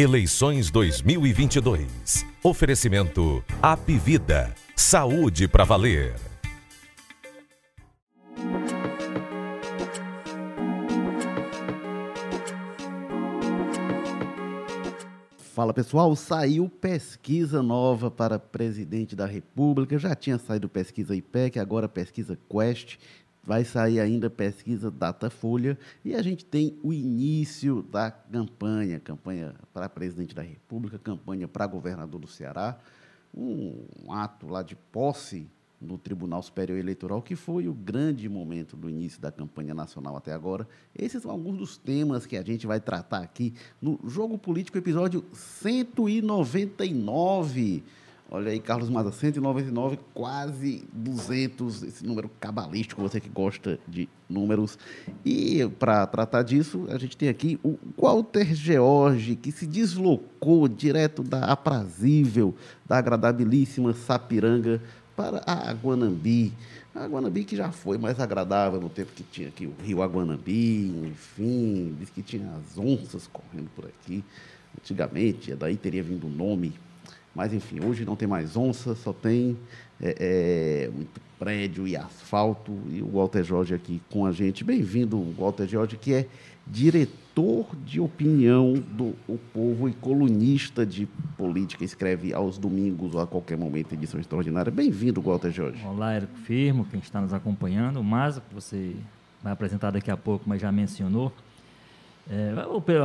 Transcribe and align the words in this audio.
Eleições 0.00 0.70
2022. 0.70 2.24
Oferecimento 2.44 3.42
Apivida. 3.60 4.54
Saúde 4.76 5.48
para 5.48 5.64
valer. 5.64 6.14
Fala 15.52 15.74
pessoal, 15.74 16.14
saiu 16.14 16.68
pesquisa 16.68 17.60
nova 17.60 18.08
para 18.08 18.38
presidente 18.38 19.16
da 19.16 19.26
República. 19.26 19.98
Já 19.98 20.14
tinha 20.14 20.38
saído 20.38 20.68
pesquisa 20.68 21.16
IPEC, 21.16 21.58
agora 21.58 21.88
pesquisa 21.88 22.38
Quest. 22.48 22.98
Vai 23.48 23.64
sair 23.64 23.98
ainda 23.98 24.28
pesquisa 24.28 24.90
Datafolha. 24.90 25.78
E 26.04 26.14
a 26.14 26.20
gente 26.20 26.44
tem 26.44 26.78
o 26.82 26.92
início 26.92 27.82
da 27.82 28.10
campanha: 28.10 29.00
campanha 29.00 29.54
para 29.72 29.88
presidente 29.88 30.34
da 30.34 30.42
República, 30.42 30.98
campanha 30.98 31.48
para 31.48 31.66
governador 31.66 32.20
do 32.20 32.26
Ceará. 32.26 32.78
Um 33.34 33.86
ato 34.10 34.48
lá 34.48 34.62
de 34.62 34.76
posse 34.76 35.46
no 35.80 35.96
Tribunal 35.96 36.42
Superior 36.42 36.78
Eleitoral, 36.78 37.22
que 37.22 37.34
foi 37.34 37.66
o 37.68 37.72
grande 37.72 38.28
momento 38.28 38.76
do 38.76 38.90
início 38.90 39.18
da 39.18 39.32
campanha 39.32 39.72
nacional 39.72 40.14
até 40.14 40.34
agora. 40.34 40.68
Esses 40.94 41.22
são 41.22 41.30
alguns 41.30 41.56
dos 41.56 41.78
temas 41.78 42.26
que 42.26 42.36
a 42.36 42.42
gente 42.42 42.66
vai 42.66 42.80
tratar 42.80 43.22
aqui 43.22 43.54
no 43.80 43.98
Jogo 44.04 44.36
Político, 44.36 44.76
episódio 44.76 45.24
199. 45.32 47.82
Olha 48.30 48.52
aí, 48.52 48.60
Carlos 48.60 48.90
Maza, 48.90 49.10
199, 49.10 49.98
quase 50.12 50.86
200, 50.92 51.82
esse 51.82 52.06
número 52.06 52.30
cabalístico, 52.38 53.00
você 53.00 53.18
que 53.18 53.28
gosta 53.30 53.78
de 53.88 54.06
números. 54.28 54.78
E 55.24 55.66
para 55.78 56.06
tratar 56.06 56.42
disso, 56.42 56.84
a 56.90 56.98
gente 56.98 57.16
tem 57.16 57.30
aqui 57.30 57.58
o 57.64 57.78
Walter 57.96 58.54
George, 58.54 59.34
que 59.34 59.50
se 59.50 59.66
deslocou 59.66 60.68
direto 60.68 61.22
da 61.22 61.46
aprazível, 61.46 62.54
da 62.86 62.98
agradabilíssima 62.98 63.94
Sapiranga 63.94 64.82
para 65.16 65.42
a 65.46 65.72
Guanambi. 65.72 66.52
A 66.94 67.06
Guanambi 67.06 67.44
que 67.44 67.56
já 67.56 67.72
foi 67.72 67.96
mais 67.96 68.20
agradável 68.20 68.78
no 68.78 68.90
tempo 68.90 69.10
que 69.14 69.22
tinha 69.22 69.48
aqui 69.48 69.66
o 69.66 69.74
rio 69.82 70.02
Aguanambi, 70.02 70.88
enfim, 71.06 71.96
diz 71.98 72.10
que 72.10 72.22
tinha 72.22 72.52
as 72.56 72.76
onças 72.76 73.26
correndo 73.26 73.70
por 73.74 73.86
aqui. 73.86 74.22
Antigamente, 74.78 75.54
daí 75.54 75.78
teria 75.78 76.02
vindo 76.02 76.26
o 76.26 76.30
nome. 76.30 76.74
Mas, 77.38 77.54
enfim, 77.54 77.78
hoje 77.84 78.04
não 78.04 78.16
tem 78.16 78.26
mais 78.26 78.56
onça, 78.56 78.96
só 78.96 79.12
tem 79.12 79.56
é, 80.02 80.88
é, 80.88 80.90
muito 80.92 81.20
prédio 81.38 81.86
e 81.86 81.96
asfalto. 81.96 82.76
E 82.90 83.00
o 83.00 83.12
Walter 83.12 83.44
Jorge 83.44 83.72
aqui 83.72 84.02
com 84.10 84.26
a 84.26 84.32
gente. 84.32 84.64
Bem-vindo, 84.64 85.22
Walter 85.38 85.68
Jorge, 85.68 85.96
que 85.96 86.12
é 86.12 86.26
diretor 86.66 87.68
de 87.86 88.00
opinião 88.00 88.72
do 88.72 89.14
O 89.28 89.38
Povo 89.54 89.88
e 89.88 89.92
colunista 89.92 90.84
de 90.84 91.06
política. 91.36 91.84
Escreve 91.84 92.34
aos 92.34 92.58
domingos 92.58 93.14
ou 93.14 93.20
a 93.20 93.26
qualquer 93.28 93.56
momento 93.56 93.92
edição 93.92 94.18
extraordinária. 94.18 94.72
Bem-vindo, 94.72 95.22
Walter 95.22 95.52
Jorge. 95.52 95.80
Olá, 95.86 96.14
Érico 96.14 96.36
Firmo, 96.38 96.86
quem 96.86 96.98
está 96.98 97.20
nos 97.20 97.32
acompanhando. 97.32 98.00
Que 98.48 98.52
você 98.52 98.96
vai 99.40 99.52
apresentar 99.52 99.92
daqui 99.92 100.10
a 100.10 100.16
pouco, 100.16 100.44
mas 100.48 100.60
já 100.60 100.72
mencionou. 100.72 101.32
É, 102.28 102.52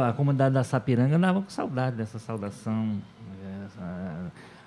a 0.09 0.11
comunidade 0.11 0.55
da 0.55 0.63
Sapiranga 0.63 1.17
andava 1.17 1.39
com 1.39 1.49
saudade 1.51 1.95
dessa 1.95 2.17
saudação. 2.17 2.99
É, 3.83 4.23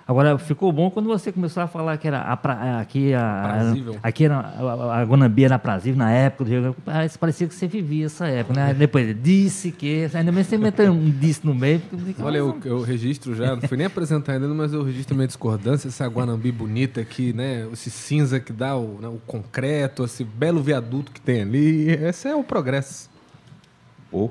Agora, 0.07 0.37
ficou 0.37 0.71
bom 0.71 0.89
quando 0.89 1.07
você 1.07 1.33
começou 1.33 1.61
a 1.61 1.67
falar 1.67 1.97
que 1.97 2.07
era 2.07 2.21
a 2.21 2.37
pra, 2.37 2.79
aqui 2.79 3.13
a, 3.13 3.21
a, 3.21 4.07
aqui 4.07 4.23
era 4.23 4.37
a, 4.37 5.01
a 5.01 5.03
Guanambi 5.03 5.43
era 5.43 5.59
prazível 5.59 5.97
na 5.97 6.09
época 6.09 6.45
do 6.45 6.49
jogo. 6.49 6.77
Parecia 7.19 7.45
que 7.45 7.53
você 7.53 7.67
vivia 7.67 8.05
essa 8.05 8.25
época, 8.25 8.57
né? 8.57 8.73
Depois 8.73 9.21
disse 9.21 9.69
que. 9.69 10.09
Ainda 10.13 10.31
mais 10.31 10.47
você 10.47 10.57
meteu 10.57 10.93
um 10.93 11.09
disse 11.09 11.45
no 11.45 11.53
meio. 11.53 11.81
Olha, 12.21 12.37
eu, 12.37 12.57
eu 12.63 12.81
registro 12.83 13.35
já, 13.35 13.53
não 13.53 13.67
fui 13.67 13.75
nem 13.75 13.87
apresentar 13.87 14.31
ainda, 14.31 14.47
mas 14.47 14.71
eu 14.71 14.81
registro 14.81 15.13
minha 15.13 15.27
discordância, 15.27 15.89
essa 15.89 16.07
Guanambi 16.07 16.53
bonita 16.53 17.01
aqui, 17.01 17.33
né? 17.33 17.67
Esse 17.73 17.91
cinza 17.91 18.39
que 18.39 18.53
dá 18.53 18.77
o, 18.77 18.99
né, 19.01 19.09
o 19.09 19.19
concreto, 19.27 20.05
esse 20.05 20.23
belo 20.23 20.61
viaduto 20.61 21.11
que 21.11 21.19
tem 21.19 21.41
ali. 21.41 21.89
Esse 21.89 22.29
é 22.29 22.35
o 22.35 22.45
progresso. 22.45 23.09
Oh. 24.09 24.29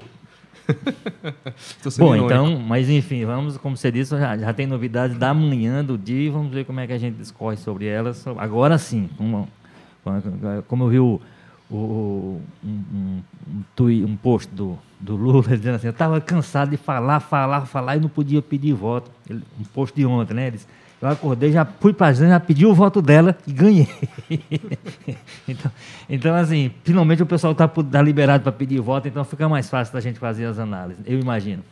Bom, 1.99 2.17
então, 2.17 2.59
mas 2.59 2.89
enfim, 2.89 3.25
vamos, 3.25 3.57
como 3.57 3.77
você 3.77 3.91
disse, 3.91 4.19
já, 4.19 4.37
já 4.37 4.53
tem 4.53 4.67
novidades 4.67 5.17
da 5.17 5.33
manhã, 5.33 5.85
do 5.85 5.97
dia, 5.97 6.31
vamos 6.31 6.53
ver 6.53 6.65
como 6.65 6.81
é 6.81 6.87
que 6.87 6.93
a 6.93 6.99
gente 6.99 7.17
discorre 7.17 7.57
sobre 7.57 7.87
elas. 7.87 8.27
Agora 8.39 8.79
sim, 8.79 9.09
como, 9.17 9.49
como 10.67 10.85
eu 10.85 10.89
vi 10.89 10.99
o, 10.99 11.21
o, 11.71 12.41
um, 12.65 13.23
um, 13.79 14.05
um, 14.05 14.17
post 14.17 14.53
do, 14.53 14.79
do 15.01 15.17
Lula 15.17 15.43
dizendo 15.43 15.77
assim, 15.77 15.87
eu 15.87 15.93
estava 15.93 16.21
cansado 16.21 16.71
de 16.71 16.77
falar, 16.77 17.21
falar, 17.21 17.67
falar 17.67 17.97
e 17.97 18.01
não 18.01 18.09
podia 18.09 18.43
pedir 18.43 18.73
voto. 18.73 19.11
Ele, 19.29 19.43
um 19.59 19.65
post 19.65 19.95
de 19.95 20.05
ontem, 20.05 20.35
né? 20.35 20.47
Ele 20.49 20.57
disse, 20.57 20.67
eu 21.01 21.09
acordei, 21.09 21.53
já 21.53 21.65
fui 21.65 21.93
para 21.93 22.09
a 22.09 22.13
já 22.13 22.41
pedi 22.41 22.65
o 22.65 22.75
voto 22.75 23.03
dela 23.03 23.37
e 23.47 23.53
ganhei. 23.53 23.89
então, 25.47 25.71
então, 26.09 26.35
assim, 26.35 26.71
finalmente 26.85 27.23
o 27.23 27.27
pessoal 27.27 27.53
está 27.53 27.69
tá 27.69 28.03
liberado 28.03 28.43
para 28.43 28.53
pedir 28.53 28.81
voto, 28.81 29.07
então 29.07 29.23
fica 29.25 29.49
mais 29.49 29.69
fácil 29.69 29.93
da 29.93 30.01
gente 30.01 30.19
fazer 30.19 30.47
as 30.47 30.59
análises, 30.59 31.03
eu 31.07 31.19
imagino. 31.21 31.63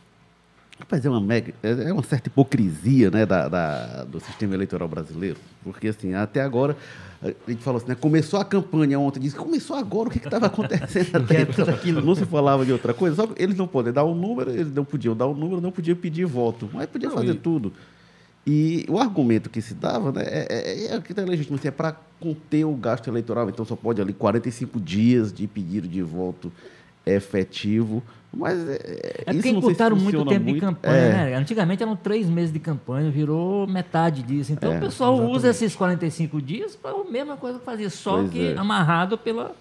Rapaz, 0.79 1.05
é 1.07 1.09
uma, 1.09 1.21
mega, 1.21 1.55
é 1.63 1.93
uma 1.93 2.03
certa 2.03 2.29
hipocrisia 2.29 3.09
né, 3.09 3.25
da, 3.25 3.49
da, 3.49 4.05
do 4.05 4.19
sistema 4.21 4.55
eleitoral 4.55 4.89
brasileiro, 4.89 5.39
porque 5.63 5.89
assim, 5.89 6.15
até 6.15 6.43
agora, 6.43 6.77
a 7.23 7.51
gente 7.51 7.63
falou 7.63 7.79
assim, 7.79 7.89
né, 7.89 7.95
começou 7.95 8.41
a 8.41 8.45
campanha 8.45 8.99
ontem, 8.99 9.21
disse 9.21 9.37
começou 9.37 9.77
agora, 9.77 10.09
o 10.09 10.13
que 10.13 10.19
estava 10.19 10.47
acontecendo 10.47 11.15
até 11.17 11.43
então? 11.43 11.73
Aquilo, 11.73 12.05
não 12.05 12.15
se 12.15 12.27
falava 12.27 12.67
de 12.67 12.73
outra 12.73 12.93
coisa, 12.93 13.15
só 13.17 13.29
eles 13.37 13.57
não 13.57 13.69
podem 13.69 13.93
dar 13.93 14.03
o 14.03 14.13
um 14.13 14.15
número, 14.15 14.51
eles 14.51 14.75
não 14.75 14.85
podiam 14.85 15.17
dar 15.17 15.27
o 15.27 15.31
um 15.33 15.37
número, 15.37 15.61
não 15.61 15.71
podiam 15.71 15.97
pedir 15.97 16.27
voto, 16.27 16.69
mas 16.73 16.87
podiam 16.87 17.13
fazer 17.13 17.33
e... 17.33 17.39
tudo. 17.39 17.73
E 18.47 18.85
o 18.89 18.99
argumento 18.99 19.49
que 19.49 19.63
se 19.63 19.73
dava 19.73 20.13
né, 20.13 20.23
é, 20.27 20.47
é, 20.51 20.95
é, 20.95 21.03
é 21.17 21.25
legítimo, 21.25 21.57
assim, 21.57 21.69
é 21.69 21.71
para 21.71 21.97
conter 22.21 22.65
o 22.65 22.75
gasto 22.75 23.09
eleitoral, 23.09 23.49
então 23.49 23.65
só 23.65 23.75
pode 23.75 24.01
ali 24.03 24.13
45 24.13 24.79
dias 24.81 25.33
de 25.33 25.47
pedido 25.47 25.89
de 25.89 26.03
voto 26.03 26.53
efetivo. 27.07 28.03
Mas 28.37 28.59
é, 28.69 29.23
é 29.27 29.33
porque 29.33 29.49
encurtaram 29.49 29.97
se 29.97 30.03
muito 30.03 30.25
tempo 30.27 30.45
muito. 30.45 30.55
de 30.55 30.61
campanha, 30.61 30.95
é. 30.95 31.13
né? 31.13 31.35
Antigamente 31.37 31.83
eram 31.83 31.97
três 31.97 32.29
meses 32.29 32.53
de 32.53 32.59
campanha, 32.59 33.11
virou 33.11 33.67
metade 33.67 34.23
disso. 34.23 34.53
Então 34.53 34.73
é, 34.73 34.77
o 34.77 34.81
pessoal 34.81 35.15
exatamente. 35.15 35.37
usa 35.37 35.49
esses 35.51 35.77
45 35.77 36.43
dias 36.43 36.77
para 36.77 36.91
a 36.91 37.05
mesma 37.05 37.37
coisa 37.37 37.59
que 37.59 37.65
fazia, 37.65 37.89
só 37.89 38.19
pois 38.19 38.31
que 38.31 38.49
é. 38.49 38.59
amarrado 38.59 39.17
pela, 39.17 39.55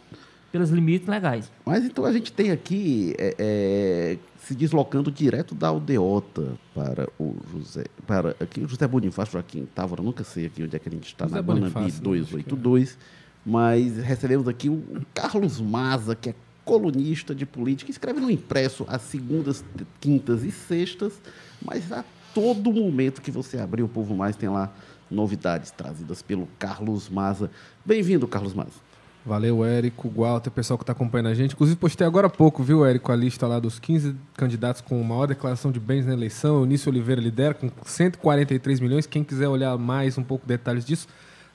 pelos 0.51 0.71
limites 0.71 1.07
legais. 1.07 1.51
Mas 1.65 1.85
então 1.85 2.03
a 2.03 2.11
gente 2.11 2.33
tem 2.33 2.51
aqui 2.51 3.13
é, 3.17 3.35
é 3.37 4.17
se 4.45 4.53
deslocando 4.53 5.09
direto 5.09 5.55
da 5.55 5.69
aldeota 5.69 6.53
para 6.75 7.07
o 7.17 7.35
José. 7.51 7.85
Para 8.05 8.31
aqui, 8.39 8.61
o 8.61 8.67
José 8.67 8.85
Bonifácio 8.87 9.33
Joaquim 9.33 9.65
Távora, 9.73 10.03
nunca 10.03 10.23
sei 10.23 10.47
aqui 10.47 10.63
onde 10.63 10.75
é 10.75 10.79
que 10.79 10.89
a 10.89 10.91
gente 10.91 11.07
está, 11.07 11.25
José 11.25 11.35
na 11.35 11.41
Guanambi 11.41 11.91
282. 11.91 12.91
É. 12.91 13.23
Mas 13.45 13.97
recebemos 13.97 14.47
aqui 14.47 14.69
o 14.69 14.83
Carlos 15.13 15.59
Maza, 15.61 16.15
que 16.15 16.29
é 16.29 16.35
colunista 16.65 17.33
de 17.33 17.45
política, 17.45 17.91
escreve 17.91 18.19
no 18.19 18.29
impresso 18.29 18.85
às 18.87 19.01
segundas, 19.03 19.63
quintas 19.99 20.43
e 20.43 20.51
sextas, 20.51 21.21
mas 21.61 21.91
a 21.91 22.05
todo 22.33 22.71
momento 22.71 23.21
que 23.21 23.31
você 23.31 23.57
abrir 23.57 23.83
o 23.83 23.87
Povo 23.87 24.15
Mais 24.15 24.35
tem 24.35 24.49
lá 24.49 24.73
novidades 25.11 25.71
trazidas 25.71 26.21
pelo 26.21 26.47
Carlos 26.57 27.09
Maza. 27.09 27.51
Bem-vindo, 27.85 28.27
Carlos 28.27 28.53
Maza. 28.53 28.92
Valeu, 29.25 29.63
Érico, 29.63 30.09
Walter, 30.09 30.51
pessoal 30.51 30.77
que 30.77 30.83
está 30.83 30.91
acompanhando 30.91 31.27
a 31.27 31.33
gente. 31.33 31.53
Inclusive, 31.53 31.77
postei 31.77 32.05
agora 32.05 32.27
há 32.27 32.29
pouco, 32.29 32.61
viu, 32.61 32.85
Érico, 32.85 33.09
a 33.09 33.15
lista 33.15 33.47
lá 33.47 33.57
dos 33.57 33.79
15 33.79 34.15
candidatos 34.35 34.81
com 34.81 35.01
maior 35.01 35.27
declaração 35.27 35.71
de 35.71 35.79
bens 35.79 36.05
na 36.05 36.11
eleição. 36.11 36.57
Eunício 36.57 36.91
Oliveira 36.91 37.21
lidera 37.21 37.53
com 37.53 37.71
143 37.85 38.81
milhões. 38.81 39.05
Quem 39.05 39.23
quiser 39.23 39.47
olhar 39.47 39.77
mais 39.77 40.17
um 40.17 40.23
pouco 40.23 40.45
detalhes 40.45 40.83
disso, 40.83 41.07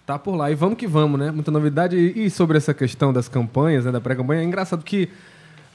tá 0.07 0.19
por 0.19 0.35
lá. 0.35 0.51
E 0.51 0.55
vamos 0.55 0.79
que 0.79 0.87
vamos, 0.87 1.21
né? 1.21 1.31
Muita 1.31 1.51
novidade. 1.51 1.95
E 1.95 2.31
sobre 2.31 2.57
essa 2.57 2.73
questão 2.73 3.13
das 3.13 3.29
campanhas, 3.29 3.85
né, 3.85 3.93
da 3.93 4.01
pré-campanha, 4.01 4.41
é 4.41 4.45
engraçado 4.45 4.83
que 4.83 5.11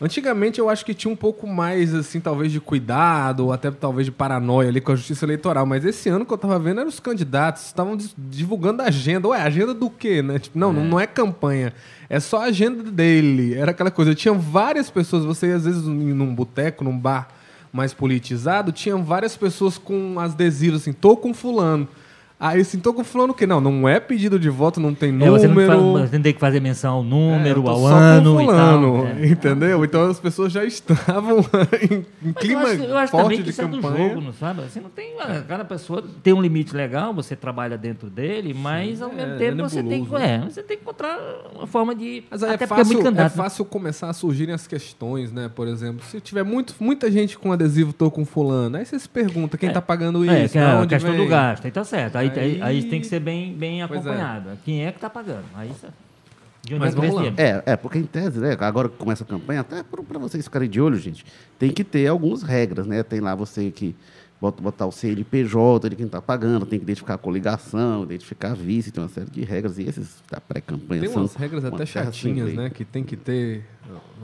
Antigamente 0.01 0.59
eu 0.59 0.69
acho 0.69 0.83
que 0.83 0.93
tinha 0.93 1.11
um 1.11 1.15
pouco 1.15 1.47
mais, 1.47 1.93
assim, 1.93 2.19
talvez 2.19 2.51
de 2.51 2.59
cuidado, 2.59 3.45
ou 3.45 3.53
até 3.53 3.71
talvez 3.71 4.05
de 4.05 4.11
paranoia 4.11 4.69
ali 4.69 4.81
com 4.81 4.91
a 4.91 4.95
justiça 4.95 5.25
eleitoral. 5.25 5.65
Mas 5.65 5.85
esse 5.85 6.09
ano 6.09 6.25
que 6.25 6.33
eu 6.33 6.37
tava 6.37 6.59
vendo 6.59 6.79
eram 6.79 6.89
os 6.89 6.99
candidatos 6.99 7.65
estavam 7.65 7.97
divulgando 8.17 8.81
a 8.81 8.85
agenda. 8.85 9.27
Ué, 9.27 9.41
agenda 9.41 9.73
do 9.73 9.89
quê, 9.89 10.21
né? 10.21 10.39
Tipo, 10.39 10.59
não, 10.59 10.71
é. 10.71 10.73
não 10.73 10.99
é 10.99 11.07
campanha. 11.07 11.73
É 12.09 12.19
só 12.19 12.41
a 12.41 12.45
agenda 12.45 12.83
dele. 12.91 13.55
Era 13.55 13.71
aquela 13.71 13.91
coisa. 13.91 14.13
Tinha 14.13 14.33
várias 14.33 14.89
pessoas, 14.89 15.23
você 15.23 15.47
às 15.51 15.65
vezes 15.65 15.83
num 15.83 16.33
boteco, 16.35 16.83
num 16.83 16.97
bar 16.97 17.29
mais 17.71 17.91
politizado, 17.91 18.71
tinham 18.71 19.03
várias 19.03 19.35
pessoas 19.35 19.79
com 19.79 20.19
as 20.19 20.33
adesivos 20.33 20.81
assim, 20.81 20.93
tô 20.93 21.17
com 21.17 21.33
fulano. 21.33 21.87
Aí 22.45 22.59
assim, 22.59 22.77
tô 22.77 22.93
com 22.93 23.05
fulano 23.05 23.33
que 23.33 23.47
não, 23.47 23.61
não 23.61 23.87
é 23.87 24.01
pedido 24.01 24.37
de 24.37 24.49
voto, 24.49 24.77
não 24.79 24.93
tem 24.93 25.09
É, 25.09 25.11
número. 25.13 25.31
você, 25.31 25.47
não 25.47 25.55
faz- 25.65 26.09
você 26.11 26.19
tem 26.19 26.33
que 26.33 26.39
fazer 26.41 26.59
menção 26.59 26.95
ao 26.95 27.01
É, 27.01 27.05
número, 27.05 27.63
tô 27.63 27.69
ao 27.69 27.85
ano 27.87 28.41
e 28.41 28.45
tal. 28.47 29.07
É. 29.07 29.25
Entendeu? 29.31 29.85
Então 29.85 30.09
as 30.09 30.19
pessoas 30.19 30.51
já 30.51 30.65
estavam 30.65 31.37
em, 31.89 32.05
em 32.27 32.33
clima 32.33 32.63
eu 32.63 32.67
acho, 32.67 32.83
eu 32.83 32.97
acho 32.97 33.11
forte 33.11 33.37
que 33.37 33.43
de 33.43 33.49
isso 33.51 33.61
é 33.61 33.65
do 33.67 33.77
campanha. 33.79 34.09
jogo, 34.09 34.21
não 34.21 34.33
sabe? 34.33 34.61
Assim, 34.61 34.81
não 34.81 34.89
tem, 34.89 35.13
cada 35.47 35.63
pessoa 35.63 36.03
tem 36.21 36.33
um 36.33 36.41
limite 36.41 36.75
legal, 36.75 37.13
você 37.13 37.33
trabalha 37.35 37.77
dentro 37.77 38.09
dele, 38.09 38.53
mas 38.53 39.01
ao 39.01 39.09
é, 39.11 39.13
mesmo 39.15 39.33
é 39.33 39.37
tempo 39.37 39.69
você 39.69 39.81
tem, 39.83 40.03
que, 40.05 40.11
né? 40.13 40.41
é, 40.45 40.49
você 40.49 40.61
tem 40.63 40.75
que 40.75 40.83
encontrar 40.83 41.17
uma 41.55 41.65
forma 41.65 41.95
de... 41.95 42.23
Mas 42.29 42.43
até 42.43 42.53
é 42.55 42.57
porque 42.57 42.63
é 42.65 42.77
fácil, 42.77 42.99
é 42.99 43.03
candidato. 43.03 43.31
né? 43.37 43.43
fácil 43.43 43.63
começar 43.63 44.09
a 44.09 44.13
surgirem 44.13 44.53
as 44.53 44.67
questões, 44.67 45.31
né? 45.31 45.49
Por 45.55 45.65
exemplo, 45.67 46.03
se 46.05 46.19
tiver 46.19 46.43
muito, 46.43 46.75
muita 46.77 47.09
gente 47.09 47.37
com 47.37 47.53
adesivo 47.53 47.93
tô 47.93 48.11
com 48.11 48.25
fulano, 48.25 48.75
aí 48.75 48.85
você 48.85 48.99
se 48.99 49.07
pergunta 49.07 49.57
quem 49.57 49.69
É. 49.69 49.71
tá 49.71 49.81
pagando 49.81 50.25
É, 50.29 50.43
isso, 50.43 50.51
que 50.51 50.57
é 50.57 50.61
da 50.61 50.73
a 50.73 50.79
onde 50.81 50.87
questão 50.89 51.11
vem? 51.13 51.23
do 51.23 51.29
gasto, 51.29 51.63
aí 51.65 51.71
tá 51.71 51.83
certo. 51.85 52.17
Aí, 52.17 52.32
aí... 52.39 52.61
Aí- 52.61 52.83
tem 52.83 53.01
que 53.01 53.07
ser 53.07 53.19
bem, 53.19 53.53
bem 53.53 53.81
é. 53.81 53.83
acompanhado. 53.83 54.57
Quem 54.63 54.85
é 54.85 54.91
que 54.91 54.99
tá 54.99 55.09
pagando? 55.09 55.45
Aí 55.55 55.69
isso 55.71 55.85
é- 55.85 55.89
de 56.65 56.75
onde 56.75 56.79
Mas 56.79 56.93
é 56.93 56.95
que 56.95 57.01
vem 57.01 57.11
vamos 57.11 57.25
lá. 57.27 57.43
É, 57.43 57.63
é, 57.65 57.75
porque 57.75 57.99
em 57.99 58.05
tese, 58.05 58.39
né, 58.39 58.55
agora 58.59 58.87
que 58.87 58.95
começa 58.95 59.23
a 59.23 59.27
campanha, 59.27 59.59
até 59.61 59.83
para 59.83 60.17
vocês 60.17 60.45
ficarem 60.45 60.69
de 60.69 60.79
olho, 60.79 60.97
gente, 60.97 61.25
tem 61.59 61.69
que 61.69 61.83
ter 61.83 62.07
algumas 62.07 62.41
regras, 62.41 62.87
né? 62.87 63.03
Tem 63.03 63.19
lá 63.19 63.35
você 63.35 63.69
que 63.69 63.93
bota, 64.43 64.61
botar 64.61 64.85
o 64.85 64.91
CNPJ 64.91 65.89
de 65.89 65.95
quem 65.95 66.05
está 66.05 66.21
pagando, 66.21 66.65
tem 66.65 66.79
que 66.79 66.83
identificar 66.83 67.13
a 67.13 67.17
coligação, 67.17 68.03
identificar 68.03 68.51
a 68.51 68.53
vice, 68.53 68.91
tem 68.91 69.01
uma 69.01 69.09
série 69.09 69.29
de 69.29 69.41
regras, 69.43 69.77
e 69.77 69.83
esses 69.83 70.21
da 70.29 70.41
pré-campanha 70.41 71.01
Tem 71.01 71.09
umas 71.09 71.35
regras 71.35 71.63
até 71.63 71.85
chatinhas, 71.85 72.53
né? 72.53 72.69
Que 72.69 72.83
tem 72.83 73.03
que 73.03 73.15
ter. 73.15 73.65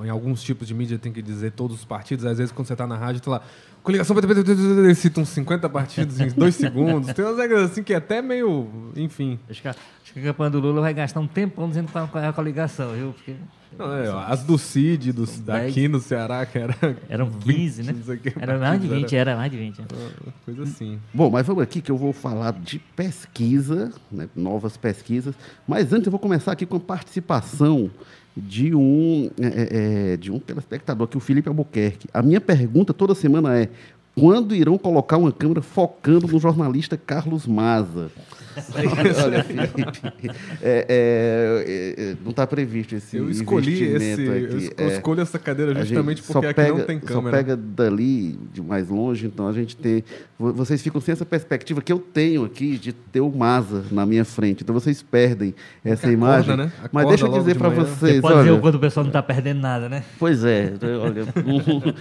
Em 0.03 0.09
alguns 0.09 0.41
tipos 0.41 0.67
de 0.67 0.73
mídia 0.73 0.97
tem 0.97 1.11
que 1.11 1.21
dizer 1.21 1.51
todos 1.51 1.77
os 1.77 1.85
partidos. 1.85 2.25
Às 2.25 2.37
vezes, 2.37 2.51
quando 2.51 2.67
você 2.67 2.75
tá 2.75 2.87
na 2.87 2.97
rádio, 2.97 3.21
tá 3.21 3.31
lá. 3.31 3.41
Coligação 3.83 4.15
PT, 4.15 4.95
cita 4.95 5.21
uns 5.21 5.29
50 5.29 5.69
partidos 5.69 6.19
em 6.19 6.27
dois 6.29 6.55
segundos. 6.55 7.13
Tem 7.13 7.23
umas 7.23 7.37
regras 7.37 7.71
assim 7.71 7.81
que 7.81 7.93
é 7.93 7.97
até 7.97 8.21
meio. 8.21 8.67
Enfim. 8.95 9.39
Acho 9.49 9.61
que, 9.61 9.67
a, 9.67 9.71
acho 9.71 10.13
que 10.13 10.19
a 10.19 10.23
campanha 10.23 10.49
do 10.49 10.59
Lula 10.59 10.81
vai 10.81 10.93
gastar 10.93 11.19
um 11.19 11.27
tempão 11.27 11.67
dizendo 11.67 11.91
qual 11.91 12.07
qual 12.07 12.23
é 12.23 12.27
a 12.27 12.33
coligação, 12.33 12.93
viu? 12.93 13.13
Porque 13.13 13.35
Não, 13.77 13.95
é, 13.95 14.09
ó, 14.09 14.19
as 14.19 14.43
do 14.43 14.57
Cid, 14.57 15.13
dos, 15.13 15.39
daqui 15.39 15.87
no 15.87 15.99
Ceará, 15.99 16.45
que 16.45 16.57
era. 16.57 16.75
eram 17.09 17.29
15, 17.29 17.83
né? 17.83 17.93
não 17.93 18.03
sei 18.03 18.15
o 18.15 18.19
que 18.19 18.33
Era 18.39 18.57
mais 18.59 18.81
de 18.81 18.87
partidos, 18.87 19.11
20, 19.11 19.15
era 19.15 19.35
mais 19.35 19.51
de 19.51 19.57
20. 19.57 19.81
Coisa 20.45 20.63
assim. 20.63 20.99
Bom, 21.13 21.29
mas 21.29 21.47
vamos 21.47 21.63
aqui 21.63 21.81
que 21.81 21.91
eu 21.91 21.97
vou 21.97 22.11
falar 22.11 22.53
de 22.53 22.79
pesquisa, 22.79 23.91
né, 24.11 24.27
novas 24.35 24.75
pesquisas. 24.75 25.33
Mas 25.67 25.93
antes 25.93 26.07
eu 26.07 26.11
vou 26.11 26.19
começar 26.19 26.51
aqui 26.51 26.65
com 26.65 26.77
a 26.77 26.81
participação 26.81 27.89
de 28.39 28.73
um, 28.73 29.29
é, 29.39 29.47
é, 29.47 30.13
é, 30.13 30.17
de 30.17 30.31
um 30.31 30.39
telespectador 30.39 31.05
aqui, 31.05 31.17
o 31.17 31.19
Felipe 31.19 31.47
Albuquerque. 31.47 32.07
A 32.13 32.21
minha 32.21 32.41
pergunta 32.41 32.93
toda 32.93 33.13
semana 33.13 33.57
é: 33.57 33.69
quando 34.19 34.55
irão 34.55 34.77
colocar 34.77 35.17
uma 35.17 35.31
câmera 35.31 35.61
focando 35.61 36.27
no 36.27 36.39
jornalista 36.39 36.97
Carlos 36.97 37.45
Maza? 37.47 38.11
Olha, 39.23 39.43
Felipe, 39.43 39.85
é, 40.61 40.85
é, 40.89 41.95
é, 42.11 42.15
não 42.23 42.31
está 42.31 42.45
previsto 42.45 42.93
esse 42.95 43.15
Eu 43.15 43.29
escolhi 43.29 43.73
esse. 43.73 43.83
investimento 43.85 44.31
Eu 44.31 44.45
aqui. 44.47 44.55
es- 44.65 44.71
É. 44.77 44.83
eu 44.83 44.87
escolho 44.89 45.21
essa 45.21 45.39
cadeira 45.39 45.71
A 45.79 45.83
justamente 45.85 46.21
só 46.23 46.33
porque 46.33 46.47
aqui 46.47 46.55
pega, 46.55 46.73
não 46.77 46.85
tem 46.85 46.99
Só 46.99 47.05
câmera. 47.05 47.37
pega 47.37 47.55
dali, 47.55 48.37
de 48.51 48.61
mais 48.61 48.89
longe, 48.89 49.27
então 49.27 49.47
a 49.47 49.53
gente 49.53 49.77
tem... 49.77 50.03
vo- 50.37 50.51
Vocês 50.51 50.81
ficam 50.81 50.99
sem 50.99 51.13
essa 51.13 51.25
perspectiva 51.25 51.81
que 51.81 51.93
eu 51.93 51.99
tenho 51.99 52.43
aqui 52.43 52.77
de 52.77 52.91
ter 52.91 53.21
o 53.21 53.29
Maza 53.31 53.85
na 53.91 54.05
minha 54.05 54.25
frente. 54.25 54.63
Então 54.63 54.73
vocês 54.73 55.01
perdem 55.01 55.53
essa 55.85 56.07
acorda, 56.07 56.11
imagem. 56.11 56.57
né? 56.57 56.71
Mas 56.91 57.03
Acorda 57.05 57.07
deixa 57.09 57.25
eu 57.27 57.39
dizer 57.39 57.53
de 57.53 57.59
para 57.59 57.69
vocês, 57.69 58.15
Você 58.15 58.21
pode 58.21 58.33
olha... 58.39 58.53
ver 58.53 58.59
quando 58.61 58.75
o 58.75 58.79
pessoal 58.79 59.03
não 59.05 59.09
está 59.11 59.23
perdendo 59.23 59.61
nada, 59.61 59.87
né? 59.87 60.03
Pois 60.17 60.43
é, 60.43 60.73
olha... 61.01 61.23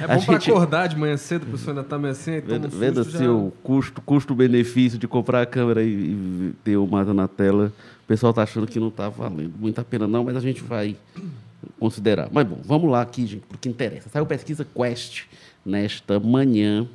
É 0.00 0.06
bom 0.06 0.22
pra 0.24 0.34
gente- 0.38 0.50
acordar 0.50 0.86
de 0.86 0.96
manhã 0.96 1.16
cedo, 1.16 1.37
a 1.46 1.50
pessoa 1.50 1.70
ainda 1.76 1.84
tá 1.84 1.98
meio 1.98 2.12
assim, 2.12 2.40
Vendo, 2.40 2.66
um 2.66 2.70
vendo 2.70 3.00
assim 3.00 3.18
já- 3.24 3.32
o 3.32 3.50
custo, 3.62 4.00
custo-benefício 4.02 4.98
de 4.98 5.06
comprar 5.08 5.42
a 5.42 5.46
câmera 5.46 5.82
e, 5.82 5.88
e 5.88 6.54
ter 6.64 6.76
o 6.76 6.86
Maza 6.86 7.12
na 7.14 7.28
tela, 7.28 7.72
o 8.04 8.06
pessoal 8.06 8.30
está 8.30 8.42
achando 8.42 8.66
que 8.66 8.78
não 8.80 8.88
está 8.88 9.08
valendo 9.08 9.54
muito 9.58 9.80
a 9.80 9.84
pena 9.84 10.06
não, 10.06 10.24
mas 10.24 10.36
a 10.36 10.40
gente 10.40 10.62
vai 10.62 10.96
considerar. 11.78 12.28
Mas 12.32 12.46
bom, 12.46 12.58
vamos 12.64 12.90
lá 12.90 13.02
aqui, 13.02 13.26
gente, 13.26 13.44
porque 13.48 13.68
interessa. 13.68 14.08
Saiu 14.08 14.24
pesquisa 14.26 14.64
Quest 14.74 15.24
nesta 15.64 16.18
manhã 16.18 16.86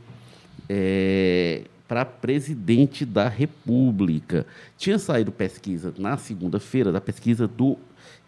para 1.88 2.06
presidente 2.06 3.06
da 3.06 3.28
República. 3.28 4.46
Tinha 4.78 4.98
saído 4.98 5.32
pesquisa 5.32 5.94
na 5.98 6.18
segunda-feira, 6.18 6.92
da 6.92 7.02
pesquisa 7.02 7.48
do 7.48 7.78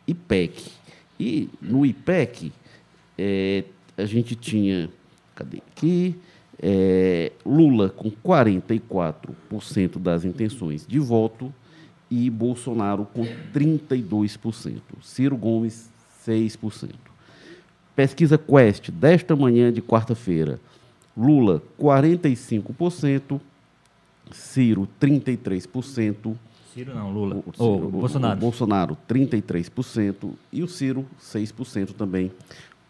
IPEC. 0.08 0.72
E 1.20 1.50
no 1.62 1.86
IPEC, 1.86 2.52
é, 3.18 3.64
a 3.98 4.06
gente 4.06 4.36
tinha, 4.36 4.90
cadê 5.36 5.58
aqui? 5.58 6.16
É, 6.62 7.32
Lula 7.46 7.90
com 7.90 8.10
44% 8.10 10.00
das 10.00 10.24
intenções 10.26 10.86
de 10.88 11.00
voto 11.00 11.54
e 12.10 12.30
Bolsonaro 12.30 13.06
com 13.14 13.26
32%. 13.54 14.80
Ciro 15.02 15.36
Gomes, 15.36 15.90
6%. 16.26 16.92
Pesquisa 17.96 18.38
Quest, 18.38 18.90
desta 18.92 19.36
manhã 19.36 19.72
de 19.72 19.82
quarta-feira. 19.82 20.60
Lula, 21.16 21.62
45%, 21.80 23.40
Ciro, 24.32 24.88
33%. 25.00 26.36
Ciro 26.74 26.94
não, 26.94 27.12
Lula. 27.12 27.36
O, 27.46 27.54
Ciro- 27.54 27.88
o- 27.88 27.90
Bolsonaro. 27.92 28.38
o 28.38 28.40
Bolsonaro, 28.42 28.98
33%. 29.08 30.32
E 30.52 30.62
o 30.64 30.68
Ciro, 30.68 31.06
6% 31.22 31.94
também, 31.94 32.32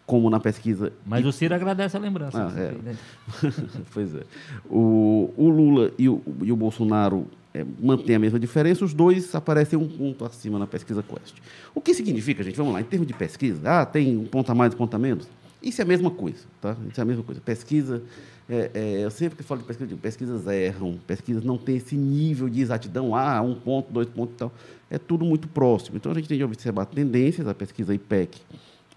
como 0.06 0.30
na 0.30 0.38
pesquisa 0.38 0.92
Mas 1.04 1.26
o 1.26 1.32
Ciro 1.32 1.54
agradece 1.54 1.96
a 1.96 2.00
lembrança. 2.00 2.46
Ah, 2.46 2.60
é. 2.60 2.70
né? 2.82 2.96
pois 3.92 4.14
é. 4.14 4.22
O, 4.70 5.32
o 5.36 5.48
Lula 5.48 5.90
e 5.98 6.08
o, 6.08 6.22
e 6.42 6.52
o 6.52 6.56
Bolsonaro 6.56 7.26
é, 7.52 7.64
mantêm 7.80 8.14
a 8.14 8.18
mesma 8.18 8.38
diferença, 8.38 8.84
os 8.84 8.94
dois 8.94 9.34
aparecem 9.34 9.78
um 9.78 9.88
ponto 9.88 10.24
acima 10.24 10.58
na 10.58 10.66
pesquisa 10.66 11.02
Quest. 11.02 11.34
O 11.74 11.80
que 11.80 11.92
significa, 11.92 12.42
gente? 12.44 12.56
Vamos 12.56 12.72
lá, 12.72 12.80
em 12.80 12.84
termos 12.84 13.08
de 13.08 13.14
pesquisa, 13.14 13.60
ah, 13.64 13.84
tem 13.84 14.16
um 14.16 14.26
ponto 14.26 14.50
a 14.52 14.54
mais, 14.54 14.72
um 14.72 14.76
ponto 14.76 14.94
a 14.94 14.98
menos? 14.98 15.28
Isso 15.60 15.80
é 15.80 15.84
a 15.84 15.86
mesma 15.86 16.10
coisa, 16.10 16.44
tá? 16.60 16.76
Isso 16.88 17.00
é 17.00 17.02
a 17.02 17.04
mesma 17.04 17.24
coisa. 17.24 17.40
Pesquisa, 17.40 18.02
é, 18.48 18.70
é, 18.74 19.04
eu 19.04 19.10
sempre 19.10 19.36
que 19.36 19.42
falo 19.42 19.62
de 19.62 19.66
pesquisa, 19.66 19.88
digo, 19.88 20.00
pesquisas 20.00 20.46
erram, 20.46 20.98
pesquisas 21.06 21.42
não 21.42 21.58
têm 21.58 21.76
esse 21.76 21.96
nível 21.96 22.48
de 22.48 22.60
exatidão, 22.60 23.16
ah, 23.16 23.40
um 23.42 23.54
ponto, 23.54 23.92
dois 23.92 24.08
pontos 24.08 24.34
e 24.34 24.38
tal. 24.38 24.52
É 24.88 24.98
tudo 24.98 25.24
muito 25.24 25.48
próximo. 25.48 25.96
Então, 25.96 26.12
a 26.12 26.14
gente 26.14 26.28
tem 26.28 26.38
de 26.38 26.44
observar 26.44 26.84
tendências, 26.84 27.48
a 27.48 27.54
pesquisa 27.54 27.92
IPEC 27.92 28.38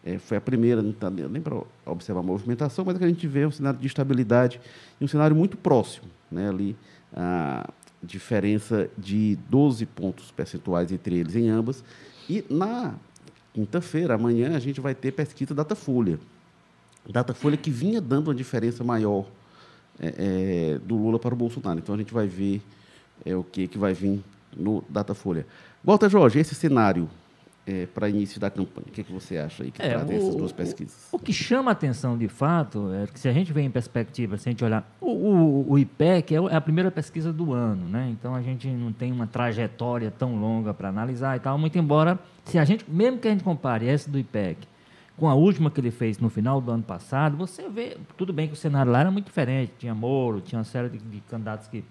é, 0.04 0.18
foi 0.18 0.38
a 0.38 0.42
primeira, 0.42 0.82
não 0.82 0.92
está 0.92 1.10
nem 1.10 1.42
para 1.42 1.62
observar 1.86 2.22
a 2.22 2.24
movimentação, 2.24 2.86
mas 2.86 2.96
é 2.96 3.00
que 3.00 3.06
a 3.06 3.08
gente 3.08 3.28
vê 3.28 3.46
um 3.46 3.52
cenário 3.52 3.80
de 3.80 3.88
estabilidade 3.88 4.60
e 5.00 5.04
um 5.04 5.08
cenário 5.08 5.36
muito 5.36 5.58
próximo. 5.58 6.08
Né? 6.32 6.50
Ali, 6.50 6.76
a 7.14 7.70
diferença 8.02 8.90
de 8.98 9.38
12 9.50 9.86
pontos 9.86 10.32
percentuais 10.32 10.92
entre 10.92 11.18
eles 11.18 11.36
em 11.36 11.50
ambas. 11.50 11.84
E 12.30 12.44
na 12.50 12.96
quinta-feira, 13.54 14.16
amanhã, 14.16 14.56
a 14.56 14.60
gente 14.60 14.80
vai 14.80 14.96
ter 14.96 15.12
pesquisa 15.12 15.54
Datafolha. 15.54 16.20
Datafolha 17.10 17.58
que 17.58 17.70
vinha 17.70 18.00
dando 18.00 18.28
uma 18.28 18.36
diferença 18.36 18.84
maior 18.84 19.26
é, 20.00 20.76
é, 20.76 20.80
do 20.80 20.96
Lula 20.96 21.20
para 21.20 21.34
o 21.34 21.38
Bolsonaro. 21.38 21.80
Então, 21.80 21.96
a 21.96 21.98
gente 21.98 22.14
vai 22.14 22.28
ver 22.28 22.62
é, 23.26 23.36
o 23.36 23.44
que, 23.44 23.68
que 23.68 23.78
vai 23.78 23.94
vir 23.94 24.24
no 24.56 24.84
Datafolha. 24.88 25.46
Walter 25.84 26.10
Jorge, 26.10 26.40
esse 26.40 26.56
cenário 26.56 27.10
é, 27.70 27.86
para 27.86 28.10
início 28.10 28.40
da 28.40 28.50
campanha, 28.50 28.88
o 28.88 28.92
que, 28.92 29.04
que 29.04 29.12
você 29.12 29.38
acha 29.38 29.64
aí 29.64 29.70
que 29.72 29.82
É, 29.82 29.90
trazem 29.90 30.16
o- 30.16 30.18
essas 30.18 30.36
duas 30.36 30.52
o- 30.52 30.56
pesquisas? 30.56 31.08
O 31.12 31.20
que 31.20 31.32
chama 31.32 31.70
a 31.70 31.74
atenção, 31.74 32.18
de 32.18 32.28
fato, 32.28 32.92
é 32.94 33.06
que 33.08 33.20
se 33.20 33.28
a 33.30 33.34
gente 33.34 33.54
vê 33.54 33.62
em 33.62 33.70
perspectiva, 33.70 34.38
se 34.38 34.50
a 34.50 34.52
gente 34.52 34.64
olhar, 34.66 34.90
o, 35.00 35.12
o, 35.12 35.72
o 35.74 35.80
IPEC 35.80 36.34
é 36.36 36.42
o- 36.42 36.50
é 36.50 36.56
a 36.56 36.62
primeira 36.62 36.90
pesquisa 36.90 37.32
do 37.32 37.54
ano, 37.54 37.88
né? 37.88 38.10
Então 38.12 38.34
a 38.34 38.42
gente 38.42 38.68
não 38.68 38.92
tem 38.92 39.12
uma 39.12 39.28
trajetória 39.28 40.10
tão 40.12 40.36
longa 40.36 40.74
para 40.74 40.90
analisar 40.90 41.38
e 41.38 41.40
tal, 41.40 41.58
muito 41.58 41.78
embora, 41.78 42.18
se 42.46 42.58
a 42.58 42.66
gente, 42.66 42.84
mesmo 42.90 43.20
que 43.20 43.28
a 43.28 43.32
gente 43.32 43.44
compare 43.44 43.88
essa 43.88 44.10
do 44.10 44.18
IPEC 44.18 44.68
com 45.16 45.28
a 45.30 45.36
última 45.36 45.70
que 45.70 45.80
ele 45.82 45.92
fez 45.92 46.18
no 46.18 46.30
final 46.30 46.62
do 46.62 46.72
ano 46.72 46.82
passado, 46.84 47.36
você 47.36 47.68
vê, 47.68 47.98
tudo 48.18 48.32
bem 48.32 48.48
que 48.48 48.54
o 48.54 48.56
cenário 48.58 48.92
lá 48.92 49.02
era 49.02 49.12
muito 49.12 49.26
diferente, 49.26 49.74
tinha 49.78 49.94
Moro, 49.94 50.40
tinha 50.42 50.58
uma 50.60 50.64
série 50.66 50.88
de, 50.90 50.98
de 50.98 51.20
candidatos 51.30 51.68
que 51.68 51.84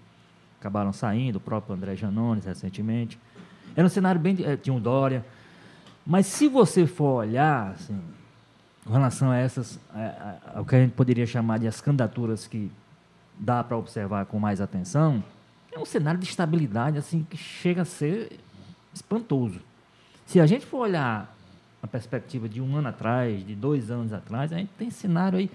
acabaram 0.59 0.91
saindo, 0.91 1.35
o 1.37 1.39
próprio 1.39 1.75
André 1.75 1.95
Janones 1.95 2.45
recentemente. 2.45 3.17
Era 3.75 3.85
um 3.85 3.89
cenário 3.89 4.19
bem, 4.19 4.35
eh, 4.43 4.57
tinha 4.57 4.75
o 4.75 4.79
Dória, 4.79 5.23
mas 6.09 6.25
se 6.25 6.47
você 6.47 6.85
for 6.87 7.19
olhar, 7.19 7.71
assim, 7.71 7.97
com 8.83 8.91
relação 8.93 9.29
a 9.29 9.37
essas, 9.37 9.79
ao 10.55 10.65
que 10.65 10.75
a 10.75 10.79
gente 10.79 10.91
poderia 10.93 11.25
chamar 11.27 11.59
de 11.59 11.67
as 11.67 11.79
candidaturas 11.79 12.47
que 12.47 12.71
dá 13.37 13.63
para 13.63 13.77
observar 13.77 14.25
com 14.25 14.39
mais 14.39 14.59
atenção, 14.59 15.23
é 15.71 15.77
um 15.77 15.85
cenário 15.85 16.19
de 16.19 16.25
estabilidade 16.27 16.97
assim 16.97 17.25
que 17.29 17.37
chega 17.37 17.83
a 17.83 17.85
ser 17.85 18.39
espantoso. 18.93 19.59
Se 20.25 20.39
a 20.39 20.45
gente 20.47 20.65
for 20.65 20.79
olhar 20.79 21.33
a 21.81 21.87
perspectiva 21.87 22.49
de 22.49 22.59
um 22.59 22.75
ano 22.75 22.89
atrás, 22.89 23.45
de 23.45 23.53
dois 23.55 23.89
anos 23.91 24.11
atrás, 24.11 24.51
a 24.51 24.57
gente 24.57 24.71
tem 24.77 24.89
cenário 24.89 25.37
aí, 25.39 25.49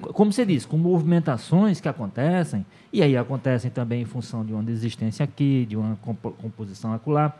co- 0.00 0.12
como 0.12 0.32
você 0.32 0.44
disse, 0.44 0.66
com 0.66 0.76
movimentações 0.78 1.80
que 1.80 1.88
acontecem, 1.88 2.64
e 2.92 3.02
aí 3.02 3.16
acontecem 3.16 3.70
também 3.70 4.02
em 4.02 4.06
função 4.06 4.44
de 4.44 4.52
uma 4.52 4.62
desistência 4.62 5.22
aqui, 5.22 5.66
de 5.68 5.76
uma 5.76 5.96
compo- 5.96 6.32
composição 6.32 6.92
acolá. 6.94 7.32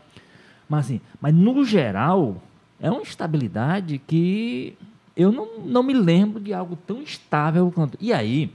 Mas, 0.69 0.85
assim, 0.85 1.01
mas 1.21 1.35
no 1.35 1.65
geral, 1.65 2.41
é 2.81 2.91
uma 2.91 3.03
estabilidade 3.03 3.99
que 3.99 4.77
eu 5.17 5.33
não, 5.33 5.59
não 5.61 5.83
me 5.83 5.93
lembro 5.93 6.41
de 6.41 6.55
algo 6.55 6.77
tão 6.77 7.03
estável 7.03 7.71
quanto. 7.73 7.99
E 8.01 8.13
aí, 8.13 8.53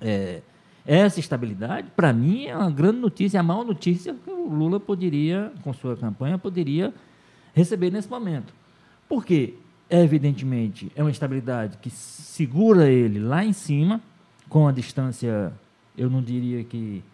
é, 0.00 0.42
essa 0.84 1.20
estabilidade, 1.20 1.88
para 1.94 2.12
mim, 2.12 2.46
é 2.46 2.56
uma 2.56 2.70
grande 2.70 2.98
notícia, 2.98 3.38
a 3.38 3.42
maior 3.42 3.64
notícia 3.64 4.12
que 4.12 4.30
o 4.30 4.48
Lula 4.48 4.80
poderia, 4.80 5.52
com 5.62 5.72
sua 5.72 5.96
campanha, 5.96 6.36
poderia 6.36 6.92
receber 7.54 7.92
nesse 7.92 8.08
momento. 8.08 8.52
Por 9.08 9.24
quê? 9.24 9.54
Evidentemente, 9.88 10.90
é 10.96 11.02
uma 11.02 11.10
estabilidade 11.10 11.78
que 11.78 11.90
segura 11.90 12.90
ele 12.90 13.20
lá 13.20 13.44
em 13.44 13.52
cima, 13.52 14.00
com 14.48 14.66
a 14.66 14.72
distância, 14.72 15.52
eu 15.96 16.10
não 16.10 16.22
diria 16.22 16.64
que 16.64 17.04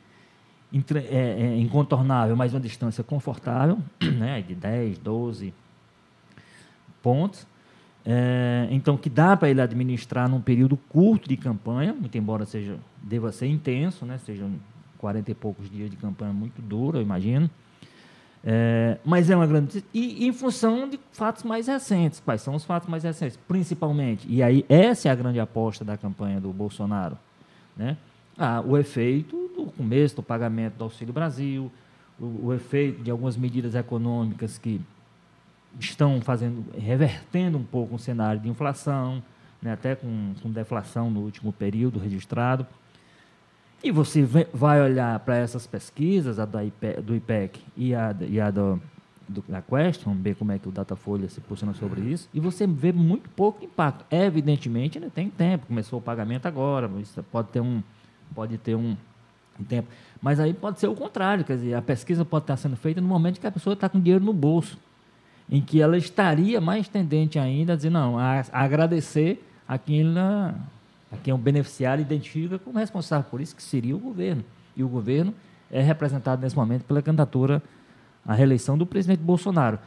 é, 1.11 1.37
é 1.39 1.59
incontornável, 1.59 2.35
mas 2.35 2.55
uma 2.55 2.61
distância 2.61 3.05
confortável, 3.05 3.79
né, 4.01 4.41
de 4.41 4.55
10, 4.55 4.99
12 4.99 5.53
pontos. 7.05 7.47
É, 8.07 8.67
então, 8.71 8.97
que 8.97 9.11
dá 9.11 9.37
para 9.37 9.51
ele 9.51 9.61
administrar 9.61 10.29
num 10.29 10.41
período 10.41 10.77
curto 10.89 11.29
de 11.29 11.37
campanha, 11.37 11.93
muito 11.93 12.17
embora 12.17 12.47
seja 12.47 12.79
deva 13.03 13.31
ser 13.31 13.47
intenso, 13.47 14.07
né? 14.07 14.19
Sejam 14.25 14.53
40 14.99 15.31
e 15.31 15.35
poucos 15.35 15.71
dias 15.71 15.91
de 15.91 15.97
campanha 15.97 16.33
muito 16.33 16.63
dura, 16.63 16.99
eu 16.99 17.03
imagino. 17.03 17.51
É, 18.43 18.99
mas 19.05 19.31
é 19.31 19.37
uma 19.37 19.47
grande. 19.47 19.85
E 19.93 20.27
em 20.27 20.33
função 20.33 20.89
de 20.89 20.99
fatos 21.13 21.45
mais 21.45 21.67
recentes. 21.67 22.21
Quais 22.21 22.41
são 22.41 22.55
os 22.55 22.65
fatos 22.65 22.89
mais 22.89 23.05
recentes? 23.05 23.39
Principalmente. 23.49 24.27
E 24.29 24.43
aí, 24.43 24.65
essa 24.69 25.09
é 25.09 25.11
a 25.11 25.15
grande 25.15 25.41
aposta 25.41 25.85
da 25.85 25.97
campanha 25.97 26.41
do 26.41 26.53
Bolsonaro. 26.53 27.17
Né? 27.77 27.97
Ah, 28.39 28.63
o 28.67 28.77
efeito 28.77 29.51
do 29.57 29.67
começo 29.67 30.17
do 30.17 30.23
pagamento 30.23 30.75
do 30.75 30.85
Auxílio 30.85 31.13
Brasil, 31.13 31.71
o, 32.21 32.49
o 32.49 32.53
efeito 32.53 33.03
de 33.03 33.11
algumas 33.11 33.37
medidas 33.37 33.75
econômicas 33.75 34.59
que 34.59 34.81
estão 35.79 36.21
fazendo, 36.21 36.65
revertendo 36.77 37.59
um 37.59 37.65
pouco 37.65 37.97
o 37.97 37.99
cenário 37.99 38.41
de 38.41 38.49
inflação, 38.49 39.23
né, 39.61 39.73
até 39.73 39.95
com, 39.95 40.35
com 40.43 40.51
deflação 40.51 41.11
no 41.11 41.21
último 41.21 41.53
período 41.53 41.99
registrado. 41.99 42.67
E 43.83 43.91
você 43.91 44.27
vai 44.53 44.81
olhar 44.81 45.19
para 45.21 45.37
essas 45.37 45.67
pesquisas, 45.67 46.39
a 46.39 46.45
do 46.45 46.61
IPEC, 46.61 47.03
do 47.03 47.15
IPEC 47.15 47.61
e 47.77 47.95
a, 47.95 48.17
e 48.21 48.41
a 48.41 48.51
do, 48.51 48.81
do, 49.29 49.45
da 49.47 49.61
Quest, 49.61 50.05
vamos 50.05 50.23
ver 50.23 50.35
como 50.37 50.53
é 50.53 50.59
que 50.59 50.69
o 50.69 50.73
Datafolha 50.73 51.29
se 51.29 51.41
posiciona 51.41 51.75
sobre 51.75 52.01
isso, 52.01 52.29
e 52.33 52.41
você 52.41 52.67
vê 52.67 52.93
muito 52.93 53.29
pouco 53.31 53.63
impacto. 53.63 54.07
Evidentemente, 54.11 54.97
ainda 54.97 55.11
tem 55.11 55.29
tempo, 55.29 55.67
começou 55.67 55.99
o 55.99 56.03
pagamento 56.03 56.47
agora, 56.47 56.91
pode 57.31 57.49
ter 57.49 57.61
um, 57.61 57.83
pode 58.35 58.57
ter 58.57 58.75
um, 58.75 58.97
um 59.61 59.65
tempo. 59.65 59.89
Mas 60.23 60.41
aí 60.41 60.55
pode 60.55 60.81
ser 60.81 60.87
o 60.87 60.95
contrário, 60.95 61.45
quer 61.45 61.57
dizer, 61.57 61.75
a 61.75 61.83
pesquisa 61.83 62.25
pode 62.25 62.45
estar 62.45 62.57
sendo 62.57 62.77
feita 62.77 63.03
no 63.03 63.09
momento 63.09 63.39
que 63.39 63.47
a 63.47 63.53
pessoa 63.53 63.75
está 63.75 63.87
com 63.87 64.01
dinheiro 64.01 64.25
no 64.25 64.33
bolso 64.33 64.79
em 65.49 65.61
que 65.61 65.81
ela 65.81 65.97
estaria 65.97 66.61
mais 66.61 66.89
tendente 66.89 67.39
ainda 67.39 67.75
a 67.75 67.77
dizer, 67.77 67.91
não, 67.91 68.19
a, 68.19 68.45
a 68.53 68.63
agradecer 68.63 69.45
a 69.69 69.79
quem, 69.79 70.01
ela, 70.01 70.55
a 71.13 71.17
quem 71.17 71.33
o 71.33 71.39
beneficiário 71.39 72.03
identifica 72.03 72.59
como 72.59 72.79
responsável 72.79 73.29
por 73.31 73.41
isso, 73.41 73.55
que 73.55 73.63
seria 73.63 73.95
o 73.95 73.99
governo. 73.99 74.45
E 74.77 74.83
o 74.83 74.89
governo 74.89 75.35
é 75.71 75.81
representado 75.81 76.43
nesse 76.43 76.57
momento 76.57 76.85
pela 76.85 77.03
candidatura 77.03 77.63
à 78.25 78.35
reeleição 78.35 78.77
do 78.79 78.87
presidente 78.87 79.21
Bolsonaro. 79.21 79.79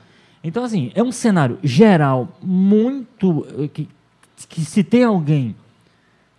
Então, 0.43 0.63
assim, 0.63 0.91
é 0.95 1.01
um 1.01 1.11
cenário 1.11 1.57
geral 1.63 2.37
muito. 2.41 3.45
Eh, 3.57 3.67
que, 3.67 3.89
que 4.47 4.61
se 4.61 4.83
tem 4.83 5.03
alguém, 5.03 5.55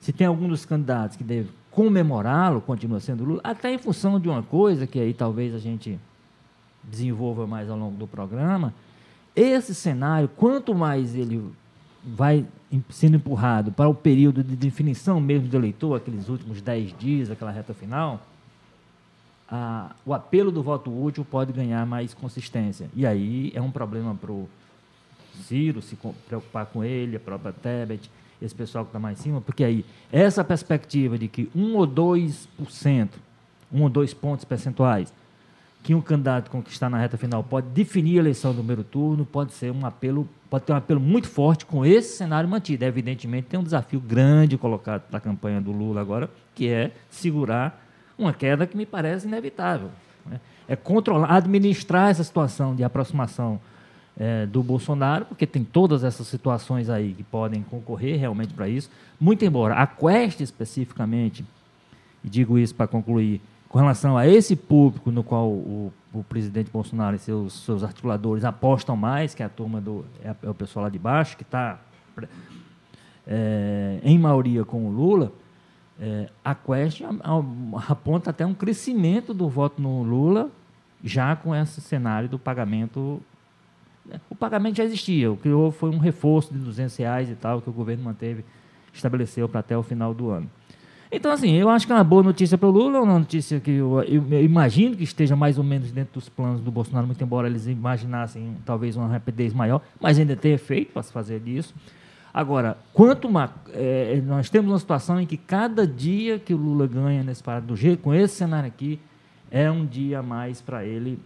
se 0.00 0.12
tem 0.12 0.26
algum 0.26 0.48
dos 0.48 0.64
candidatos 0.64 1.16
que 1.16 1.25
deve 1.25 1.50
comemorá-lo, 1.70 2.60
continua 2.60 3.00
sendo 3.00 3.25
Lula, 3.25 3.40
até 3.44 3.72
em 3.72 3.78
função 3.78 4.18
de 4.18 4.28
uma 4.28 4.42
coisa 4.42 4.87
que 4.87 4.98
aí 4.98 5.12
talvez 5.12 5.54
a 5.54 5.58
gente 5.58 5.98
desenvolva 6.82 7.46
mais 7.46 7.68
ao 7.68 7.76
longo 7.76 7.96
do 7.96 8.06
programa, 8.06 8.72
esse 9.38 9.75
cenário, 9.75 10.28
quanto 10.28 10.75
mais 10.75 11.14
ele 11.14 11.50
vai 12.04 12.45
sendo 12.90 13.16
empurrado 13.16 13.73
para 13.73 13.88
o 13.88 13.95
período 13.95 14.42
de 14.42 14.57
definição 14.57 15.21
mesmo 15.21 15.49
do 15.49 15.57
eleitor, 15.57 15.97
aqueles 15.97 16.28
últimos 16.28 16.61
dez 16.61 16.92
dias, 16.99 17.30
aquela 17.30 17.50
reta 17.50 17.73
final, 17.73 18.21
a, 19.49 19.92
o 20.04 20.12
apelo 20.12 20.50
do 20.50 20.62
voto 20.62 20.90
útil 20.90 21.25
pode 21.25 21.52
ganhar 21.52 21.87
mais 21.87 22.12
consistência. 22.12 22.90
E 22.95 23.07
aí 23.07 23.52
é 23.54 23.62
um 23.62 23.71
problema 23.71 24.14
para 24.14 24.33
o 24.33 24.49
Ciro 25.45 25.80
se 25.80 25.97
preocupar 26.26 26.66
com 26.66 26.83
ele, 26.83 27.16
a 27.16 27.21
própria 27.21 27.52
Tebet, 27.52 28.11
esse 28.42 28.54
pessoal 28.54 28.85
que 28.85 28.90
está 28.90 28.99
mais 28.99 29.18
em 29.18 29.23
cima, 29.23 29.40
porque 29.40 29.64
aí 29.64 29.85
essa 30.12 30.45
perspectiva 30.45 31.16
de 31.16 31.28
que 31.28 31.49
1 31.54 31.76
ou 31.76 31.87
2%, 31.87 33.09
1 33.73 33.83
ou 33.83 33.88
2 33.88 34.14
pontos 34.14 34.45
percentuais, 34.45 35.12
que 35.88 35.95
um 35.95 36.02
candidato 36.02 36.50
conquistar 36.50 36.90
na 36.90 36.99
reta 36.99 37.16
final 37.16 37.42
pode 37.42 37.68
definir 37.68 38.18
a 38.18 38.21
eleição 38.21 38.52
do 38.52 38.59
primeiro 38.59 38.85
turno, 38.85 39.25
pode 39.25 39.54
ser 39.54 39.73
um 39.73 39.87
apelo, 39.87 40.28
pode 40.50 40.66
ter 40.66 40.75
um 40.75 40.76
apelo 40.76 41.00
muito 41.00 41.26
forte 41.26 41.64
com 41.64 41.83
esse 41.83 42.14
cenário 42.14 42.47
mantido. 42.47 42.85
Evidentemente, 42.85 43.47
tem 43.47 43.59
um 43.59 43.62
desafio 43.62 43.99
grande 43.99 44.59
colocado 44.59 45.09
para 45.09 45.16
a 45.16 45.21
campanha 45.21 45.62
do 45.62 45.73
Lula 45.73 46.02
agora, 46.02 46.28
que 46.54 46.68
é 46.68 46.92
segurar 47.09 47.83
uma 48.18 48.35
queda 48.35 48.66
que 48.66 48.76
me 48.76 48.85
parece 48.85 49.26
inevitável. 49.26 49.88
Né? 50.26 50.38
É 50.68 50.76
controlar, 50.76 51.35
administrar 51.35 52.11
essa 52.11 52.23
situação 52.23 52.76
de 52.76 52.85
aproximação 52.85 53.59
é, 54.14 54.45
do 54.45 54.62
Bolsonaro, 54.62 55.25
porque 55.25 55.47
tem 55.47 55.64
todas 55.64 56.04
essas 56.04 56.26
situações 56.26 56.90
aí 56.90 57.14
que 57.14 57.23
podem 57.23 57.62
concorrer 57.62 58.21
realmente 58.21 58.52
para 58.52 58.68
isso. 58.68 58.90
Muito 59.18 59.42
embora 59.42 59.73
a 59.76 59.87
Quest 59.87 60.42
especificamente, 60.42 61.42
e 62.23 62.28
digo 62.28 62.59
isso 62.59 62.75
para 62.75 62.87
concluir, 62.87 63.40
com 63.68 63.78
relação 63.78 64.16
a 64.16 64.26
esse 64.26 64.56
público 64.56 65.10
no 65.10 65.22
qual 65.22 65.48
o, 65.48 65.92
o 66.12 66.25
presidente 66.25 66.70
Bolsonaro 66.70 67.16
e 67.16 67.18
seus, 67.18 67.52
seus 67.64 67.84
articuladores 67.84 68.44
apostam 68.44 68.96
mais, 68.96 69.34
que 69.34 69.42
é 69.42 69.46
a 69.46 69.48
turma 69.48 69.80
do 69.80 70.04
é, 70.22 70.34
é 70.42 70.50
o 70.50 70.54
pessoal 70.54 70.84
lá 70.84 70.88
de 70.88 70.98
baixo, 70.98 71.37
que 71.37 71.42
está 71.42 71.78
é, 73.26 74.00
em 74.02 74.18
maioria 74.18 74.64
com 74.64 74.87
o 74.87 74.90
Lula, 74.90 75.32
é, 76.00 76.28
a 76.44 76.54
Quest 76.54 77.02
aponta 77.88 78.30
até 78.30 78.46
um 78.46 78.54
crescimento 78.54 79.34
do 79.34 79.48
voto 79.48 79.82
no 79.82 80.02
Lula, 80.02 80.50
já 81.04 81.37
com 81.37 81.54
esse 81.54 81.80
cenário 81.80 82.28
do 82.28 82.38
pagamento. 82.38 83.20
Né, 84.06 84.20
o 84.30 84.34
pagamento 84.34 84.76
já 84.76 84.84
existia, 84.84 85.30
o 85.30 85.37
que 85.37 85.48
houve 85.48 85.76
foi 85.76 85.90
um 85.90 85.98
reforço 85.98 86.52
de 86.54 86.58
200 86.60 86.96
reais 86.96 87.30
e 87.30 87.34
tal, 87.34 87.60
que 87.60 87.68
o 87.68 87.72
governo 87.72 88.04
manteve, 88.04 88.44
estabeleceu 88.92 89.48
para 89.48 89.60
até 89.60 89.76
o 89.76 89.82
final 89.82 90.14
do 90.14 90.30
ano. 90.30 90.48
Então, 91.10 91.32
assim, 91.32 91.52
eu 91.52 91.70
acho 91.70 91.86
que 91.86 91.92
é 91.92 91.96
uma 91.96 92.04
boa 92.04 92.22
notícia 92.22 92.58
para 92.58 92.68
o 92.68 92.70
Lula, 92.70 93.00
uma 93.00 93.18
notícia 93.18 93.58
que 93.60 93.70
eu, 93.70 94.02
eu, 94.02 94.24
eu, 94.30 94.44
imagino 94.44 94.94
que 94.94 95.04
esteja 95.04 95.34
mais 95.34 95.56
ou 95.56 95.64
menos 95.64 95.90
dentro 95.90 96.14
dos 96.14 96.28
planos 96.28 96.60
do 96.60 96.70
Bolsonaro, 96.70 97.06
muito 97.06 97.22
embora 97.24 97.48
eles 97.48 97.66
imaginassem 97.66 98.56
talvez 98.64 98.94
uma 98.94 99.08
rapidez 99.08 99.54
maior, 99.54 99.80
mas 99.98 100.18
ainda 100.18 100.36
tem 100.36 100.52
efeito 100.52 100.92
para 100.92 101.02
se 101.02 101.10
fazer 101.10 101.40
disso. 101.40 101.74
Agora, 102.32 102.76
quanto 102.92 103.26
uma, 103.26 103.50
é, 103.72 104.20
nós 104.24 104.50
temos 104.50 104.70
uma 104.70 104.78
situação 104.78 105.18
em 105.18 105.26
que 105.26 105.38
cada 105.38 105.86
dia 105.86 106.38
que 106.38 106.52
o 106.52 106.58
Lula 106.58 106.86
ganha 106.86 107.22
nesse 107.22 107.42
parado 107.42 107.66
do 107.66 107.74
jeito, 107.74 108.02
com 108.02 108.14
esse 108.14 108.34
cenário 108.36 108.68
aqui, 108.68 109.00
é 109.50 109.70
um 109.70 109.86
dia 109.86 110.18
a 110.18 110.22
mais 110.22 110.60
para 110.60 110.84
ele, 110.84 111.18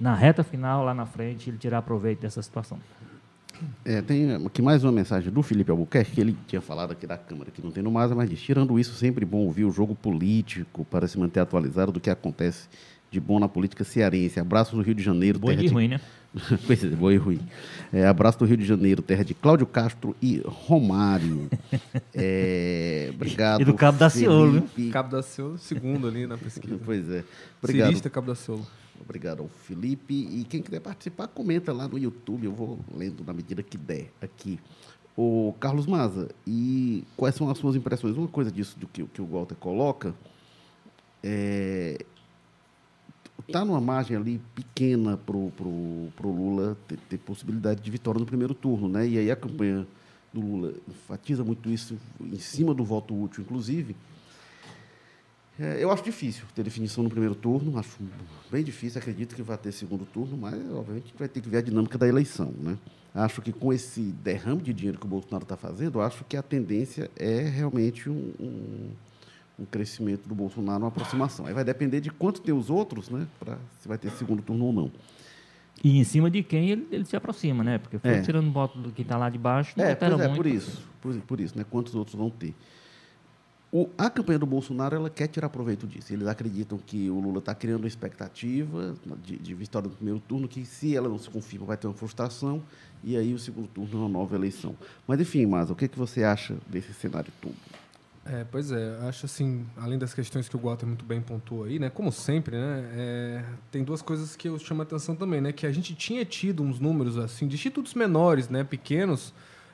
na 0.00 0.14
reta 0.14 0.42
final, 0.42 0.84
lá 0.84 0.92
na 0.92 1.06
frente, 1.06 1.48
ele 1.48 1.58
tirar 1.58 1.82
proveito 1.82 2.20
dessa 2.22 2.42
situação. 2.42 2.78
É, 3.84 4.02
tem 4.02 4.34
aqui 4.46 4.62
mais 4.62 4.84
uma 4.84 4.92
mensagem 4.92 5.32
do 5.32 5.42
Felipe 5.42 5.70
Albuquerque, 5.70 6.12
que 6.12 6.20
ele 6.20 6.36
tinha 6.46 6.60
falado 6.60 6.92
aqui 6.92 7.06
da 7.06 7.16
Câmara, 7.16 7.50
que 7.50 7.62
não 7.62 7.70
tem 7.70 7.82
no 7.82 7.90
Masa, 7.90 8.14
mas 8.14 8.28
diz, 8.28 8.40
tirando 8.40 8.78
isso, 8.78 8.94
sempre 8.94 9.24
bom 9.24 9.38
ouvir 9.38 9.64
o 9.64 9.70
jogo 9.70 9.94
político 9.94 10.84
para 10.84 11.06
se 11.08 11.18
manter 11.18 11.40
atualizado 11.40 11.92
do 11.92 12.00
que 12.00 12.10
acontece 12.10 12.68
de 13.10 13.20
bom 13.20 13.38
na 13.38 13.48
política 13.48 13.84
cearense. 13.84 14.38
Abraço 14.38 14.76
do 14.76 14.82
Rio 14.82 14.94
de 14.94 15.02
Janeiro. 15.02 15.38
Boa 15.38 15.54
e 15.54 15.56
de... 15.56 15.66
ruim, 15.68 15.88
né? 15.88 16.00
pois 16.66 16.84
é, 16.84 16.88
boa 16.88 17.12
e 17.12 17.16
ruim. 17.16 17.40
É, 17.92 18.06
abraço 18.06 18.38
do 18.38 18.44
Rio 18.44 18.56
de 18.56 18.64
Janeiro, 18.64 19.00
terra 19.00 19.24
de 19.24 19.34
Cláudio 19.34 19.66
Castro 19.66 20.14
e 20.20 20.42
Romário. 20.44 21.48
É, 22.14 23.10
obrigado. 23.14 23.62
E 23.62 23.64
do 23.64 23.74
Cabo 23.74 23.98
da 23.98 24.10
Ciolo. 24.10 24.62
Cabo 24.92 25.10
da 25.10 25.22
Ciolo, 25.22 25.58
segundo 25.58 26.06
ali 26.06 26.26
na 26.26 26.36
pesquisa. 26.36 26.78
Pois 26.84 27.10
é. 27.10 27.24
Obrigado. 27.62 27.88
Cirista 27.88 28.10
Cabo 28.10 28.26
da 28.26 28.34
Ciolo. 28.34 28.66
Obrigado 29.00 29.42
ao 29.42 29.48
Felipe. 29.48 30.14
E 30.14 30.44
quem 30.44 30.62
quiser 30.62 30.80
participar, 30.80 31.28
comenta 31.28 31.72
lá 31.72 31.88
no 31.88 31.98
YouTube. 31.98 32.44
Eu 32.44 32.52
vou 32.52 32.78
lendo 32.94 33.24
na 33.24 33.32
medida 33.32 33.62
que 33.62 33.78
der 33.78 34.10
aqui. 34.20 34.58
O 35.16 35.54
Carlos 35.58 35.86
Maza, 35.86 36.28
e 36.46 37.02
quais 37.16 37.34
são 37.34 37.50
as 37.50 37.58
suas 37.58 37.74
impressões? 37.74 38.16
Uma 38.16 38.28
coisa 38.28 38.52
disso 38.52 38.78
do 38.78 38.86
que, 38.86 39.04
que 39.06 39.20
o 39.20 39.26
Walter 39.26 39.56
coloca 39.56 40.14
é, 41.22 41.98
tá 43.50 43.64
numa 43.64 43.80
margem 43.80 44.16
ali 44.16 44.40
pequena 44.54 45.16
pro, 45.16 45.50
pro, 45.56 46.08
pro 46.14 46.30
Lula 46.30 46.76
ter, 46.86 46.98
ter, 47.08 47.18
possibilidade 47.18 47.80
de 47.80 47.90
vitória 47.90 48.18
no 48.18 48.26
primeiro 48.26 48.54
turno, 48.54 48.88
né? 48.88 49.06
E 49.06 49.18
aí 49.18 49.30
a 49.30 49.36
campanha 49.36 49.86
do 50.32 50.40
Lula 50.40 50.74
enfatiza 50.88 51.42
muito 51.42 51.70
isso 51.70 51.98
em 52.20 52.38
cima 52.38 52.74
do 52.74 52.84
voto 52.84 53.20
útil, 53.20 53.42
inclusive. 53.42 53.96
É, 55.60 55.82
eu 55.82 55.90
acho 55.90 56.04
difícil 56.04 56.44
ter 56.54 56.62
definição 56.62 57.02
no 57.02 57.10
primeiro 57.10 57.34
turno, 57.34 57.76
acho 57.78 57.98
bem 58.50 58.62
difícil, 58.62 59.00
acredito 59.00 59.34
que 59.34 59.42
vai 59.42 59.58
ter 59.58 59.72
segundo 59.72 60.06
turno, 60.06 60.36
mas 60.36 60.54
obviamente 60.72 61.12
vai 61.18 61.26
ter 61.28 61.40
que 61.40 61.48
ver 61.48 61.58
a 61.58 61.62
dinâmica 61.62 61.98
da 61.98 62.06
eleição. 62.06 62.54
Né? 62.60 62.78
Acho 63.12 63.42
que 63.42 63.52
com 63.52 63.72
esse 63.72 64.00
derrame 64.00 64.62
de 64.62 64.72
dinheiro 64.72 64.98
que 64.98 65.04
o 65.04 65.08
Bolsonaro 65.08 65.42
está 65.42 65.56
fazendo, 65.56 66.00
acho 66.00 66.24
que 66.24 66.36
a 66.36 66.42
tendência 66.42 67.10
é 67.16 67.40
realmente 67.40 68.08
um, 68.08 68.32
um, 68.38 68.90
um, 69.58 69.64
crescimento 69.64 70.28
do 70.28 70.34
Bolsonaro, 70.34 70.84
uma 70.84 70.88
aproximação. 70.88 71.46
Aí 71.46 71.52
vai 71.52 71.64
depender 71.64 72.00
de 72.00 72.10
quanto 72.10 72.40
tem 72.40 72.54
os 72.54 72.70
outros, 72.70 73.10
né, 73.10 73.26
para 73.40 73.58
se 73.80 73.88
vai 73.88 73.98
ter 73.98 74.12
segundo 74.12 74.42
turno 74.42 74.66
ou 74.66 74.72
não. 74.72 74.92
E 75.82 75.98
em 75.98 76.04
cima 76.04 76.30
de 76.30 76.42
quem 76.42 76.70
ele, 76.70 76.86
ele 76.90 77.04
se 77.04 77.16
aproxima, 77.16 77.62
né? 77.62 77.78
Porque 77.78 77.98
foi 77.98 78.10
é. 78.10 78.20
tirando 78.20 78.48
o 78.48 78.52
voto 78.52 78.78
do 78.78 78.90
que 78.90 79.02
está 79.02 79.16
lá 79.16 79.30
de 79.30 79.38
baixo, 79.38 79.74
não 79.76 79.84
é, 79.84 79.94
pois 79.94 80.20
é, 80.20 80.28
por 80.28 80.46
isso, 80.46 80.82
por, 81.00 81.14
por 81.20 81.40
isso, 81.40 81.56
né? 81.56 81.64
Quantos 81.70 81.94
outros 81.94 82.16
vão 82.16 82.28
ter? 82.30 82.52
O, 83.70 83.90
a 83.98 84.08
campanha 84.08 84.38
do 84.38 84.46
Bolsonaro 84.46 84.96
ela 84.96 85.10
quer 85.10 85.26
tirar 85.26 85.50
proveito 85.50 85.86
disso. 85.86 86.12
Eles 86.12 86.26
acreditam 86.26 86.78
que 86.78 87.10
o 87.10 87.20
Lula 87.20 87.38
está 87.38 87.54
criando 87.54 87.82
uma 87.82 87.88
expectativa 87.88 88.94
de, 89.22 89.36
de, 89.36 89.54
vitória 89.54 89.88
no 89.90 89.94
primeiro 89.94 90.20
turno, 90.20 90.48
que 90.48 90.64
se 90.64 90.96
ela 90.96 91.08
não 91.08 91.18
se 91.18 91.28
confirma 91.28 91.66
vai 91.66 91.76
ter 91.76 91.86
uma 91.86 91.92
frustração, 91.92 92.62
e 93.04 93.14
aí 93.14 93.34
o 93.34 93.38
segundo 93.38 93.68
turno 93.68 93.92
é 93.92 93.96
uma 93.96 94.08
nova 94.08 94.34
eleição. 94.34 94.74
Mas, 95.06 95.20
enfim, 95.20 95.44
Mas, 95.44 95.70
o 95.70 95.74
que, 95.74 95.86
que 95.86 95.98
você 95.98 96.24
acha 96.24 96.56
desse 96.66 96.94
cenário 96.94 97.30
todo? 97.42 97.54
É, 98.24 98.44
pois 98.50 98.70
é, 98.70 98.98
acho 99.08 99.24
assim, 99.24 99.66
além 99.76 99.98
das 99.98 100.12
questões 100.12 100.48
que 100.48 100.56
o 100.56 100.58
Walter 100.58 100.86
muito 100.86 101.04
bem 101.04 101.20
pontuou 101.20 101.64
aí, 101.64 101.78
né? 101.78 101.88
Como 101.88 102.12
sempre, 102.12 102.56
né? 102.56 102.84
É, 102.94 103.44
tem 103.70 103.82
duas 103.82 104.02
coisas 104.02 104.36
que 104.36 104.48
eu 104.48 104.58
chamo 104.58 104.82
a 104.82 104.84
atenção 104.84 105.16
também, 105.16 105.40
né? 105.40 105.50
Que 105.50 105.66
a 105.66 105.72
gente 105.72 105.94
tinha 105.94 106.24
tido 106.26 106.62
uns 106.62 106.78
números 106.78 107.16
assim 107.16 107.48
de 107.48 107.54
institutos 107.54 107.94
menores, 107.94 108.50
né? 108.50 108.64
Pequenos, 108.64 109.32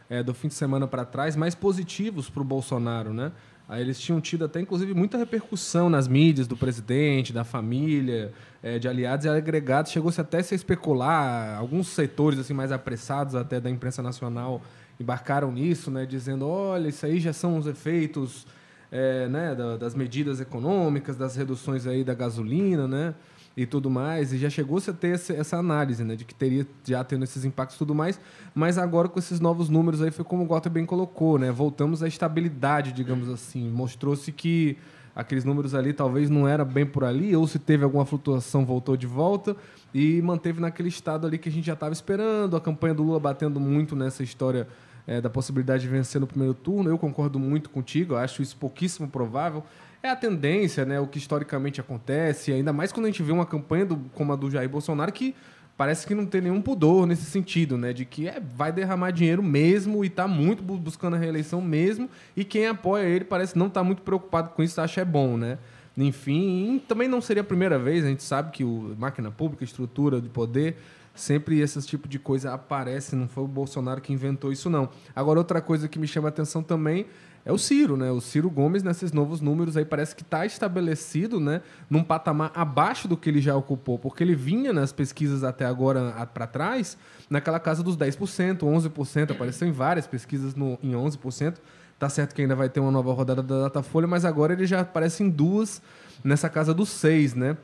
é, 0.09 0.23
do 0.23 0.33
fim 0.33 0.47
de 0.47 0.55
semana 0.55 0.87
para 0.87 1.05
trás, 1.05 1.35
mais 1.35 1.55
positivos 1.57 2.31
para 2.31 2.43
o 2.43 2.45
Bolsonaro, 2.45 3.13
né? 3.13 3.33
Aí 3.69 3.81
eles 3.81 3.99
tinham 3.99 4.21
tido 4.21 4.45
até, 4.45 4.61
inclusive, 4.61 4.93
muita 4.93 5.17
repercussão 5.17 5.89
nas 5.89 6.07
mídias 6.07 6.47
do 6.47 6.57
presidente, 6.57 7.33
da 7.33 7.45
família, 7.45 8.33
é, 8.63 8.79
de 8.79 8.87
aliados 8.87 9.25
e 9.25 9.29
agregados. 9.29 9.91
Chegou-se 9.91 10.21
até 10.21 10.39
a 10.39 10.43
se 10.43 10.55
especular, 10.55 11.57
alguns 11.59 11.89
setores 11.89 12.39
assim 12.39 12.53
mais 12.53 12.71
apressados 12.71 13.35
até 13.35 13.59
da 13.61 13.71
imprensa 13.71 14.03
nacional 14.03 14.63
embarcaram 14.99 15.51
nisso, 15.51 15.91
né, 15.91 16.07
dizendo, 16.07 16.47
olha, 16.47 16.89
isso 16.89 17.05
aí 17.05 17.19
já 17.19 17.33
são 17.33 17.59
os 17.59 17.67
efeitos 17.67 18.47
é, 18.91 19.27
né, 19.29 19.57
das 19.79 19.95
medidas 19.95 20.41
econômicas, 20.41 21.17
das 21.17 21.35
reduções 21.37 21.87
aí 21.87 22.05
da 22.05 22.15
gasolina, 22.15 22.87
né, 22.87 23.15
e 23.57 23.65
tudo 23.67 23.89
mais, 23.89 24.33
e 24.33 24.39
já 24.39 24.51
chegou-se 24.51 24.91
a 24.91 24.93
ter 24.93 25.13
essa 25.13 25.57
análise, 25.57 26.03
né, 26.03 26.17
de 26.17 26.25
que 26.25 26.35
teria 26.35 26.67
já 26.85 27.05
tendo 27.05 27.23
esses 27.23 27.45
impactos 27.45 27.77
e 27.77 27.79
tudo 27.79 27.95
mais, 27.95 28.19
mas 28.55 28.79
agora 28.79 29.09
com 29.09 29.19
esses 29.19 29.39
novos 29.39 29.69
números 29.69 30.03
aí 30.03 30.11
foi 30.11 30.25
como 30.25 30.43
o 30.43 30.47
Walter 30.47 30.71
bem 30.71 30.85
colocou, 30.85 31.39
né, 31.39 31.53
voltamos 31.53 32.03
à 32.03 32.09
estabilidade, 32.09 32.93
digamos 32.93 33.29
assim, 33.29 33.71
mostrou-se 33.71 34.31
que 34.33 34.77
aqueles 35.15 35.45
números 35.45 35.73
ali 35.75 35.93
talvez 35.93 36.29
não 36.29 36.49
era 36.49 36.65
bem 36.65 36.85
por 36.85 37.05
ali, 37.05 37.37
ou 37.37 37.47
se 37.47 37.61
teve 37.61 37.85
alguma 37.85 38.05
flutuação 38.05 38.67
voltou 38.67 38.97
de 38.97 39.07
volta 39.07 39.57
e 39.95 40.21
manteve 40.21 40.61
naquele 40.61 40.89
estado 40.89 41.25
ali 41.25 41.39
que 41.39 41.49
a 41.49 41.53
gente 41.53 41.67
já 41.67 41.75
estava 41.75 41.93
esperando, 41.93 42.57
a 42.57 42.61
campanha 42.61 42.95
do 42.95 43.05
Lula 43.05 43.21
batendo 43.21 43.61
muito 43.61 43.95
nessa 43.95 44.25
história 44.25 44.67
é, 45.07 45.21
da 45.21 45.31
possibilidade 45.31 45.83
de 45.83 45.89
vencer 45.89 46.21
no 46.21 46.27
primeiro 46.27 46.55
turno. 46.55 46.89
Eu 46.91 46.99
concordo 46.99 47.39
muito 47.39 47.71
contigo, 47.71 48.17
acho 48.17 48.43
isso 48.43 48.57
pouquíssimo 48.57 49.09
provável. 49.09 49.63
É 50.05 50.11
a 50.11 50.17
tendência, 50.17 50.85
né, 50.85 51.01
o 51.01 51.07
que 51.07 51.17
historicamente 51.17 51.81
acontece, 51.81 52.53
ainda 52.53 52.75
mais 52.75 52.93
quando 52.93 53.07
a 53.07 53.09
gente 53.09 53.23
vê 53.23 53.33
uma 53.33 53.47
campanha 53.47 53.87
do, 53.87 53.97
como 54.13 54.35
a 54.35 54.37
do 54.37 54.51
Jair 54.51 54.69
Bolsonaro 54.69 55.11
que 55.11 55.35
parece 55.79 56.07
que 56.07 56.15
não 56.15 56.27
tem 56.27 56.43
nenhum 56.43 56.61
pudor 56.61 57.07
nesse 57.07 57.25
sentido, 57.25 57.79
né, 57.79 57.91
de 57.91 58.05
que 58.05 58.29
é, 58.29 58.39
vai 58.39 58.71
derramar 58.71 59.13
dinheiro 59.13 59.43
mesmo 59.43 60.05
e 60.05 60.09
está 60.09 60.29
muito 60.29 60.63
buscando 60.63 61.17
a 61.17 61.19
reeleição 61.19 61.63
mesmo, 61.63 62.07
e 62.37 62.45
quem 62.45 62.67
apoia 62.67 63.05
ele 63.05 63.25
parece 63.25 63.57
não 63.57 63.69
estar 63.69 63.81
tá 63.81 63.85
muito 63.85 64.03
preocupado 64.03 64.51
com 64.51 64.63
isso, 64.63 64.79
acha 64.79 65.01
é 65.01 65.07
bom, 65.07 65.39
né? 65.39 65.57
Enfim, 65.97 66.83
também 66.87 67.09
não 67.09 67.23
seria 67.23 67.41
a 67.41 67.45
primeira 67.45 67.79
vez, 67.79 68.05
a 68.05 68.09
gente 68.09 68.23
sabe 68.23 68.51
que 68.51 68.63
o 68.63 68.95
máquina 68.99 69.31
pública, 69.31 69.65
estrutura 69.65 70.21
de 70.21 70.29
poder, 70.29 70.77
sempre 71.15 71.61
esse 71.61 71.81
tipo 71.87 72.07
de 72.07 72.19
coisa 72.19 72.53
aparece, 72.53 73.17
não 73.17 73.27
foi 73.27 73.45
o 73.45 73.49
Bolsonaro 73.49 74.03
que 74.03 74.13
inventou 74.13 74.53
isso, 74.53 74.69
não. 74.69 74.91
Agora, 75.17 75.39
outra 75.39 75.63
coisa 75.63 75.89
que 75.89 75.99
me 75.99 76.07
chama 76.07 76.29
a 76.29 76.31
atenção 76.31 76.63
também 76.63 77.07
é 77.45 77.53
o 77.53 77.59
Ciro, 77.59 77.97
né? 77.97 78.11
O 78.11 78.21
Ciro 78.21 78.49
Gomes, 78.49 78.83
nesses 78.83 79.13
novos 79.13 79.41
números 79.41 79.77
aí, 79.77 79.85
parece 79.85 80.17
que 80.17 80.23
está 80.23 80.47
estabelecido, 80.47 81.39
né? 81.39 81.61
Num 81.91 82.03
patamar 82.03 82.51
abaixo 82.55 83.07
do 83.07 83.17
que 83.17 83.29
ele 83.29 83.41
já 83.41 83.55
ocupou, 83.55 83.99
porque 83.99 84.25
ele 84.25 84.35
vinha 84.35 84.73
nas 84.73 84.93
pesquisas 84.93 85.45
até 85.45 85.67
agora 85.67 86.27
para 86.33 86.47
trás, 86.47 86.97
naquela 87.29 87.61
casa 87.61 87.83
dos 87.83 87.99
10%, 87.99 88.61
11%, 88.61 89.33
apareceu 89.33 89.69
em 89.69 89.73
várias 89.73 90.07
pesquisas 90.07 90.55
no, 90.55 90.79
em 90.83 90.93
11%. 90.93 91.57
Tá 91.99 92.09
certo 92.09 92.35
que 92.35 92.43
ainda 92.43 92.57
vai 92.57 92.69
ter 92.69 92.81
uma 92.81 92.91
nova 92.91 93.13
rodada 93.13 93.43
da 93.43 93.63
Datafolha, 93.65 94.07
mas 94.07 94.25
agora 94.25 94.55
ele 94.55 94.67
já 94.67 94.81
aparece 94.81 95.23
em 95.23 95.29
duas, 95.29 95.83
nessa 96.25 96.49
casa 96.49 96.73
dos 96.73 96.89
6, 96.89 97.35
né? 97.35 97.57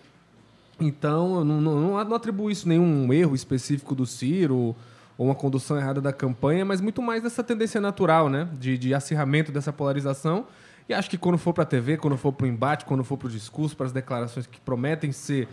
Então, 0.78 1.38
eu 1.38 1.44
não, 1.44 1.60
não, 1.60 2.04
não 2.04 2.14
atribuo 2.14 2.50
isso 2.50 2.68
nenhum 2.68 3.12
erro 3.12 3.34
específico 3.34 3.94
do 3.94 4.06
Ciro 4.06 4.76
ou 5.20 5.26
uma 5.26 5.34
condução 5.34 5.76
errada 5.76 6.00
da 6.00 6.14
campanha, 6.14 6.64
mas 6.64 6.80
muito 6.80 7.02
mais 7.02 7.22
dessa 7.22 7.44
tendência 7.44 7.78
natural, 7.78 8.30
né? 8.30 8.48
De, 8.58 8.78
de 8.78 8.94
acirramento 8.94 9.52
dessa 9.52 9.70
polarização. 9.70 10.46
E 10.88 10.94
acho 10.94 11.10
que 11.10 11.18
quando 11.18 11.36
for 11.36 11.52
para 11.52 11.62
a 11.62 11.66
TV, 11.66 11.98
quando 11.98 12.16
for 12.16 12.32
para 12.32 12.46
o 12.46 12.48
embate, 12.48 12.86
quando 12.86 13.04
for 13.04 13.18
para 13.18 13.28
o 13.28 13.30
discurso, 13.30 13.76
para 13.76 13.84
as 13.84 13.92
declarações 13.92 14.46
que 14.46 14.58
prometem 14.58 15.12
ser 15.12 15.46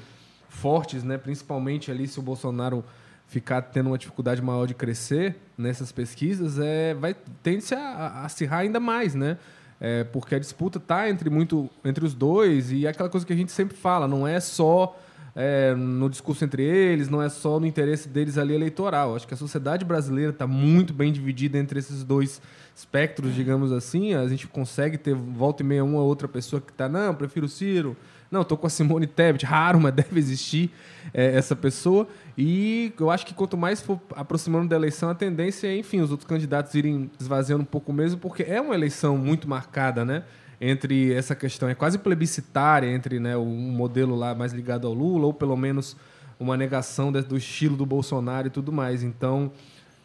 fortes, 0.47 1.03
né? 1.03 1.17
Principalmente 1.17 1.91
ali 1.91 2.07
se 2.07 2.17
o 2.17 2.21
Bolsonaro 2.21 2.81
ficar 3.27 3.61
tendo 3.61 3.87
uma 3.87 3.97
dificuldade 3.97 4.41
maior 4.41 4.65
de 4.65 4.73
crescer 4.73 5.35
nessas 5.57 5.91
pesquisas, 5.91 6.57
é, 6.57 6.93
vai 6.93 7.13
tende-se 7.43 7.75
a, 7.75 7.81
a 7.81 8.25
acirrar 8.25 8.59
ainda 8.59 8.79
mais, 8.79 9.15
né? 9.15 9.37
É, 9.81 10.05
porque 10.05 10.33
a 10.33 10.39
disputa 10.39 10.77
está 10.77 11.09
entre 11.09 11.29
muito 11.29 11.69
entre 11.83 12.05
os 12.05 12.13
dois 12.13 12.71
e 12.71 12.85
é 12.85 12.89
aquela 12.89 13.09
coisa 13.09 13.25
que 13.25 13.33
a 13.33 13.35
gente 13.35 13.51
sempre 13.51 13.75
fala, 13.75 14.07
não 14.07 14.25
é 14.25 14.39
só 14.39 14.97
é, 15.39 15.75
no 15.75 16.09
discurso 16.09 16.43
entre 16.43 16.63
eles, 16.63 17.09
não 17.09 17.21
é 17.21 17.29
só 17.29 17.59
no 17.59 17.67
interesse 17.67 18.09
deles 18.09 18.39
ali 18.39 18.55
eleitoral. 18.55 19.15
Acho 19.15 19.27
que 19.27 19.35
a 19.35 19.37
sociedade 19.37 19.85
brasileira 19.85 20.31
está 20.31 20.47
muito 20.47 20.91
bem 20.91 21.13
dividida 21.13 21.59
entre 21.59 21.77
esses 21.77 22.03
dois 22.03 22.41
espectros, 22.75 23.35
digamos 23.35 23.71
assim. 23.71 24.15
A 24.15 24.27
gente 24.27 24.47
consegue 24.47 24.97
ter 24.97 25.13
volta 25.13 25.61
e 25.61 25.65
meia 25.65 25.83
uma 25.83 25.99
ou 25.99 26.07
outra 26.07 26.27
pessoa 26.27 26.59
que 26.59 26.71
está, 26.71 26.89
não, 26.89 27.13
prefiro 27.13 27.45
o 27.45 27.49
Ciro, 27.49 27.95
não, 28.31 28.41
estou 28.41 28.57
com 28.57 28.65
a 28.65 28.69
Simone 28.69 29.05
Tebet, 29.05 29.45
raro, 29.45 29.79
mas 29.79 29.93
deve 29.93 30.17
existir 30.17 30.71
é, 31.13 31.37
essa 31.37 31.55
pessoa. 31.55 32.07
E 32.35 32.91
eu 32.99 33.11
acho 33.11 33.23
que 33.23 33.35
quanto 33.35 33.55
mais 33.55 33.79
for 33.79 34.01
aproximando 34.15 34.67
da 34.67 34.75
eleição, 34.75 35.07
a 35.07 35.15
tendência 35.15 35.67
é, 35.67 35.77
enfim, 35.77 36.01
os 36.01 36.09
outros 36.09 36.27
candidatos 36.27 36.73
irem 36.73 37.11
esvaziando 37.19 37.61
um 37.61 37.67
pouco 37.67 37.93
mesmo, 37.93 38.19
porque 38.19 38.41
é 38.41 38.59
uma 38.59 38.73
eleição 38.73 39.15
muito 39.15 39.47
marcada, 39.47 40.03
né? 40.03 40.23
Entre 40.59 41.13
essa 41.13 41.35
questão, 41.35 41.69
é 41.69 41.75
quase 41.75 41.97
plebiscitária 41.97 42.87
entre 42.87 43.19
né, 43.19 43.37
um 43.37 43.71
modelo 43.71 44.15
lá 44.15 44.33
mais 44.33 44.53
ligado 44.53 44.87
ao 44.87 44.93
Lula, 44.93 45.27
ou 45.27 45.33
pelo 45.33 45.55
menos 45.55 45.95
uma 46.39 46.57
negação 46.57 47.11
do 47.11 47.37
estilo 47.37 47.75
do 47.75 47.85
Bolsonaro 47.85 48.47
e 48.47 48.49
tudo 48.49 48.71
mais. 48.71 49.03
Então, 49.03 49.51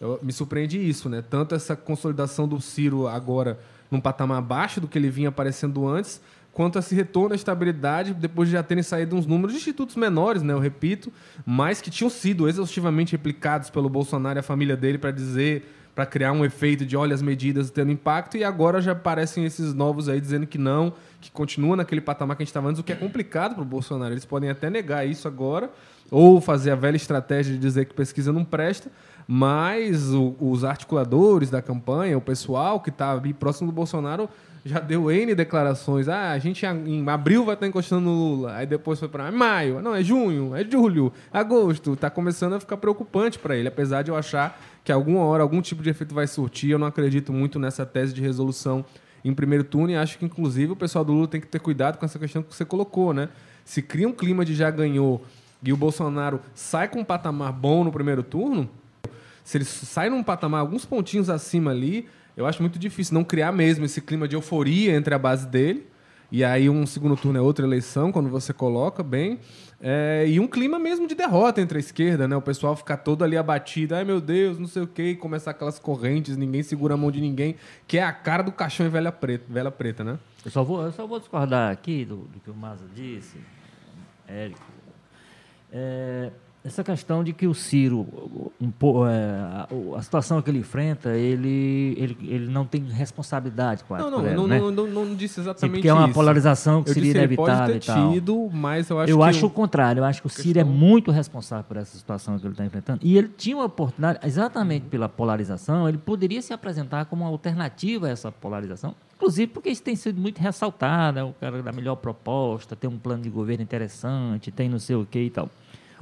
eu, 0.00 0.18
me 0.22 0.32
surpreende 0.32 0.78
isso, 0.78 1.08
né? 1.08 1.22
Tanto 1.22 1.54
essa 1.54 1.76
consolidação 1.76 2.48
do 2.48 2.60
Ciro 2.60 3.06
agora 3.06 3.58
num 3.90 4.00
patamar 4.00 4.38
abaixo 4.38 4.80
do 4.80 4.88
que 4.88 4.98
ele 4.98 5.10
vinha 5.10 5.28
aparecendo 5.28 5.86
antes, 5.86 6.20
quanto 6.50 6.78
esse 6.78 6.94
retorno 6.94 7.34
à 7.34 7.36
estabilidade 7.36 8.14
depois 8.14 8.48
de 8.48 8.54
já 8.54 8.62
terem 8.62 8.82
saído 8.82 9.14
uns 9.14 9.26
números 9.26 9.52
de 9.52 9.58
institutos 9.58 9.96
menores, 9.96 10.42
né? 10.42 10.52
Eu 10.52 10.58
repito, 10.58 11.12
mas 11.44 11.80
que 11.80 11.90
tinham 11.90 12.10
sido 12.10 12.48
exaustivamente 12.48 13.12
replicados 13.12 13.70
pelo 13.70 13.88
Bolsonaro 13.88 14.38
e 14.38 14.40
a 14.40 14.42
família 14.42 14.76
dele 14.76 14.98
para 14.98 15.10
dizer 15.10 15.81
para 15.94 16.06
criar 16.06 16.32
um 16.32 16.44
efeito 16.44 16.86
de 16.86 16.96
olha 16.96 17.14
as 17.14 17.20
medidas 17.20 17.70
tendo 17.70 17.90
impacto 17.90 18.36
e 18.36 18.44
agora 18.44 18.80
já 18.80 18.92
aparecem 18.92 19.44
esses 19.44 19.74
novos 19.74 20.08
aí 20.08 20.20
dizendo 20.20 20.46
que 20.46 20.56
não, 20.56 20.92
que 21.20 21.30
continua 21.30 21.76
naquele 21.76 22.00
patamar 22.00 22.36
que 22.36 22.42
a 22.42 22.44
gente 22.44 22.50
estava 22.50 22.68
antes, 22.68 22.80
o 22.80 22.84
que 22.84 22.92
é 22.92 22.96
complicado 22.96 23.54
para 23.54 23.62
o 23.62 23.66
Bolsonaro. 23.66 24.12
Eles 24.12 24.24
podem 24.24 24.48
até 24.48 24.70
negar 24.70 25.06
isso 25.06 25.28
agora 25.28 25.70
ou 26.10 26.40
fazer 26.40 26.70
a 26.70 26.74
velha 26.74 26.96
estratégia 26.96 27.54
de 27.54 27.58
dizer 27.58 27.86
que 27.86 27.94
pesquisa 27.94 28.32
não 28.32 28.44
presta, 28.44 28.90
mas 29.26 30.12
o, 30.12 30.34
os 30.40 30.64
articuladores 30.64 31.50
da 31.50 31.62
campanha, 31.62 32.18
o 32.18 32.20
pessoal 32.20 32.80
que 32.80 32.90
está 32.90 33.12
ali 33.12 33.32
próximo 33.32 33.70
do 33.70 33.74
Bolsonaro 33.74 34.28
já 34.64 34.78
deu 34.78 35.10
N 35.10 35.34
declarações. 35.34 36.08
Ah, 36.08 36.30
a 36.30 36.38
gente 36.38 36.64
em 36.64 37.08
abril 37.08 37.44
vai 37.44 37.54
estar 37.54 37.66
encostando 37.66 38.02
no 38.02 38.12
Lula. 38.12 38.56
Aí 38.56 38.66
depois 38.66 38.98
foi 38.98 39.08
para 39.08 39.30
maio. 39.32 39.80
Não, 39.82 39.94
é 39.94 40.02
junho, 40.02 40.54
é 40.54 40.64
julho, 40.64 41.12
agosto. 41.32 41.94
Está 41.94 42.08
começando 42.08 42.54
a 42.54 42.60
ficar 42.60 42.76
preocupante 42.76 43.38
para 43.38 43.56
ele, 43.56 43.68
apesar 43.68 44.02
de 44.02 44.10
eu 44.10 44.16
achar 44.16 44.60
que 44.84 44.92
alguma 44.92 45.20
hora 45.20 45.42
algum 45.42 45.60
tipo 45.60 45.82
de 45.82 45.90
efeito 45.90 46.14
vai 46.14 46.26
surtir. 46.26 46.70
Eu 46.70 46.78
não 46.78 46.86
acredito 46.86 47.32
muito 47.32 47.58
nessa 47.58 47.86
tese 47.86 48.12
de 48.12 48.20
resolução 48.20 48.84
em 49.24 49.32
primeiro 49.32 49.64
turno 49.64 49.90
e 49.92 49.96
acho 49.96 50.18
que, 50.18 50.24
inclusive, 50.24 50.72
o 50.72 50.76
pessoal 50.76 51.04
do 51.04 51.12
Lula 51.12 51.28
tem 51.28 51.40
que 51.40 51.46
ter 51.46 51.60
cuidado 51.60 51.98
com 51.98 52.04
essa 52.04 52.18
questão 52.18 52.42
que 52.42 52.54
você 52.54 52.64
colocou, 52.64 53.14
né? 53.14 53.28
Se 53.64 53.80
cria 53.80 54.08
um 54.08 54.12
clima 54.12 54.44
de 54.44 54.54
já 54.54 54.70
ganhou 54.70 55.24
e 55.62 55.72
o 55.72 55.76
Bolsonaro 55.76 56.40
sai 56.54 56.88
com 56.88 57.00
um 57.00 57.04
patamar 57.04 57.52
bom 57.52 57.84
no 57.84 57.92
primeiro 57.92 58.22
turno, 58.22 58.68
se 59.44 59.58
ele 59.58 59.64
sai 59.64 60.10
num 60.10 60.22
patamar 60.22 60.60
alguns 60.60 60.84
pontinhos 60.84 61.30
acima 61.30 61.70
ali, 61.70 62.08
eu 62.36 62.46
acho 62.46 62.60
muito 62.62 62.78
difícil 62.78 63.14
não 63.14 63.22
criar 63.22 63.52
mesmo 63.52 63.84
esse 63.84 64.00
clima 64.00 64.26
de 64.26 64.34
euforia 64.34 64.94
entre 64.94 65.14
a 65.14 65.18
base 65.18 65.46
dele. 65.46 65.86
E 66.32 66.42
aí 66.42 66.70
um 66.70 66.86
segundo 66.86 67.14
turno 67.14 67.38
é 67.38 67.42
outra 67.42 67.66
eleição, 67.66 68.10
quando 68.10 68.30
você 68.30 68.54
coloca 68.54 69.02
bem. 69.02 69.38
É, 69.78 70.24
e 70.26 70.40
um 70.40 70.48
clima 70.48 70.78
mesmo 70.78 71.06
de 71.06 71.14
derrota 71.14 71.60
entre 71.60 71.76
a 71.76 71.80
esquerda, 71.80 72.26
né? 72.26 72.34
O 72.34 72.40
pessoal 72.40 72.74
ficar 72.74 72.96
todo 72.96 73.22
ali 73.22 73.36
abatido, 73.36 73.94
ai 73.94 74.02
meu 74.02 74.18
Deus, 74.18 74.58
não 74.58 74.66
sei 74.66 74.80
o 74.80 74.86
quê, 74.86 75.10
e 75.10 75.14
começar 75.14 75.50
aquelas 75.50 75.78
correntes, 75.78 76.34
ninguém 76.38 76.62
segura 76.62 76.94
a 76.94 76.96
mão 76.96 77.10
de 77.10 77.20
ninguém, 77.20 77.56
que 77.86 77.98
é 77.98 78.02
a 78.02 78.12
cara 78.12 78.42
do 78.42 78.50
caixão 78.50 78.86
e 78.86 78.88
velha 78.88 79.12
preta, 79.12 79.44
velha 79.46 79.70
preta 79.70 80.02
né? 80.02 80.18
Eu 80.42 80.50
só 80.50 80.64
vou, 80.64 80.82
eu 80.82 80.92
só 80.92 81.06
vou 81.06 81.18
discordar 81.18 81.70
aqui 81.70 82.02
do, 82.06 82.16
do 82.16 82.40
que 82.40 82.50
o 82.50 82.54
Maza 82.54 82.86
disse, 82.94 83.36
Érico. 84.26 84.62
É, 85.70 86.30
essa 86.64 86.84
questão 86.84 87.24
de 87.24 87.32
que 87.32 87.46
o 87.46 87.54
Ciro, 87.54 88.06
um, 88.60 88.70
é, 89.06 89.10
a, 89.40 89.68
a, 89.96 90.02
situação 90.02 90.40
que 90.40 90.48
ele 90.48 90.60
enfrenta, 90.60 91.10
ele, 91.10 91.94
ele, 91.98 92.16
ele 92.22 92.46
não 92.46 92.64
tem 92.64 92.84
responsabilidade 92.84 93.82
quase. 93.82 94.04
Não, 94.04 94.10
não, 94.10 94.26
ela, 94.26 94.36
não, 94.36 94.46
né? 94.46 94.60
não, 94.60 94.70
não, 94.70 94.86
não, 94.86 95.14
disse 95.14 95.40
exatamente 95.40 95.60
Sim, 95.60 95.70
porque 95.70 95.88
é 95.88 95.92
uma 95.92 96.08
polarização 96.08 96.82
que 96.82 96.90
eu 96.90 96.94
seria 96.94 97.10
inevitável 97.10 97.78
disse, 97.78 97.90
ele 97.90 98.00
pode 98.00 98.10
ter 98.10 98.14
tido, 98.14 98.50
mas 98.52 98.88
eu 98.88 99.00
acho 99.00 99.10
eu 99.10 99.22
acho 99.24 99.46
o 99.46 99.50
contrário. 99.50 100.00
Eu 100.00 100.04
acho 100.04 100.20
que 100.20 100.26
o 100.28 100.30
Ciro 100.30 100.60
é 100.60 100.64
muito 100.64 101.10
responsável 101.10 101.64
por 101.64 101.76
essa 101.76 101.98
situação 101.98 102.38
que 102.38 102.46
ele 102.46 102.52
está 102.54 102.64
enfrentando. 102.64 103.00
E 103.02 103.18
ele 103.18 103.28
tinha 103.36 103.56
uma 103.56 103.64
oportunidade, 103.64 104.20
exatamente 104.24 104.86
pela 104.86 105.08
polarização, 105.08 105.88
ele 105.88 105.98
poderia 105.98 106.40
se 106.40 106.52
apresentar 106.52 107.06
como 107.06 107.24
uma 107.24 107.30
alternativa 107.30 108.06
a 108.06 108.10
essa 108.10 108.30
polarização 108.30 108.94
inclusive 109.22 109.52
porque 109.52 109.70
isso 109.70 109.82
tem 109.82 109.94
sido 109.94 110.20
muito 110.20 110.40
ressaltado, 110.40 111.16
é 111.16 111.22
o 111.22 111.32
cara 111.32 111.62
da 111.62 111.70
melhor 111.70 111.94
proposta, 111.94 112.74
tem 112.74 112.90
um 112.90 112.98
plano 112.98 113.22
de 113.22 113.30
governo 113.30 113.62
interessante, 113.62 114.50
tem 114.50 114.68
não 114.68 114.80
sei 114.80 114.96
o 114.96 115.06
que 115.06 115.20
e 115.20 115.30
tal. 115.30 115.48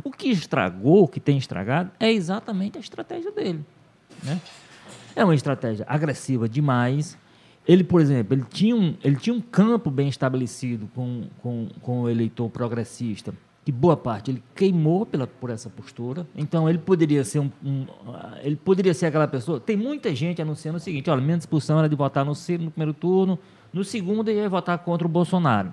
O 0.05 0.11
que 0.11 0.29
estragou, 0.29 1.05
o 1.05 1.09
que 1.09 1.21
tem 1.21 1.39
estragado, 1.39 1.91
é 1.99 2.13
exatamente 2.13 2.79
a 2.79 2.81
estratégia 2.81 3.31
dele. 3.31 3.65
Né? 4.23 4.41
É 5.15 5.25
uma 5.25 5.35
estratégia 5.35 5.85
agressiva 5.89 6.49
demais. 6.49 7.19
Ele, 7.67 7.85
por 7.85 8.01
exemplo, 8.01 8.35
ele 8.35 8.45
tinha 8.51 8.75
um, 8.75 8.95
ele 9.03 9.17
tinha 9.17 9.35
um 9.35 9.41
campo 9.41 9.91
bem 9.91 10.09
estabelecido 10.09 10.89
com, 10.95 11.25
com, 11.43 11.69
com 11.81 12.03
o 12.03 12.09
eleitor 12.09 12.49
progressista, 12.49 13.35
que 13.65 13.71
boa 13.71 13.97
parte 13.97 14.31
ele 14.31 14.43
queimou 14.55 15.05
pela, 15.05 15.27
por 15.27 15.51
essa 15.51 15.69
postura. 15.69 16.27
Então 16.35 16.69
ele 16.69 16.79
poderia 16.79 17.23
ser 17.23 17.41
um, 17.41 17.51
um, 17.65 17.87
ele 18.43 18.57
poderia 18.57 18.95
ser 18.95 19.07
aquela 19.07 19.29
pessoa. 19.29 19.61
Tem 19.61 19.77
muita 19.77 20.15
gente 20.15 20.41
anunciando 20.41 20.79
o 20.79 20.81
seguinte: 20.81 21.11
olha, 21.11 21.21
minha 21.21 21.37
disposição 21.37 21.79
era 21.79 21.89
de 21.89 21.95
votar 21.95 22.25
no 22.25 22.35
Ciro 22.35 22.65
no 22.65 22.71
primeiro 22.71 22.95
turno, 22.95 23.39
no 23.73 23.85
segundo 23.85 24.31
ia 24.31 24.49
votar 24.49 24.79
contra 24.79 25.07
o 25.07 25.11
Bolsonaro. 25.11 25.73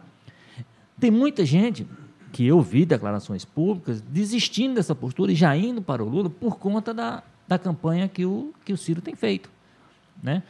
Tem 0.99 1.11
muita 1.11 1.45
gente 1.45 1.87
que 2.31 2.45
eu 2.45 2.61
vi 2.61 2.85
declarações 2.85 3.45
públicas 3.45 4.01
desistindo 4.01 4.75
dessa 4.75 4.93
postura 4.93 5.31
e 5.31 5.35
já 5.35 5.55
indo 5.55 5.81
para 5.81 6.03
o 6.03 6.09
Lula 6.09 6.29
por 6.29 6.57
conta 6.57 6.93
da, 6.93 7.23
da 7.47 7.57
campanha 7.57 8.07
que 8.07 8.25
o, 8.25 8.53
que 8.65 8.73
o 8.73 8.77
Ciro 8.77 9.01
tem 9.01 9.15
feito. 9.15 9.49
Né? 10.21 10.43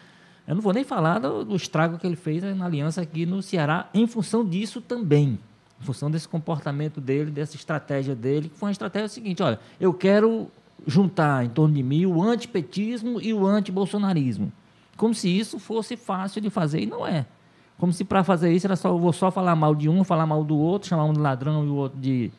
Eu 0.48 0.56
não 0.56 0.62
vou 0.62 0.74
nem 0.74 0.84
falar 0.84 1.20
do, 1.20 1.44
do 1.44 1.56
estrago 1.56 1.98
que 1.98 2.08
ele 2.08 2.16
fez 2.16 2.44
na 2.56 2.66
aliança 2.66 3.02
aqui 3.02 3.26
no 3.26 3.42
Ceará, 3.42 3.90
em 3.94 4.08
função 4.08 4.46
disso 4.46 4.82
também. 4.82 5.38
Em 5.80 5.84
função 5.84 6.10
desse 6.10 6.28
comportamento 6.28 7.00
dele, 7.00 7.30
dessa 7.30 7.56
estratégia 7.56 8.16
dele, 8.16 8.50
que 8.50 8.58
foi 8.58 8.68
uma 8.68 8.72
estratégia 8.72 9.10
seguinte: 9.10 9.44
olha, 9.44 9.60
eu 9.80 9.94
quero 9.94 10.48
juntar 10.88 11.46
em 11.46 11.50
torno 11.50 11.76
de 11.76 11.84
mim 11.84 12.06
o 12.06 12.24
antipetismo 12.24 13.22
e 13.22 13.34
o 13.34 13.46
antibolsonarismo. 13.46 14.52
Como 14.96 15.14
se 15.14 15.30
isso 15.30 15.60
fosse 15.60 15.96
fácil 15.96 16.42
de 16.42 16.50
fazer, 16.50 16.82
e 16.82 16.86
não 16.86 17.06
é. 17.06 17.26
Como 17.78 17.94
se 17.94 18.04
para 18.04 18.24
fazer 18.24 18.52
isso 18.52 18.66
era 18.66 18.76
só, 18.76 18.90
eu 18.90 18.98
vou 18.98 19.14
só 19.14 19.30
falar 19.30 19.56
mal 19.56 19.76
de 19.76 19.88
um, 19.88 20.04
falar 20.04 20.26
mal 20.26 20.44
do 20.44 20.58
outro, 20.58 20.90
chamar 20.90 21.06
um 21.06 21.14
de 21.14 21.20
ladrão 21.20 21.64
e 21.64 21.68
o 21.68 21.76
outro 21.76 22.00
de 22.00 22.32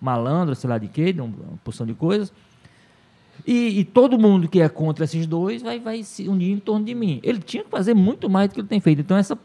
malandro, 0.00 0.54
sei 0.54 0.70
lá 0.70 0.78
de 0.78 0.86
quê, 0.88 1.12
de 1.12 1.20
uma 1.20 1.32
porção 1.64 1.84
de 1.86 1.94
coisas. 1.94 2.32
E, 3.46 3.80
e, 3.80 3.84
todo 3.84 4.18
mundo 4.18 4.48
que 4.48 4.60
é 4.60 4.68
contra 4.68 5.04
esses 5.04 5.26
dois 5.26 5.62
vai, 5.62 5.78
vai 5.78 6.02
se 6.02 6.28
unir 6.28 6.52
em 6.52 6.58
torno 6.58 6.84
de 6.84 6.94
mim. 6.94 7.20
Ele 7.22 7.38
tinha 7.38 7.64
que 7.64 7.70
fazer 7.70 7.94
muito 7.94 8.28
mais 8.28 8.48
do 8.48 8.54
que 8.54 8.60
ele 8.60 8.68
tem 8.68 8.80
feito. 8.80 9.00
Então, 9.00 9.16
essa, 9.16 9.38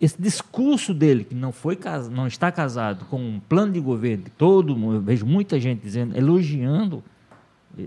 esse 0.00 0.20
discurso 0.20 0.94
dele, 0.94 1.24
que 1.24 1.34
não, 1.34 1.52
foi 1.52 1.78
não 2.10 2.26
está 2.26 2.50
casado 2.50 3.04
com 3.06 3.20
um 3.20 3.40
plano 3.40 3.72
de 3.72 3.80
governo, 3.80 4.24
que 4.24 4.30
todo 4.30 4.76
mundo, 4.76 4.96
eu 4.96 5.00
vejo 5.00 5.26
muita 5.26 5.60
gente 5.60 5.80
dizendo, 5.80 6.16
elogiando 6.16 7.02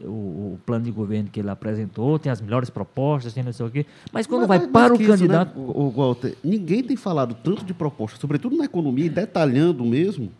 o, 0.03 0.53
o, 0.53 0.59
plano 0.65 0.85
de 0.85 0.91
governo 0.91 1.29
que 1.29 1.39
ele 1.39 1.49
apresentou, 1.49 2.17
tem 2.17 2.31
as 2.31 2.41
melhores 2.41 2.69
propostas, 2.69 3.33
tem 3.33 3.43
não 3.43 3.53
sei 3.53 3.65
o 3.65 3.69
quê. 3.69 3.85
Mas 4.11 4.25
quando 4.25 4.47
mas, 4.47 4.59
vai 4.59 4.67
para 4.67 4.93
o 4.93 4.97
candidato. 4.97 5.59
Né, 5.59 5.65
o, 5.67 5.89
Walter, 5.89 6.35
ninguém 6.43 6.83
tem 6.83 6.97
falado 6.97 7.35
tanto 7.35 7.63
de 7.63 7.73
propostas, 7.73 8.19
sobretudo 8.19 8.55
na 8.55 8.65
economia, 8.65 9.09
detalhando 9.09 9.83
mesmo 9.85 10.31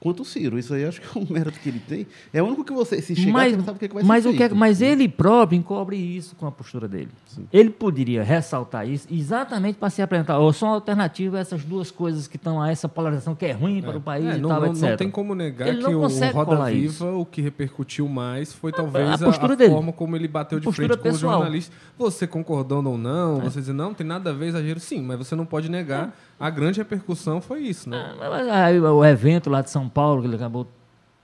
quanto 0.00 0.22
o 0.22 0.24
Ciro. 0.24 0.58
Isso 0.58 0.72
aí 0.72 0.84
acho 0.84 1.00
que 1.00 1.18
é 1.18 1.20
um 1.20 1.26
mérito 1.30 1.60
que 1.60 1.68
ele 1.68 1.78
tem. 1.78 2.06
É 2.32 2.42
o 2.42 2.46
único 2.46 2.64
que 2.64 2.72
você, 2.72 3.00
se 3.02 3.14
chegar, 3.14 3.32
mas, 3.32 3.52
você 3.52 3.56
não 3.58 3.64
sabe 3.64 3.76
o 3.76 3.78
que, 3.78 3.84
é 3.84 3.88
que 3.88 3.94
vai 3.94 4.02
mas 4.02 4.22
ser 4.22 4.30
o 4.30 4.36
que 4.36 4.42
é, 4.42 4.48
Mas 4.48 4.80
ele 4.80 5.08
próprio 5.08 5.58
encobre 5.58 5.96
isso 5.96 6.34
com 6.34 6.46
a 6.46 6.50
postura 6.50 6.88
dele. 6.88 7.10
Sim. 7.26 7.46
Ele 7.52 7.70
poderia 7.70 8.22
ressaltar 8.22 8.88
isso 8.88 9.06
exatamente 9.10 9.76
para 9.76 9.90
se 9.90 10.00
apresentar. 10.00 10.38
Ou 10.38 10.52
são 10.52 10.70
alternativas 10.70 11.38
a 11.38 11.40
essas 11.42 11.64
duas 11.64 11.90
coisas 11.90 12.26
que 12.26 12.36
estão 12.36 12.60
a 12.60 12.70
essa 12.70 12.88
polarização 12.88 13.34
que 13.34 13.44
é 13.44 13.52
ruim 13.52 13.78
é. 13.78 13.82
para 13.82 13.98
o 13.98 14.00
país 14.00 14.26
é, 14.26 14.36
e 14.36 14.40
não, 14.40 14.48
tal, 14.48 14.60
não, 14.62 14.70
etc. 14.70 14.82
Não 14.82 14.96
tem 14.96 15.10
como 15.10 15.34
negar 15.34 15.68
ele 15.68 15.84
que 15.84 15.94
o, 15.94 16.00
o 16.00 16.32
Roda 16.32 16.64
Viva, 16.64 16.86
isso. 16.86 17.06
o 17.06 17.26
que 17.26 17.42
repercutiu 17.42 18.08
mais 18.08 18.52
foi 18.52 18.72
talvez 18.72 19.22
a, 19.22 19.26
a, 19.26 19.30
a 19.30 19.68
forma 19.68 19.92
como 19.92 20.16
ele 20.16 20.26
bateu 20.26 20.58
de 20.58 20.72
frente 20.72 20.96
com 20.96 21.08
os 21.08 21.18
jornalistas. 21.18 21.76
Você 21.98 22.26
concordando 22.26 22.90
ou 22.90 22.96
não, 22.96 23.38
é. 23.38 23.40
você 23.42 23.60
diz, 23.60 23.68
não, 23.68 23.90
não 23.90 23.94
tem 23.94 24.06
nada 24.06 24.30
a 24.30 24.32
ver 24.32 24.46
exagero. 24.46 24.80
Sim, 24.80 25.02
mas 25.02 25.18
você 25.18 25.34
não 25.34 25.44
pode 25.44 25.68
negar 25.68 26.08
é 26.08 26.29
a 26.40 26.48
grande 26.48 26.78
repercussão 26.78 27.38
foi 27.38 27.60
isso, 27.60 27.90
né? 27.90 28.14
Ah, 28.18 28.70
o 28.92 29.04
evento 29.04 29.50
lá 29.50 29.60
de 29.60 29.68
São 29.68 29.90
Paulo, 29.90 30.22
que 30.22 30.26
ele 30.26 30.36
acabou 30.36 30.66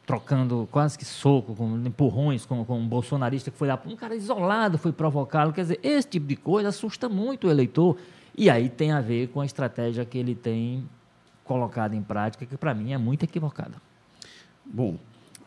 trocando 0.04 0.68
quase 0.70 0.98
que 0.98 1.06
soco, 1.06 1.56
com 1.56 1.78
empurrões 1.78 2.44
com, 2.44 2.62
com 2.66 2.78
um 2.78 2.86
bolsonarista 2.86 3.50
que 3.50 3.56
foi 3.56 3.66
lá, 3.66 3.80
um 3.86 3.96
cara 3.96 4.14
isolado 4.14 4.76
foi 4.76 4.92
provocá-lo. 4.92 5.54
Quer 5.54 5.62
dizer, 5.62 5.80
esse 5.82 6.06
tipo 6.06 6.26
de 6.26 6.36
coisa 6.36 6.68
assusta 6.68 7.08
muito 7.08 7.48
o 7.48 7.50
eleitor. 7.50 7.96
E 8.36 8.50
aí 8.50 8.68
tem 8.68 8.92
a 8.92 9.00
ver 9.00 9.28
com 9.28 9.40
a 9.40 9.46
estratégia 9.46 10.04
que 10.04 10.18
ele 10.18 10.34
tem 10.34 10.86
colocado 11.42 11.94
em 11.94 12.02
prática, 12.02 12.44
que 12.44 12.56
para 12.56 12.74
mim 12.74 12.92
é 12.92 12.98
muito 12.98 13.24
equivocada. 13.24 13.80
Bom, 14.66 14.98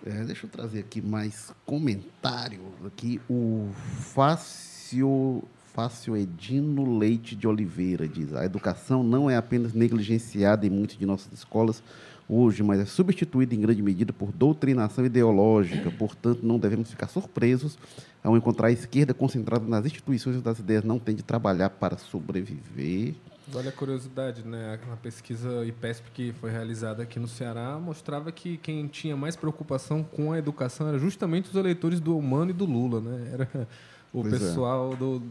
é, 0.04 0.24
deixa 0.24 0.48
eu 0.48 0.50
trazer 0.50 0.80
aqui 0.80 1.00
mais 1.00 1.54
comentário. 1.64 2.62
Aqui 2.88 3.22
o 3.30 3.70
Fácil 4.00 5.44
Fácil 5.74 6.18
Edino 6.18 6.98
Leite 6.98 7.36
de 7.36 7.48
Oliveira 7.48 8.08
diz: 8.08 8.34
a 8.34 8.46
educação 8.46 9.04
não 9.04 9.30
é 9.30 9.38
apenas 9.38 9.74
negligenciada 9.74 10.66
em 10.66 10.70
muitas 10.70 10.98
de 10.98 11.06
nossas 11.06 11.32
escolas 11.32 11.84
hoje, 12.28 12.62
mas 12.62 12.80
é 12.80 12.86
substituída 12.86 13.56
em 13.56 13.62
grande 13.62 13.82
medida 13.82 14.14
por 14.14 14.32
doutrinação 14.32 15.06
ideológica. 15.06 15.90
Portanto, 15.92 16.42
não 16.44 16.60
devemos 16.60 16.90
ficar 16.90 17.08
surpresos 17.08 17.78
ao 18.24 18.38
encontrar 18.38 18.68
a 18.68 18.72
esquerda 18.72 19.14
concentrada 19.14 19.66
nas 19.66 19.86
instituições 19.86 20.42
das 20.42 20.60
ideias 20.60 20.84
não 20.84 21.00
tem 21.00 21.16
de 21.16 21.24
trabalhar 21.24 21.70
para 21.70 21.98
sobreviver. 21.98 23.16
Olha 23.56 23.70
a 23.70 23.72
curiosidade, 23.72 24.46
né? 24.46 24.80
A 24.92 24.96
pesquisa 24.98 25.66
IPESP 25.66 26.12
que 26.12 26.34
foi 26.34 26.52
realizada 26.52 27.02
aqui 27.02 27.20
no 27.20 27.28
Ceará 27.28 27.80
mostrava 27.80 28.32
que 28.32 28.58
quem 28.58 28.86
tinha 28.86 29.18
mais 29.18 29.36
preocupação 29.36 30.04
com 30.04 30.32
a 30.32 30.38
educação 30.38 30.88
era 30.88 31.00
justamente 31.00 31.50
os 31.50 31.56
eleitores 31.56 32.00
do 32.00 32.16
Humano 32.16 32.52
e 32.52 32.54
do 32.54 32.66
Lula, 32.66 33.02
né? 33.02 33.30
Era 33.34 33.68
o 34.14 34.22
pois 34.22 34.34
é. 34.34 34.40
pessoal 34.40 34.94
é. 34.94 34.96
do, 34.96 35.22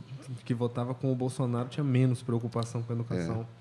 que 0.45 0.55
votava 0.55 0.95
com 0.95 1.13
o 1.13 1.15
Bolsonaro 1.15 1.69
tinha 1.69 1.85
menos 1.85 2.23
preocupação 2.23 2.83
com 2.83 2.93
a 2.93 2.97
educação. 2.97 3.41
É. 3.55 3.59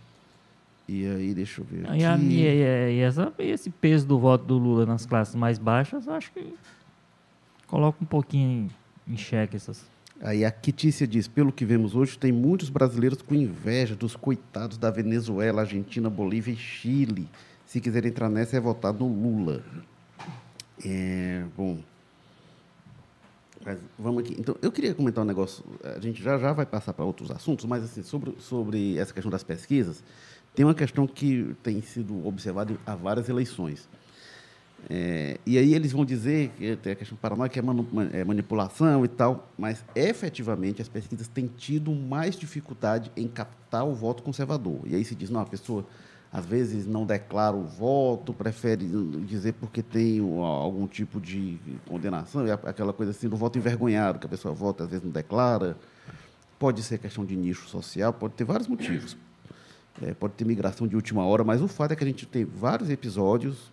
E 0.90 1.06
aí, 1.06 1.34
deixa 1.34 1.60
eu 1.60 1.66
ver. 1.66 1.84
E, 1.96 2.06
a, 2.06 2.18
e, 2.18 2.96
e, 2.96 3.00
essa, 3.00 3.34
esse 3.40 3.70
peso 3.70 4.08
do 4.08 4.18
voto 4.18 4.46
do 4.46 4.58
Lula 4.58 4.86
nas 4.86 5.06
classes 5.06 5.36
mais 5.36 5.58
baixas, 5.58 6.08
acho 6.08 6.32
que 6.32 6.54
coloca 7.66 8.02
um 8.02 8.06
pouquinho 8.06 8.70
em, 9.06 9.14
em 9.14 9.18
xeque 9.18 9.58
essas. 9.58 9.86
Aí 10.22 10.46
a 10.46 10.52
Kitícia 10.52 11.06
diz: 11.06 11.28
pelo 11.28 11.52
que 11.52 11.66
vemos 11.66 11.94
hoje, 11.96 12.18
tem 12.18 12.32
muitos 12.32 12.70
brasileiros 12.70 13.22
com 13.22 13.36
inveja 13.36 13.96
dos 13.96 14.16
coitados 14.16 14.78
da 14.78 14.90
Venezuela, 14.90 15.62
Argentina, 15.62 16.10
Bolívia 16.10 16.54
e 16.54 16.58
Chile. 16.58 17.28
Se 17.66 17.82
quiser 17.82 18.06
entrar 18.06 18.30
nessa, 18.30 18.56
é 18.56 18.60
votar 18.60 18.94
no 18.94 19.08
Lula. 19.08 19.62
É, 20.86 21.44
bom, 21.56 21.80
mas 23.68 23.78
vamos 24.00 24.24
aqui. 24.24 24.34
Então, 24.40 24.56
eu 24.62 24.72
queria 24.72 24.96
comentar 24.96 25.22
um 25.26 25.28
negócio. 25.28 25.62
A 25.84 26.00
gente 26.00 26.24
já 26.24 26.38
já 26.38 26.54
vai 26.54 26.66
passar 26.66 26.94
para 26.94 27.04
outros 27.04 27.30
assuntos, 27.30 27.66
mas 27.66 27.84
assim 27.84 28.02
sobre, 28.02 28.34
sobre 28.40 28.98
essa 28.98 29.14
questão 29.14 29.30
das 29.30 29.44
pesquisas, 29.44 30.02
tem 30.56 30.66
uma 30.66 30.74
questão 30.74 31.06
que 31.06 31.54
tem 31.62 31.82
sido 31.82 32.26
observada 32.26 32.78
há 32.86 32.96
várias 32.96 33.28
eleições. 33.28 33.90
É, 34.90 35.38
e 35.46 35.58
aí 35.58 35.74
eles 35.74 35.92
vão 35.92 36.06
dizer 36.06 36.50
que 36.58 36.78
tem 36.78 36.94
a 36.94 36.96
questão 36.96 37.18
paranoica, 37.18 37.52
que 37.52 37.60
é, 37.60 37.62
manu, 37.62 37.86
é 38.14 38.24
manipulação 38.24 39.04
e 39.04 39.08
tal, 39.10 39.52
mas 39.58 39.84
efetivamente 39.94 40.82
as 40.82 40.88
pesquisas 40.88 41.28
têm 41.28 41.48
tido 41.48 41.92
mais 41.92 42.38
dificuldade 42.38 43.12
em 43.18 43.28
captar 43.28 43.86
o 43.86 43.94
voto 43.94 44.24
conservador. 44.24 44.80
E 44.86 44.96
aí 44.96 45.04
se 45.04 45.14
diz, 45.14 45.30
não, 45.30 45.42
a 45.42 45.46
pessoa 45.46 45.86
às 46.38 46.46
vezes 46.46 46.86
não 46.86 47.04
declara 47.04 47.56
o 47.56 47.64
voto, 47.64 48.32
prefere 48.32 48.86
dizer 49.26 49.54
porque 49.54 49.82
tem 49.82 50.20
algum 50.20 50.86
tipo 50.86 51.20
de 51.20 51.58
condenação, 51.88 52.46
aquela 52.64 52.94
coisa 52.94 53.10
assim 53.10 53.28
do 53.28 53.36
voto 53.36 53.58
envergonhado, 53.58 54.20
que 54.20 54.28
a 54.28 54.30
pessoa 54.30 54.54
vota, 54.54 54.84
às 54.84 54.90
vezes 54.92 55.04
não 55.04 55.12
declara. 55.12 55.76
Pode 56.60 56.84
ser 56.84 57.00
questão 57.00 57.26
de 57.26 57.36
nicho 57.36 57.68
social, 57.68 58.14
pode 58.14 58.36
ter 58.36 58.44
vários 58.44 58.68
motivos. 58.68 59.18
É, 60.00 60.14
pode 60.14 60.36
ter 60.36 60.46
migração 60.46 60.88
de 60.88 60.96
última 60.96 61.26
hora, 61.26 61.44
mas 61.44 61.60
o 61.60 61.68
fato 61.68 61.94
é 61.94 61.96
que 61.96 62.04
a 62.04 62.08
gente 62.08 62.28
tem 62.28 62.46
vários 62.46 62.92
episódios. 62.92 63.72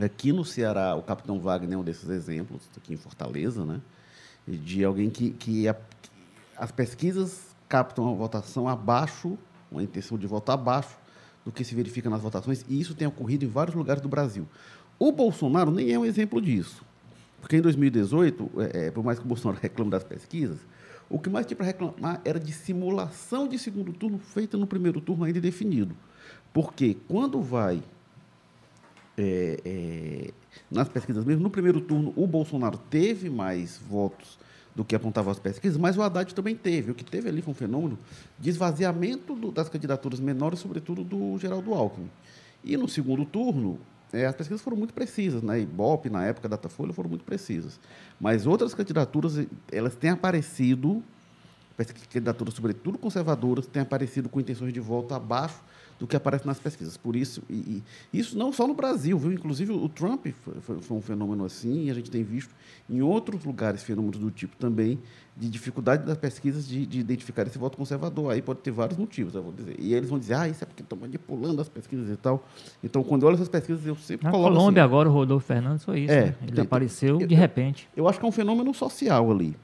Aqui 0.00 0.32
no 0.32 0.44
Ceará, 0.44 0.96
o 0.96 1.02
Capitão 1.02 1.38
Wagner 1.38 1.74
é 1.74 1.76
um 1.76 1.84
desses 1.84 2.08
exemplos, 2.08 2.62
aqui 2.76 2.92
em 2.92 2.96
Fortaleza, 2.96 3.64
né? 3.64 3.80
de 4.48 4.84
alguém 4.84 5.10
que, 5.10 5.30
que, 5.30 5.68
a, 5.68 5.74
que 5.74 6.10
as 6.56 6.72
pesquisas 6.72 7.54
captam 7.68 8.10
a 8.10 8.14
votação 8.14 8.66
abaixo, 8.66 9.38
uma 9.70 9.82
intenção 9.82 10.18
de 10.18 10.26
voto 10.26 10.50
abaixo 10.50 11.05
do 11.46 11.52
que 11.52 11.62
se 11.62 11.76
verifica 11.76 12.10
nas 12.10 12.20
votações, 12.20 12.64
e 12.68 12.80
isso 12.80 12.92
tem 12.92 13.06
ocorrido 13.06 13.44
em 13.44 13.48
vários 13.48 13.76
lugares 13.76 14.02
do 14.02 14.08
Brasil. 14.08 14.48
O 14.98 15.12
Bolsonaro 15.12 15.70
nem 15.70 15.92
é 15.92 15.98
um 15.98 16.04
exemplo 16.04 16.42
disso. 16.42 16.84
Porque 17.40 17.56
em 17.56 17.60
2018, 17.60 18.50
é, 18.58 18.86
é, 18.86 18.90
por 18.90 19.04
mais 19.04 19.20
que 19.20 19.24
o 19.24 19.28
Bolsonaro 19.28 19.58
reclame 19.62 19.92
das 19.92 20.02
pesquisas, 20.02 20.58
o 21.08 21.20
que 21.20 21.30
mais 21.30 21.46
tinha 21.46 21.56
para 21.56 21.66
reclamar 21.66 22.20
era 22.24 22.40
de 22.40 22.52
simulação 22.52 23.46
de 23.46 23.56
segundo 23.60 23.92
turno 23.92 24.18
feita 24.18 24.58
no 24.58 24.66
primeiro 24.66 25.00
turno 25.00 25.22
ainda 25.22 25.40
definido. 25.40 25.94
Porque 26.52 26.96
quando 27.06 27.40
vai 27.40 27.80
é, 29.16 29.60
é, 29.64 30.30
nas 30.68 30.88
pesquisas 30.88 31.24
mesmo, 31.24 31.44
no 31.44 31.50
primeiro 31.50 31.80
turno 31.80 32.12
o 32.16 32.26
Bolsonaro 32.26 32.76
teve 32.90 33.30
mais 33.30 33.78
votos 33.78 34.36
do 34.76 34.84
que 34.84 34.94
apontavam 34.94 35.32
as 35.32 35.38
pesquisas, 35.38 35.78
mas 35.78 35.96
o 35.96 36.02
Haddad 36.02 36.34
também 36.34 36.54
teve. 36.54 36.90
O 36.90 36.94
que 36.94 37.02
teve 37.02 37.30
ali 37.30 37.40
foi 37.40 37.52
um 37.52 37.54
fenômeno 37.54 37.98
de 38.38 38.50
esvaziamento 38.50 39.34
do, 39.34 39.50
das 39.50 39.70
candidaturas 39.70 40.20
menores, 40.20 40.58
sobretudo 40.58 41.02
do 41.02 41.38
Geraldo 41.38 41.72
Alckmin. 41.72 42.10
E 42.62 42.76
no 42.76 42.86
segundo 42.86 43.24
turno, 43.24 43.78
é, 44.12 44.26
as 44.26 44.36
pesquisas 44.36 44.60
foram 44.60 44.76
muito 44.76 44.92
precisas, 44.92 45.42
né? 45.42 45.60
Ibope, 45.60 46.10
na 46.10 46.26
época, 46.26 46.46
Datafolha, 46.46 46.92
foram 46.92 47.08
muito 47.08 47.24
precisas. 47.24 47.80
Mas 48.20 48.46
outras 48.46 48.74
candidaturas, 48.74 49.46
elas 49.72 49.94
têm 49.94 50.10
aparecido 50.10 51.02
candidaturas, 52.10 52.54
sobretudo 52.54 52.98
conservadoras, 52.98 53.66
têm 53.66 53.82
aparecido 53.82 54.28
com 54.28 54.40
intenções 54.40 54.72
de 54.72 54.80
voto 54.80 55.14
abaixo 55.14 55.60
do 55.98 56.06
que 56.06 56.14
aparece 56.16 56.46
nas 56.46 56.58
pesquisas. 56.58 56.96
Por 56.96 57.16
isso, 57.16 57.42
e, 57.48 57.82
e 58.12 58.18
isso 58.18 58.36
não 58.36 58.52
só 58.52 58.66
no 58.66 58.74
Brasil, 58.74 59.18
viu? 59.18 59.32
Inclusive 59.32 59.72
o 59.72 59.88
Trump 59.88 60.26
foi, 60.60 60.78
foi, 60.80 60.96
um 60.96 61.00
fenômeno 61.00 61.44
assim, 61.44 61.84
e 61.86 61.90
a 61.90 61.94
gente 61.94 62.10
tem 62.10 62.22
visto 62.22 62.54
em 62.88 63.00
outros 63.02 63.44
lugares 63.44 63.82
fenômenos 63.82 64.18
do 64.18 64.30
tipo 64.30 64.54
também, 64.56 64.98
de 65.36 65.48
dificuldade 65.48 66.04
das 66.06 66.16
pesquisas 66.16 66.66
de, 66.66 66.86
de 66.86 67.00
identificar 67.00 67.46
esse 67.46 67.58
voto 67.58 67.76
conservador. 67.76 68.32
Aí 68.32 68.40
pode 68.42 68.60
ter 68.60 68.70
vários 68.70 68.98
motivos, 68.98 69.34
eu 69.34 69.42
vou 69.42 69.52
dizer. 69.52 69.76
E 69.78 69.92
eles 69.94 70.08
vão 70.08 70.18
dizer, 70.18 70.34
ah, 70.34 70.48
isso 70.48 70.64
é 70.64 70.66
porque 70.66 70.82
estão 70.82 70.98
manipulando 70.98 71.60
as 71.60 71.68
pesquisas 71.68 72.08
e 72.10 72.16
tal. 72.16 72.46
Então, 72.82 73.02
quando 73.02 73.22
eu 73.22 73.28
olho 73.28 73.34
essas 73.34 73.48
pesquisas, 73.48 73.84
eu 73.86 73.96
sempre 73.96 74.24
Na 74.24 74.30
coloco. 74.30 74.54
Colômbia 74.54 74.82
assim, 74.82 74.88
agora, 74.88 75.08
o 75.08 75.12
Rodolfo 75.12 75.46
Fernandes 75.46 75.84
foi 75.84 76.00
isso. 76.00 76.12
É, 76.12 76.26
né? 76.26 76.34
Ele 76.42 76.52
tem- 76.52 76.64
apareceu 76.64 77.20
eu- 77.20 77.26
de 77.26 77.34
repente. 77.34 77.88
Eu 77.96 78.08
acho 78.08 78.18
que 78.18 78.24
é 78.24 78.28
um 78.28 78.32
fenômeno 78.32 78.72
social 78.74 79.30
ali. 79.30 79.56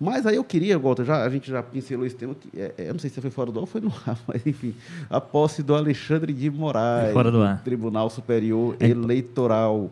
Mas 0.00 0.26
aí 0.26 0.36
eu 0.36 0.44
queria, 0.44 0.78
Walter, 0.78 1.04
já, 1.04 1.24
a 1.24 1.28
gente 1.28 1.50
já 1.50 1.62
pincelou 1.62 2.06
esse 2.06 2.14
tema, 2.14 2.34
que, 2.34 2.48
é, 2.58 2.72
é, 2.78 2.88
eu 2.88 2.92
não 2.92 3.00
sei 3.00 3.10
se 3.10 3.20
foi 3.20 3.30
fora 3.30 3.50
do 3.50 3.58
ar 3.58 3.62
ou 3.62 3.66
foi 3.66 3.80
no 3.80 3.92
ar, 4.06 4.18
mas 4.28 4.46
enfim, 4.46 4.74
a 5.10 5.20
posse 5.20 5.62
do 5.62 5.74
Alexandre 5.74 6.32
de 6.32 6.48
Moraes, 6.50 7.12
Fora 7.12 7.30
do 7.32 7.42
ar. 7.42 7.56
no 7.56 7.62
Tribunal 7.62 8.08
Superior 8.08 8.76
É. 8.78 8.88
Eleitoral. 8.88 9.90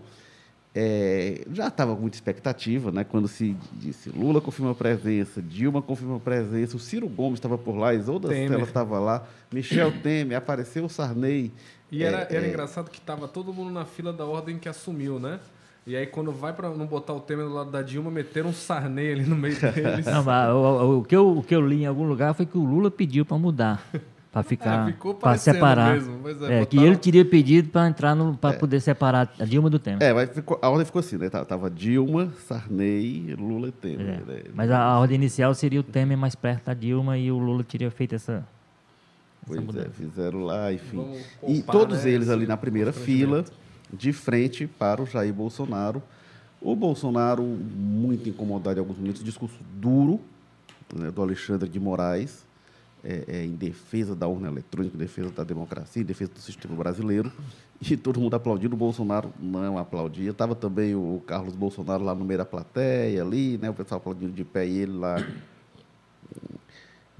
É, 0.78 1.42
já 1.54 1.68
estava 1.68 1.94
com 1.94 2.02
muita 2.02 2.18
expectativa, 2.18 2.92
né? 2.92 3.02
Quando 3.02 3.26
se 3.26 3.56
disse 3.72 4.10
Lula 4.10 4.42
confirma 4.42 4.74
presença, 4.74 5.40
Dilma 5.40 5.80
confirma 5.80 6.20
presença, 6.20 6.76
o 6.76 6.78
Ciro 6.78 7.08
Gomes 7.08 7.38
estava 7.38 7.56
por 7.56 7.76
lá, 7.76 7.94
Isolda. 7.94 8.28
Stella 8.28 8.62
estava 8.62 8.98
lá, 8.98 9.26
Michel 9.50 9.90
Temer, 10.02 10.36
apareceu 10.36 10.84
o 10.84 10.88
Sarney. 10.88 11.50
E 11.90 12.02
era, 12.02 12.26
É, 12.30 12.36
era 12.36 12.46
é, 12.46 12.48
engraçado 12.50 12.90
que 12.90 13.00
tava 13.00 13.26
todo 13.26 13.54
mundo 13.54 13.70
na 13.72 13.86
fila 13.86 14.12
da 14.12 14.26
ordem 14.26 14.58
que 14.58 14.68
assumiu, 14.68 15.18
né? 15.18 15.40
E 15.86 15.94
aí, 15.94 16.04
quando 16.06 16.32
vai 16.32 16.52
pra 16.52 16.68
não 16.70 16.84
botar 16.86 17.12
o 17.12 17.20
Temer 17.20 17.46
do 17.46 17.54
lado 17.54 17.70
da 17.70 17.80
Dilma, 17.80 18.10
meteram 18.10 18.50
um 18.50 18.52
Sarney 18.52 19.12
ali 19.12 19.24
no 19.24 19.36
meio 19.36 19.54
deles. 19.60 20.04
Não, 20.06 20.24
mas 20.24 20.50
o, 20.50 20.56
o- 20.56 20.98
o 20.98 21.04
que 21.04 21.14
eu, 21.14 21.38
o 21.38 21.42
que 21.44 21.54
eu 21.54 21.60
li 21.60 21.82
em 21.82 21.86
algum 21.86 22.02
lugar 22.08 22.34
foi 22.34 22.44
que 22.44 22.58
o 22.58 22.64
Lula 22.64 22.90
pediu 22.90 23.24
para 23.24 23.38
mudar. 23.38 23.86
Para 24.32 24.42
ficar. 24.44 24.88
É, 24.88 24.92
ficou 24.92 25.14
para 25.14 25.36
separar. 25.38 25.92
mesmo, 25.94 26.18
mas 26.20 26.42
é, 26.42 26.62
é, 26.62 26.66
que 26.66 26.74
botaram- 26.74 26.86
ele 26.92 26.96
teria 26.96 27.24
pedido 27.24 27.68
para 27.68 27.86
entrar 27.88 28.16
no. 28.16 28.36
para 28.36 28.58
poder 28.58 28.80
separar 28.80 29.32
a 29.38 29.44
Dilma 29.44 29.70
do 29.70 29.78
Temer. 29.78 30.02
É, 30.02 30.12
mas 30.12 30.28
ficou- 30.30 30.58
a 30.60 30.68
ordem 30.68 30.84
ficou 30.84 30.98
assim, 30.98 31.18
né? 31.18 31.30
Tava- 31.30 31.44
Tava 31.44 31.70
Dilma, 31.70 32.32
Sarney, 32.48 33.36
Lula 33.38 33.68
e 33.68 33.72
Temer. 33.72 34.00
É. 34.08 34.12
né? 34.32 34.42
Mas 34.54 34.68
a, 34.72 34.80
a 34.82 34.98
ordem 34.98 35.14
inicial 35.14 35.54
seria 35.54 35.78
o 35.78 35.84
Temer 35.84 36.18
mais 36.18 36.34
perto 36.34 36.64
da 36.64 36.74
Dilma 36.74 37.16
e 37.16 37.30
o 37.30 37.38
Lula 37.38 37.62
teria 37.62 37.92
feito 37.92 38.16
essa. 38.16 38.44
Pois 39.46 39.60
é, 39.76 39.88
fizeram 39.90 40.40
lá, 40.42 40.72
enfim. 40.72 41.14
E 41.46 41.62
todos 41.62 42.02
né, 42.02 42.10
eles 42.10 42.28
ali 42.28 42.44
na 42.44 42.56
primeira 42.56 42.92
fila. 42.92 43.44
De 43.92 44.12
frente 44.12 44.66
para 44.66 45.02
o 45.02 45.06
Jair 45.06 45.32
Bolsonaro. 45.32 46.02
O 46.60 46.74
Bolsonaro, 46.74 47.42
muito 47.42 48.28
incomodado 48.28 48.78
em 48.78 48.80
alguns 48.80 48.98
momentos, 48.98 49.22
discurso 49.22 49.58
duro 49.74 50.20
né, 50.94 51.10
do 51.10 51.22
Alexandre 51.22 51.68
de 51.68 51.78
Moraes, 51.78 52.44
é, 53.04 53.24
é, 53.28 53.44
em 53.44 53.52
defesa 53.52 54.16
da 54.16 54.26
urna 54.26 54.48
eletrônica, 54.48 54.96
em 54.96 54.98
defesa 54.98 55.30
da 55.30 55.44
democracia, 55.44 56.02
em 56.02 56.04
defesa 56.04 56.32
do 56.32 56.40
sistema 56.40 56.74
brasileiro. 56.74 57.30
E 57.80 57.96
todo 57.96 58.18
mundo 58.18 58.34
aplaudindo, 58.34 58.74
o 58.74 58.78
Bolsonaro 58.78 59.32
não 59.38 59.78
aplaudia. 59.78 60.30
Estava 60.30 60.54
também 60.54 60.94
o 60.94 61.22
Carlos 61.26 61.54
Bolsonaro 61.54 62.02
lá 62.02 62.14
no 62.14 62.24
meio 62.24 62.38
da 62.38 62.44
plateia, 62.44 63.22
ali, 63.22 63.58
né, 63.58 63.68
o 63.68 63.74
pessoal 63.74 63.98
aplaudindo 63.98 64.32
de 64.32 64.44
pé 64.44 64.66
e 64.66 64.78
ele 64.78 64.92
lá 64.92 65.16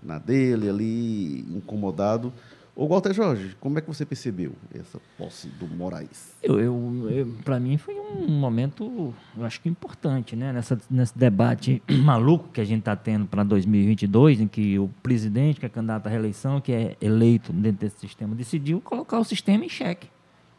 na 0.03 0.19
dele 0.19 0.69
ali, 0.69 1.41
incomodado. 1.55 2.33
Ô, 2.79 2.87
Walter 2.87 3.15
Jorge, 3.15 3.57
como 3.59 3.79
é 3.79 3.81
que 3.81 3.89
você 3.89 4.05
percebeu 4.05 4.53
essa 4.75 5.01
posse 5.17 5.49
do 5.49 5.67
Moraes? 5.67 6.37
Eu, 6.43 6.61
eu, 6.61 7.09
eu, 7.11 7.27
para 7.43 7.59
mim 7.59 7.79
foi 7.79 7.95
um 7.95 8.29
momento, 8.29 9.15
eu 9.35 9.45
acho 9.47 9.63
que 9.63 9.69
importante, 9.71 10.37
né? 10.37 10.53
Nessa, 10.53 10.79
nesse 10.91 11.17
debate 11.17 11.83
maluco 12.05 12.51
que 12.53 12.61
a 12.61 12.65
gente 12.65 12.81
está 12.81 12.95
tendo 12.95 13.25
para 13.25 13.43
2022, 13.45 14.43
em 14.43 14.47
que 14.47 14.79
o 14.79 14.91
presidente, 15.03 15.59
que 15.59 15.65
é 15.65 15.71
candidato 15.71 16.07
à 16.07 16.11
reeleição, 16.11 16.61
que 16.61 16.71
é 16.71 16.97
eleito 17.01 17.51
dentro 17.51 17.81
desse 17.81 17.99
sistema, 17.99 18.35
decidiu 18.35 18.79
colocar 18.83 19.19
o 19.21 19.25
sistema 19.25 19.65
em 19.65 19.71
xeque. 19.71 20.11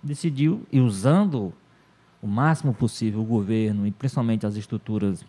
Decidiu, 0.02 0.64
e 0.72 0.80
usando 0.80 1.54
o 2.20 2.26
máximo 2.26 2.74
possível 2.74 3.22
o 3.22 3.26
governo, 3.26 3.86
e 3.86 3.92
principalmente 3.92 4.44
as 4.44 4.56
estruturas, 4.56 5.24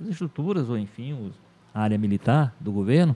as 0.00 0.08
estruturas, 0.08 0.70
ou 0.70 0.78
enfim, 0.78 1.30
a 1.74 1.82
área 1.82 1.98
militar 1.98 2.56
do 2.58 2.72
governo, 2.72 3.14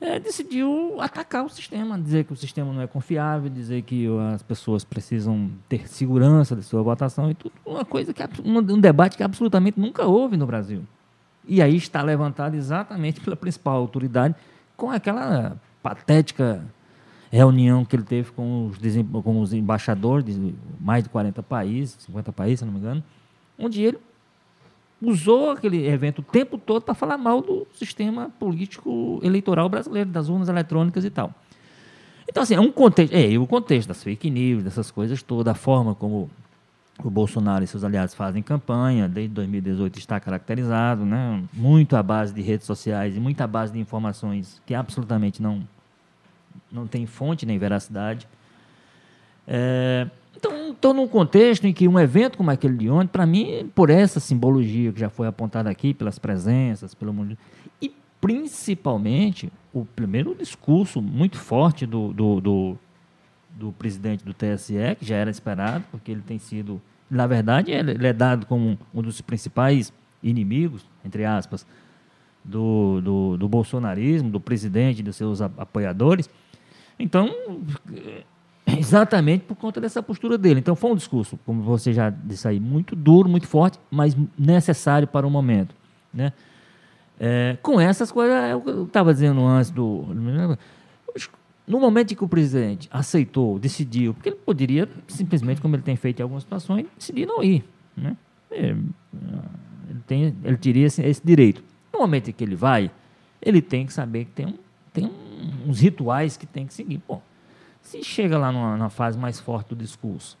é, 0.00 0.18
decidiu 0.18 1.00
atacar 1.00 1.44
o 1.44 1.48
sistema, 1.48 1.98
dizer 1.98 2.24
que 2.24 2.32
o 2.32 2.36
sistema 2.36 2.72
não 2.72 2.82
é 2.82 2.86
confiável, 2.86 3.48
dizer 3.48 3.82
que 3.82 4.06
as 4.34 4.42
pessoas 4.42 4.84
precisam 4.84 5.50
ter 5.68 5.88
segurança 5.88 6.54
de 6.54 6.62
sua 6.62 6.82
votação 6.82 7.30
e 7.30 7.34
tudo. 7.34 7.54
Uma 7.64 7.84
coisa 7.84 8.12
que 8.12 8.22
um, 8.44 8.80
debate 8.80 9.16
que 9.16 9.22
absolutamente 9.22 9.80
nunca 9.80 10.04
houve 10.04 10.36
no 10.36 10.46
Brasil. 10.46 10.82
E 11.48 11.62
aí 11.62 11.76
está 11.76 12.02
levantado 12.02 12.54
exatamente 12.54 13.20
pela 13.20 13.36
principal 13.36 13.76
autoridade 13.76 14.34
com 14.76 14.90
aquela 14.90 15.56
patética 15.82 16.62
reunião 17.30 17.84
que 17.84 17.96
ele 17.96 18.02
teve 18.02 18.32
com 18.32 18.66
os, 18.66 18.78
com 19.24 19.40
os 19.40 19.52
embaixadores 19.52 20.26
de 20.26 20.54
mais 20.80 21.04
de 21.04 21.10
40 21.10 21.42
países, 21.42 21.96
50 22.00 22.32
países, 22.32 22.60
se 22.60 22.64
não 22.64 22.72
me 22.72 22.78
engano, 22.78 23.02
onde 23.58 23.82
ele 23.82 23.98
usou 25.00 25.50
aquele 25.50 25.86
evento 25.86 26.20
o 26.20 26.22
tempo 26.22 26.58
todo 26.58 26.82
para 26.82 26.94
falar 26.94 27.18
mal 27.18 27.42
do 27.42 27.66
sistema 27.74 28.30
político 28.38 29.20
eleitoral 29.22 29.68
brasileiro, 29.68 30.08
das 30.08 30.28
urnas 30.28 30.48
eletrônicas 30.48 31.04
e 31.04 31.10
tal. 31.10 31.32
Então, 32.28 32.42
assim, 32.42 32.54
é 32.54 32.60
um 32.60 32.72
contexto, 32.72 33.12
é, 33.12 33.38
o 33.38 33.46
contexto 33.46 33.88
das 33.88 34.02
fake 34.02 34.30
news, 34.30 34.64
dessas 34.64 34.90
coisas 34.90 35.22
todas, 35.22 35.52
a 35.52 35.54
forma 35.54 35.94
como 35.94 36.28
o 37.04 37.10
Bolsonaro 37.10 37.62
e 37.62 37.66
seus 37.66 37.84
aliados 37.84 38.14
fazem 38.14 38.42
campanha, 38.42 39.08
desde 39.08 39.34
2018 39.34 39.98
está 39.98 40.18
caracterizado, 40.18 41.04
né? 41.04 41.42
muito 41.52 41.94
à 41.94 42.02
base 42.02 42.32
de 42.32 42.40
redes 42.40 42.66
sociais 42.66 43.16
e 43.16 43.20
muito 43.20 43.40
à 43.42 43.46
base 43.46 43.72
de 43.72 43.78
informações 43.78 44.60
que 44.64 44.74
absolutamente 44.74 45.42
não, 45.42 45.62
não 46.72 46.86
tem 46.86 47.06
fonte 47.06 47.44
nem 47.44 47.58
veracidade. 47.58 48.26
É, 49.46 50.08
então, 50.36 50.70
estou 50.70 50.92
num 50.92 51.08
contexto 51.08 51.66
em 51.66 51.72
que 51.72 51.88
um 51.88 51.98
evento 51.98 52.36
como 52.36 52.50
aquele 52.50 52.76
de 52.76 52.90
ontem, 52.90 53.08
para 53.08 53.24
mim, 53.24 53.70
por 53.74 53.88
essa 53.88 54.20
simbologia 54.20 54.92
que 54.92 55.00
já 55.00 55.08
foi 55.08 55.26
apontada 55.26 55.70
aqui, 55.70 55.94
pelas 55.94 56.18
presenças, 56.18 56.94
pelo 56.94 57.12
mundo, 57.12 57.38
e 57.80 57.92
principalmente 58.20 59.50
o 59.72 59.84
primeiro 59.84 60.34
discurso 60.34 61.00
muito 61.00 61.38
forte 61.38 61.86
do, 61.86 62.12
do, 62.12 62.40
do, 62.40 62.78
do 63.50 63.72
presidente 63.72 64.24
do 64.24 64.34
TSE, 64.34 64.96
que 64.98 65.04
já 65.04 65.16
era 65.16 65.30
esperado, 65.30 65.84
porque 65.90 66.10
ele 66.10 66.22
tem 66.22 66.38
sido, 66.38 66.80
na 67.10 67.26
verdade, 67.26 67.70
ele 67.70 68.06
é 68.06 68.12
dado 68.12 68.46
como 68.46 68.78
um 68.94 69.02
dos 69.02 69.20
principais 69.20 69.92
inimigos, 70.22 70.84
entre 71.04 71.24
aspas, 71.24 71.66
do, 72.44 73.00
do, 73.00 73.36
do 73.36 73.48
bolsonarismo, 73.48 74.30
do 74.30 74.40
presidente 74.40 75.00
e 75.00 75.02
dos 75.02 75.16
seus 75.16 75.40
apoiadores. 75.40 76.28
Então, 76.98 77.34
exatamente 78.66 79.44
por 79.44 79.54
conta 79.56 79.80
dessa 79.80 80.02
postura 80.02 80.36
dele. 80.36 80.60
Então, 80.60 80.74
foi 80.74 80.90
um 80.90 80.96
discurso, 80.96 81.38
como 81.46 81.62
você 81.62 81.92
já 81.92 82.10
disse 82.10 82.46
aí, 82.48 82.58
muito 82.60 82.96
duro, 82.96 83.28
muito 83.28 83.46
forte, 83.46 83.78
mas 83.90 84.16
necessário 84.38 85.06
para 85.06 85.26
o 85.26 85.30
momento. 85.30 85.74
Né? 86.12 86.32
É, 87.18 87.56
com 87.62 87.80
essas 87.80 88.10
coisas, 88.12 88.34
é 88.36 88.52
eu 88.52 88.84
estava 88.84 89.12
dizendo 89.14 89.44
antes 89.46 89.70
do. 89.70 90.04
No 91.66 91.80
momento 91.80 92.12
em 92.12 92.14
que 92.14 92.22
o 92.22 92.28
presidente 92.28 92.88
aceitou, 92.92 93.58
decidiu, 93.58 94.14
porque 94.14 94.28
ele 94.28 94.36
poderia, 94.36 94.88
simplesmente, 95.08 95.60
como 95.60 95.74
ele 95.74 95.82
tem 95.82 95.96
feito 95.96 96.20
em 96.20 96.22
algumas 96.22 96.44
situações, 96.44 96.86
decidir 96.96 97.26
não 97.26 97.42
ir. 97.42 97.64
Né? 97.96 98.16
É, 98.52 98.68
ele, 98.68 100.00
tem, 100.06 100.34
ele 100.44 100.56
teria 100.58 100.86
esse, 100.86 101.02
esse 101.02 101.20
direito. 101.24 101.64
No 101.92 101.98
momento 101.98 102.30
em 102.30 102.32
que 102.32 102.44
ele 102.44 102.54
vai, 102.54 102.88
ele 103.42 103.60
tem 103.60 103.84
que 103.84 103.92
saber 103.92 104.26
que 104.26 104.30
tem, 104.30 104.46
um, 104.46 104.54
tem 104.92 105.06
um- 105.06 105.68
uns 105.70 105.80
rituais 105.80 106.36
que 106.36 106.46
tem 106.46 106.66
que 106.66 106.72
seguir. 106.74 106.98
Pô, 106.98 107.20
se 107.86 108.02
chega 108.02 108.36
lá 108.36 108.50
numa, 108.50 108.76
numa 108.76 108.90
fase 108.90 109.18
mais 109.18 109.38
forte 109.38 109.68
do 109.68 109.76
discurso, 109.76 110.36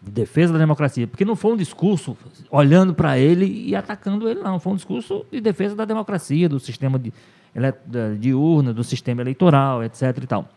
de 0.00 0.10
defesa 0.10 0.52
da 0.52 0.58
democracia, 0.58 1.06
porque 1.06 1.24
não 1.24 1.34
foi 1.34 1.52
um 1.52 1.56
discurso 1.56 2.16
olhando 2.50 2.94
para 2.94 3.18
ele 3.18 3.46
e 3.68 3.74
atacando 3.74 4.28
ele, 4.28 4.40
não. 4.40 4.60
Foi 4.60 4.72
um 4.72 4.76
discurso 4.76 5.26
de 5.30 5.40
defesa 5.40 5.74
da 5.74 5.84
democracia, 5.84 6.48
do 6.48 6.60
sistema 6.60 6.98
de, 6.98 7.12
de 8.18 8.32
urna, 8.32 8.72
do 8.72 8.84
sistema 8.84 9.20
eleitoral, 9.20 9.82
etc. 9.82 10.02
E, 10.22 10.26
tal. 10.26 10.48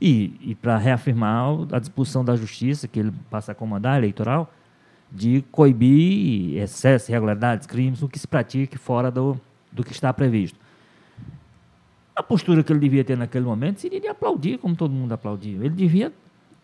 e, 0.00 0.50
e 0.50 0.54
para 0.54 0.76
reafirmar 0.76 1.46
a 1.72 1.78
disposição 1.78 2.24
da 2.24 2.36
justiça, 2.36 2.86
que 2.86 3.00
ele 3.00 3.12
passa 3.30 3.52
a 3.52 3.54
comandar 3.54 3.96
eleitoral, 3.96 4.52
de 5.10 5.42
coibir 5.50 6.58
excessos, 6.58 7.08
irregularidades, 7.08 7.66
crimes, 7.66 8.02
o 8.02 8.08
que 8.08 8.18
se 8.18 8.28
pratique 8.28 8.76
fora 8.76 9.10
do, 9.10 9.40
do 9.72 9.82
que 9.82 9.92
está 9.92 10.12
previsto. 10.12 10.58
A 12.18 12.22
postura 12.22 12.64
que 12.64 12.72
ele 12.72 12.80
devia 12.80 13.04
ter 13.04 13.16
naquele 13.16 13.44
momento 13.44 13.78
seria 13.80 14.00
de 14.00 14.08
aplaudir, 14.08 14.58
como 14.58 14.74
todo 14.74 14.90
mundo 14.90 15.12
aplaudiu. 15.12 15.62
Ele 15.62 15.74
devia 15.74 16.12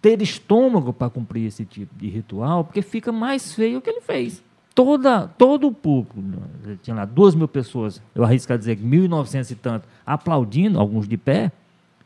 ter 0.02 0.20
estômago 0.20 0.92
para 0.92 1.08
cumprir 1.08 1.46
esse 1.46 1.64
tipo 1.64 1.94
de 1.94 2.08
ritual, 2.08 2.64
porque 2.64 2.82
fica 2.82 3.12
mais 3.12 3.54
feio 3.54 3.78
o 3.78 3.80
que 3.80 3.88
ele 3.88 4.00
fez. 4.00 4.42
Toda, 4.74 5.28
todo 5.28 5.68
o 5.68 5.72
público, 5.72 6.20
né, 6.20 6.76
tinha 6.82 6.96
lá 6.96 7.04
duas 7.04 7.36
mil 7.36 7.46
pessoas, 7.46 8.02
eu 8.16 8.24
arrisco 8.24 8.52
a 8.52 8.56
dizer 8.56 8.74
que 8.74 8.82
1.900 8.84 9.52
e 9.52 9.54
tanto, 9.54 9.88
aplaudindo, 10.04 10.80
alguns 10.80 11.06
de 11.06 11.16
pé, 11.16 11.52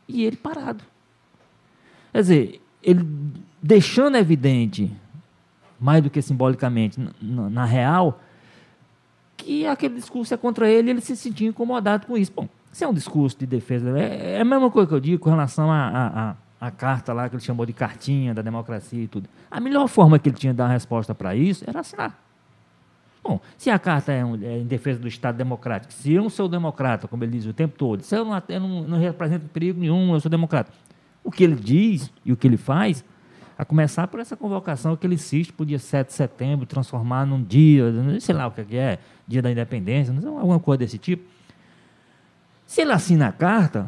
e 0.07 0.23
ele 0.23 0.37
parado. 0.37 0.83
Quer 2.13 2.21
dizer, 2.21 2.61
ele 2.83 3.03
deixando 3.59 4.15
evidente, 4.15 4.91
mais 5.79 6.03
do 6.03 6.11
que 6.11 6.21
simbolicamente, 6.21 6.99
na- 7.19 7.49
na, 7.49 7.65
real, 7.65 8.21
que 9.35 9.65
aquele 9.65 9.95
discurso 9.95 10.31
é 10.35 10.37
contra 10.37 10.69
ele 10.69 10.91
ele 10.91 11.01
se 11.01 11.15
sentia 11.17 11.47
incomodado 11.49 12.05
com 12.05 12.15
isso. 12.15 12.31
Bom, 12.35 12.47
Isso 12.79 12.85
é 12.85 12.87
um 12.87 12.93
discurso 12.93 13.37
de 13.37 13.45
defesa. 13.45 13.99
É, 13.99 14.37
é 14.37 14.39
a 14.39 14.45
mesma 14.45 14.71
coisa 14.71 14.87
que 14.87 14.93
eu 14.93 15.01
digo 15.01 15.21
com 15.21 15.29
relação 15.29 15.69
à 15.69 15.89
a, 15.89 16.29
a, 16.61 16.67
a, 16.67 16.71
carta 16.71 17.11
lá 17.11 17.27
que 17.27 17.35
ele 17.35 17.43
chamou 17.43 17.65
de 17.65 17.73
cartinha 17.73 18.33
da 18.33 18.41
democracia 18.41 19.03
e 19.03 19.05
tudo. 19.05 19.27
A 19.51 19.59
melhor 19.59 19.85
forma 19.89 20.17
que 20.17 20.29
ele 20.29 20.37
tinha 20.37 20.53
de 20.53 20.57
dar 20.57 20.63
uma 20.63 20.71
resposta 20.71 21.13
para 21.13 21.35
isso 21.35 21.65
era 21.67 21.81
assinar. 21.81 22.17
Bom, 23.21 23.41
se 23.57 23.69
a 23.69 23.77
carta 23.77 24.13
é, 24.13 24.23
um, 24.23 24.41
é, 24.41 24.59
em 24.59 24.65
defesa 24.65 24.97
do 24.97 25.09
Estado 25.09 25.35
democrático, 25.35 25.91
se 25.91 26.13
eu 26.13 26.29
sou 26.29 26.47
democrata, 26.47 27.05
como 27.05 27.21
ele 27.21 27.33
diz 27.33 27.45
o 27.47 27.51
tempo 27.51 27.77
todo, 27.77 28.01
se 28.01 28.15
eu 28.15 28.23
não, 28.23 28.41
eu 28.47 28.59
não, 28.61 28.83
não 28.83 28.97
represento 28.97 29.49
perigo 29.49 29.77
nenhum, 29.77 30.13
eu 30.13 30.19
sou 30.21 30.31
democrata. 30.31 30.71
O 31.21 31.29
que 31.29 31.43
ele 31.43 31.55
diz 31.55 32.09
e 32.23 32.31
o 32.31 32.37
que 32.37 32.47
ele 32.47 32.55
faz, 32.55 33.03
a 33.57 33.65
começar 33.65 34.07
por 34.07 34.21
essa 34.21 34.37
convocação 34.37 34.95
que 34.95 35.05
ele 35.05 35.15
insiste 35.15 35.51
para 35.51 35.63
o 35.63 35.65
dia 35.65 35.79
7 35.79 36.07
de 36.07 36.13
setembro, 36.13 36.65
transformar 36.65 37.25
num 37.25 37.43
dia, 37.43 37.83
sei 38.21 38.33
lá 38.33 38.47
o 38.47 38.51
que 38.51 38.77
é, 38.77 38.99
dia 39.27 39.41
da 39.41 39.51
independência, 39.51 40.15
alguma 40.15 40.61
coisa 40.61 40.77
desse 40.77 40.97
tipo. 40.97 41.38
Se 42.69 42.81
ele 42.81 42.91
assina 42.91 43.29
a 43.29 43.31
carta, 43.31 43.87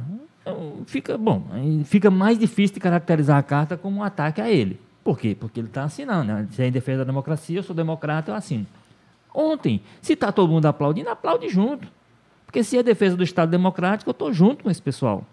fica 0.88 1.16
bom, 1.16 1.46
fica 1.86 2.10
mais 2.10 2.40
difícil 2.40 2.74
de 2.74 2.80
caracterizar 2.80 3.38
a 3.38 3.44
carta 3.44 3.78
como 3.78 3.98
um 3.98 4.04
ataque 4.04 4.42
a 4.42 4.50
ele. 4.50 4.80
Por 5.04 5.20
quê? 5.20 5.38
Porque 5.40 5.60
ele 5.60 5.68
está 5.68 5.84
assinando. 5.84 6.34
Né? 6.34 6.48
Se 6.50 6.64
é 6.64 6.68
em 6.68 6.72
defesa 6.72 6.98
da 6.98 7.04
democracia, 7.04 7.60
eu 7.60 7.62
sou 7.62 7.76
democrata, 7.76 8.32
eu 8.32 8.36
assino. 8.36 8.66
Ontem, 9.32 9.84
se 10.02 10.14
está 10.14 10.32
todo 10.32 10.50
mundo 10.50 10.66
aplaudindo, 10.66 11.12
aplaude 11.12 11.48
junto. 11.48 11.88
Porque 12.44 12.64
se 12.64 12.76
é 12.76 12.82
defesa 12.82 13.16
do 13.16 13.24
Estado 13.24 13.52
Democrático, 13.52 14.10
eu 14.10 14.14
estou 14.14 14.34
junto 14.34 14.64
com 14.64 14.72
esse 14.72 14.82
pessoal. 14.82 15.24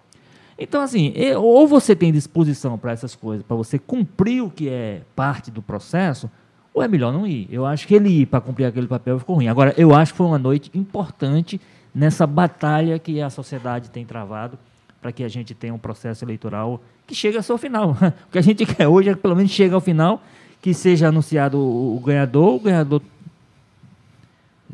Então, 0.59 0.83
assim, 0.83 1.15
ou 1.39 1.67
você 1.67 1.97
tem 1.97 2.13
disposição 2.13 2.77
para 2.77 2.93
essas 2.93 3.17
coisas, 3.17 3.47
para 3.47 3.57
você 3.57 3.79
cumprir 3.79 4.43
o 4.43 4.51
que 4.51 4.69
é 4.69 5.01
parte 5.17 5.51
do 5.51 5.63
processo, 5.63 6.31
ou 6.75 6.83
é 6.83 6.87
melhor 6.87 7.15
não 7.15 7.27
ir. 7.27 7.49
Eu 7.51 7.65
acho 7.65 7.89
que 7.89 7.95
ele 7.95 8.11
ir 8.11 8.27
para 8.27 8.43
cumprir 8.43 8.67
aquele 8.67 8.87
papel 8.87 9.19
ficou 9.19 9.37
ruim. 9.37 9.49
Agora, 9.49 9.73
eu 9.79 9.95
acho 9.95 10.13
que 10.13 10.19
foi 10.19 10.27
uma 10.27 10.39
noite 10.39 10.71
importante 10.75 11.59
nessa 11.95 12.27
batalha 12.27 12.99
que 12.99 13.21
a 13.21 13.31
sociedade 13.31 13.91
tem 13.91 14.05
travado 14.05 14.59
para 15.01 15.13
que 15.13 15.23
a 15.23 15.29
gente 15.29 15.55
tenha 15.55 15.73
um 15.73 15.79
processo 15.79 16.25
eleitoral 16.25 16.83
que 17.07 17.15
chegue 17.15 17.37
ao 17.37 17.43
seu 17.43 17.57
final. 17.57 17.97
O 18.29 18.33
que 18.33 18.39
a 18.39 18.43
gente 18.43 18.67
quer 18.67 18.89
hoje 18.89 19.11
é 19.11 19.15
que 19.15 19.21
pelo 19.21 19.37
menos 19.37 19.51
chegue 19.51 19.75
ao 19.75 19.81
final, 19.81 20.23
que 20.61 20.75
seja 20.75 21.09
anunciado 21.09 21.59
o 21.59 22.01
ganhador, 22.05 22.55
o 22.55 22.61
ganhador 22.61 23.03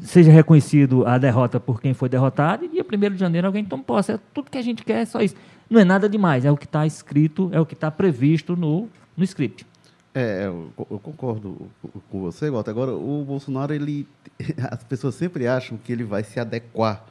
seja 0.00 0.33
reconhecido 0.33 1.07
a 1.07 1.18
derrota 1.18 1.61
por 1.61 1.81
quem 1.81 1.94
foi 1.94 2.09
derrotado 2.09 2.64
e 2.64 2.68
dia 2.68 2.85
1 2.85 3.14
de 3.14 3.18
janeiro 3.18 3.46
alguém 3.46 3.64
tome 3.64 3.85
posse. 3.85 4.12
É 4.12 4.18
tudo 4.33 4.50
que 4.50 4.59
a 4.59 4.62
gente 4.62 4.85
quer, 4.85 5.03
é 5.03 5.05
só 5.05 5.20
isso. 5.20 5.37
Não 5.70 5.81
é 5.81 5.85
nada 5.85 6.09
demais, 6.09 6.44
é 6.44 6.50
o 6.50 6.57
que 6.57 6.66
está 6.66 6.87
escrito, 6.87 7.48
é 7.53 7.61
o 7.61 7.66
que 7.66 7.74
está 7.74 7.90
previsto 7.90 8.57
no, 8.57 8.88
no 9.16 9.24
script. 9.24 9.66
É, 10.14 10.46
eu, 10.46 10.70
eu 10.79 10.98
concordo 11.00 11.68
com 12.09 12.20
você, 12.20 12.48
Gota. 12.48 12.70
Agora, 12.70 12.92
o 12.92 13.24
Bolsonaro, 13.24 13.74
ele, 13.74 14.07
as 14.70 14.85
pessoas 14.85 15.16
sempre 15.16 15.48
acham 15.48 15.77
que 15.77 15.92
ele 15.92 16.05
vai 16.05 16.22
se 16.22 16.38
adequar 16.38 17.05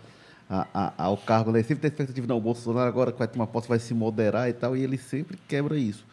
a, 0.49 0.67
a, 0.73 1.03
ao 1.03 1.17
cargo, 1.17 1.51
né? 1.51 1.61
Sempre 1.63 1.81
tem 1.81 1.89
expectativa, 1.89 2.25
não, 2.27 2.37
o 2.37 2.41
Bolsonaro 2.41 2.87
agora 2.87 3.11
vai 3.11 3.27
ter 3.27 3.37
uma 3.37 3.47
posse, 3.47 3.67
vai 3.67 3.79
se 3.79 3.93
moderar 3.93 4.49
e 4.49 4.53
tal, 4.53 4.77
e 4.77 4.81
ele 4.81 4.97
sempre 4.97 5.37
quebra 5.49 5.77
isso. 5.77 6.05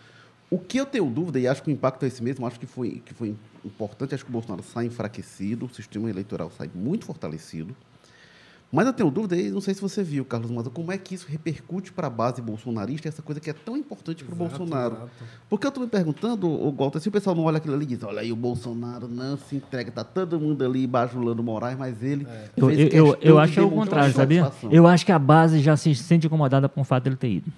O 0.50 0.58
que 0.58 0.78
eu 0.78 0.86
tenho 0.86 1.08
dúvida, 1.08 1.38
e 1.38 1.46
acho 1.46 1.62
que 1.62 1.70
o 1.70 1.72
impacto 1.72 2.02
é 2.04 2.08
esse 2.08 2.20
mesmo, 2.22 2.44
acho 2.44 2.58
que 2.58 2.66
foi, 2.66 3.00
que 3.06 3.14
foi 3.14 3.36
importante, 3.64 4.12
acho 4.12 4.24
que 4.24 4.30
o 4.30 4.32
Bolsonaro 4.32 4.64
sai 4.64 4.86
enfraquecido, 4.86 5.66
o 5.66 5.68
sistema 5.68 6.10
eleitoral 6.10 6.50
sai 6.50 6.68
muito 6.74 7.04
fortalecido. 7.06 7.76
Mas 8.72 8.86
eu 8.86 8.92
tenho 8.92 9.10
dúvida, 9.10 9.36
e 9.36 9.50
não 9.50 9.60
sei 9.60 9.74
se 9.74 9.80
você 9.80 10.00
viu, 10.00 10.24
Carlos 10.24 10.48
Maza, 10.48 10.70
como 10.70 10.92
é 10.92 10.98
que 10.98 11.14
isso 11.14 11.26
repercute 11.28 11.92
para 11.92 12.06
a 12.06 12.10
base 12.10 12.40
bolsonarista, 12.40 13.08
essa 13.08 13.20
coisa 13.20 13.40
que 13.40 13.50
é 13.50 13.52
tão 13.52 13.76
importante 13.76 14.22
para 14.22 14.32
o 14.32 14.36
Bolsonaro. 14.36 14.94
Exato. 14.94 15.10
Porque 15.48 15.66
eu 15.66 15.70
estou 15.70 15.82
me 15.82 15.90
perguntando, 15.90 16.48
o 16.48 16.70
Walter, 16.70 17.00
se 17.00 17.08
o 17.08 17.12
pessoal 17.12 17.34
não 17.34 17.44
olha 17.44 17.56
aquilo 17.56 17.74
ali 17.74 17.82
e 17.82 17.88
diz, 17.88 18.02
olha 18.04 18.20
aí, 18.20 18.30
o 18.30 18.36
Bolsonaro 18.36 19.08
não 19.08 19.36
se 19.36 19.56
entrega, 19.56 19.88
está 19.88 20.04
todo 20.04 20.38
mundo 20.38 20.64
ali 20.64 20.86
bajulando 20.86 21.42
Moraes, 21.42 21.76
mas 21.76 22.00
ele. 22.00 22.24
É. 22.30 22.50
Eu, 22.56 22.70
eu, 22.70 23.18
eu 23.20 23.38
acho 23.40 23.54
que 23.54 23.58
é 23.58 23.62
o 23.62 23.70
contrário, 23.70 24.14
sabia? 24.14 24.52
Eu 24.70 24.86
acho 24.86 25.04
que 25.04 25.10
a 25.10 25.18
base 25.18 25.58
já 25.58 25.76
se 25.76 25.92
sente 25.96 26.28
incomodada 26.28 26.68
com 26.68 26.82
o 26.82 26.84
fato 26.84 27.04
dele 27.04 27.16
ter 27.16 27.28
ido. 27.28 27.52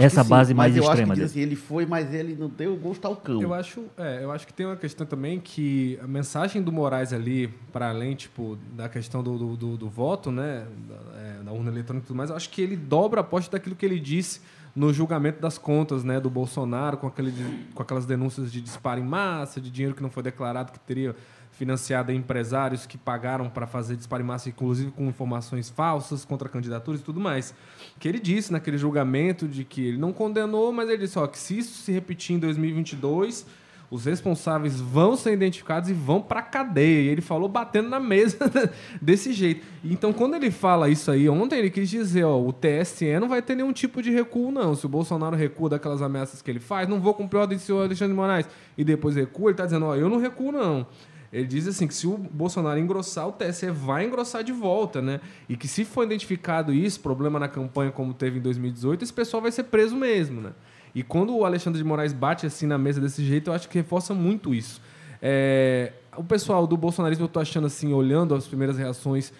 Essa 0.00 0.24
sim, 0.24 0.28
base 0.28 0.54
mais 0.54 0.76
extrema 0.76 1.14
dele. 1.14 1.26
Assim, 1.26 1.40
ele 1.40 1.54
foi, 1.54 1.86
mas 1.86 2.12
ele 2.12 2.34
não 2.34 2.48
deu 2.48 2.76
gosto 2.76 3.04
ao 3.04 3.14
cão. 3.14 3.40
Eu 3.40 3.54
acho, 3.54 3.84
é, 3.96 4.24
eu 4.24 4.32
acho 4.32 4.44
que 4.46 4.52
tem 4.52 4.66
uma 4.66 4.76
questão 4.76 5.06
também 5.06 5.38
que 5.38 5.98
a 6.02 6.06
mensagem 6.06 6.60
do 6.60 6.72
Moraes 6.72 7.12
ali, 7.12 7.48
para 7.72 7.88
além 7.90 8.16
tipo, 8.16 8.58
da 8.72 8.88
questão 8.88 9.22
do, 9.22 9.38
do, 9.38 9.56
do, 9.56 9.76
do 9.76 9.88
voto, 9.88 10.32
né, 10.32 10.66
da, 10.88 11.20
é, 11.20 11.42
da, 11.44 11.52
urna 11.52 11.70
eletrônica 11.70 12.04
e 12.04 12.08
tudo 12.08 12.16
mais, 12.16 12.30
eu 12.30 12.36
acho 12.36 12.50
que 12.50 12.60
ele 12.60 12.74
dobra 12.74 13.20
a 13.20 13.22
aposta 13.22 13.52
daquilo 13.52 13.76
que 13.76 13.86
ele 13.86 14.00
disse 14.00 14.40
no 14.74 14.92
julgamento 14.92 15.40
das 15.40 15.58
contas 15.58 16.02
né, 16.04 16.20
do 16.20 16.30
Bolsonaro, 16.30 16.96
com, 16.96 17.06
aquele, 17.06 17.32
com 17.74 17.82
aquelas 17.82 18.04
denúncias 18.04 18.50
de 18.50 18.60
disparo 18.60 19.00
em 19.00 19.04
massa, 19.04 19.60
de 19.60 19.70
dinheiro 19.70 19.94
que 19.94 20.02
não 20.02 20.10
foi 20.10 20.22
declarado 20.22 20.72
que 20.72 20.80
teria 20.80 21.14
financiada 21.58 22.12
em 22.12 22.18
empresários 22.18 22.86
que 22.86 22.96
pagaram 22.96 23.50
para 23.50 23.66
fazer 23.66 23.98
massa, 24.24 24.48
inclusive 24.48 24.92
com 24.92 25.08
informações 25.08 25.68
falsas 25.68 26.24
contra 26.24 26.48
candidaturas 26.48 27.00
e 27.00 27.04
tudo 27.04 27.18
mais. 27.18 27.52
Que 27.98 28.08
ele 28.08 28.20
disse 28.20 28.52
naquele 28.52 28.78
julgamento 28.78 29.48
de 29.48 29.64
que 29.64 29.84
ele 29.84 29.98
não 29.98 30.12
condenou, 30.12 30.72
mas 30.72 30.88
ele 30.88 30.98
disse 30.98 31.18
ó, 31.18 31.26
que 31.26 31.38
se 31.38 31.58
isso 31.58 31.82
se 31.82 31.90
repetir 31.90 32.36
em 32.36 32.38
2022, 32.38 33.44
os 33.90 34.04
responsáveis 34.04 34.78
vão 34.80 35.16
ser 35.16 35.32
identificados 35.32 35.90
e 35.90 35.94
vão 35.94 36.20
para 36.20 36.40
a 36.40 36.42
cadeia. 36.42 37.00
E 37.00 37.08
ele 37.08 37.20
falou 37.20 37.48
batendo 37.48 37.88
na 37.88 37.98
mesa 37.98 38.38
desse 39.02 39.32
jeito. 39.32 39.66
Então, 39.82 40.12
quando 40.12 40.34
ele 40.34 40.52
fala 40.52 40.88
isso 40.88 41.10
aí, 41.10 41.28
ontem 41.28 41.58
ele 41.58 41.70
quis 41.70 41.88
dizer, 41.88 42.22
ó, 42.22 42.38
o 42.38 42.52
TSE 42.52 43.18
não 43.18 43.28
vai 43.28 43.42
ter 43.42 43.56
nenhum 43.56 43.72
tipo 43.72 44.00
de 44.00 44.10
recuo, 44.12 44.52
não. 44.52 44.76
Se 44.76 44.86
o 44.86 44.88
Bolsonaro 44.88 45.34
recua 45.34 45.70
daquelas 45.70 46.02
ameaças 46.02 46.40
que 46.40 46.50
ele 46.50 46.60
faz, 46.60 46.88
não 46.88 47.00
vou 47.00 47.14
cumprir 47.14 47.38
a 47.38 47.40
ordem 47.42 47.58
do 47.58 47.60
senhor 47.62 47.82
Alexandre 47.82 48.12
de 48.12 48.16
Moraes, 48.16 48.46
e 48.76 48.84
depois 48.84 49.16
recua, 49.16 49.46
ele 49.46 49.54
está 49.54 49.64
dizendo, 49.64 49.86
ó, 49.86 49.96
eu 49.96 50.08
não 50.08 50.18
recuo, 50.18 50.52
não. 50.52 50.86
Ele 51.32 51.46
diz 51.46 51.66
assim 51.66 51.86
que 51.86 51.94
se 51.94 52.06
o 52.06 52.16
Bolsonaro 52.16 52.78
engrossar, 52.78 53.28
o 53.28 53.32
TSE 53.32 53.70
vai 53.70 54.06
engrossar 54.06 54.42
de 54.42 54.52
volta, 54.52 55.02
né? 55.02 55.20
E 55.48 55.56
que 55.56 55.68
se 55.68 55.84
for 55.84 56.04
identificado 56.04 56.72
isso, 56.72 57.00
problema 57.00 57.38
na 57.38 57.48
campanha 57.48 57.90
como 57.90 58.14
teve 58.14 58.38
em 58.38 58.42
2018, 58.42 59.04
esse 59.04 59.12
pessoal 59.12 59.42
vai 59.42 59.52
ser 59.52 59.64
preso 59.64 59.94
mesmo, 59.94 60.40
né? 60.40 60.52
E 60.94 61.02
quando 61.02 61.36
o 61.36 61.44
Alexandre 61.44 61.78
de 61.78 61.86
Moraes 61.86 62.12
bate 62.12 62.46
assim 62.46 62.66
na 62.66 62.78
mesa 62.78 63.00
desse 63.00 63.22
jeito, 63.24 63.50
eu 63.50 63.54
acho 63.54 63.68
que 63.68 63.76
reforça 63.76 64.14
muito 64.14 64.54
isso. 64.54 64.80
É, 65.20 65.92
o 66.16 66.24
pessoal 66.24 66.66
do 66.66 66.76
bolsonarismo, 66.76 67.24
eu 67.24 67.28
tô 67.28 67.40
achando 67.40 67.66
assim, 67.66 67.92
olhando 67.92 68.34
as 68.34 68.46
primeiras 68.46 68.78
reações, 68.78 69.32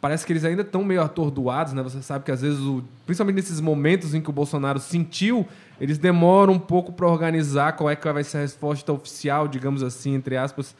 parece 0.00 0.26
que 0.26 0.32
eles 0.32 0.44
ainda 0.44 0.62
estão 0.62 0.84
meio 0.84 1.00
atordoados, 1.00 1.72
né? 1.72 1.82
Você 1.82 2.02
sabe 2.02 2.24
que 2.24 2.32
às 2.32 2.42
vezes, 2.42 2.60
o, 2.60 2.82
principalmente 3.06 3.36
nesses 3.36 3.60
momentos 3.60 4.14
em 4.14 4.20
que 4.20 4.30
o 4.30 4.32
Bolsonaro 4.32 4.78
sentiu, 4.80 5.46
eles 5.80 5.96
demoram 5.96 6.54
um 6.54 6.58
pouco 6.58 6.92
para 6.92 7.06
organizar 7.06 7.72
qual 7.74 7.88
é 7.88 7.96
que 7.96 8.10
vai 8.10 8.24
ser 8.24 8.38
a 8.38 8.40
resposta 8.40 8.92
oficial, 8.92 9.46
digamos 9.46 9.82
assim, 9.82 10.14
entre 10.14 10.36
aspas, 10.36 10.74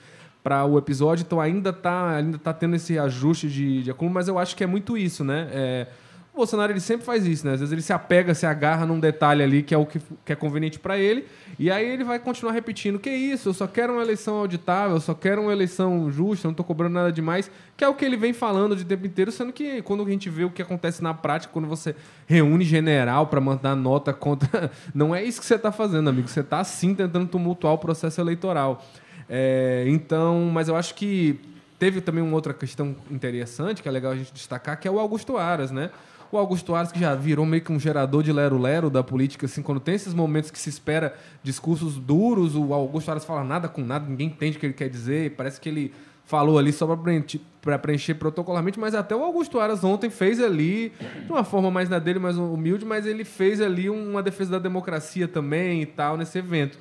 para 0.46 0.64
o 0.64 0.78
episódio, 0.78 1.24
então 1.26 1.40
ainda 1.40 1.72
tá, 1.72 2.18
ainda 2.18 2.38
tá 2.38 2.52
tendo 2.52 2.76
esse 2.76 2.96
ajuste 2.96 3.48
de, 3.48 3.82
de 3.82 3.90
acúmulo, 3.90 4.14
mas 4.14 4.28
eu 4.28 4.38
acho 4.38 4.54
que 4.54 4.62
é 4.62 4.66
muito 4.66 4.96
isso, 4.96 5.24
né? 5.24 5.48
É, 5.50 5.87
o 6.32 6.37
Bolsonaro 6.37 6.70
ele 6.70 6.78
sempre 6.78 7.04
faz 7.04 7.26
isso, 7.26 7.44
né? 7.44 7.54
Às 7.54 7.59
vezes 7.59 7.72
ele 7.72 7.82
se 7.82 7.92
apega, 7.92 8.32
se 8.32 8.46
agarra 8.46 8.87
num 8.87 9.00
detalhe 9.00 9.42
ali 9.42 9.61
que 9.61 9.74
é 9.74 9.76
o 9.76 9.85
que, 9.85 10.00
que 10.24 10.32
é 10.32 10.37
conveniente 10.37 10.78
para 10.78 10.96
ele, 10.96 11.26
e 11.59 11.68
aí 11.68 11.85
ele 11.85 12.04
vai 12.04 12.20
continuar 12.20 12.52
repetindo: 12.52 12.96
que 12.96 13.11
isso, 13.11 13.48
eu 13.48 13.54
só 13.54 13.66
quero 13.66 13.94
uma 13.94 14.02
eleição 14.02 14.37
auditável, 14.37 14.94
eu 14.94 15.00
só 15.00 15.14
quero 15.14 15.42
uma 15.42 15.50
eleição 15.50 16.09
justa, 16.12 16.46
não 16.46 16.52
estou 16.52 16.64
cobrando 16.64 16.94
nada 16.94 17.11
demais, 17.11 17.50
que 17.76 17.82
é 17.82 17.88
o 17.88 17.94
que 17.94 18.04
ele 18.04 18.16
vem 18.16 18.32
falando 18.32 18.76
de 18.76 18.85
tempo 18.85 19.04
inteiro, 19.04 19.32
sendo 19.32 19.52
que 19.52 19.82
quando 19.82 20.04
a 20.04 20.09
gente 20.09 20.30
vê 20.30 20.44
o 20.44 20.50
que 20.50 20.62
acontece 20.62 21.02
na 21.02 21.12
prática, 21.12 21.52
quando 21.52 21.66
você 21.66 21.96
reúne 22.24 22.64
general 22.64 23.26
para 23.26 23.40
mandar 23.40 23.74
nota 23.74 24.12
contra. 24.12 24.70
Não 24.94 25.12
é 25.12 25.24
isso 25.24 25.40
que 25.40 25.46
você 25.46 25.56
está 25.56 25.72
fazendo, 25.72 26.09
amigo. 26.09 26.28
Você 26.28 26.38
está 26.38 26.62
sim 26.62 26.94
tentando 26.94 27.26
tumultuar 27.26 27.72
o 27.72 27.78
processo 27.78 28.20
eleitoral. 28.20 28.85
É, 29.28 29.84
então, 29.88 30.50
mas 30.52 30.68
eu 30.68 30.76
acho 30.76 30.94
que 30.94 31.38
teve 31.78 32.00
também 32.00 32.22
uma 32.22 32.34
outra 32.34 32.54
questão 32.54 32.96
interessante, 33.10 33.82
que 33.82 33.88
é 33.88 33.92
legal 33.92 34.12
a 34.12 34.16
gente 34.16 34.32
destacar, 34.32 34.78
que 34.78 34.86
é 34.86 34.90
o 34.90 34.98
Augusto 34.98 35.36
Aras, 35.36 35.70
né? 35.70 35.90
O 36.30 36.38
Augusto 36.38 36.74
Aras, 36.74 36.90
que 36.90 36.98
já 36.98 37.14
virou 37.14 37.46
meio 37.46 37.62
que 37.62 37.72
um 37.72 37.78
gerador 37.78 38.22
de 38.22 38.32
lero-lero 38.32 38.90
da 38.90 39.02
política, 39.02 39.46
assim, 39.46 39.62
quando 39.62 39.80
tem 39.80 39.94
esses 39.94 40.12
momentos 40.12 40.50
que 40.50 40.58
se 40.58 40.68
espera 40.68 41.14
discursos 41.42 41.96
duros, 41.96 42.56
o 42.56 42.74
Augusto 42.74 43.10
Aras 43.10 43.24
fala 43.24 43.44
nada 43.44 43.68
com 43.68 43.82
nada, 43.82 44.08
ninguém 44.08 44.28
entende 44.28 44.56
o 44.56 44.60
que 44.60 44.66
ele 44.66 44.72
quer 44.72 44.88
dizer, 44.88 45.32
parece 45.36 45.60
que 45.60 45.68
ele 45.68 45.94
falou 46.24 46.58
ali 46.58 46.72
só 46.72 46.86
para 46.86 46.96
preencher, 46.96 47.40
preencher 47.80 48.14
protocolarmente, 48.14 48.78
mas 48.80 48.94
até 48.94 49.14
o 49.14 49.22
Augusto 49.22 49.60
Aras 49.60 49.84
ontem 49.84 50.10
fez 50.10 50.40
ali, 50.42 50.92
de 51.24 51.30
uma 51.30 51.44
forma 51.44 51.70
mais 51.70 51.88
na 51.88 52.00
dele, 52.00 52.18
mais 52.18 52.36
humilde, 52.36 52.84
mas 52.84 53.06
ele 53.06 53.24
fez 53.24 53.60
ali 53.60 53.88
uma 53.88 54.22
defesa 54.22 54.52
da 54.52 54.58
democracia 54.58 55.28
também 55.28 55.82
e 55.82 55.86
tal, 55.86 56.16
nesse 56.16 56.38
evento. 56.38 56.76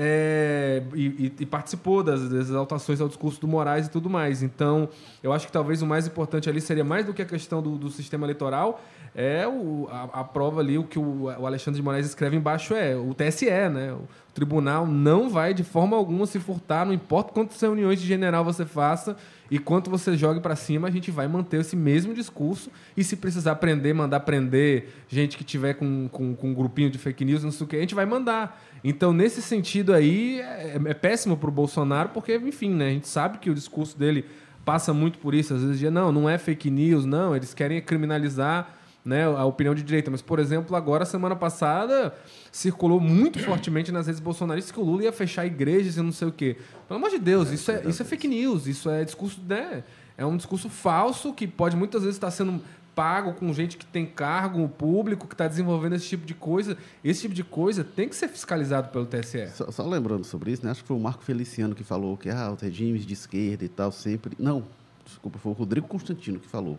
É, 0.00 0.80
e, 0.94 1.32
e, 1.40 1.44
participou 1.44 2.04
das, 2.04 2.28
das, 2.28 2.48
exaltações 2.48 3.00
ao 3.00 3.08
discurso 3.08 3.40
do 3.40 3.48
Moraes 3.48 3.88
e 3.88 3.90
tudo 3.90 4.08
mais. 4.08 4.44
Então, 4.44 4.88
eu 5.24 5.32
acho 5.32 5.46
que 5.46 5.52
talvez 5.52 5.82
o 5.82 5.86
mais 5.86 6.06
importante 6.06 6.48
ali 6.48 6.60
seria 6.60 6.84
mais 6.84 7.04
do 7.04 7.12
que 7.12 7.20
a 7.20 7.24
questão 7.24 7.60
do, 7.60 7.76
do 7.76 7.90
sistema 7.90 8.24
eleitoral, 8.24 8.80
é 9.12 9.44
o, 9.48 9.88
a, 9.90 10.20
a, 10.20 10.24
prova 10.24 10.60
ali, 10.60 10.78
o 10.78 10.84
que 10.84 11.00
o, 11.00 11.24
o, 11.24 11.46
Alexandre 11.46 11.80
de 11.80 11.84
Moraes 11.84 12.06
escreve 12.06 12.36
embaixo 12.36 12.74
é 12.74 12.94
o 12.94 13.12
TSE, 13.12 13.46
né? 13.50 13.92
O 13.92 14.06
tribunal 14.32 14.86
não 14.86 15.28
vai 15.28 15.52
de 15.52 15.64
forma 15.64 15.96
alguma 15.96 16.26
se 16.26 16.38
furtar, 16.38 16.86
não 16.86 16.92
importa 16.92 17.32
quantas 17.32 17.60
reuniões 17.60 18.00
de 18.00 18.06
general 18.06 18.44
você 18.44 18.64
faça 18.64 19.16
e 19.50 19.58
quanto 19.58 19.90
você 19.90 20.16
jogue 20.16 20.40
para 20.40 20.54
cima, 20.54 20.88
a 20.88 20.90
gente 20.90 21.10
vai 21.10 21.26
manter 21.26 21.60
esse 21.60 21.74
mesmo 21.74 22.12
discurso 22.12 22.70
e 22.96 23.02
se 23.02 23.16
precisar 23.16 23.54
prender, 23.56 23.94
mandar 23.94 24.20
prender 24.20 24.88
gente 25.08 25.36
que 25.36 25.44
tiver 25.44 25.74
com, 25.74 26.08
com, 26.08 26.34
com 26.34 26.50
um 26.50 26.54
grupinho 26.54 26.90
de 26.90 26.98
fake 26.98 27.24
news, 27.24 27.42
não 27.42 27.50
sei 27.50 27.64
o 27.64 27.68
que, 27.68 27.76
a 27.76 27.80
gente 27.80 27.94
vai 27.94 28.04
mandar. 28.04 28.62
Então, 28.84 29.12
nesse 29.12 29.40
sentido 29.40 29.92
aí, 29.92 30.40
é, 30.40 30.80
é 30.84 30.94
péssimo 30.94 31.36
para 31.36 31.48
o 31.48 31.52
Bolsonaro, 31.52 32.10
porque, 32.10 32.36
enfim, 32.36 32.70
né, 32.70 32.88
a 32.88 32.90
gente 32.90 33.08
sabe 33.08 33.38
que 33.38 33.50
o 33.50 33.54
discurso 33.54 33.98
dele 33.98 34.24
passa 34.64 34.92
muito 34.92 35.18
por 35.18 35.34
isso. 35.34 35.54
Às 35.54 35.62
vezes, 35.62 35.90
não, 35.90 36.12
não 36.12 36.28
é 36.28 36.36
fake 36.36 36.70
news, 36.70 37.06
não, 37.06 37.34
eles 37.34 37.54
querem 37.54 37.80
criminalizar 37.80 38.77
né, 39.08 39.24
a 39.24 39.44
opinião 39.46 39.74
de 39.74 39.82
direita. 39.82 40.10
Mas, 40.10 40.20
por 40.20 40.38
exemplo, 40.38 40.76
agora, 40.76 41.06
semana 41.06 41.34
passada, 41.34 42.14
circulou 42.52 43.00
muito 43.00 43.38
fortemente 43.38 43.90
nas 43.90 44.06
redes 44.06 44.20
bolsonaristas 44.20 44.70
que 44.70 44.78
o 44.78 44.84
Lula 44.84 45.04
ia 45.04 45.12
fechar 45.12 45.46
igrejas 45.46 45.96
e 45.96 46.02
não 46.02 46.12
sei 46.12 46.28
o 46.28 46.32
quê. 46.32 46.58
Pelo 46.86 46.98
amor 46.98 47.08
de 47.08 47.18
Deus, 47.18 47.50
isso 47.50 47.70
é, 47.70 47.82
isso 47.86 48.02
é 48.02 48.04
fake 48.04 48.28
news, 48.28 48.66
isso 48.66 48.90
é 48.90 49.02
discurso, 49.04 49.40
né? 49.48 49.82
É 50.16 50.26
um 50.26 50.36
discurso 50.36 50.68
falso 50.68 51.32
que 51.32 51.46
pode 51.46 51.74
muitas 51.74 52.02
vezes 52.02 52.16
estar 52.16 52.30
sendo 52.30 52.60
pago 52.94 53.32
com 53.32 53.50
gente 53.54 53.76
que 53.78 53.86
tem 53.86 54.04
cargo 54.04 54.68
público, 54.68 55.26
que 55.26 55.34
está 55.34 55.48
desenvolvendo 55.48 55.94
esse 55.94 56.08
tipo 56.08 56.26
de 56.26 56.34
coisa. 56.34 56.76
Esse 57.02 57.22
tipo 57.22 57.34
de 57.34 57.44
coisa 57.44 57.82
tem 57.82 58.08
que 58.08 58.16
ser 58.16 58.28
fiscalizado 58.28 58.88
pelo 58.88 59.06
TSE. 59.06 59.48
Só, 59.54 59.70
só 59.70 59.86
lembrando 59.86 60.24
sobre 60.24 60.50
isso, 60.50 60.64
né? 60.64 60.72
acho 60.72 60.82
que 60.82 60.88
foi 60.88 60.96
o 60.96 61.00
Marco 61.00 61.22
Feliciano 61.22 61.74
que 61.74 61.84
falou 61.84 62.16
que 62.16 62.28
ah, 62.28 62.52
os 62.52 62.60
regimes 62.60 63.06
de 63.06 63.14
esquerda 63.14 63.64
e 63.64 63.68
tal 63.68 63.90
sempre. 63.90 64.36
Não, 64.38 64.64
desculpa, 65.06 65.38
foi 65.38 65.52
o 65.52 65.54
Rodrigo 65.54 65.86
Constantino 65.86 66.38
que 66.38 66.48
falou. 66.48 66.78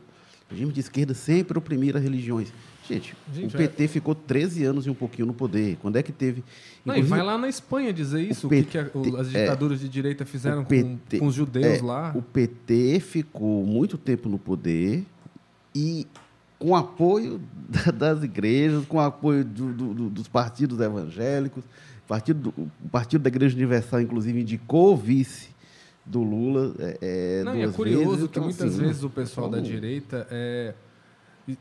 Regimes 0.49 0.73
de 0.73 0.79
esquerda 0.79 1.13
sempre 1.13 1.57
oprimiram 1.57 1.97
as 1.97 2.03
religiões. 2.03 2.51
Gente, 2.87 3.15
Gente, 3.31 3.53
o 3.53 3.57
PT 3.57 3.87
ficou 3.87 4.15
13 4.15 4.63
anos 4.63 4.87
e 4.87 4.89
um 4.89 4.95
pouquinho 4.95 5.27
no 5.27 5.33
poder. 5.33 5.77
Quando 5.79 5.97
é 5.97 6.01
que 6.03 6.11
teve. 6.11 6.43
Não, 6.83 6.95
e 6.95 7.03
vai 7.03 7.21
lá 7.21 7.37
na 7.37 7.47
Espanha 7.47 7.93
dizer 7.93 8.23
isso, 8.23 8.47
o, 8.47 8.49
que, 8.49 8.63
que 8.63 8.77
a- 8.79 8.89
o- 8.95 9.15
as 9.17 9.29
ditaduras 9.29 9.79
de 9.79 9.87
direita 9.87 10.25
fizeram 10.25 10.65
com, 10.65 10.97
com 11.19 11.27
os 11.27 11.35
judeus 11.35 11.79
é, 11.79 11.81
lá. 11.83 12.11
O 12.15 12.21
PT 12.23 12.99
ficou 12.99 13.63
muito 13.63 13.95
tempo 13.95 14.27
no 14.27 14.39
poder 14.39 15.05
e 15.75 16.07
com 16.57 16.75
apoio 16.75 17.39
da- 17.69 17.91
das 17.91 18.23
igrejas, 18.23 18.83
com 18.85 18.99
apoio 18.99 19.45
do- 19.45 19.71
do- 19.71 19.93
do- 19.93 20.09
dos 20.09 20.27
partidos 20.27 20.79
evangélicos, 20.79 21.63
partido, 22.07 22.51
do- 22.51 22.61
o 22.83 22.89
Partido 22.89 23.21
da 23.21 23.27
Igreja 23.27 23.55
Universal, 23.55 24.01
inclusive, 24.01 24.41
indicou 24.41 24.93
o 24.93 24.97
vice 24.97 25.49
do 26.09 26.23
Lula. 26.23 26.73
É, 26.79 26.97
é, 27.39 27.43
Não, 27.43 27.55
e 27.55 27.59
é 27.61 27.63
duas 27.65 27.75
curioso 27.75 28.05
vezes, 28.09 28.23
que 28.23 28.29
então, 28.31 28.43
muitas 28.43 28.73
assim, 28.73 28.83
vezes 28.83 29.03
o 29.03 29.09
pessoal 29.09 29.47
da 29.49 29.59
direita 29.59 30.27
é, 30.31 30.73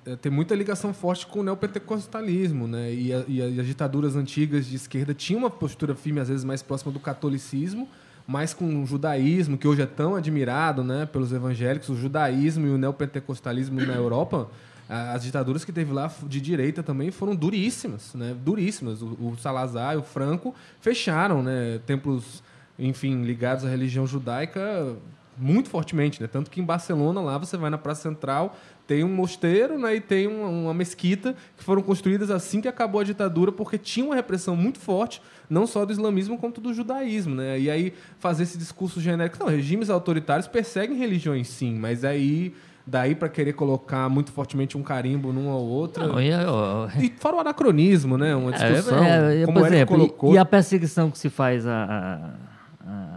é, 0.07 0.17
tem 0.17 0.33
muita 0.33 0.55
ligação 0.55 0.93
forte 0.95 1.27
com 1.27 1.41
o 1.41 1.43
neopentecostalismo, 1.43 2.67
né? 2.67 2.93
E, 2.93 3.13
a- 3.13 3.25
e 3.29 3.61
as 3.61 3.67
ditaduras 3.67 4.17
antigas 4.17 4.67
de 4.67 4.77
esquerda 4.77 5.13
tinham 5.15 5.41
uma 5.41 5.51
postura 5.51 5.95
firme, 5.95 6.19
às 6.21 6.29
vezes 6.29 6.45
mais 6.45 6.63
próxima 6.63 6.91
do 6.93 6.99
catolicismo, 6.99 7.89
mais 8.27 8.53
com 8.53 8.83
o 8.83 8.87
judaísmo, 8.87 9.57
que 9.57 9.67
hoje 9.69 9.83
é 9.83 9.87
tão 9.87 10.15
admirado 10.15 10.83
né, 10.85 11.07
pelos 11.07 11.33
evangélicos, 11.33 11.89
o 11.89 11.97
judaísmo 11.97 12.67
e 12.67 12.71
o 12.71 12.79
neopentecostalismo 12.79 13.81
na 13.81 13.95
Europa. 13.95 14.49
As 14.91 15.23
ditaduras 15.23 15.67
que 15.67 15.73
teve 15.73 15.93
lá 15.93 16.11
de 16.27 16.41
direita 16.41 16.83
também 16.83 17.11
foram 17.11 17.37
duríssimas, 17.37 18.15
né? 18.15 18.35
Duríssimas. 18.43 19.03
O, 19.03 19.07
o 19.21 19.37
Salazar 19.39 19.95
e 19.95 19.99
o 19.99 20.03
Franco 20.03 20.55
fecharam, 20.81 21.43
né? 21.43 21.79
Templos 21.87 22.43
enfim, 22.79 23.23
ligados 23.23 23.65
à 23.65 23.69
religião 23.69 24.07
judaica 24.07 24.97
muito 25.37 25.71
fortemente, 25.71 26.21
né? 26.21 26.27
Tanto 26.27 26.51
que 26.51 26.61
em 26.61 26.65
Barcelona, 26.65 27.21
lá 27.21 27.39
você 27.39 27.57
vai 27.57 27.71
na 27.71 27.79
Praça 27.79 28.03
Central, 28.03 28.57
tem 28.87 29.05
um 29.05 29.09
mosteiro 29.09 29.79
né, 29.79 29.97
e 29.97 30.01
tem 30.01 30.27
uma, 30.27 30.49
uma 30.49 30.75
mesquita 30.75 31.37
que 31.57 31.63
foram 31.63 31.83
construídas 31.83 32.31
assim 32.31 32.61
que 32.61 32.67
acabou 32.67 33.01
a 33.01 33.05
ditadura, 33.05 33.53
porque 33.53 33.79
tinha 33.79 34.05
uma 34.05 34.15
repressão 34.15 34.57
muito 34.57 34.79
forte, 34.79 35.23
não 35.49 35.67
só 35.67 35.85
do 35.85 35.93
islamismo, 35.93 36.39
quanto 36.39 36.61
do 36.61 36.75
judaísmo, 36.75 37.35
né? 37.35 37.59
E 37.61 37.71
aí 37.71 37.93
fazer 38.19 38.43
esse 38.43 38.59
discurso 38.59 39.01
genérico, 39.01 39.39
não, 39.39 39.47
regimes 39.47 39.91
autoritários 39.91 40.49
perseguem 40.49 40.97
religiões 40.97 41.49
sim, 41.49 41.75
mas 41.75 42.05
aí 42.05 42.55
daí 42.87 43.15
para 43.15 43.29
querer 43.29 43.53
colocar 43.53 44.09
muito 44.09 44.33
fortemente 44.33 44.79
um 44.79 44.83
carimbo 44.83 45.31
numa 45.31 45.55
ou 45.55 45.67
outra. 45.67 46.07
Não, 46.07 46.21
e, 46.21 46.33
ó, 46.33 46.89
E 46.99 47.13
fora 47.19 47.37
o 47.37 47.41
anacronismo, 47.41 48.17
né? 48.17 48.35
Uma 48.35 48.53
discussão. 48.53 49.05
É, 49.05 49.43
é, 49.43 49.45
como 49.45 49.61
por 49.61 49.67
exemplo, 49.67 49.97
colocou. 49.97 50.35
e, 50.35 50.39
a 50.39 50.45
perseguição 50.45 51.11
que 51.11 51.19
se 51.19 51.29
faz 51.29 51.67
a, 51.67 51.85
a, 51.85 52.31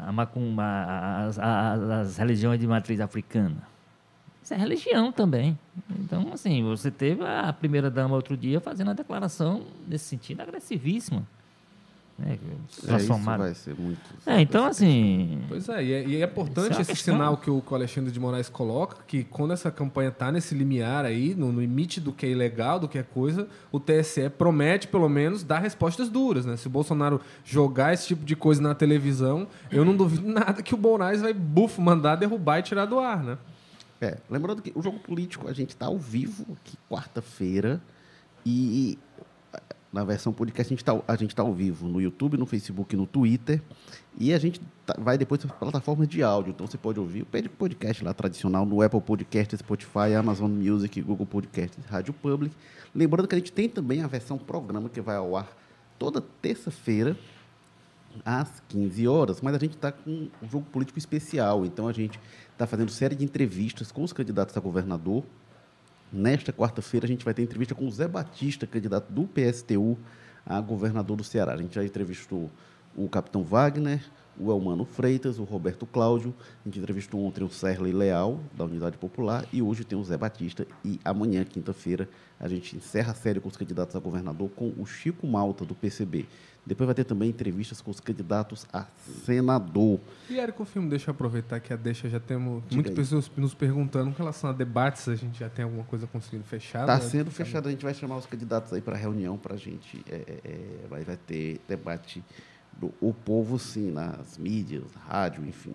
a, 0.08 0.12
macumba, 0.12 0.64
as, 1.28 1.40
a- 1.40 2.00
as 2.02 2.18
religiões 2.18 2.60
de 2.60 2.68
matriz 2.68 3.00
africana? 3.00 3.58
Isso 4.44 4.54
é 4.54 4.58
religião 4.58 5.12
também. 5.12 5.58
Então, 6.00 6.32
assim, 6.34 6.64
você 6.64 6.90
teve 6.90 7.24
a 7.26 7.54
primeira-dama 7.54 8.16
outro 8.16 8.36
dia 8.36 8.60
fazendo 8.60 8.90
a 8.92 8.94
declaração 8.94 9.64
nesse 9.88 10.06
sentido 10.06 10.42
agressivíssima. 10.42 11.24
Né? 12.22 12.38
É, 12.44 12.72
isso 12.72 12.86
Transformaram. 12.86 13.44
vai 13.44 13.56
ser 13.56 13.76
muito. 13.76 14.00
É, 14.26 14.40
então, 14.40 14.66
assim. 14.66 15.42
Pois 15.48 15.68
é, 15.68 15.84
e 15.84 15.94
é, 15.94 16.06
e 16.06 16.22
é 16.22 16.26
importante 16.26 16.78
é 16.78 16.82
esse 16.82 16.92
questão. 16.92 17.16
sinal 17.16 17.38
que 17.38 17.50
o, 17.50 17.62
que 17.62 17.72
o 17.72 17.76
Alexandre 17.76 18.12
de 18.12 18.20
Moraes 18.20 18.48
coloca, 18.48 18.98
que 19.08 19.24
quando 19.24 19.52
essa 19.54 19.72
campanha 19.72 20.10
está 20.10 20.32
nesse 20.32 20.54
limiar 20.54 21.04
aí, 21.04 21.34
no, 21.34 21.52
no 21.52 21.62
limite 21.62 22.00
do 22.00 22.14
que 22.14 22.26
é 22.26 22.30
ilegal, 22.30 22.80
do 22.80 22.88
que 22.88 22.98
é 22.98 23.04
coisa, 23.04 23.48
o 23.72 23.80
TSE 23.80 24.30
promete, 24.30 24.88
pelo 24.88 25.10
menos, 25.10 25.44
dar 25.44 25.60
respostas 25.60 26.10
duras, 26.10 26.46
né? 26.46 26.56
Se 26.58 26.68
o 26.68 26.70
Bolsonaro 26.70 27.20
jogar 27.44 27.94
esse 27.94 28.08
tipo 28.08 28.24
de 28.24 28.36
coisa 28.36 28.62
na 28.62 28.76
televisão, 28.76 29.48
eu 29.72 29.84
não 29.84 29.96
duvido 29.96 30.28
nada 30.30 30.62
que 30.62 30.76
o 30.76 30.78
Moraes 30.78 31.22
vai, 31.22 31.34
bufo, 31.34 31.82
mandar 31.82 32.16
derrubar 32.16 32.60
e 32.60 32.64
tirar 32.64 32.86
do 32.86 33.00
ar, 33.00 33.24
né? 33.24 33.38
É, 34.00 34.18
lembrando 34.30 34.62
que 34.62 34.72
o 34.76 34.82
jogo 34.82 34.98
político 35.00 35.48
a 35.48 35.54
gente 35.54 35.70
está 35.70 35.86
ao 35.86 35.98
vivo 35.98 36.46
aqui 36.54 36.76
quarta-feira 36.90 37.80
e 38.44 38.98
na 39.92 40.04
versão 40.04 40.32
podcast 40.32 40.68
a 40.68 40.76
gente 40.76 40.84
está 40.84 41.02
a 41.08 41.16
gente 41.16 41.36
tá 41.36 41.44
ao 41.44 41.54
vivo 41.54 41.88
no 41.88 42.00
YouTube, 42.00 42.38
no 42.38 42.46
Facebook, 42.46 42.96
no 42.96 43.06
Twitter 43.06 43.62
e 44.18 44.34
a 44.34 44.40
gente 44.40 44.62
tá- 44.86 44.96
vai 44.98 45.18
depois 45.18 45.44
para 45.46 45.56
plataformas 45.56 46.08
de 46.08 46.24
áudio, 46.24 46.52
então 46.52 46.66
você 46.66 46.78
pode 46.78 47.00
ouvir 47.00 47.24
o 47.24 47.50
podcast 47.50 48.04
lá 48.04 48.14
tradicional 48.14 48.66
no 48.66 48.82
Apple 48.82 49.02
Podcast, 49.02 49.58
Spotify, 49.58 50.14
Amazon 50.18 50.50
Music, 50.50 51.02
Google 51.02 51.26
Podcast, 51.26 51.78
Rádio 51.90 52.14
Public. 52.14 52.56
Lembrando 52.96 53.28
que 53.28 53.36
a 53.36 53.38
gente 53.38 53.52
tem 53.52 53.68
também 53.68 54.02
a 54.02 54.08
versão 54.08 54.38
programa 54.38 54.90
que 54.90 55.02
vai 55.02 55.16
ao 55.18 55.36
ar 55.36 55.48
toda 56.00 56.22
terça-feira 56.42 57.18
às 58.26 58.62
15 58.70 59.08
horas, 59.08 59.42
mas 59.42 59.56
a 59.56 59.60
gente 59.60 59.76
está 59.76 59.92
com 59.92 60.30
um 60.42 60.50
jogo 60.50 60.66
político 60.72 61.00
especial, 61.00 61.66
então 61.66 61.88
a 61.88 61.94
gente 61.94 62.20
está 62.52 62.68
fazendo 62.68 62.92
série 62.92 63.16
de 63.16 63.24
entrevistas 63.24 63.92
com 63.92 64.04
os 64.04 64.12
candidatos 64.14 64.56
a 64.56 64.60
governador. 64.60 65.24
Nesta 66.12 66.52
quarta-feira 66.52 67.06
a 67.06 67.08
gente 67.08 67.24
vai 67.24 67.34
ter 67.34 67.42
entrevista 67.42 67.74
com 67.74 67.88
o 67.88 67.92
Zé 67.92 68.08
Batista, 68.08 68.68
candidato 68.68 69.12
do 69.12 69.24
PSTU 69.24 69.98
a 70.46 70.60
governador 70.60 71.16
do 71.16 71.24
Ceará. 71.24 71.54
A 71.54 71.58
gente 71.58 71.76
já 71.76 71.84
entrevistou 71.84 72.50
o 72.96 73.08
capitão 73.08 73.44
Wagner, 73.44 74.04
o 74.38 74.52
Elmano 74.52 74.84
Freitas, 74.84 75.40
o 75.40 75.44
Roberto 75.44 75.86
Cláudio. 75.86 76.34
A 76.66 76.68
gente 76.68 76.80
entrevistou 76.80 77.24
ontem 77.24 77.44
o 77.44 77.50
Serley 77.50 77.94
Leal, 77.94 78.40
da 78.58 78.66
Unidade 78.66 78.98
Popular, 78.98 79.46
e 79.54 79.62
hoje 79.62 79.86
tem 79.86 79.98
o 79.98 80.04
Zé 80.04 80.18
Batista. 80.18 80.68
E 80.84 81.00
amanhã, 81.06 81.46
quinta-feira, 81.46 82.10
a 82.40 82.48
gente 82.48 82.76
encerra 82.76 83.12
a 83.12 83.16
série 83.16 83.40
com 83.40 83.48
os 83.48 83.56
candidatos 83.56 83.96
a 83.96 84.00
governador 84.00 84.50
com 84.50 84.74
o 84.78 84.86
Chico 84.86 85.26
Malta, 85.28 85.64
do 85.64 85.76
PCB. 85.76 86.28
Depois 86.66 86.86
vai 86.86 86.94
ter 86.94 87.04
também 87.04 87.30
entrevistas 87.30 87.82
com 87.82 87.90
os 87.90 88.00
candidatos 88.00 88.68
a 88.72 88.86
senador. 89.26 90.00
E, 90.30 90.40
Érico 90.40 90.64
Filme, 90.64 90.90
deixa 90.90 91.10
eu 91.10 91.14
aproveitar 91.14 91.60
que 91.60 91.74
a 91.74 91.76
deixa 91.76 92.08
já 92.08 92.20
temos 92.20 92.62
Diga 92.64 92.76
muitas 92.76 92.92
aí. 92.92 92.96
pessoas 92.96 93.32
nos 93.36 93.54
perguntando 93.56 94.12
com 94.12 94.18
relação 94.18 94.52
a 94.52 94.54
debates, 94.54 95.08
a 95.08 95.16
gente 95.16 95.40
já 95.40 95.50
tem 95.50 95.64
alguma 95.64 95.84
coisa 95.84 96.06
conseguindo 96.06 96.44
fechar? 96.44 96.82
Está 96.82 97.00
sendo 97.00 97.32
fechado, 97.32 97.68
a 97.68 97.72
gente 97.72 97.84
vai 97.84 97.94
chamar 97.96 98.18
os 98.18 98.28
candidatos 98.28 98.72
aí 98.74 98.82
para 98.82 98.96
reunião 98.96 99.38
para 99.38 99.56
a 99.56 99.58
gente. 99.58 100.04
é, 100.10 100.16
é, 100.16 100.40
é, 100.44 100.88
vai, 100.88 101.04
vai 101.04 101.18
ter 101.18 101.60
debate 101.68 102.24
do 102.74 102.94
o 103.02 103.14
povo, 103.14 103.58
sim, 103.58 103.92
nas 103.92 104.38
mídias, 104.38 104.84
rádio, 105.08 105.44
enfim. 105.46 105.74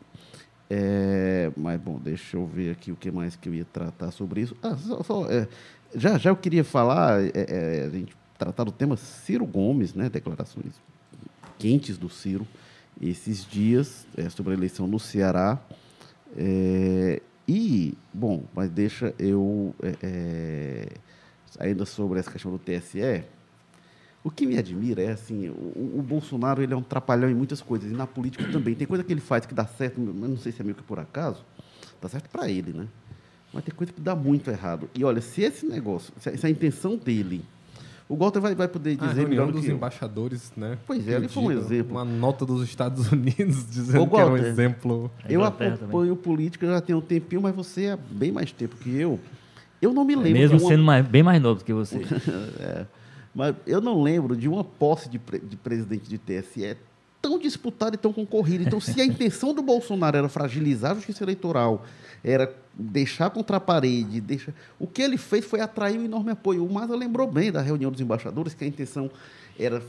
É, 0.69 1.51
mas, 1.57 1.81
bom, 1.81 1.99
deixa 1.99 2.37
eu 2.37 2.47
ver 2.47 2.71
aqui 2.71 2.91
o 2.91 2.97
que 2.97 3.11
mais 3.11 3.37
que 3.37 3.49
eu 3.49 3.55
ia 3.55 3.65
tratar 3.65 4.11
sobre 4.11 4.41
isso. 4.41 4.57
Ah, 4.63 4.77
só, 4.77 5.03
só, 5.03 5.31
é, 5.31 5.49
já, 5.95 6.19
já 6.19 6.31
eu 6.31 6.37
queria 6.37 6.65
falar, 6.65 7.23
é, 7.23 7.31
é, 7.35 7.85
a 7.87 7.91
gente 7.91 8.17
tratar 8.39 8.65
do 8.65 8.73
tema 8.73 8.97
Ciro 8.97 9.47
Gomes, 9.47 9.95
né? 9.95 10.09
Declarações 10.09 10.75
quentes 11.59 11.97
do 11.97 12.09
Ciro 12.09 12.47
esses 13.01 13.45
dias 13.45 14.07
é, 14.17 14.29
sobre 14.29 14.53
a 14.53 14.57
eleição 14.57 14.87
no 14.87 14.99
Ceará. 14.99 15.59
É, 16.37 17.21
e, 17.47 17.95
bom, 18.13 18.45
mas 18.55 18.71
deixa 18.71 19.15
eu. 19.19 19.75
é, 19.83 19.95
é, 20.03 20.89
ainda 21.59 21.85
sobre 21.85 22.19
essa 22.19 22.31
questão 22.31 22.51
do 22.51 22.59
TSE. 22.59 23.25
O 24.25 24.31
que 24.31 24.45
me 24.45 24.59
admira 24.59 25.03
é 25.03 25.13
assim, 25.13 25.49
o, 25.49 25.99
o 25.99 26.03
Bolsonaro 26.03 26.61
ele 26.61 26.75
é 26.75 26.77
um 26.77 26.83
trapalhão 26.83 27.31
em 27.31 27.35
muitas 27.35 27.63
coisas, 27.63 27.91
e 27.91 27.95
na 27.95 28.07
política 28.07 28.45
também. 28.51 28.75
Tem 28.75 28.87
coisa 28.87 29.05
que 29.05 29.13
ele 29.13 29.21
faz 29.21 29.47
que 29.47 29.55
dá 29.55 29.65
certo, 29.65 30.01
mas 30.01 30.29
não 30.29 30.37
sei 30.37 30.51
se 30.51 30.61
é 30.61 30.65
meio 30.65 30.75
que 30.75 30.83
por 30.83 30.99
acaso, 30.99 31.45
dá 32.03 32.09
certo 32.09 32.29
para 32.29 32.51
ele, 32.51 32.73
né? 32.73 32.89
Mas 33.53 33.65
tem 33.65 33.73
coisa 33.73 33.93
que 33.93 34.01
dá 34.01 34.17
muito 34.17 34.51
errado. 34.51 34.91
E 34.95 35.05
olha, 35.05 35.21
se 35.21 35.43
esse 35.43 35.65
negócio, 35.65 36.13
se 36.19 36.47
a, 36.47 36.51
intenção 36.51 36.97
dele, 36.97 37.45
o 38.09 38.17
Walter 38.17 38.41
vai, 38.41 38.55
vai 38.55 38.69
poder 38.69 38.91
A 39.01 39.07
dizer 39.07 39.21
reunião 39.21 39.29
melhor 39.29 39.47
do 39.49 39.53
dos 39.55 39.65
que 39.65 39.71
eu. 39.71 39.75
embaixadores, 39.77 40.53
né? 40.57 40.79
Pois 40.87 41.07
é, 41.09 41.17
ali 41.17 41.29
foi 41.29 41.43
um 41.43 41.51
exemplo. 41.51 41.93
Uma 41.97 42.05
nota 42.05 42.47
dos 42.47 42.63
Estados 42.63 43.11
Unidos 43.13 43.67
dizendo 43.69 44.03
Ô, 44.05 44.07
que 44.09 44.17
era 44.17 44.27
um 44.27 44.31
Walter. 44.31 44.47
exemplo. 44.47 45.11
Eu 45.29 45.43
acompanho 45.45 46.15
política 46.17 46.67
já 46.67 46.81
tem 46.81 46.95
um 46.95 47.01
tempinho, 47.01 47.43
mas 47.43 47.55
você 47.55 47.87
é 47.87 47.99
bem 48.11 48.31
mais 48.33 48.53
tempo 48.53 48.77
que 48.77 48.95
eu. 48.97 49.19
Eu 49.83 49.93
não 49.93 50.05
me 50.05 50.15
lembro 50.15 50.33
Mesmo 50.33 50.57
de 50.59 50.63
uma, 50.65 50.71
sendo 50.71 50.85
mais- 50.85 51.07
bem 51.07 51.23
mais 51.23 51.43
novo 51.43 51.65
que 51.65 51.73
você. 51.73 51.99
É, 52.61 52.87
mas 53.35 53.55
eu 53.67 53.81
não 53.83 54.03
lembro 54.03 54.35
de 54.35 54.49
uma 54.49 54.65
posse 54.65 55.09
de, 55.11 55.19
pre- 55.19 55.39
de 55.41 55.57
presidente 55.57 56.09
de 56.09 56.17
TSE 56.17 56.77
tão 57.27 57.39
disputada 57.41 57.97
e 57.97 57.99
tão 57.99 58.13
concorrida. 58.13 58.63
Então, 58.63 58.81
se 58.81 59.01
a 59.01 59.05
intenção 59.05 59.53
do 59.53 59.61
Bolsonaro 59.61 60.17
era 60.17 60.29
fragilizar 60.29 60.93
a 60.93 60.95
justiça 60.95 61.25
eleitoral, 61.25 61.85
era 62.23 62.55
deixar 62.73 63.31
contra 63.31 63.57
a 63.57 63.61
parede, 63.61 64.21
deixar... 64.21 64.53
o 64.79 64.87
que 64.87 65.03
ele 65.03 65.19
fez 65.19 65.45
foi 65.45 65.61
atrair 65.61 65.99
um 65.99 66.05
enorme 66.05 66.31
apoio. 66.31 66.65
O 66.65 66.73
Maza 66.73 66.95
lembrou 66.95 67.27
bem 67.27 67.51
da 67.51 67.61
reunião 67.61 67.91
dos 67.91 68.01
embaixadores, 68.01 68.55
que 68.55 68.65
a 68.65 68.67
intenção 68.67 69.11
era 69.59 69.83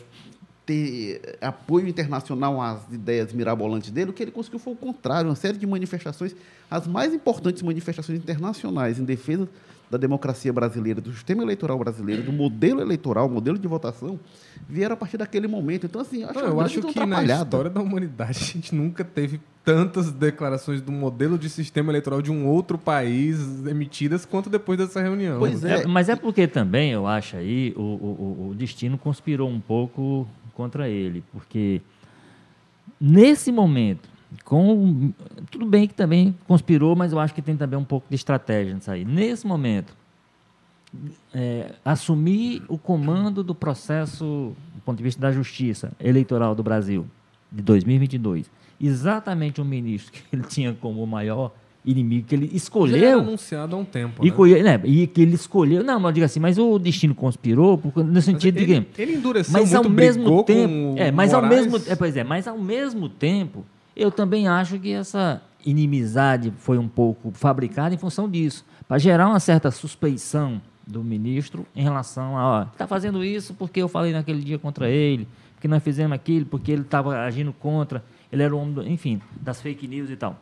ter 0.65 1.37
apoio 1.39 1.87
internacional 1.87 2.59
às 2.59 2.81
ideias 2.91 3.31
mirabolantes 3.31 3.91
dele, 3.91 4.09
o 4.09 4.13
que 4.13 4.21
ele 4.21 4.31
conseguiu 4.31 4.59
foi 4.59 4.73
o 4.73 4.75
contrário, 4.75 5.29
uma 5.29 5.35
série 5.35 5.57
de 5.57 5.65
manifestações, 5.65 6.35
as 6.69 6.85
mais 6.87 7.13
importantes 7.13 7.61
manifestações 7.61 8.19
internacionais 8.19 8.99
em 8.99 9.05
defesa 9.05 9.47
da 9.89 9.97
democracia 9.97 10.51
brasileira, 10.51 10.99
do 10.99 11.13
sistema 11.13 11.41
eleitoral 11.43 11.77
brasileiro, 11.79 12.21
do 12.21 12.31
modelo 12.33 12.81
eleitoral, 12.81 13.29
modelo 13.29 13.57
de 13.57 13.67
votação, 13.67 14.19
vieram 14.67 14.93
a 14.93 14.97
partir 14.97 15.17
daquele 15.17 15.47
momento. 15.47 15.85
Então, 15.85 16.01
assim, 16.01 16.23
eu 16.23 16.29
acho, 16.29 16.39
Não, 16.39 16.47
eu 16.47 16.61
acho 16.61 16.81
que 16.81 17.05
na 17.05 17.23
história 17.23 17.69
da 17.69 17.81
humanidade 17.81 18.31
a 18.41 18.45
gente 18.45 18.75
nunca 18.75 19.05
teve 19.05 19.39
tantas 19.63 20.11
declarações 20.11 20.81
do 20.81 20.91
modelo 20.91 21.37
de 21.37 21.49
sistema 21.49 21.91
eleitoral 21.91 22.21
de 22.21 22.31
um 22.31 22.45
outro 22.47 22.77
país 22.77 23.37
emitidas 23.65 24.25
quanto 24.25 24.49
depois 24.49 24.77
dessa 24.77 25.01
reunião. 25.01 25.39
Pois 25.39 25.63
É, 25.63 25.83
É. 25.83 25.87
mas 25.87 26.09
é 26.09 26.15
porque 26.17 26.47
também, 26.47 26.91
eu 26.91 27.07
acho 27.07 27.37
aí, 27.37 27.73
o, 27.77 27.81
o- 27.81 28.47
o 28.51 28.55
destino 28.55 28.97
conspirou 28.97 29.49
um 29.49 29.59
pouco 29.59 30.27
contra 30.53 30.89
ele. 30.89 31.23
Porque 31.31 31.81
nesse 32.99 33.51
momento, 33.51 34.09
com 34.43 35.11
tudo 35.49 35.65
bem 35.65 35.87
que 35.87 35.93
também 35.93 36.35
conspirou, 36.47 36.95
mas 36.95 37.11
eu 37.11 37.19
acho 37.19 37.33
que 37.33 37.41
tem 37.41 37.55
também 37.55 37.77
um 37.79 37.83
pouco 37.83 38.07
de 38.09 38.15
estratégia 38.15 38.73
nisso 38.73 38.91
aí. 38.91 39.05
Nesse 39.05 39.45
momento, 39.45 39.95
é, 41.33 41.73
assumir 41.83 42.63
o 42.67 42.77
comando 42.77 43.43
do 43.43 43.55
processo, 43.55 44.53
do 44.75 44.81
ponto 44.83 44.97
de 44.97 45.03
vista 45.03 45.21
da 45.21 45.31
justiça 45.31 45.91
eleitoral 45.99 46.55
do 46.55 46.63
Brasil, 46.63 47.05
de 47.51 47.61
2022, 47.61 48.49
exatamente 48.81 49.61
o 49.61 49.65
ministro 49.65 50.11
que 50.11 50.23
ele 50.33 50.43
tinha 50.43 50.73
como 50.73 51.01
o 51.01 51.07
maior 51.07 51.51
inimigo, 51.85 52.27
que 52.27 52.35
ele 52.35 52.45
Já 52.45 52.49
era 52.51 52.57
escolheu. 52.57 53.19
anunciado 53.19 53.75
há 53.75 53.79
um 53.79 53.85
tempo. 53.85 54.25
E, 54.25 54.61
né? 54.61 54.77
né, 54.77 54.81
e 54.83 55.07
que 55.07 55.21
ele 55.21 55.35
escolheu. 55.35 55.83
Não, 55.83 55.99
mas 55.99 56.13
diga 56.13 56.25
assim, 56.25 56.39
mas 56.39 56.57
o 56.57 56.77
destino 56.77 57.15
conspirou 57.15 57.77
porque, 57.77 58.03
no 58.03 58.21
sentido 58.21 58.57
ele, 58.57 58.65
de 58.65 58.81
que. 58.81 59.01
ele 59.01 59.13
endureceu 59.15 59.53
Mas 59.53 59.73
ao 59.73 59.83
muito, 59.83 59.95
mesmo 59.95 60.23
brigou 60.23 60.43
tempo. 60.43 60.95
É, 60.97 61.11
mas 61.11 61.33
ao 61.33 61.41
mesmo, 61.47 61.77
é, 61.87 61.95
pois 61.95 62.17
é, 62.17 62.23
mas 62.25 62.45
ao 62.47 62.57
mesmo 62.57 63.07
tempo, 63.07 63.65
eu 63.97 64.11
também 64.11 64.47
acho 64.47 64.77
que 64.79 64.91
essa 64.91 65.41
inimizade 65.65 66.53
foi 66.59 66.77
um 66.77 66.87
pouco 66.87 67.31
fabricada 67.31 67.93
em 67.95 67.97
função 67.97 68.29
disso, 68.29 68.63
para 68.87 68.99
gerar 68.99 69.27
uma 69.27 69.39
certa 69.39 69.71
suspeição 69.71 70.61
do 70.85 71.03
ministro 71.03 71.65
em 71.75 71.83
relação 71.83 72.37
a, 72.37 72.69
está 72.71 72.87
fazendo 72.87 73.21
isso 73.21 73.53
porque 73.53 73.81
eu 73.81 73.89
falei 73.89 74.13
naquele 74.13 74.41
dia 74.41 74.57
contra 74.57 74.89
ele, 74.89 75.27
porque 75.55 75.67
nós 75.67 75.83
fizemos 75.83 76.13
aquilo, 76.13 76.45
porque 76.45 76.71
ele 76.71 76.83
estava 76.83 77.19
agindo 77.19 77.51
contra, 77.51 78.05
ele 78.31 78.43
era 78.43 78.55
o 78.55 78.59
homem, 78.59 78.73
do, 78.73 78.87
enfim, 78.87 79.19
das 79.41 79.59
fake 79.59 79.87
news 79.87 80.09
e 80.09 80.15
tal. 80.15 80.39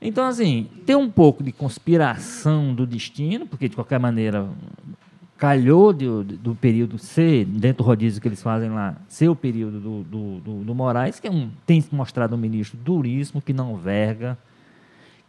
Então, 0.00 0.24
assim, 0.24 0.68
tem 0.86 0.96
um 0.96 1.10
pouco 1.10 1.42
de 1.42 1.52
conspiração 1.52 2.74
do 2.74 2.86
destino, 2.86 3.46
porque 3.46 3.68
de 3.68 3.74
qualquer 3.74 4.00
maneira 4.00 4.48
calhou 5.42 5.92
de- 5.92 6.06
do 6.36 6.54
período 6.54 6.98
ser, 6.98 7.44
dentro 7.46 7.82
do 7.82 7.86
rodízio 7.88 8.22
que 8.22 8.28
eles 8.28 8.40
fazem 8.40 8.70
lá, 8.70 8.94
ser 9.08 9.28
o 9.28 9.34
período 9.34 9.80
do, 9.80 10.02
do, 10.04 10.38
do- 10.38 10.64
do 10.66 10.72
Moraes, 10.72 11.18
que 11.18 11.26
é 11.26 11.30
um, 11.32 11.50
tem 11.66 11.84
mostrado 11.90 12.36
um 12.36 12.38
ministro 12.38 12.78
duríssimo, 12.78 13.42
que 13.42 13.52
não 13.52 13.74
verga, 13.76 14.38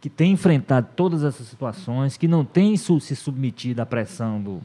que 0.00 0.08
tem 0.08 0.30
enfrentado 0.30 0.86
todas 0.94 1.24
essas 1.24 1.48
situações, 1.48 2.16
que 2.16 2.28
não 2.28 2.44
tem 2.44 2.76
su- 2.76 3.00
se 3.00 3.16
submetido 3.16 3.82
à 3.82 3.86
pressão 3.86 4.40
do 4.40 4.60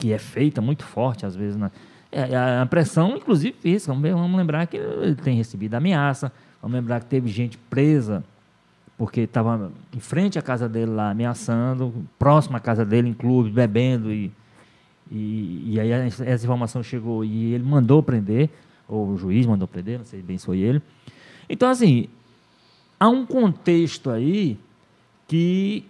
que 0.00 0.12
é 0.12 0.18
feita 0.18 0.60
muito 0.60 0.82
forte 0.84 1.24
às 1.24 1.36
vezes 1.36 1.56
na 1.56 1.70
é, 2.10 2.36
a, 2.60 2.66
pressão 2.66 3.16
inclusive 3.16 3.54
física 3.60 3.94
vamos 3.94 4.36
lembrar 4.36 4.66
que 4.66 4.76
ele 4.76 5.14
tem 5.14 5.36
recebido 5.36 5.74
ameaça 5.76 6.32
vamos 6.60 6.74
lembrar 6.74 6.98
que 6.98 7.06
teve 7.06 7.28
gente 7.28 7.56
presa 7.70 8.24
porque 8.98 9.20
estava 9.20 9.70
em 9.94 10.00
frente 10.00 10.40
à 10.40 10.42
casa 10.42 10.68
dele 10.68 10.90
lá 10.90 11.10
ameaçando 11.12 11.94
próximo 12.18 12.56
à 12.56 12.60
casa 12.60 12.84
dele 12.84 13.10
em 13.10 13.14
clube 13.14 13.48
bebendo 13.48 14.12
e 14.12 14.32
e, 15.10 15.74
e 15.74 15.80
aí 15.80 15.90
essa 15.90 16.44
informação 16.44 16.82
chegou 16.82 17.24
e 17.24 17.54
ele 17.54 17.64
mandou 17.64 18.02
prender 18.02 18.50
ou 18.88 19.08
o 19.08 19.16
juiz 19.16 19.46
mandou 19.46 19.68
prender 19.68 19.98
não 19.98 20.04
sei 20.04 20.22
bem 20.22 20.38
se 20.38 20.46
foi 20.46 20.58
ele 20.58 20.82
então 21.48 21.68
assim 21.68 22.08
há 22.98 23.08
um 23.08 23.26
contexto 23.26 24.10
aí 24.10 24.58
que 25.26 25.84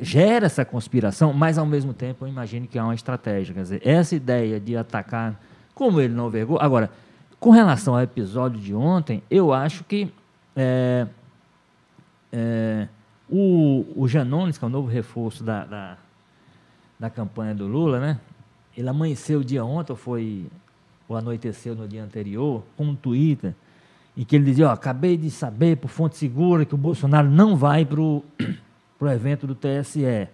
gera 0.00 0.46
essa 0.46 0.64
conspiração, 0.64 1.32
mas 1.32 1.58
ao 1.58 1.66
mesmo 1.66 1.92
tempo 1.92 2.24
eu 2.24 2.28
imagino 2.28 2.66
que 2.66 2.78
há 2.78 2.84
uma 2.84 2.94
estratégia. 2.94 3.54
Quer 3.54 3.62
dizer, 3.62 3.82
essa 3.86 4.14
ideia 4.14 4.58
de 4.58 4.76
atacar, 4.76 5.38
como 5.74 6.00
ele 6.00 6.14
não 6.14 6.30
vergou. 6.30 6.58
Agora, 6.60 6.90
com 7.38 7.50
relação 7.50 7.94
ao 7.94 8.02
episódio 8.02 8.58
de 8.58 8.74
ontem, 8.74 9.22
eu 9.30 9.52
acho 9.52 9.84
que 9.84 10.10
é, 10.56 11.06
é, 12.32 12.88
o, 13.28 13.84
o 13.96 14.08
Janones, 14.08 14.56
que 14.56 14.64
é 14.64 14.68
o 14.68 14.70
novo 14.70 14.88
reforço 14.88 15.44
da, 15.44 15.64
da, 15.64 15.98
da 17.04 17.10
campanha 17.10 17.54
do 17.54 17.66
Lula, 17.66 18.00
né? 18.00 18.18
Ele 18.74 18.88
amanheceu 18.88 19.40
o 19.40 19.44
dia 19.44 19.62
ontem, 19.62 19.92
ou 19.92 19.96
foi 19.96 20.46
ou 21.06 21.14
anoiteceu 21.14 21.74
no 21.74 21.86
dia 21.86 22.02
anterior, 22.02 22.64
com 22.78 22.86
um 22.86 22.94
Twitter, 22.94 23.54
em 24.16 24.24
que 24.24 24.34
ele 24.34 24.46
dizia, 24.46 24.68
ó, 24.68 24.72
acabei 24.72 25.18
de 25.18 25.30
saber 25.30 25.76
por 25.76 25.88
fonte 25.88 26.16
segura 26.16 26.64
que 26.64 26.74
o 26.74 26.78
Bolsonaro 26.78 27.28
não 27.28 27.56
vai 27.56 27.84
para 27.84 28.00
o 28.00 28.22
evento 29.02 29.46
do 29.46 29.54
TSE. 29.54 30.28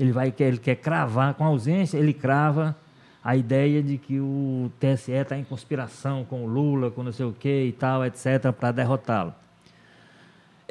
Ele 0.00 0.12
vai 0.12 0.32
ele 0.38 0.56
quer 0.56 0.76
cravar, 0.76 1.34
com 1.34 1.44
ausência, 1.44 1.98
ele 1.98 2.14
crava 2.14 2.74
a 3.22 3.36
ideia 3.36 3.82
de 3.82 3.98
que 3.98 4.18
o 4.18 4.72
TSE 4.80 5.12
está 5.12 5.36
em 5.36 5.44
conspiração 5.44 6.24
com 6.24 6.42
o 6.44 6.46
Lula, 6.46 6.90
com 6.90 7.02
não 7.02 7.12
sei 7.12 7.26
o 7.26 7.34
quê 7.38 7.66
e 7.66 7.72
tal, 7.72 8.02
etc., 8.02 8.50
para 8.58 8.72
derrotá-lo. 8.72 9.34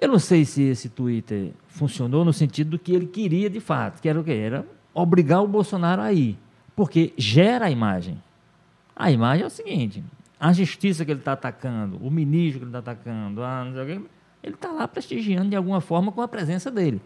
Eu 0.01 0.07
não 0.07 0.17
sei 0.17 0.45
se 0.45 0.63
esse 0.63 0.89
Twitter 0.89 1.51
funcionou 1.67 2.25
no 2.25 2.33
sentido 2.33 2.71
do 2.71 2.79
que 2.79 2.91
ele 2.91 3.05
queria 3.05 3.51
de 3.51 3.59
fato, 3.59 4.01
que 4.01 4.09
era 4.09 4.19
o 4.19 4.23
quê? 4.23 4.31
Era 4.31 4.65
obrigar 5.01 5.43
o 5.43 5.47
Bolsonaro 5.47 6.01
a 6.01 6.11
ir, 6.11 6.37
porque 6.75 7.13
gera 7.17 7.65
a 7.65 7.71
imagem. 7.71 8.21
A 8.95 9.11
imagem 9.11 9.43
é 9.43 9.47
o 9.47 9.49
seguinte: 9.49 10.03
a 10.39 10.51
justiça 10.51 11.05
que 11.05 11.11
ele 11.11 11.19
está 11.19 11.33
atacando, 11.33 11.97
o 12.01 12.09
ministro 12.09 12.59
que 12.59 12.65
ele 12.65 12.75
está 12.75 12.79
atacando, 12.79 13.43
a 13.43 13.65
quê, 13.85 14.01
ele 14.43 14.55
está 14.55 14.71
lá 14.71 14.87
prestigiando 14.87 15.49
de 15.49 15.55
alguma 15.55 15.79
forma 15.81 16.11
com 16.11 16.21
a 16.21 16.27
presença 16.27 16.71
dele. 16.71 16.99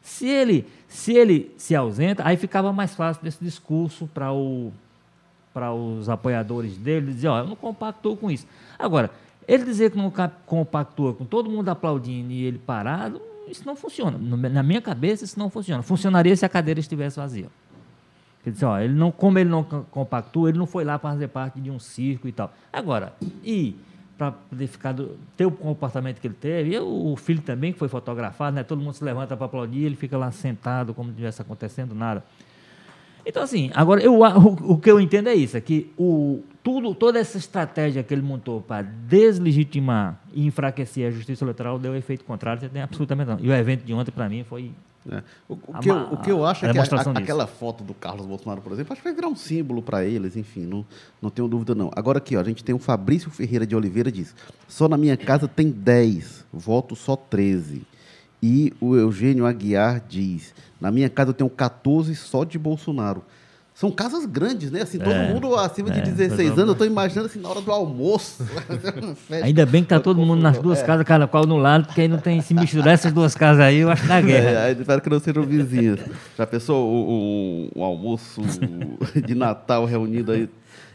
Se 0.00 0.28
ele 0.28 0.66
se, 0.86 1.14
ele 1.14 1.52
se 1.56 1.74
ausenta, 1.74 2.22
aí 2.24 2.36
ficava 2.36 2.72
mais 2.72 2.94
fácil 2.94 3.24
desse 3.24 3.42
discurso 3.42 4.08
para 4.14 4.32
o, 4.32 4.72
para 5.52 5.72
os 5.72 6.08
apoiadores 6.08 6.76
dele 6.76 7.12
dizer: 7.12 7.28
ó, 7.28 7.40
eu 7.40 7.46
não 7.46 7.56
compactou 7.56 8.16
com 8.16 8.30
isso. 8.30 8.46
Agora, 8.78 9.10
ele 9.48 9.64
dizer 9.64 9.90
que 9.90 9.96
não 9.96 10.12
compactua 10.44 11.12
com 11.12 11.24
todo 11.24 11.50
mundo 11.50 11.68
aplaudindo 11.68 12.30
e 12.32 12.44
ele 12.44 12.58
parado, 12.58 13.20
isso 13.48 13.64
não 13.66 13.76
funciona. 13.76 14.18
Na 14.18 14.62
minha 14.62 14.80
cabeça, 14.80 15.24
isso 15.24 15.38
não 15.38 15.48
funciona. 15.50 15.82
Funcionaria 15.82 16.34
se 16.36 16.44
a 16.44 16.48
cadeira 16.48 16.80
estivesse 16.80 17.16
vazia. 17.16 17.48
Dizer, 18.44 18.64
ó, 18.64 18.78
ele 18.78 18.94
não, 18.94 19.10
como 19.10 19.38
ele 19.38 19.50
não 19.50 19.64
co- 19.64 19.84
compactua, 19.90 20.48
ele 20.50 20.58
não 20.58 20.66
foi 20.66 20.84
lá 20.84 20.98
para 20.98 21.10
fazer 21.10 21.28
parte 21.28 21.60
de 21.60 21.68
um 21.70 21.80
circo 21.80 22.28
e 22.28 22.32
tal. 22.32 22.52
Agora, 22.72 23.12
e 23.42 23.74
para 24.16 24.32
ter 25.36 25.44
o 25.46 25.50
comportamento 25.50 26.20
que 26.20 26.26
ele 26.28 26.36
teve, 26.40 26.70
e 26.70 26.78
o, 26.78 27.16
filho 27.16 27.42
também 27.42 27.72
que 27.72 27.78
foi 27.78 27.88
fotografado, 27.88 28.54
né? 28.54 28.62
Todo 28.62 28.80
mundo 28.80 28.94
se 28.94 29.02
levanta 29.04 29.36
para 29.36 29.46
aplaudir, 29.46 29.84
ele 29.84 29.96
fica 29.96 30.16
lá 30.16 30.30
sentado 30.30 30.94
como 30.94 31.08
não 31.08 31.12
estivesse 31.12 31.42
acontecendo 31.42 31.94
nada. 31.94 32.24
Então, 33.26 33.42
assim, 33.42 33.70
agora 33.74 34.00
eu, 34.00 34.20
o, 34.20 34.72
o 34.74 34.78
que 34.78 34.88
eu 34.90 35.00
entendo 35.00 35.28
é 35.28 35.34
isso, 35.34 35.56
é 35.56 35.60
que 35.60 35.90
o, 35.98 36.40
tudo, 36.62 36.94
toda 36.94 37.18
essa 37.18 37.36
estratégia 37.36 38.02
que 38.04 38.14
ele 38.14 38.22
montou 38.22 38.60
para 38.60 38.82
deslegitimar 38.82 40.20
e 40.32 40.46
enfraquecer 40.46 41.08
a 41.08 41.10
justiça 41.10 41.44
eleitoral 41.44 41.78
deu 41.78 41.94
efeito 41.96 42.24
contrário, 42.24 42.60
você 42.60 42.68
tem 42.68 42.80
absolutamente 42.82 43.28
não. 43.30 43.38
E 43.40 43.48
o 43.48 43.52
evento 43.52 43.84
de 43.84 43.92
ontem, 43.92 44.10
para 44.12 44.28
mim, 44.28 44.44
foi 44.44 44.70
É. 45.08 45.22
O, 45.48 45.54
o 45.54 45.58
A 45.72 45.78
que 45.78 45.88
eu, 45.88 45.94
o 46.12 46.16
que 46.16 46.30
eu 46.32 46.44
acho 46.44 46.64
é 46.66 46.68
que 46.72 46.78
a- 46.78 46.82
a- 46.96 47.02
aquela 47.22 47.46
foto 47.46 47.84
do 47.84 47.94
Carlos 47.94 48.26
Bolsonaro, 48.26 48.60
por 48.60 48.72
exemplo, 48.72 48.92
acho 48.92 49.00
que 49.02 49.08
vai 49.08 49.14
virar 49.14 49.28
um 49.28 49.36
símbolo 49.36 49.80
para 49.80 50.04
eles, 50.04 50.36
enfim, 50.36 50.62
não, 50.66 50.84
não 51.22 51.30
tenho 51.30 51.46
dúvida 51.46 51.76
não. 51.76 51.90
Agora 51.94 52.18
aqui, 52.18 52.36
ó, 52.36 52.40
a 52.40 52.44
gente 52.44 52.64
tem 52.64 52.74
o 52.74 52.78
Fabrício 52.78 53.30
Ferreira 53.30 53.64
de 53.64 53.76
Oliveira 53.76 54.10
diz: 54.10 54.34
só 54.66 54.88
na 54.88 54.96
minha 54.96 55.16
casa 55.16 55.46
tem 55.46 55.70
10, 55.70 56.44
voto 56.52 56.96
só 56.96 57.14
13. 57.14 57.82
E 58.48 58.72
o 58.80 58.94
Eugênio 58.94 59.44
Aguiar 59.44 60.00
diz: 60.08 60.54
na 60.80 60.92
minha 60.92 61.08
casa 61.08 61.30
eu 61.30 61.34
tenho 61.34 61.50
14 61.50 62.14
só 62.14 62.44
de 62.44 62.56
Bolsonaro. 62.58 63.24
São 63.74 63.90
casas 63.90 64.24
grandes, 64.24 64.70
né? 64.70 64.82
Assim, 64.82 64.98
todo 64.98 65.10
É, 65.12 65.28
mundo 65.34 65.54
acima 65.56 65.90
de 65.90 65.98
é, 65.98 66.02
16 66.02 66.30
mas 66.50 66.58
anos, 66.58 66.68
eu 66.68 66.72
estou 66.72 66.86
imaginando 66.86 67.26
assim, 67.26 67.38
na 67.40 67.48
hora 67.50 67.60
do 67.60 67.70
almoço. 67.70 68.42
Ainda 69.42 69.66
bem 69.66 69.82
que 69.82 69.88
tá 69.90 70.00
todo 70.00 70.18
mundo 70.18 70.40
nas 70.40 70.58
duas 70.58 70.80
É. 70.80 70.82
casas, 70.86 71.04
cada 71.04 71.26
qual 71.26 71.44
no 71.46 71.58
lado, 71.58 71.84
porque 71.86 72.00
aí 72.02 72.08
não 72.08 72.16
tem 72.18 72.40
se 72.40 72.54
misturar 72.54 72.94
essas 72.94 73.12
duas 73.12 73.34
casas 73.34 73.60
aí, 73.62 73.78
eu 73.78 73.90
acho 73.90 74.06
da 74.06 74.16
É, 74.18 74.22
guerra. 74.22 74.60
aí 74.64 74.76
espero 74.78 75.00
que 75.02 75.10
não 75.10 75.20
sejam 75.20 75.42
vizinhos. 75.42 76.00
Já 76.38 76.46
pensou 76.46 76.88
o, 76.88 77.68
o- 77.74 77.80
o 77.80 77.84
almoço 77.84 78.40
de 79.26 79.34
Natal 79.34 79.84
reunido 79.84 80.32
aí, 80.32 80.48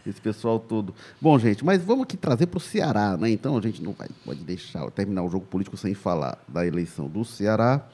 esse 0.05 0.19
pessoal 0.21 0.59
todo? 0.59 0.93
Bom, 1.19 1.37
gente, 1.39 1.63
mas 1.63 1.81
vamos 1.83 2.03
aqui 2.03 2.17
trazer 2.17 2.47
para 2.47 2.57
o 2.57 2.61
Ceará, 2.61 3.15
né? 3.17 3.29
Então 3.29 3.57
a 3.57 3.61
gente 3.61 3.81
não 3.83 3.93
vai, 3.93 4.07
pode 4.25 4.41
deixar 4.43 4.89
terminar 4.91 5.23
o 5.23 5.29
jogo 5.29 5.45
político 5.45 5.77
sem 5.77 5.93
falar 5.93 6.43
da 6.47 6.65
eleição 6.65 7.07
do 7.07 7.23
Ceará. 7.23 7.85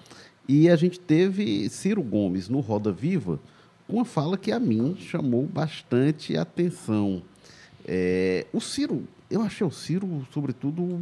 E 0.48 0.70
a 0.70 0.76
gente 0.76 1.00
teve 1.00 1.70
Ciro 1.70 2.02
Gomes 2.02 2.48
no 2.48 2.60
Roda 2.62 2.92
Viva 2.92 3.40
com 3.88 3.98
uma 3.98 4.06
fala 4.06 4.38
que 4.38 4.52
a 4.52 4.60
mim 4.60 4.96
chamou 5.00 5.46
bastante 5.46 6.38
atenção. 6.38 7.22
É, 7.86 8.46
o 8.54 8.60
Ciro, 8.62 9.04
eu 9.30 9.42
achei 9.42 9.66
o 9.66 9.72
Ciro, 9.72 10.26
sobretudo, 10.34 11.02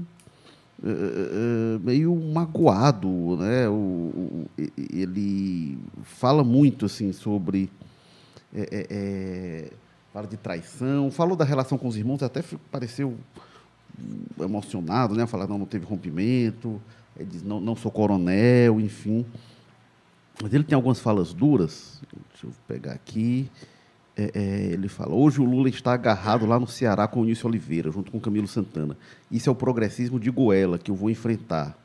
eh, 0.84 0.88
eh, 0.88 1.80
meio 1.84 2.16
magoado, 2.16 3.38
né? 3.38 3.68
O, 3.70 3.74
o- 3.74 4.46
ele 4.92 5.78
fala 6.04 6.44
muito 6.44 6.86
assim 6.86 7.12
sobre 7.12 7.70
eh, 8.54 8.68
eh, 8.72 8.88
eh, 8.90 9.72
fala 10.16 10.28
de 10.28 10.38
traição, 10.38 11.12
falou 11.12 11.36
da 11.36 11.44
relação 11.44 11.78
com 11.78 11.90
os 11.90 11.98
irmãos, 11.98 12.24
até 12.24 12.42
pareceu 12.72 13.18
emocionado, 14.40 15.14
né? 15.14 15.26
Falar 15.26 15.46
não, 15.46 15.58
não 15.58 15.66
teve 15.66 15.86
rompimento, 15.86 16.82
ele 17.18 17.28
diz 17.30 17.44
não, 17.44 17.60
não 17.60 17.76
sou 17.76 17.92
coronel, 17.92 18.80
enfim. 18.80 19.26
mas 20.42 20.54
ele 20.54 20.64
tem 20.64 20.74
algumas 20.74 21.02
falas 21.02 21.34
duras. 21.34 22.00
Deixa 22.32 22.48
eu 22.48 22.52
pegar 22.66 22.94
aqui. 22.94 23.52
É, 24.16 24.32
é, 24.34 24.66
ele 24.72 24.88
fala: 24.88 25.14
hoje 25.14 25.42
o 25.42 25.44
Lula 25.44 25.68
está 25.68 25.92
agarrado 25.92 26.46
lá 26.46 26.58
no 26.58 26.66
Ceará 26.66 27.10
com 27.10 27.20
o 27.20 27.26
Nício 27.26 27.50
Oliveira, 27.50 27.92
junto 27.92 28.10
com 28.10 28.18
Camilo 28.18 28.48
Santana. 28.48 28.96
Isso 29.30 29.50
é 29.50 29.52
o 29.52 29.56
progressismo 29.56 30.18
de 30.18 30.32
Goela 30.32 30.80
que 30.80 30.92
eu 30.92 30.96
vou 30.96 31.10
enfrentar. 31.10 31.78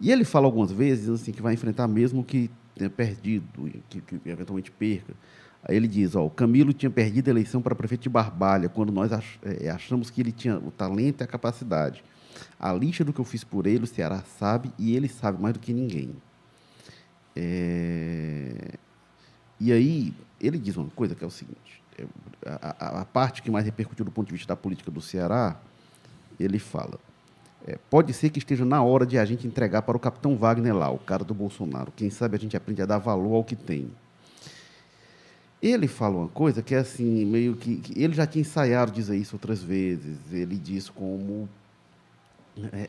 E 0.00 0.10
ele 0.10 0.24
fala 0.24 0.46
algumas 0.46 0.72
vezes 0.72 1.10
assim 1.10 1.30
que 1.30 1.42
vai 1.42 1.52
enfrentar 1.52 1.86
mesmo 1.86 2.24
que 2.24 2.50
tenha 2.74 2.88
perdido, 2.88 3.46
que, 3.90 4.00
que 4.00 4.18
eventualmente 4.24 4.70
perca. 4.70 5.12
Aí 5.68 5.76
ele 5.76 5.88
diz: 5.88 6.14
ó, 6.14 6.24
o 6.24 6.30
Camilo 6.30 6.72
tinha 6.72 6.90
perdido 6.90 7.28
a 7.28 7.30
eleição 7.30 7.60
para 7.60 7.74
prefeito 7.74 8.02
de 8.02 8.08
Barbalha, 8.08 8.68
quando 8.68 8.92
nós 8.92 9.12
ach, 9.12 9.38
é, 9.42 9.68
achamos 9.68 10.10
que 10.10 10.20
ele 10.20 10.32
tinha 10.32 10.56
o 10.58 10.70
talento 10.70 11.20
e 11.20 11.24
a 11.24 11.26
capacidade. 11.26 12.04
A 12.58 12.72
lixa 12.72 13.04
do 13.04 13.12
que 13.12 13.20
eu 13.20 13.24
fiz 13.24 13.42
por 13.42 13.66
ele, 13.66 13.84
o 13.84 13.86
Ceará 13.86 14.22
sabe, 14.38 14.72
e 14.78 14.94
ele 14.94 15.08
sabe 15.08 15.42
mais 15.42 15.54
do 15.54 15.60
que 15.60 15.72
ninguém. 15.72 16.14
É... 17.34 18.74
E 19.58 19.72
aí, 19.72 20.14
ele 20.40 20.58
diz 20.58 20.76
uma 20.76 20.88
coisa 20.90 21.14
que 21.14 21.24
é 21.24 21.26
o 21.26 21.30
seguinte: 21.30 21.82
é, 21.98 22.04
a, 22.46 22.76
a, 22.78 23.00
a, 23.00 23.04
parte 23.04 23.42
que 23.42 23.50
mais 23.50 23.64
repercutiu 23.64 24.04
do 24.04 24.10
ponto 24.10 24.28
de 24.28 24.34
vista 24.34 24.48
da 24.48 24.56
política 24.56 24.90
do 24.90 25.00
Ceará, 25.00 25.60
ele 26.38 26.58
fala. 26.58 26.98
É, 27.66 27.76
pode 27.90 28.12
ser 28.12 28.30
que 28.30 28.38
esteja 28.38 28.64
na 28.64 28.80
hora 28.82 29.04
de 29.04 29.18
a 29.18 29.24
gente 29.24 29.46
entregar 29.46 29.82
para 29.82 29.96
o 29.96 30.00
capitão 30.00 30.36
Wagner 30.36 30.76
lá, 30.76 30.88
o 30.88 30.98
cara 30.98 31.24
do 31.24 31.34
Bolsonaro. 31.34 31.90
Quem 31.96 32.10
sabe 32.10 32.36
a 32.36 32.38
gente 32.38 32.56
aprende 32.56 32.80
a 32.80 32.86
dar 32.86 32.98
valor 32.98 33.34
ao 33.34 33.42
que 33.42 33.56
tem. 33.56 33.90
Ele 35.66 35.88
fala 35.88 36.16
uma 36.16 36.28
coisa 36.28 36.62
que 36.62 36.74
é 36.74 36.78
assim, 36.78 37.24
meio 37.24 37.56
que, 37.56 37.82
ele 37.96 38.14
já 38.14 38.24
tinha 38.24 38.42
ensaiado 38.42 38.92
dizer 38.92 39.16
isso 39.16 39.34
outras 39.34 39.60
vezes. 39.60 40.16
Ele 40.30 40.56
diz 40.56 40.88
como 40.88 41.48
é, 42.72 42.86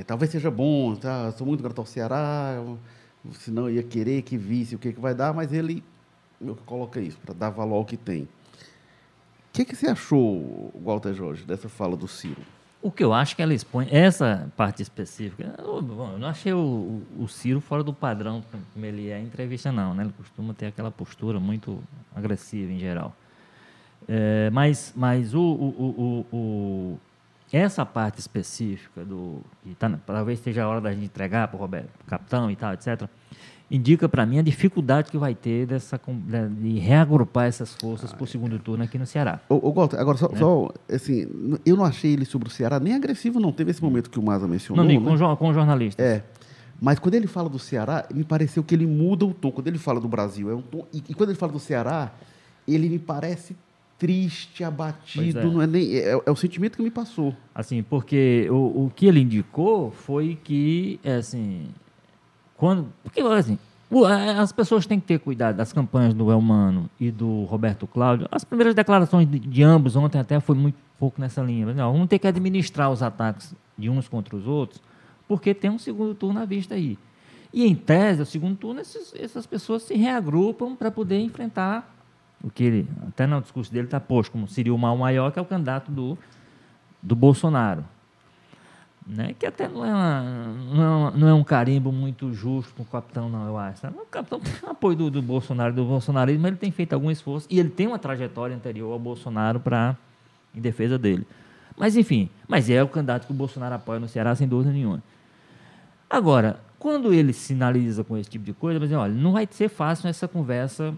é, 0.00 0.04
talvez 0.06 0.30
seja 0.30 0.50
bom, 0.50 0.96
tá? 0.96 1.30
Sou 1.32 1.46
muito 1.46 1.62
grato 1.62 1.78
ao 1.78 1.86
Ceará, 1.86 2.54
senão 3.34 3.68
eu 3.68 3.76
ia 3.76 3.82
querer 3.82 4.22
que 4.22 4.36
visse 4.36 4.74
o 4.74 4.78
que, 4.78 4.92
que 4.92 5.00
vai 5.00 5.14
dar, 5.14 5.34
mas 5.34 5.52
ele 5.52 5.84
coloca 6.64 7.00
isso, 7.00 7.18
para 7.18 7.34
dar 7.34 7.50
valor 7.50 7.76
ao 7.76 7.84
que 7.84 7.96
tem. 7.96 8.22
O 8.22 8.28
que, 9.52 9.64
que 9.64 9.76
você 9.76 9.88
achou, 9.88 10.72
Walter 10.82 11.12
Jorge, 11.12 11.44
dessa 11.44 11.68
fala 11.68 11.96
do 11.96 12.08
Ciro? 12.08 12.40
O 12.82 12.90
que 12.90 13.04
eu 13.04 13.12
acho 13.12 13.36
que 13.36 13.42
ela 13.42 13.52
expõe, 13.52 13.88
essa 13.90 14.50
parte 14.56 14.80
específica, 14.80 15.54
eu, 15.58 15.82
bom, 15.82 16.12
eu 16.12 16.18
não 16.18 16.28
achei 16.28 16.52
o, 16.52 17.02
o, 17.18 17.28
Ciro 17.28 17.60
fora 17.60 17.82
do 17.82 17.92
padrão 17.92 18.42
como 18.72 18.86
ele 18.86 19.10
é 19.10 19.20
em 19.20 19.24
entrevista, 19.24 19.70
não. 19.70 19.92
Né? 19.92 20.04
Ele 20.04 20.14
costuma 20.16 20.54
ter 20.54 20.66
aquela 20.66 20.90
postura 20.90 21.38
muito 21.38 21.82
agressiva 22.14 22.72
em 22.72 22.78
geral. 22.78 23.14
É, 24.08 24.48
mas 24.50 24.94
mas 24.96 25.34
o, 25.34 25.40
o, 25.42 26.26
o, 26.32 26.98
essa 27.52 27.84
parte 27.84 28.18
específica 28.18 29.04
do. 29.04 29.42
Que 29.62 29.74
tá, 29.74 29.90
talvez 30.06 30.38
esteja 30.38 30.64
a 30.64 30.68
hora 30.68 30.80
da 30.80 30.92
gente 30.92 31.04
entregar 31.04 31.48
para 31.48 31.58
o 31.58 31.60
Roberto, 31.60 31.90
capitão 32.06 32.50
e 32.50 32.56
tal, 32.56 32.72
etc 32.72 33.08
indica 33.70 34.08
para 34.08 34.26
mim 34.26 34.38
a 34.38 34.42
dificuldade 34.42 35.10
que 35.10 35.16
vai 35.16 35.34
ter 35.34 35.66
dessa, 35.66 36.00
de 36.58 36.78
reagrupar 36.78 37.46
essas 37.46 37.74
forças 37.74 38.12
ah, 38.12 38.16
para 38.16 38.24
o 38.24 38.26
segundo 38.26 38.58
turno 38.58 38.82
aqui 38.82 38.98
no 38.98 39.06
Ceará. 39.06 39.40
O, 39.48 39.68
o 39.68 39.72
Walter, 39.72 39.98
agora, 39.98 40.18
só, 40.18 40.28
né? 40.28 40.38
só, 40.38 40.68
assim, 40.90 41.26
eu 41.64 41.76
não 41.76 41.84
achei 41.84 42.12
ele 42.12 42.24
sobre 42.24 42.48
o 42.48 42.50
Ceará 42.50 42.80
nem 42.80 42.94
agressivo, 42.94 43.38
não. 43.38 43.52
Teve 43.52 43.70
esse 43.70 43.82
momento 43.82 44.10
que 44.10 44.18
o 44.18 44.22
Maza 44.22 44.48
mencionou. 44.48 44.84
Não, 44.84 45.00
né? 45.00 45.18
com, 45.18 45.36
com 45.36 45.54
jornalistas. 45.54 46.04
É. 46.04 46.24
Mas 46.80 46.98
quando 46.98 47.14
ele 47.14 47.26
fala 47.26 47.48
do 47.48 47.58
Ceará, 47.58 48.06
me 48.12 48.24
pareceu 48.24 48.64
que 48.64 48.74
ele 48.74 48.86
muda 48.86 49.24
o 49.24 49.34
tom. 49.34 49.52
Quando 49.52 49.68
ele 49.68 49.78
fala 49.78 50.00
do 50.00 50.08
Brasil, 50.08 50.50
é 50.50 50.54
um 50.54 50.62
tom. 50.62 50.86
E, 50.92 51.02
e 51.10 51.14
quando 51.14 51.28
ele 51.30 51.38
fala 51.38 51.52
do 51.52 51.60
Ceará, 51.60 52.10
ele 52.66 52.88
me 52.88 52.98
parece 52.98 53.54
triste, 53.98 54.64
abatido. 54.64 55.40
É. 55.40 55.44
Não 55.44 55.60
é, 55.60 55.66
nem, 55.66 55.94
é, 55.94 56.18
é, 56.24 56.30
o 56.30 56.34
sentimento 56.34 56.76
que 56.76 56.82
me 56.82 56.90
passou. 56.90 57.36
Assim, 57.54 57.82
porque 57.82 58.48
o, 58.50 58.86
o 58.86 58.92
que 58.96 59.06
ele 59.06 59.20
indicou 59.20 59.90
foi 59.90 60.38
que, 60.42 60.98
é, 61.04 61.16
assim, 61.16 61.66
quando, 62.60 62.92
porque, 63.02 63.22
assim, 63.22 63.58
as 64.38 64.52
pessoas 64.52 64.84
têm 64.84 65.00
que 65.00 65.06
ter 65.06 65.18
cuidado 65.18 65.56
das 65.56 65.72
campanhas 65.72 66.12
do 66.12 66.30
Elmano 66.30 66.90
e 67.00 67.10
do 67.10 67.44
Roberto 67.44 67.86
Cláudio. 67.86 68.28
As 68.30 68.44
primeiras 68.44 68.74
declarações 68.74 69.26
de, 69.26 69.38
de 69.38 69.62
ambos 69.62 69.96
ontem 69.96 70.18
até 70.18 70.38
foi 70.40 70.54
muito 70.54 70.76
pouco 70.98 71.18
nessa 71.18 71.40
linha. 71.40 71.72
Não, 71.72 71.90
vamos 71.90 72.06
ter 72.06 72.18
que 72.18 72.26
administrar 72.26 72.90
os 72.90 73.02
ataques 73.02 73.54
de 73.78 73.88
uns 73.88 74.08
contra 74.08 74.36
os 74.36 74.46
outros, 74.46 74.78
porque 75.26 75.54
tem 75.54 75.70
um 75.70 75.78
segundo 75.78 76.14
turno 76.14 76.38
à 76.38 76.44
vista 76.44 76.74
aí. 76.74 76.98
E, 77.50 77.66
em 77.66 77.74
tese, 77.74 78.20
o 78.20 78.26
segundo 78.26 78.58
turno, 78.58 78.82
esses, 78.82 79.14
essas 79.18 79.46
pessoas 79.46 79.84
se 79.84 79.94
reagrupam 79.94 80.76
para 80.76 80.90
poder 80.90 81.18
enfrentar 81.18 81.96
o 82.44 82.50
que 82.50 82.62
ele, 82.62 82.88
até 83.08 83.26
no 83.26 83.40
discurso 83.40 83.72
dele, 83.72 83.86
está 83.86 83.98
posto 83.98 84.32
como 84.32 84.46
seria 84.46 84.74
o 84.74 84.78
mal 84.78 84.98
maior, 84.98 85.32
que 85.32 85.38
é 85.38 85.42
o 85.42 85.46
candidato 85.46 85.90
do, 85.90 86.18
do 87.02 87.16
Bolsonaro 87.16 87.86
né? 89.06 89.34
que 89.38 89.46
até 89.46 89.68
não 89.68 89.84
é, 89.84 89.92
uma, 89.92 90.22
não, 90.72 91.08
é 91.08 91.16
não 91.16 91.28
é 91.28 91.34
um 91.34 91.44
carimbo 91.44 91.90
muito 91.90 92.32
justo 92.32 92.74
com 92.74 92.82
o 92.82 92.86
capitão, 92.86 93.28
não, 93.28 93.46
eu 93.46 93.58
acho. 93.58 93.86
O 93.86 94.06
capitão 94.06 94.40
tem 94.40 94.52
apoio 94.68 94.96
do, 94.96 95.10
do 95.10 95.22
Bolsonaro, 95.22 95.74
do 95.74 95.84
bolsonarismo, 95.84 96.46
ele 96.46 96.56
tem 96.56 96.70
feito 96.70 96.92
algum 96.92 97.10
esforço 97.10 97.46
e 97.50 97.58
ele 97.58 97.70
tem 97.70 97.86
uma 97.86 97.98
trajetória 97.98 98.54
anterior 98.54 98.92
ao 98.92 98.98
Bolsonaro 98.98 99.60
para 99.60 99.96
em 100.54 100.60
defesa 100.60 100.98
dele. 100.98 101.26
Mas, 101.76 101.96
enfim, 101.96 102.28
mas 102.46 102.68
é 102.68 102.82
o 102.82 102.88
candidato 102.88 103.26
que 103.26 103.32
o 103.32 103.34
Bolsonaro 103.34 103.74
apoia 103.74 103.98
no 103.98 104.08
Ceará, 104.08 104.34
sem 104.34 104.46
dúvida 104.46 104.72
nenhuma. 104.72 105.02
Agora, 106.08 106.60
quando 106.78 107.12
ele 107.12 107.32
sinaliza 107.32 108.02
com 108.02 108.16
esse 108.16 108.28
tipo 108.28 108.44
de 108.44 108.52
coisa, 108.52 108.80
mas 108.80 108.90
olha, 108.92 109.14
não 109.14 109.32
vai 109.32 109.48
ser 109.50 109.68
fácil 109.68 110.08
essa 110.08 110.26
conversa 110.26 110.94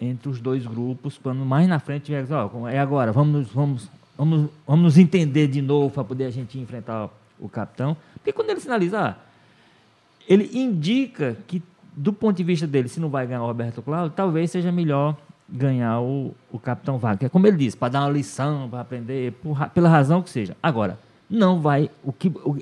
entre 0.00 0.28
os 0.28 0.40
dois 0.40 0.66
grupos, 0.66 1.18
quando 1.18 1.44
mais 1.44 1.68
na 1.68 1.78
frente 1.78 2.06
tiver, 2.06 2.26
é 2.70 2.78
agora, 2.78 3.12
vamos, 3.12 3.48
vamos, 3.48 3.90
vamos, 4.16 4.50
vamos 4.66 4.84
nos 4.84 4.98
entender 4.98 5.48
de 5.48 5.62
novo 5.62 5.90
para 5.90 6.04
poder 6.04 6.24
a 6.24 6.30
gente 6.30 6.58
enfrentar 6.58 7.08
o 7.42 7.48
capitão, 7.48 7.96
porque 8.14 8.32
quando 8.32 8.50
ele 8.50 8.60
sinaliza, 8.60 9.00
ah, 9.00 9.16
ele 10.28 10.48
indica 10.56 11.36
que, 11.46 11.62
do 11.94 12.12
ponto 12.12 12.36
de 12.36 12.44
vista 12.44 12.66
dele, 12.66 12.88
se 12.88 13.00
não 13.00 13.10
vai 13.10 13.26
ganhar 13.26 13.42
o 13.42 13.46
Roberto 13.46 13.82
Cláudio, 13.82 14.14
talvez 14.14 14.50
seja 14.50 14.70
melhor 14.70 15.16
ganhar 15.48 16.00
o, 16.00 16.34
o 16.50 16.58
capitão 16.58 16.96
Wagner. 16.98 17.28
Como 17.28 17.46
ele 17.46 17.56
disse, 17.56 17.76
para 17.76 17.92
dar 17.92 18.00
uma 18.02 18.10
lição, 18.10 18.70
para 18.70 18.80
aprender, 18.80 19.32
por, 19.32 19.68
pela 19.70 19.88
razão 19.88 20.22
que 20.22 20.30
seja. 20.30 20.56
Agora, 20.62 20.98
não 21.28 21.60
vai. 21.60 21.90
O 22.02 22.12
que, 22.12 22.28
o, 22.28 22.58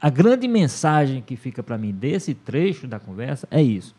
a 0.00 0.10
grande 0.10 0.48
mensagem 0.48 1.22
que 1.22 1.36
fica 1.36 1.62
para 1.62 1.78
mim 1.78 1.92
desse 1.92 2.34
trecho 2.34 2.86
da 2.86 2.98
conversa 2.98 3.46
é 3.50 3.62
isso. 3.62 3.94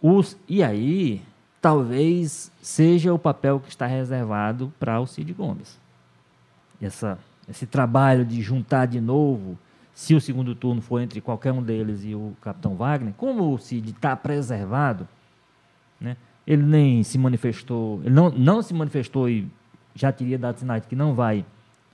Os, 0.00 0.36
e 0.48 0.62
aí, 0.62 1.22
talvez 1.60 2.50
seja 2.60 3.14
o 3.14 3.18
papel 3.18 3.60
que 3.60 3.68
está 3.68 3.86
reservado 3.86 4.72
para 4.78 5.00
o 5.00 5.06
Cid 5.06 5.32
Gomes. 5.32 5.78
Essa 6.80 7.16
esse 7.52 7.66
trabalho 7.66 8.24
de 8.24 8.40
juntar 8.40 8.86
de 8.86 9.00
novo, 9.00 9.58
se 9.94 10.14
o 10.14 10.20
segundo 10.20 10.54
turno 10.54 10.80
for 10.80 11.00
entre 11.00 11.20
qualquer 11.20 11.52
um 11.52 11.62
deles 11.62 12.02
e 12.02 12.14
o 12.14 12.34
capitão 12.40 12.74
Wagner, 12.74 13.12
como 13.14 13.52
o 13.52 13.58
Cid 13.58 13.90
está 13.90 14.16
preservado, 14.16 15.06
né, 16.00 16.16
ele 16.46 16.62
nem 16.62 17.02
se 17.02 17.18
manifestou, 17.18 18.00
ele 18.02 18.14
não, 18.14 18.30
não 18.30 18.62
se 18.62 18.72
manifestou 18.72 19.28
e 19.28 19.46
já 19.94 20.10
teria 20.10 20.38
dado 20.38 20.58
sinais 20.58 20.82
de 20.82 20.88
que 20.88 20.96
não 20.96 21.14
vai 21.14 21.44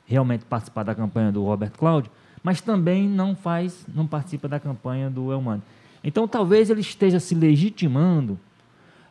realmente 0.06 0.44
participar 0.44 0.84
da 0.84 0.94
campanha 0.94 1.32
do 1.32 1.44
Roberto 1.44 1.76
Cláudio, 1.76 2.10
mas 2.40 2.60
também 2.60 3.08
não 3.08 3.34
faz, 3.34 3.84
não 3.92 4.06
participa 4.06 4.46
da 4.46 4.60
campanha 4.60 5.10
do 5.10 5.32
Elmano. 5.32 5.62
Então 6.04 6.28
talvez 6.28 6.70
ele 6.70 6.80
esteja 6.80 7.18
se 7.18 7.34
legitimando 7.34 8.38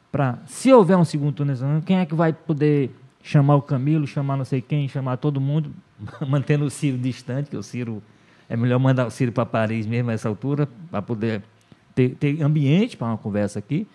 para, 0.09 0.39
se 0.45 0.71
houver 0.71 0.97
um 0.97 1.03
segundo 1.03 1.33
turno, 1.33 1.81
quem 1.85 1.99
é 1.99 2.05
que 2.05 2.15
vai 2.15 2.31
poder 2.31 2.89
chamar 3.21 3.55
o 3.55 3.61
Camilo, 3.61 4.07
chamar 4.07 4.37
não 4.37 4.45
sei 4.45 4.61
quem, 4.61 4.87
chamar 4.87 5.17
todo 5.17 5.41
mundo, 5.41 5.73
mantendo 6.27 6.65
o 6.65 6.69
Ciro 6.69 6.97
distante, 6.97 7.49
que 7.49 7.57
o 7.57 7.63
Ciro 7.63 8.01
é 8.49 8.55
melhor 8.55 8.79
mandar 8.79 9.07
o 9.07 9.11
Ciro 9.11 9.31
para 9.31 9.45
Paris 9.45 9.85
mesmo 9.85 10.09
nessa 10.09 10.29
altura, 10.29 10.67
para 10.89 11.01
poder 11.01 11.43
ter, 11.93 12.15
ter 12.15 12.41
ambiente 12.41 12.95
para 12.95 13.07
uma 13.07 13.17
conversa 13.17 13.59
aqui, 13.59 13.87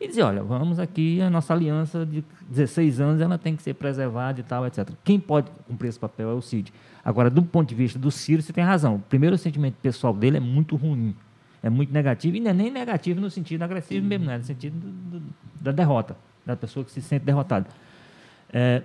e 0.00 0.06
dizer, 0.06 0.22
olha, 0.22 0.42
vamos 0.44 0.78
aqui, 0.78 1.20
a 1.20 1.28
nossa 1.28 1.52
aliança 1.52 2.06
de 2.06 2.24
16 2.48 3.00
anos, 3.00 3.20
ela 3.20 3.36
tem 3.36 3.56
que 3.56 3.62
ser 3.62 3.74
preservada 3.74 4.38
e 4.38 4.44
tal, 4.44 4.64
etc. 4.64 4.88
Quem 5.02 5.18
pode 5.18 5.50
cumprir 5.66 5.88
esse 5.88 5.98
papel 5.98 6.30
é 6.30 6.34
o 6.34 6.40
Cid. 6.40 6.72
Agora, 7.04 7.28
do 7.28 7.42
ponto 7.42 7.68
de 7.68 7.74
vista 7.74 7.98
do 7.98 8.10
Ciro, 8.10 8.40
você 8.40 8.52
tem 8.52 8.62
razão. 8.62 8.96
O 8.96 8.98
primeiro 9.00 9.36
sentimento 9.36 9.74
pessoal 9.82 10.14
dele 10.14 10.36
é 10.36 10.40
muito 10.40 10.76
ruim, 10.76 11.16
é 11.60 11.68
muito 11.68 11.92
negativo, 11.92 12.36
e 12.36 12.40
não 12.40 12.52
é 12.52 12.54
nem 12.54 12.70
negativo 12.70 13.20
no 13.20 13.28
sentido 13.28 13.62
agressivo 13.62 14.06
mesmo, 14.06 14.26
né? 14.26 14.38
no 14.38 14.44
sentido 14.44 14.78
do, 14.78 15.18
do, 15.18 15.26
da 15.60 15.72
derrota, 15.72 16.16
da 16.46 16.54
pessoa 16.54 16.84
que 16.84 16.92
se 16.92 17.02
sente 17.02 17.24
derrotada. 17.24 17.66
É, 18.52 18.84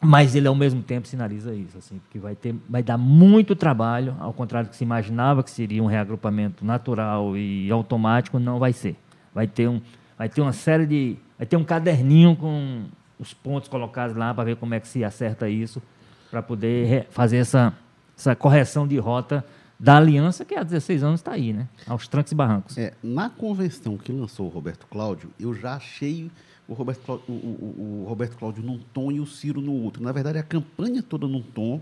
mas 0.00 0.34
ele 0.34 0.48
ao 0.48 0.54
mesmo 0.54 0.82
tempo 0.82 1.06
sinaliza 1.06 1.54
isso, 1.54 1.76
assim, 1.76 2.00
que 2.10 2.18
vai 2.18 2.34
ter, 2.34 2.54
vai 2.68 2.82
dar 2.82 2.96
muito 2.96 3.54
trabalho, 3.54 4.16
ao 4.18 4.32
contrário 4.32 4.68
do 4.68 4.70
que 4.70 4.76
se 4.76 4.84
imaginava 4.84 5.42
que 5.42 5.50
seria 5.50 5.82
um 5.82 5.86
reagrupamento 5.86 6.64
natural 6.64 7.36
e 7.36 7.70
automático, 7.70 8.38
não 8.38 8.58
vai 8.58 8.72
ser. 8.72 8.96
Vai 9.34 9.46
ter 9.46 9.68
um, 9.68 9.80
vai 10.16 10.28
ter 10.28 10.40
uma 10.40 10.52
série 10.52 10.86
de, 10.86 11.16
vai 11.36 11.46
ter 11.46 11.56
um 11.56 11.64
caderninho 11.64 12.34
com 12.34 12.84
os 13.18 13.34
pontos 13.34 13.68
colocados 13.68 14.16
lá 14.16 14.32
para 14.32 14.44
ver 14.44 14.56
como 14.56 14.74
é 14.74 14.80
que 14.80 14.88
se 14.88 15.04
acerta 15.04 15.50
isso, 15.50 15.82
para 16.30 16.42
poder 16.42 17.06
fazer 17.10 17.36
essa, 17.36 17.74
essa 18.16 18.34
correção 18.34 18.88
de 18.88 18.96
rota 18.96 19.44
da 19.78 19.96
aliança 19.96 20.44
que 20.44 20.54
há 20.54 20.62
16 20.62 21.02
anos 21.02 21.20
está 21.20 21.32
aí, 21.32 21.52
né? 21.52 21.68
Aos 21.86 22.06
trancos 22.08 22.32
e 22.32 22.34
barrancos. 22.34 22.78
É, 22.78 22.94
na 23.02 23.28
convenção 23.28 23.96
que 23.98 24.12
lançou 24.12 24.46
o 24.46 24.48
Roberto 24.48 24.86
Cláudio, 24.86 25.30
eu 25.38 25.54
já 25.54 25.74
achei 25.74 26.30
o 26.70 26.74
Roberto, 26.74 27.00
Cláudio, 27.04 27.24
o, 27.28 27.32
o, 27.32 28.02
o 28.02 28.08
Roberto 28.08 28.36
Cláudio 28.36 28.62
num 28.62 28.78
tom 28.94 29.10
e 29.10 29.18
o 29.18 29.26
Ciro 29.26 29.60
no 29.60 29.72
outro. 29.72 30.02
Na 30.02 30.12
verdade, 30.12 30.38
a 30.38 30.42
campanha 30.42 31.02
toda 31.02 31.26
num 31.26 31.42
tom 31.42 31.80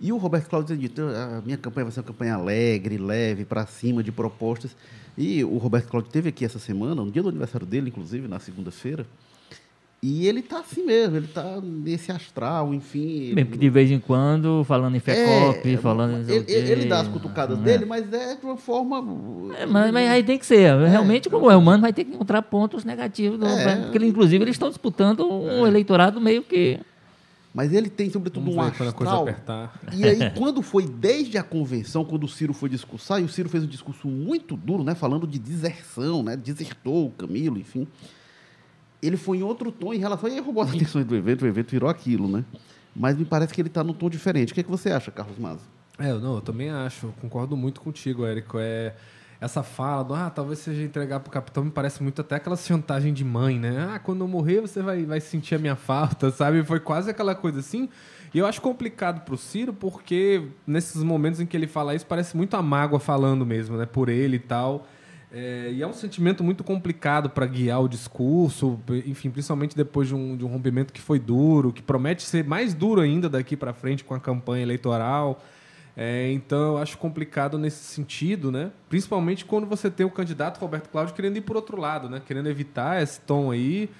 E 0.00 0.12
o 0.12 0.16
Roberto 0.16 0.48
Cláudio 0.48 0.76
tinha 0.76 0.88
dito, 0.88 1.02
a 1.02 1.42
minha 1.44 1.56
campanha 1.56 1.86
vai 1.86 1.92
ser 1.92 2.00
uma 2.00 2.06
campanha 2.06 2.34
alegre, 2.34 2.96
leve, 2.98 3.44
para 3.44 3.66
cima 3.66 4.00
de 4.00 4.12
propostas. 4.12 4.76
E 5.16 5.42
o 5.42 5.58
Roberto 5.58 5.88
Cláudio 5.88 6.10
teve 6.12 6.28
aqui 6.28 6.44
essa 6.44 6.60
semana, 6.60 6.94
no 6.94 7.10
dia 7.10 7.20
do 7.20 7.28
aniversário 7.28 7.66
dele, 7.66 7.88
inclusive, 7.88 8.28
na 8.28 8.38
segunda-feira, 8.38 9.04
e 10.00 10.26
ele 10.28 10.38
está 10.40 10.60
assim 10.60 10.84
mesmo, 10.84 11.16
ele 11.16 11.26
está 11.26 11.60
nesse 11.60 12.12
astral, 12.12 12.72
enfim. 12.72 13.32
Mesmo 13.34 13.50
que 13.50 13.58
de 13.58 13.68
vez 13.68 13.90
em 13.90 13.98
quando, 13.98 14.62
falando 14.64 14.94
em 14.94 15.00
FECOP, 15.00 15.74
É, 15.74 15.76
falando... 15.76 16.30
em 16.30 16.34
ele, 16.34 16.52
ele 16.52 16.84
dá 16.86 17.00
as 17.00 17.08
cutucadas 17.08 17.58
É. 17.58 17.62
dele, 17.62 17.84
mas 17.84 18.12
é 18.12 18.36
de 18.36 18.44
uma 18.44 18.56
forma. 18.56 18.98
É, 19.58 19.66
mas, 19.66 19.90
mas 19.92 20.08
aí 20.08 20.22
tem 20.22 20.38
que 20.38 20.46
ser. 20.46 20.72
Realmente, 20.88 21.28
como 21.28 21.50
é 21.50 21.56
humano, 21.56 21.82
vai 21.82 21.92
ter 21.92 22.04
que 22.04 22.14
encontrar 22.14 22.42
pontos 22.42 22.84
negativos. 22.84 23.38
do 23.40 23.46
É. 23.46 23.50
Roberto, 23.50 23.90
Porque, 23.90 24.06
inclusive, 24.06 24.44
eles 24.44 24.54
estão 24.54 24.68
disputando 24.68 25.28
um 25.28 25.66
eleitorado 25.66 26.20
meio 26.20 26.42
que... 26.42 26.78
Mas 27.52 27.72
ele 27.72 27.88
tem, 27.88 28.08
sobretudo, 28.08 28.44
Vamos 28.52 28.66
um 28.68 28.70
quando 28.70 28.90
a 28.90 28.92
coisa 28.92 29.12
astral. 29.12 29.22
apertar. 29.22 29.80
E 29.92 30.04
aí, 30.04 30.30
quando 30.38 30.62
foi 30.62 30.86
desde 30.86 31.38
a 31.38 31.42
convenção, 31.42 32.04
quando 32.04 32.22
o 32.22 32.28
Ciro 32.28 32.52
foi 32.52 32.68
discursar, 32.68 33.20
e 33.20 33.24
o 33.24 33.28
Ciro 33.28 33.48
fez 33.48 33.64
um 33.64 33.66
discurso 33.66 34.06
muito 34.06 34.54
duro, 34.56 34.84
né? 34.84 34.94
Falando 34.94 35.26
de 35.26 35.40
deserção, 35.40 36.22
né? 36.22 36.36
Desertou 36.36 37.06
o 37.06 37.10
Camilo, 37.10 37.58
enfim. 37.58 37.88
Ele 39.02 39.16
foi 39.16 39.38
em 39.38 39.42
outro 39.42 39.70
tom 39.70 39.94
em 39.94 39.98
relação. 39.98 40.28
E 40.28 40.32
aí 40.32 40.40
roubou 40.40 40.62
as 40.62 40.70
atenções 40.70 41.06
do 41.06 41.14
evento, 41.14 41.42
o 41.42 41.46
evento 41.46 41.70
virou 41.70 41.88
aquilo, 41.88 42.28
né? 42.28 42.44
Mas 42.94 43.16
me 43.16 43.24
parece 43.24 43.54
que 43.54 43.60
ele 43.60 43.68
está 43.68 43.84
num 43.84 43.92
tom 43.92 44.10
diferente. 44.10 44.52
O 44.52 44.54
que, 44.54 44.60
é 44.60 44.62
que 44.64 44.70
você 44.70 44.90
acha, 44.90 45.10
Carlos 45.10 45.38
Maza? 45.38 45.60
É, 45.98 46.10
eu 46.10 46.20
não, 46.20 46.36
eu 46.36 46.40
também 46.40 46.70
acho, 46.70 47.06
eu 47.06 47.14
concordo 47.20 47.56
muito 47.56 47.80
contigo, 47.80 48.24
Érico. 48.24 48.58
É, 48.58 48.94
essa 49.40 49.62
fala 49.62 50.02
do, 50.02 50.14
ah, 50.14 50.30
talvez 50.30 50.58
seja 50.58 50.82
entregar 50.82 51.20
pro 51.20 51.30
capitão, 51.30 51.64
me 51.64 51.70
parece 51.70 52.02
muito 52.02 52.20
até 52.20 52.36
aquela 52.36 52.56
chantagem 52.56 53.12
de 53.12 53.24
mãe, 53.24 53.58
né? 53.58 53.88
Ah, 53.92 53.98
quando 53.98 54.22
eu 54.22 54.28
morrer 54.28 54.60
você 54.60 54.82
vai, 54.82 55.04
vai 55.04 55.20
sentir 55.20 55.54
a 55.54 55.58
minha 55.58 55.76
falta, 55.76 56.30
sabe? 56.32 56.64
Foi 56.64 56.80
quase 56.80 57.10
aquela 57.10 57.34
coisa 57.34 57.60
assim. 57.60 57.88
E 58.34 58.38
eu 58.38 58.46
acho 58.46 58.60
complicado 58.60 59.24
pro 59.24 59.36
Ciro, 59.36 59.72
porque 59.72 60.42
nesses 60.66 61.02
momentos 61.02 61.40
em 61.40 61.46
que 61.46 61.56
ele 61.56 61.66
fala 61.66 61.94
isso, 61.94 62.04
parece 62.04 62.36
muito 62.36 62.54
a 62.54 62.62
mágoa 62.62 63.00
falando 63.00 63.46
mesmo, 63.46 63.76
né? 63.76 63.86
Por 63.86 64.08
ele 64.08 64.36
e 64.36 64.40
tal. 64.40 64.86
É, 65.30 65.70
e 65.72 65.82
é 65.82 65.86
um 65.86 65.92
sentimento 65.92 66.42
muito 66.42 66.64
complicado 66.64 67.28
para 67.28 67.44
guiar 67.46 67.82
o 67.82 67.88
discurso, 67.88 68.80
enfim, 69.04 69.28
principalmente 69.30 69.76
depois 69.76 70.08
de 70.08 70.14
um, 70.14 70.36
de 70.36 70.44
um 70.44 70.48
rompimento 70.48 70.92
que 70.92 71.00
foi 71.00 71.18
duro, 71.18 71.72
que 71.72 71.82
promete 71.82 72.22
ser 72.22 72.44
mais 72.44 72.72
duro 72.72 73.02
ainda 73.02 73.28
daqui 73.28 73.56
para 73.56 73.74
frente 73.74 74.04
com 74.04 74.14
a 74.14 74.20
campanha 74.20 74.62
eleitoral. 74.62 75.42
É, 75.94 76.30
então, 76.32 76.74
eu 76.74 76.78
acho 76.78 76.96
complicado 76.96 77.58
nesse 77.58 77.84
sentido, 77.84 78.52
né? 78.52 78.70
Principalmente 78.88 79.44
quando 79.44 79.66
você 79.66 79.90
tem 79.90 80.06
o 80.06 80.10
candidato 80.10 80.58
Roberto 80.58 80.88
Cláudio 80.88 81.14
querendo 81.14 81.36
ir 81.36 81.40
por 81.40 81.56
outro 81.56 81.78
lado, 81.78 82.08
né? 82.08 82.22
Querendo 82.24 82.48
evitar 82.48 83.02
esse 83.02 83.20
tom 83.20 83.50
aí 83.50 83.90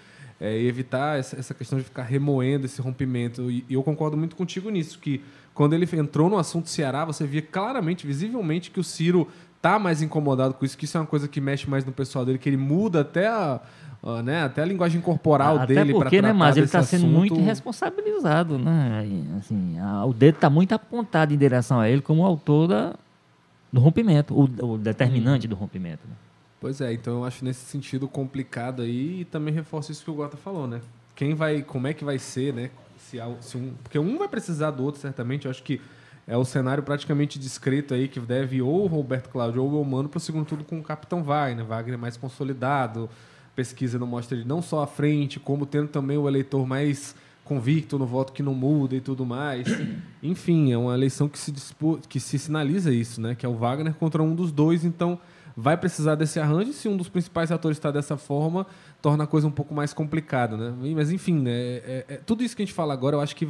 é, 0.41 0.57
e 0.57 0.69
evitar 0.69 1.19
essa, 1.19 1.53
questão 1.53 1.79
de 1.79 1.85
ficar 1.85 2.05
remoendo 2.05 2.67
esse 2.67 2.81
rompimento. 2.81 3.51
E 3.51 3.65
eu 3.69 3.83
concordo 3.83 4.17
muito 4.17 4.37
contigo 4.37 4.71
nisso, 4.71 4.99
que 4.99 5.21
quando 5.53 5.73
ele 5.73 5.89
entrou 5.95 6.31
no 6.31 6.39
assunto 6.39 6.69
Ceará, 6.69 7.05
você 7.05 7.27
via 7.27 7.43
claramente, 7.43 8.07
visivelmente, 8.07 8.71
que 8.71 8.79
o 8.79 8.85
Ciro 8.85 9.27
tá 9.73 9.79
mais 9.79 10.03
incomodado 10.03 10.55
com 10.55 10.65
isso, 10.65 10.77
que 10.77 10.85
isso 10.85 10.97
é 10.97 11.01
uma 11.01 11.07
coisa 11.07 11.27
que 11.29 11.41
mexe 11.41 11.69
mais 11.69 11.85
no 11.85 11.93
pessoal 11.93 12.25
dele, 12.25 12.39
que 12.39 12.49
ele 12.49 12.57
muda 12.57 13.01
até 13.01 13.27
a, 13.29 13.61
a, 14.03 14.23
né, 14.23 14.43
até 14.45 14.63
a 14.63 14.65
linguagem 14.65 15.01
corporal 15.01 15.59
dele 15.67 15.93
para 15.95 16.05
né, 16.05 16.11
tratar 16.21 16.35
mas 16.35 16.57
ele 16.57 16.67
está 16.67 16.83
sendo 16.83 17.07
muito 17.07 17.35
responsabilizado, 17.47 18.59
né? 18.59 19.05
Assim, 19.39 19.79
a- 19.79 20.05
o 20.05 20.13
dedo 20.13 20.37
está 20.37 20.51
muito 20.51 20.73
apontado 20.73 21.33
em 21.35 21.37
direção 21.39 21.81
a 21.81 21.89
ele 21.89 22.03
como 22.03 22.25
autor 22.25 22.69
da, 22.69 22.95
do 23.73 23.81
rompimento, 23.81 24.35
o, 24.35 24.73
o 24.75 24.79
determinante 24.79 25.47
do 25.49 25.55
rompimento. 25.57 26.01
né? 26.09 26.15
Pois 26.61 26.81
é, 26.81 26.93
então 26.93 27.19
eu 27.19 27.25
acho 27.25 27.45
nesse 27.45 27.65
sentido 27.67 28.09
complicado 28.09 28.83
aí 28.83 29.21
e 29.21 29.25
também 29.25 29.55
reforço 29.55 29.93
isso 29.93 30.03
que 30.05 30.11
o 30.11 30.15
Gota 30.15 30.37
falou, 30.37 30.67
né? 30.67 30.81
Quem 31.15 31.35
vai, 31.35 31.63
como 31.63 31.87
é 31.87 31.93
que 31.95 32.05
vai 32.05 32.19
ser, 32.19 32.53
né? 32.53 32.71
Se, 32.99 33.21
há- 33.21 33.31
se 33.41 33.57
um, 33.57 33.73
porque 33.83 33.99
um 33.99 34.19
vai 34.19 34.27
precisar 34.29 34.71
do 34.73 34.83
outro, 34.85 35.01
certamente. 35.01 35.45
Eu 35.45 35.51
acho 35.51 35.63
que 35.63 35.81
é 36.29 36.37
o 36.37 36.45
cenário 36.45 36.83
praticamente 36.83 37.39
descrito 37.39 37.95
aí 37.95 38.07
que 38.07 38.21
deve 38.21 38.61
ou 38.61 38.87
Roberto 38.87 39.31
Cláudio 39.31 39.65
ou 39.65 39.81
o 39.81 39.85
Mano 39.85 40.11
para 40.11 40.19
o 40.19 40.21
segundo 40.21 40.45
turno 40.45 40.63
com 40.63 40.79
o 40.79 40.83
Capitão 40.83 41.23
Wagner. 41.23 41.65
Wagner 41.65 41.99
mais 41.99 42.19
consolidado, 42.19 43.09
pesquisa 43.57 43.99
não 43.99 44.07
mostra 44.07 44.37
ele 44.37 44.47
não 44.47 44.61
só 44.61 44.83
à 44.83 44.87
frente, 44.87 45.41
como 45.41 45.65
tendo 45.65 45.89
também 45.89 46.19
o 46.19 46.29
eleitor 46.29 46.67
mais 46.67 47.17
convicto 47.45 47.99
no 47.99 48.05
voto 48.05 48.35
que 48.35 48.43
não 48.43 48.53
muda 48.53 48.95
e 48.95 49.01
tudo 49.01 49.25
mais. 49.25 49.67
Enfim, 50.23 50.71
é 50.71 50.77
uma 50.77 50.93
eleição 50.93 51.31
que 51.31 51.39
se, 51.39 51.51
dispu- 51.51 51.99
que 52.07 52.21
se 52.21 52.39
sinaliza 52.39 52.93
isso, 52.93 53.23
né? 53.23 53.35
Que 53.35 53.47
é 53.47 53.49
o 53.49 53.55
Wagner 53.55 53.95
contra 53.95 54.23
um 54.23 54.35
dos 54.35 54.53
dois, 54.53 54.85
então 54.85 55.19
vai 55.57 55.79
precisar 55.79 56.15
desse 56.15 56.39
arranjo. 56.39 56.75
Se 56.75 56.89
um 56.89 56.97
dos 56.97 57.09
principais 57.09 57.51
atores 57.51 57.79
está 57.79 57.91
dessa 57.91 58.19
forma, 58.19 58.67
torna 59.01 59.25
a 59.25 59.27
coisa 59.27 59.47
um 59.47 59.51
pouco 59.51 59.75
mais 59.75 59.95
complicada, 59.95 60.59
né? 60.59 60.93
Mas 60.95 61.11
enfim, 61.11 61.39
né? 61.41 61.51
é- 61.53 62.05
é- 62.07 62.17
tudo 62.19 62.45
isso 62.45 62.55
que 62.55 62.63
a 62.63 62.67
gente 62.67 62.75
fala 62.75 62.93
agora, 62.93 63.17
eu 63.17 63.21
acho 63.23 63.35
que 63.35 63.49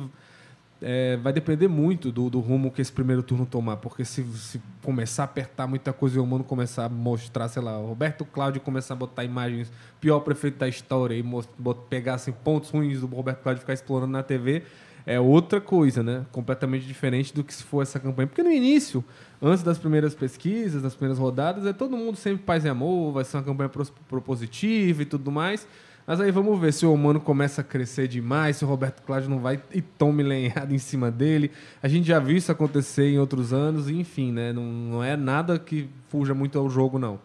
é, 0.81 1.17
vai 1.17 1.33
depender 1.33 1.67
muito 1.69 2.13
do, 2.13 2.31
do 2.31 2.39
rumo 2.41 2.71
que 2.71 2.81
esse 2.81 2.93
primeiro 2.93 3.23
turno 3.23 3.45
tomar, 3.45 3.79
porque 3.79 4.05
se, 4.05 4.23
se 4.37 4.61
começar 4.83 5.23
a 5.23 5.25
apertar 5.25 5.67
muita 5.67 5.93
coisa 5.93 6.17
e 6.17 6.21
o 6.21 6.25
humano 6.25 6.45
começar 6.45 6.85
a 6.85 6.89
mostrar, 6.89 7.49
sei 7.49 7.61
lá, 7.63 7.77
Roberto 7.77 8.25
Cláudio 8.25 8.61
começar 8.61 8.95
a 8.95 8.97
botar 8.97 9.25
imagens, 9.25 9.73
pior 10.01 10.21
prefeito 10.21 10.59
da 10.59 10.69
história, 10.69 11.15
e 11.17 11.23
mos- 11.23 11.49
bot- 11.59 11.81
pegar 11.89 12.15
assim, 12.15 12.31
pontos 12.33 12.71
ruins 12.71 13.01
do 13.01 13.07
Roberto 13.07 13.43
Cláudio 13.43 13.61
ficar 13.61 13.73
explorando 13.73 14.13
na 14.13 14.23
TV, 14.23 14.63
é 15.05 15.19
outra 15.19 15.59
coisa, 15.59 16.03
né? 16.03 16.27
Completamente 16.31 16.87
diferente 16.87 17.35
do 17.35 17.43
que 17.43 17.55
se 17.55 17.63
for 17.63 17.81
essa 17.81 17.99
campanha. 17.99 18.27
Porque 18.27 18.43
no 18.43 18.51
início, 18.53 19.03
antes 19.41 19.63
das 19.63 19.79
primeiras 19.79 20.15
pesquisas, 20.15 20.83
das 20.83 20.95
primeiras 20.95 21.19
rodadas, 21.19 21.65
é 21.65 21.73
todo 21.73 21.97
mundo 21.97 22.15
sempre 22.17 22.43
paz 22.45 22.63
e 22.65 22.69
amor, 22.69 23.13
vai 23.15 23.25
ser 23.25 23.39
uma 23.39 23.43
campanha 23.43 23.71
propositiva 24.07 25.03
e 25.03 25.07
tudo 25.07 25.33
mais. 25.33 25.67
Mas 26.09 26.23
aí 26.23 26.31
vamos 26.31 26.59
ver 26.59 26.73
se 26.73 26.87
o 26.87 26.95
humano 26.95 27.21
começa 27.21 27.61
a 27.61 27.65
crescer 27.65 28.09
demais, 28.09 28.57
se 28.57 28.65
o 28.65 28.69
Roberto 28.69 29.03
Cláudio 29.03 29.29
não 29.29 29.41
vai 29.41 29.63
e 29.75 29.83
tome 29.83 30.23
lenhada 30.23 30.73
em 30.75 30.79
cima 30.79 31.11
dele. 31.11 31.51
A 31.83 31.87
gente 31.87 32.09
já 32.09 32.19
viu 32.19 32.35
isso 32.35 32.51
acontecer 32.51 33.11
em 33.11 33.19
outros 33.19 33.53
anos, 33.53 33.91
enfim, 33.91 34.33
né? 34.33 34.51
Não, 34.51 34.63
não 34.63 35.05
é 35.05 35.19
nada 35.19 35.59
que 35.59 35.87
fuja 36.09 36.33
muito 36.33 36.59
ao 36.59 36.71
jogo, 36.71 36.99
não. 36.99 37.21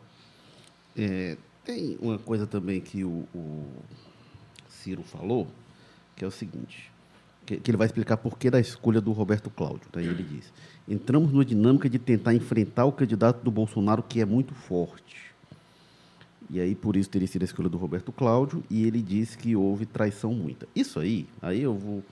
É, 0.97 1.37
tem 1.63 1.97
uma 2.01 2.19
coisa 2.19 2.45
também 2.45 2.81
que 2.81 3.05
o, 3.05 3.25
o 3.33 3.63
Ciro 4.67 5.01
falou, 5.01 5.47
que 6.13 6.25
é 6.25 6.27
o 6.27 6.31
seguinte, 6.31 6.91
que, 7.45 7.55
que 7.55 7.71
ele 7.71 7.77
vai 7.77 7.87
explicar 7.87 8.17
por 8.17 8.37
que 8.37 8.51
da 8.51 8.59
escolha 8.59 8.99
do 8.99 9.13
Roberto 9.13 9.49
Cláudio. 9.49 9.87
Daí 9.93 10.07
ele 10.07 10.23
diz, 10.23 10.51
entramos 10.89 11.31
numa 11.31 11.45
dinâmica 11.45 11.89
de 11.89 11.99
tentar 11.99 12.33
enfrentar 12.33 12.83
o 12.83 12.91
candidato 12.91 13.45
do 13.45 13.49
Bolsonaro, 13.49 14.03
que 14.03 14.19
é 14.19 14.25
muito 14.25 14.53
forte. 14.53 15.22
E 16.49 16.59
aí, 16.59 16.75
por 16.75 16.95
isso, 16.95 17.09
teria 17.09 17.27
sido 17.27 17.41
a 17.43 17.45
escolha 17.45 17.69
do 17.69 17.77
Roberto 17.77 18.11
Cláudio, 18.11 18.63
e 18.69 18.85
ele 18.85 19.01
disse 19.01 19.37
que 19.37 19.55
houve 19.55 19.85
traição 19.85 20.33
muita. 20.33 20.67
Isso 20.75 20.99
aí, 20.99 21.27
aí 21.41 21.61
eu 21.61 21.75
vou... 21.75 22.03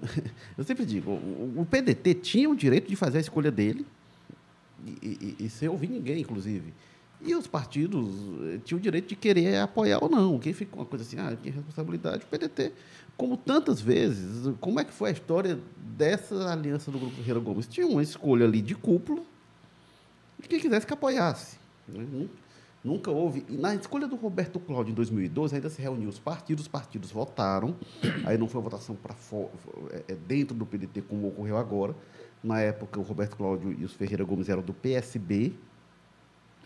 eu 0.56 0.64
sempre 0.64 0.84
digo, 0.84 1.10
o, 1.10 1.66
PDT 1.70 2.14
tinha 2.14 2.48
o 2.48 2.56
direito 2.56 2.88
de 2.88 2.96
fazer 2.96 3.18
a 3.18 3.20
escolha 3.20 3.50
dele, 3.50 3.86
e, 5.02 5.36
e, 5.40 5.44
e 5.44 5.50
sem 5.50 5.68
ouvir 5.68 5.88
ninguém, 5.88 6.20
inclusive. 6.20 6.72
E 7.22 7.34
os 7.34 7.46
partidos 7.46 8.08
eh, 8.44 8.60
tinham 8.64 8.78
o 8.78 8.82
direito 8.82 9.08
de 9.08 9.14
querer 9.14 9.58
apoiar 9.58 10.02
ou 10.02 10.08
não. 10.08 10.38
Quem 10.38 10.54
fica 10.54 10.70
com 10.70 10.78
uma 10.78 10.86
coisa 10.86 11.04
assim, 11.04 11.18
ah, 11.18 11.36
tinha 11.40 11.54
responsabilidade, 11.54 12.24
o 12.24 12.26
PDT. 12.26 12.72
Como 13.14 13.36
tantas 13.36 13.78
vezes, 13.78 14.54
como 14.58 14.80
é 14.80 14.84
que 14.84 14.92
foi 14.92 15.10
a 15.10 15.12
história 15.12 15.58
dessa 15.76 16.50
aliança 16.50 16.90
do 16.90 16.98
Grupo 16.98 17.16
Ferreira 17.16 17.38
Gomes? 17.38 17.66
Tinha 17.66 17.86
uma 17.86 18.02
escolha 18.02 18.46
ali 18.46 18.62
de 18.62 18.74
cúpula 18.74 19.22
de 20.40 20.48
quem 20.48 20.58
quisesse 20.58 20.86
que 20.86 20.94
apoiasse. 20.94 21.58
né? 21.88 22.26
Nu- 22.82 22.92
Nunca 22.92 23.10
houve. 23.10 23.44
Na 23.48 23.74
escolha 23.74 24.06
do 24.08 24.16
Roberto 24.16 24.58
Cláudio 24.58 24.92
em 24.92 24.94
2012, 24.94 25.54
ainda 25.54 25.68
se 25.68 25.80
reuniu 25.80 26.08
os 26.08 26.18
partidos, 26.18 26.62
os 26.64 26.68
partidos 26.68 27.10
votaram. 27.10 27.76
Aí 28.24 28.36
não 28.38 28.48
foi 28.48 28.60
votação 28.62 28.94
para 28.96 29.14
é, 30.08 30.14
dentro 30.26 30.54
do 30.56 30.64
PDT, 30.66 31.02
como 31.02 31.28
ocorreu 31.28 31.56
agora. 31.56 31.94
Na 32.42 32.60
época, 32.60 32.98
o 32.98 33.02
Roberto 33.02 33.36
Cláudio 33.36 33.72
e 33.78 33.84
os 33.84 33.92
Ferreira 33.92 34.24
Gomes 34.24 34.48
eram 34.48 34.62
do 34.62 34.72
PSB, 34.72 35.52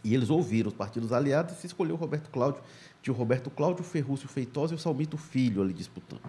e 0.04 0.14
eles 0.14 0.30
ouviram 0.30 0.68
os 0.68 0.74
partidos 0.74 1.12
aliados 1.12 1.56
e 1.56 1.60
se 1.60 1.66
escolheu 1.66 1.94
o 1.96 1.98
Roberto 1.98 2.30
Cláudio. 2.30 2.62
Tinha 3.02 3.12
o 3.12 3.16
Roberto 3.16 3.50
Cláudio, 3.50 3.80
o 3.82 3.84
Ferrúcio 3.84 4.28
Feitosa 4.28 4.72
e 4.74 4.76
o 4.76 4.78
Salmito 4.78 5.16
Filho 5.16 5.62
ali 5.62 5.72
disputando. 5.72 6.20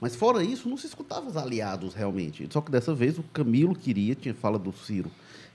Mas 0.00 0.16
fora 0.16 0.42
isso, 0.42 0.68
não 0.68 0.76
se 0.76 0.86
escutava 0.86 1.26
os 1.28 1.36
aliados 1.36 1.92
realmente. 1.94 2.48
Só 2.50 2.60
que 2.60 2.70
dessa 2.70 2.94
vez 2.94 3.18
o 3.18 3.22
Camilo 3.24 3.74
queria, 3.74 4.14
tinha 4.14 4.32
fala 4.34 4.58
do 4.58 4.72
Ciro, 4.72 5.10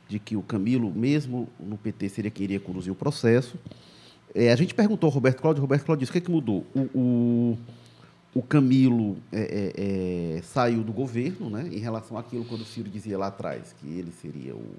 de 0.08 0.20
que 0.20 0.36
o 0.36 0.41
Camilo, 0.41 0.91
mesmo 0.93 1.47
no 1.60 1.78
PT, 1.78 2.10
seria 2.10 2.32
quem 2.32 2.43
iria 2.43 2.60
conduzir 2.60 2.91
o 2.91 2.95
processo. 2.95 3.58
É, 4.36 4.51
a 4.51 4.56
gente 4.56 4.74
perguntou 4.74 5.08
ao 5.08 5.14
Roberto 5.14 5.41
Cláudio, 5.41 5.62
Roberto 5.62 5.86
Cláudio 5.86 6.01
disse, 6.01 6.12
o 6.12 6.14
que, 6.14 6.18
é 6.18 6.22
que 6.22 6.32
mudou? 6.32 6.66
O, 6.74 6.80
o, 6.97 7.58
o 8.36 8.41
Camilo 8.41 9.18
é, 9.32 9.41
é, 9.41 10.38
é, 10.38 10.41
saiu 10.41 10.84
do 10.84 10.91
governo, 10.91 11.49
né, 11.49 11.70
em 11.72 11.80
relação 11.80 12.18
àquilo 12.18 12.43
quando 12.45 12.62
o 12.62 12.66
Ciro 12.66 12.89
dizia 12.89 13.18
lá 13.18 13.28
atrás, 13.28 13.76
que 13.80 13.88
ele 13.88 14.12
seria 14.12 14.56
o... 14.56 14.76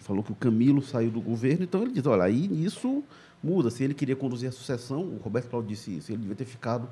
Falou 0.00 0.24
que 0.24 0.32
o 0.32 0.34
Camilo 0.34 0.82
saiu 0.82 1.08
do 1.08 1.20
governo, 1.20 1.62
então 1.62 1.82
ele 1.82 1.92
diz, 1.92 2.04
olha, 2.04 2.24
aí 2.24 2.64
isso 2.64 3.04
muda. 3.40 3.70
Se 3.70 3.84
ele 3.84 3.94
queria 3.94 4.16
conduzir 4.16 4.48
a 4.48 4.52
sucessão, 4.52 5.02
o 5.02 5.20
Roberto 5.22 5.50
Cláudio 5.50 5.68
disse 5.68 5.96
isso, 5.96 6.10
ele 6.10 6.18
devia 6.18 6.34
ter 6.34 6.44
ficado 6.44 6.88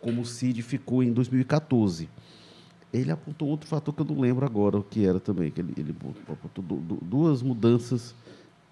como 0.00 0.20
o 0.22 0.26
Cid 0.26 0.62
ficou 0.62 1.02
em 1.02 1.12
2014. 1.12 2.10
Ele 2.92 3.10
apontou 3.10 3.48
outro 3.48 3.68
fator 3.68 3.94
que 3.94 4.02
eu 4.02 4.06
não 4.06 4.18
lembro 4.20 4.44
agora 4.44 4.76
o 4.76 4.82
que 4.82 5.06
era 5.06 5.20
também, 5.20 5.50
que 5.50 5.60
ele, 5.60 5.72
ele 5.76 5.94
apontou 6.28 6.64
du- 6.64 6.76
du- 6.76 6.98
duas 7.04 7.40
mudanças 7.42 8.14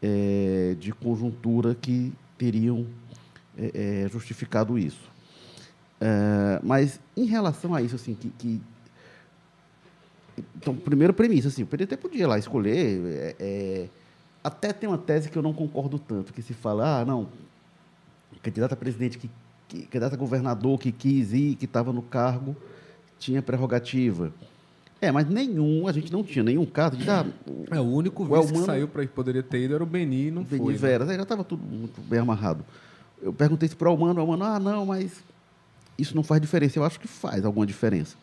eh, 0.02 0.74
de 0.80 0.92
conjuntura 0.92 1.74
que 1.74 2.12
teriam 2.36 2.86
eh, 3.56 3.70
eh, 4.04 4.08
justificado 4.10 4.76
isso. 4.78 5.08
Eh, 6.00 6.60
mas 6.64 6.98
em 7.16 7.24
relação 7.26 7.74
a 7.74 7.82
isso, 7.82 7.94
assim, 7.96 8.14
que, 8.14 8.30
que 8.30 8.60
Então, 10.56 10.74
primeira 10.74 11.12
premissa, 11.12 11.48
assim, 11.48 11.62
o 11.62 11.66
PT 11.66 11.84
até 11.84 11.96
podia 11.96 12.26
lá 12.28 12.38
escolher. 12.38 13.00
é, 13.06 13.36
é, 13.38 13.88
até 14.42 14.72
tem 14.72 14.88
uma 14.88 14.98
tese 14.98 15.28
que 15.30 15.36
eu 15.36 15.42
não 15.42 15.52
concordo 15.52 15.98
tanto, 15.98 16.32
que 16.32 16.40
se 16.42 16.54
fala, 16.54 17.00
ah, 17.00 17.04
não, 17.04 17.28
candidato 18.42 18.72
a 18.72 18.76
presidente, 18.76 19.18
que, 19.18 19.28
que, 19.68 19.82
candidato 19.82 20.14
a 20.14 20.16
governador 20.16 20.78
que 20.78 20.90
quis 20.92 21.32
ir, 21.32 21.56
que 21.56 21.64
estava 21.64 21.92
no 21.92 22.02
cargo, 22.02 22.56
tinha 23.18 23.42
prerrogativa. 23.42 24.32
É, 25.00 25.12
mas 25.12 25.28
nenhum, 25.28 25.86
a 25.86 25.92
gente 25.92 26.12
não 26.12 26.24
tinha 26.24 26.42
nenhum 26.42 26.66
caso 26.66 26.96
de 26.96 27.08
ah, 27.08 27.24
É, 27.70 27.78
o 27.78 27.84
único 27.84 28.24
O 28.24 28.40
vice 28.42 28.52
que 28.52 28.58
saiu 28.60 28.88
para 28.88 29.06
poderia 29.06 29.42
ter 29.42 29.62
ido 29.62 29.74
era 29.74 29.82
o 29.82 29.86
Beni 29.86 30.26
e 30.26 30.30
não 30.30 30.42
Beni 30.42 30.62
foi. 30.62 30.72
né? 30.72 30.78
Veras, 30.78 31.08
aí 31.08 31.16
já 31.16 31.22
estava 31.22 31.44
tudo 31.44 31.62
muito 31.62 32.00
bem 32.00 32.18
amarrado. 32.18 32.64
Eu 33.22 33.32
perguntei 33.32 33.66
isso 33.66 33.76
para 33.76 33.88
o 33.88 33.92
Almano, 33.92 34.18
o 34.18 34.20
Almano, 34.20 34.44
ah, 34.44 34.58
não, 34.58 34.86
mas 34.86 35.22
isso 35.96 36.16
não 36.16 36.24
faz 36.24 36.40
diferença. 36.40 36.78
Eu 36.78 36.84
acho 36.84 36.98
que 36.98 37.06
faz 37.06 37.44
alguma 37.44 37.64
diferença. 37.64 38.16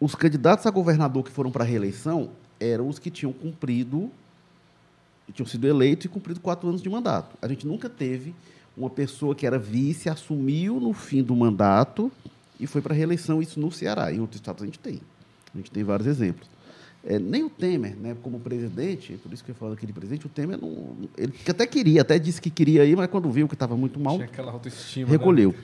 Os 0.00 0.14
candidatos 0.14 0.64
a 0.66 0.70
governador 0.70 1.24
que 1.24 1.30
foram 1.30 1.50
para 1.50 1.64
a 1.64 1.66
reeleição 1.66 2.30
eram 2.58 2.88
os 2.88 2.98
que 2.98 3.10
tinham 3.10 3.32
cumprido, 3.32 4.10
tinham 5.34 5.46
sido 5.46 5.66
eleitos 5.66 6.06
e 6.06 6.08
cumprido 6.08 6.40
quatro 6.40 6.68
anos 6.68 6.80
de 6.80 6.88
mandato. 6.88 7.36
A 7.42 7.48
gente 7.48 7.66
nunca 7.66 7.88
teve 7.88 8.34
uma 8.76 8.88
pessoa 8.88 9.34
que 9.34 9.46
era 9.46 9.58
vice, 9.58 10.08
assumiu 10.08 10.80
no 10.80 10.94
fim 10.94 11.22
do 11.22 11.36
mandato 11.36 12.10
e 12.58 12.66
foi 12.66 12.80
para 12.80 12.92
a 12.92 12.96
reeleição, 12.96 13.40
isso 13.40 13.60
no 13.60 13.70
Ceará. 13.70 14.12
Em 14.12 14.20
outros 14.20 14.40
estados 14.40 14.62
a 14.62 14.66
gente 14.66 14.78
tem. 14.78 15.00
A 15.54 15.56
gente 15.56 15.70
tem 15.70 15.82
vários 15.84 16.06
exemplos. 16.06 16.48
É, 17.04 17.18
nem 17.18 17.44
o 17.44 17.48
Temer, 17.48 17.96
né, 17.96 18.16
como 18.22 18.40
presidente, 18.40 19.14
por 19.22 19.32
isso 19.32 19.44
que 19.44 19.50
eu 19.52 19.54
falo 19.54 19.72
aquele 19.72 19.92
presidente, 19.92 20.26
o 20.26 20.28
Temer 20.28 20.58
não, 20.60 20.96
ele 21.16 21.32
até 21.48 21.64
queria, 21.66 22.02
até 22.02 22.18
disse 22.18 22.40
que 22.40 22.50
queria 22.50 22.84
ir, 22.84 22.96
mas 22.96 23.08
quando 23.08 23.30
viu 23.30 23.46
que 23.46 23.54
estava 23.54 23.76
muito 23.76 24.00
mal, 24.00 24.16
Tinha 24.16 24.26
aquela 24.26 24.50
autoestima. 24.50 25.06
né? 25.06 25.12
recolheu. 25.12 25.54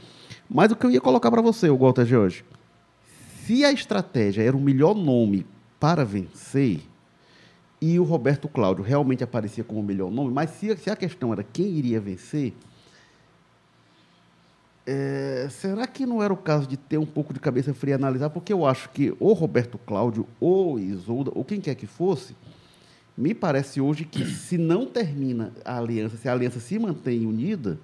Mas 0.48 0.70
o 0.70 0.76
que 0.76 0.86
eu 0.86 0.90
ia 0.92 1.00
colocar 1.00 1.30
para 1.30 1.42
você, 1.42 1.68
o 1.68 1.76
Walter 1.76 2.06
George, 2.06 2.44
se 3.44 3.64
a 3.64 3.72
estratégia 3.72 4.42
era 4.42 4.56
o 4.56 4.60
melhor 4.60 4.94
nome 4.94 5.44
para 5.80 6.04
vencer 6.04 6.80
e 7.80 7.98
o 7.98 8.04
Roberto 8.04 8.48
Cláudio 8.48 8.82
realmente 8.84 9.22
aparecia 9.24 9.64
como 9.64 9.80
o 9.80 9.82
melhor 9.82 10.10
nome, 10.10 10.32
mas 10.32 10.50
se, 10.50 10.74
se 10.76 10.88
a 10.88 10.96
questão 10.96 11.32
era 11.32 11.42
quem 11.42 11.66
iria 11.66 12.00
vencer, 12.00 12.54
é, 14.86 15.48
será 15.50 15.86
que 15.86 16.04
não 16.04 16.22
era 16.22 16.32
o 16.32 16.36
caso 16.36 16.66
de 16.66 16.76
ter 16.76 16.98
um 16.98 17.06
pouco 17.06 17.32
de 17.32 17.40
cabeça 17.40 17.72
fria 17.72 17.92
e 17.92 17.94
analisar? 17.94 18.30
Porque 18.30 18.52
eu 18.52 18.66
acho 18.66 18.90
que 18.90 19.14
ou 19.18 19.32
Roberto 19.32 19.78
Cláudio, 19.78 20.26
ou 20.38 20.78
Isolda, 20.78 21.30
ou 21.34 21.44
quem 21.44 21.60
quer 21.60 21.74
que 21.74 21.86
fosse, 21.86 22.36
me 23.16 23.34
parece 23.34 23.80
hoje 23.80 24.04
que 24.04 24.24
se 24.26 24.58
não 24.58 24.86
termina 24.86 25.52
a 25.64 25.78
aliança, 25.78 26.16
se 26.16 26.28
a 26.28 26.32
aliança 26.32 26.60
se 26.60 26.78
mantém 26.78 27.26
unida, 27.26 27.78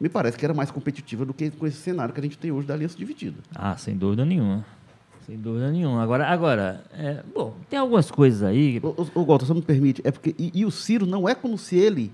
me 0.00 0.08
parece 0.08 0.36
que 0.36 0.44
era 0.44 0.52
mais 0.52 0.70
competitiva 0.70 1.24
do 1.24 1.32
que 1.32 1.50
com 1.50 1.66
esse 1.66 1.78
cenário 1.78 2.12
que 2.12 2.20
a 2.20 2.22
gente 2.22 2.36
tem 2.36 2.50
hoje 2.50 2.66
da 2.66 2.74
aliança 2.74 2.98
dividida. 2.98 3.38
Ah, 3.54 3.76
sem 3.76 3.96
dúvida 3.96 4.24
nenhuma. 4.24 4.64
Sem 5.26 5.38
dúvida 5.38 5.70
nenhuma. 5.70 6.02
Agora, 6.02 6.26
agora 6.26 6.84
é, 6.92 7.22
bom, 7.34 7.56
tem 7.70 7.78
algumas 7.78 8.10
coisas 8.10 8.42
aí. 8.42 8.80
Ô 8.82 9.24
Walter, 9.24 9.46
só 9.46 9.54
me 9.54 9.62
permite, 9.62 10.02
é 10.04 10.10
porque 10.10 10.34
e, 10.38 10.52
e 10.54 10.64
o 10.64 10.70
Ciro 10.70 11.06
não 11.06 11.28
é 11.28 11.34
como 11.34 11.56
se 11.56 11.76
ele 11.76 12.12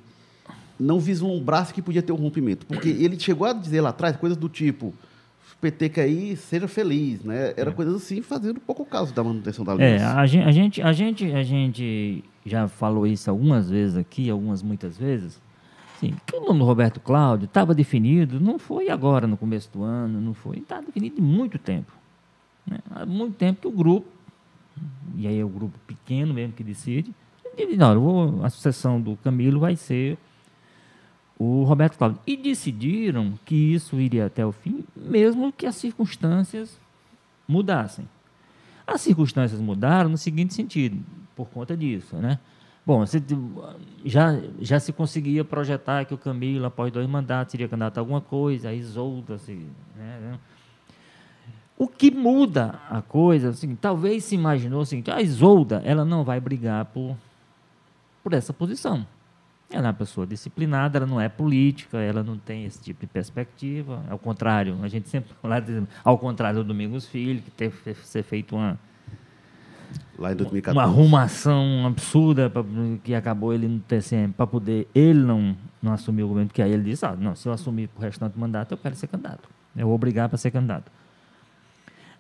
não 0.83 0.99
vislumbrasse 1.01 1.73
que 1.73 1.81
podia 1.83 2.03
ter 2.03 2.13
um 2.13 2.17
rompimento, 2.17 2.67
porque 2.67 2.89
ele 3.01 3.19
chegou 3.19 3.47
a 3.47 3.53
dizer 3.53 3.81
lá 3.81 3.91
atrás 3.91 4.17
coisas 4.17 4.37
do 4.37 4.49
tipo 4.49 4.87
o 4.89 5.57
PT 5.63 5.89
quer 5.91 6.09
ir, 6.09 6.37
seja 6.37 6.67
feliz, 6.67 7.23
né? 7.23 7.55
Era 7.57 7.71
coisas 7.71 7.95
assim, 7.95 8.21
fazendo 8.21 8.59
pouco 8.59 8.85
caso 8.85 9.15
da 9.15 9.23
manutenção 9.23 9.65
da 9.65 9.73
É, 9.75 9.95
aliança. 9.97 10.19
a 10.19 10.27
gente, 10.27 10.43
a 10.49 10.53
gente, 10.53 10.83
a 10.83 10.93
gente, 10.93 11.33
a 11.33 11.43
gente 11.45 12.25
já 12.45 12.67
falou 12.67 13.07
isso 13.07 13.31
algumas 13.31 13.71
vezes 13.71 13.97
aqui, 13.97 14.29
algumas 14.29 14.61
muitas 14.63 14.99
vezes. 14.99 15.41
Sim, 16.01 16.15
que 16.27 16.35
o 16.35 16.45
nome 16.45 16.59
do 16.59 16.65
Roberto 16.65 16.99
Cláudio 16.99 17.45
estava 17.45 17.73
definido, 17.77 18.41
não 18.41 18.59
foi 18.59 18.89
agora 18.89 19.25
no 19.29 19.37
começo 19.37 19.71
do 19.73 19.85
ano, 19.85 20.21
não 20.21 20.35
foi, 20.35 20.59
está 20.59 20.81
definido 20.81 21.17
há 21.21 21.23
muito 21.23 21.57
tempo. 21.59 21.93
né? 22.67 22.79
Há 22.91 23.07
muito 23.07 23.35
tempo 23.37 23.61
que 23.61 23.69
o 23.69 23.71
grupo, 23.71 24.09
e 25.17 25.29
aí 25.29 25.39
é 25.39 25.45
o 25.45 25.49
grupo 25.49 25.79
pequeno 25.87 26.35
mesmo 26.35 26.55
que 26.55 26.65
decide, 26.65 27.15
ele, 27.57 27.77
não, 27.77 28.01
vou- 28.01 28.45
a 28.45 28.51
sucessão 28.51 29.01
do 29.01 29.17
Camilo 29.19 29.61
vai 29.61 29.77
ser 29.77 30.19
o 31.43 31.65
Roberto 31.65 31.99
Cláudio. 31.99 32.21
E 32.25 32.37
decidiram 32.37 33.35
que 33.45 33.55
isso 33.55 34.01
iria 34.01 34.27
até 34.27 34.47
o 34.47 34.53
fim, 34.53 34.85
mesmo 34.95 35.53
que 35.53 35.67
as 35.67 35.75
circunstâncias 35.75 36.79
mudassem. 37.49 38.09
As 38.87 39.01
circunstâncias 39.01 39.61
mudaram 39.61 40.09
no 40.09 40.17
seguinte 40.17 40.55
sentido, 40.55 41.03
por 41.35 41.49
conta 41.49 41.77
disso, 41.77 42.17
né? 42.17 42.39
Bom, 42.87 43.05
já, 44.05 44.41
já 44.61 44.79
se 44.79 44.93
conseguia 44.93 45.45
projetar 45.45 46.05
que 46.05 46.15
o 46.15 46.19
Camilo, 46.19 46.67
após 46.67 46.93
dois 46.93 47.09
mandatos, 47.09 47.53
seria 47.53 47.69
candidato 47.69 47.99
a 47.99 48.01
alguma 48.01 48.21
coisa, 48.21 48.69
a 48.69 48.75
Isolda, 48.75 49.39
se, 49.39 49.67
né? 49.97 50.39
O 51.77 51.89
que 51.89 52.11
muda 52.13 52.81
a 52.89 53.03
coisa, 53.03 53.49
assim, 53.49 53.75
talvez 53.75 54.25
se 54.25 54.37
imaginou 54.37 54.83
assim, 54.83 55.03
a 55.09 55.21
Isolda, 55.21 55.83
ela 55.85 56.05
não 56.05 56.23
vai 56.23 56.39
brigar 56.39 56.85
por, 56.87 57.17
por 58.23 58.33
essa 58.33 58.53
posição. 58.53 59.05
Ela 59.73 59.87
é 59.87 59.89
uma 59.89 59.95
pessoa 59.95 60.27
disciplinada, 60.27 60.99
ela 60.99 61.07
não 61.07 61.21
é 61.21 61.29
política, 61.29 61.99
ela 61.99 62.23
não 62.23 62.37
tem 62.37 62.65
esse 62.67 62.81
tipo 62.81 63.01
de 63.01 63.07
perspectiva. 63.07 64.03
Ao 64.11 64.19
contrário, 64.19 64.77
a 64.83 64.89
gente 64.89 65.09
sempre 65.09 65.31
de- 65.65 65.87
ao 66.05 66.19
contrário 66.19 66.59
do 66.63 66.65
Domingos 66.67 67.07
Filho, 67.07 67.41
que 67.41 67.51
teve 67.51 67.77
que 67.79 67.95
ser 68.07 68.23
feito 68.23 68.55
uma, 68.55 68.79
Lá 70.19 70.29
em 70.29 70.33
uma 70.33 70.37
2014. 70.37 70.79
arrumação 70.79 71.87
absurda 71.87 72.49
pra, 72.51 72.63
que 73.03 73.15
acabou 73.15 73.53
ele 73.53 73.67
no 73.67 73.81
TCM 73.81 74.33
para 74.33 74.47
poder 74.47 74.87
ele 74.95 75.21
não, 75.21 75.57
não 75.83 75.93
assumir 75.93 76.23
o 76.23 76.29
governo, 76.29 76.49
porque 76.49 76.63
aí 76.63 76.71
ele 76.73 76.83
disse, 76.85 77.05
ah, 77.07 77.17
não, 77.19 77.35
se 77.35 77.49
eu 77.49 77.53
assumir 77.53 77.89
o 77.97 78.01
restante 78.01 78.35
do 78.35 78.41
mandato, 78.41 78.73
eu 78.73 78.79
quero 78.79 78.95
ser 78.95 79.07
candidato. 79.07 79.49
Eu 79.75 79.87
vou 79.87 79.95
obrigar 79.95 80.29
para 80.29 80.37
ser 80.39 80.51
candidato. 80.51 80.93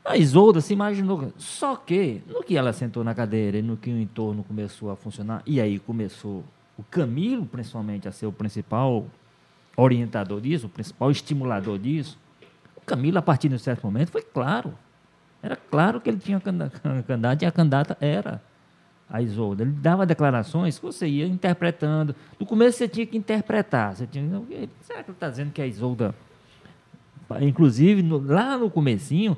A 0.04 0.16
Isolda 0.16 0.60
se 0.60 0.72
imaginou, 0.72 1.32
só 1.36 1.76
que 1.76 2.22
no 2.26 2.42
que 2.42 2.56
ela 2.56 2.72
sentou 2.72 3.04
na 3.04 3.14
cadeira 3.14 3.58
e 3.58 3.62
no 3.62 3.76
que 3.76 3.88
o 3.90 3.98
entorno 4.00 4.42
começou 4.42 4.90
a 4.90 4.96
funcionar, 4.96 5.42
e 5.46 5.60
aí 5.60 5.78
começou 5.78 6.42
o 6.82 6.84
Camilo, 6.90 7.46
principalmente, 7.46 8.08
a 8.08 8.12
ser 8.12 8.26
o 8.26 8.32
principal 8.32 9.06
orientador 9.76 10.40
disso, 10.40 10.66
o 10.66 10.68
principal 10.68 11.10
estimulador 11.10 11.78
disso, 11.78 12.18
o 12.76 12.80
Camilo, 12.80 13.18
a 13.18 13.22
partir 13.22 13.48
de 13.48 13.54
um 13.54 13.58
certo 13.58 13.84
momento, 13.84 14.10
foi 14.10 14.22
claro. 14.22 14.74
Era 15.42 15.56
claro 15.56 16.00
que 16.00 16.10
ele 16.10 16.18
tinha 16.18 16.40
candidato 16.40 16.80
e 17.42 17.46
a 17.46 17.52
candidata 17.52 17.96
era 18.00 18.42
a 19.08 19.20
Isolda. 19.20 19.62
Ele 19.62 19.72
dava 19.72 20.06
declarações 20.06 20.78
que 20.78 20.84
você 20.84 21.06
ia 21.06 21.26
interpretando. 21.26 22.14
No 22.38 22.46
começo 22.46 22.78
você 22.78 22.88
tinha 22.88 23.06
que 23.06 23.16
interpretar. 23.16 23.94
Você 23.94 24.06
tinha, 24.06 24.24
será 24.82 25.02
que 25.02 25.10
ele 25.10 25.16
está 25.16 25.28
dizendo 25.28 25.52
que 25.52 25.60
a 25.60 25.66
Isolda... 25.66 26.14
Inclusive, 27.40 28.02
no- 28.02 28.18
lá 28.18 28.58
no 28.58 28.70
comecinho, 28.70 29.36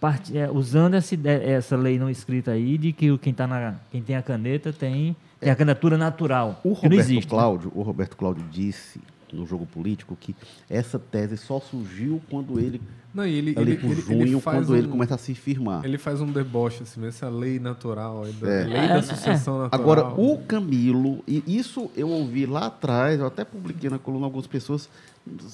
parte- 0.00 0.36
é, 0.36 0.50
usando 0.50 0.94
essa, 0.94 1.16
essa 1.28 1.76
lei 1.76 1.98
não 1.98 2.08
escrita 2.08 2.52
aí 2.52 2.78
de 2.78 2.92
que 2.92 3.16
quem, 3.18 3.34
tá 3.34 3.46
na, 3.46 3.74
quem 3.90 4.02
tem 4.02 4.14
a 4.16 4.22
caneta 4.22 4.72
tem, 4.72 5.16
tem 5.44 5.52
a 5.52 5.56
candidatura 5.56 5.96
natural. 5.96 6.60
O 6.62 6.62
que 6.62 6.68
não 6.68 6.74
Roberto 6.74 7.00
existe. 7.00 7.24
né? 7.26 7.30
Cláudio, 7.30 7.72
o 7.74 7.82
Roberto 7.82 8.16
Cláudio 8.16 8.44
disse 8.50 9.00
no 9.32 9.44
jogo 9.46 9.66
político 9.66 10.16
que 10.20 10.34
essa 10.70 10.96
tese 10.98 11.36
só 11.36 11.58
surgiu 11.58 12.22
quando 12.30 12.58
ele 12.60 12.80
Não, 13.12 13.24
ele, 13.24 13.52
ali 13.58 13.72
ele, 13.72 13.76
por 13.80 13.90
ele, 13.90 14.00
junho, 14.00 14.22
ele 14.22 14.40
quando 14.40 14.76
ele 14.76 14.86
um- 14.86 14.90
começa 14.92 15.16
a 15.16 15.18
se 15.18 15.34
firmar. 15.34 15.84
Ele 15.84 15.98
faz 15.98 16.20
um 16.20 16.30
deboche, 16.30 16.84
assim, 16.84 17.04
essa 17.04 17.28
lei 17.28 17.58
natural, 17.58 18.24
da 18.40 18.48
É. 18.48 18.64
lei 18.64 18.76
É, 18.76 18.88
da 18.88 18.94
é. 18.96 19.02
sucessão 19.02 19.58
natural. 19.58 19.80
Agora, 19.82 20.06
o 20.20 20.38
Camilo, 20.46 21.22
e 21.26 21.42
isso 21.48 21.90
eu 21.96 22.08
ouvi 22.10 22.46
lá 22.46 22.66
atrás, 22.66 23.18
eu 23.18 23.26
até 23.26 23.44
publiquei 23.44 23.90
na 23.90 23.98
coluna 23.98 24.24
algumas 24.26 24.46
pessoas, 24.46 24.88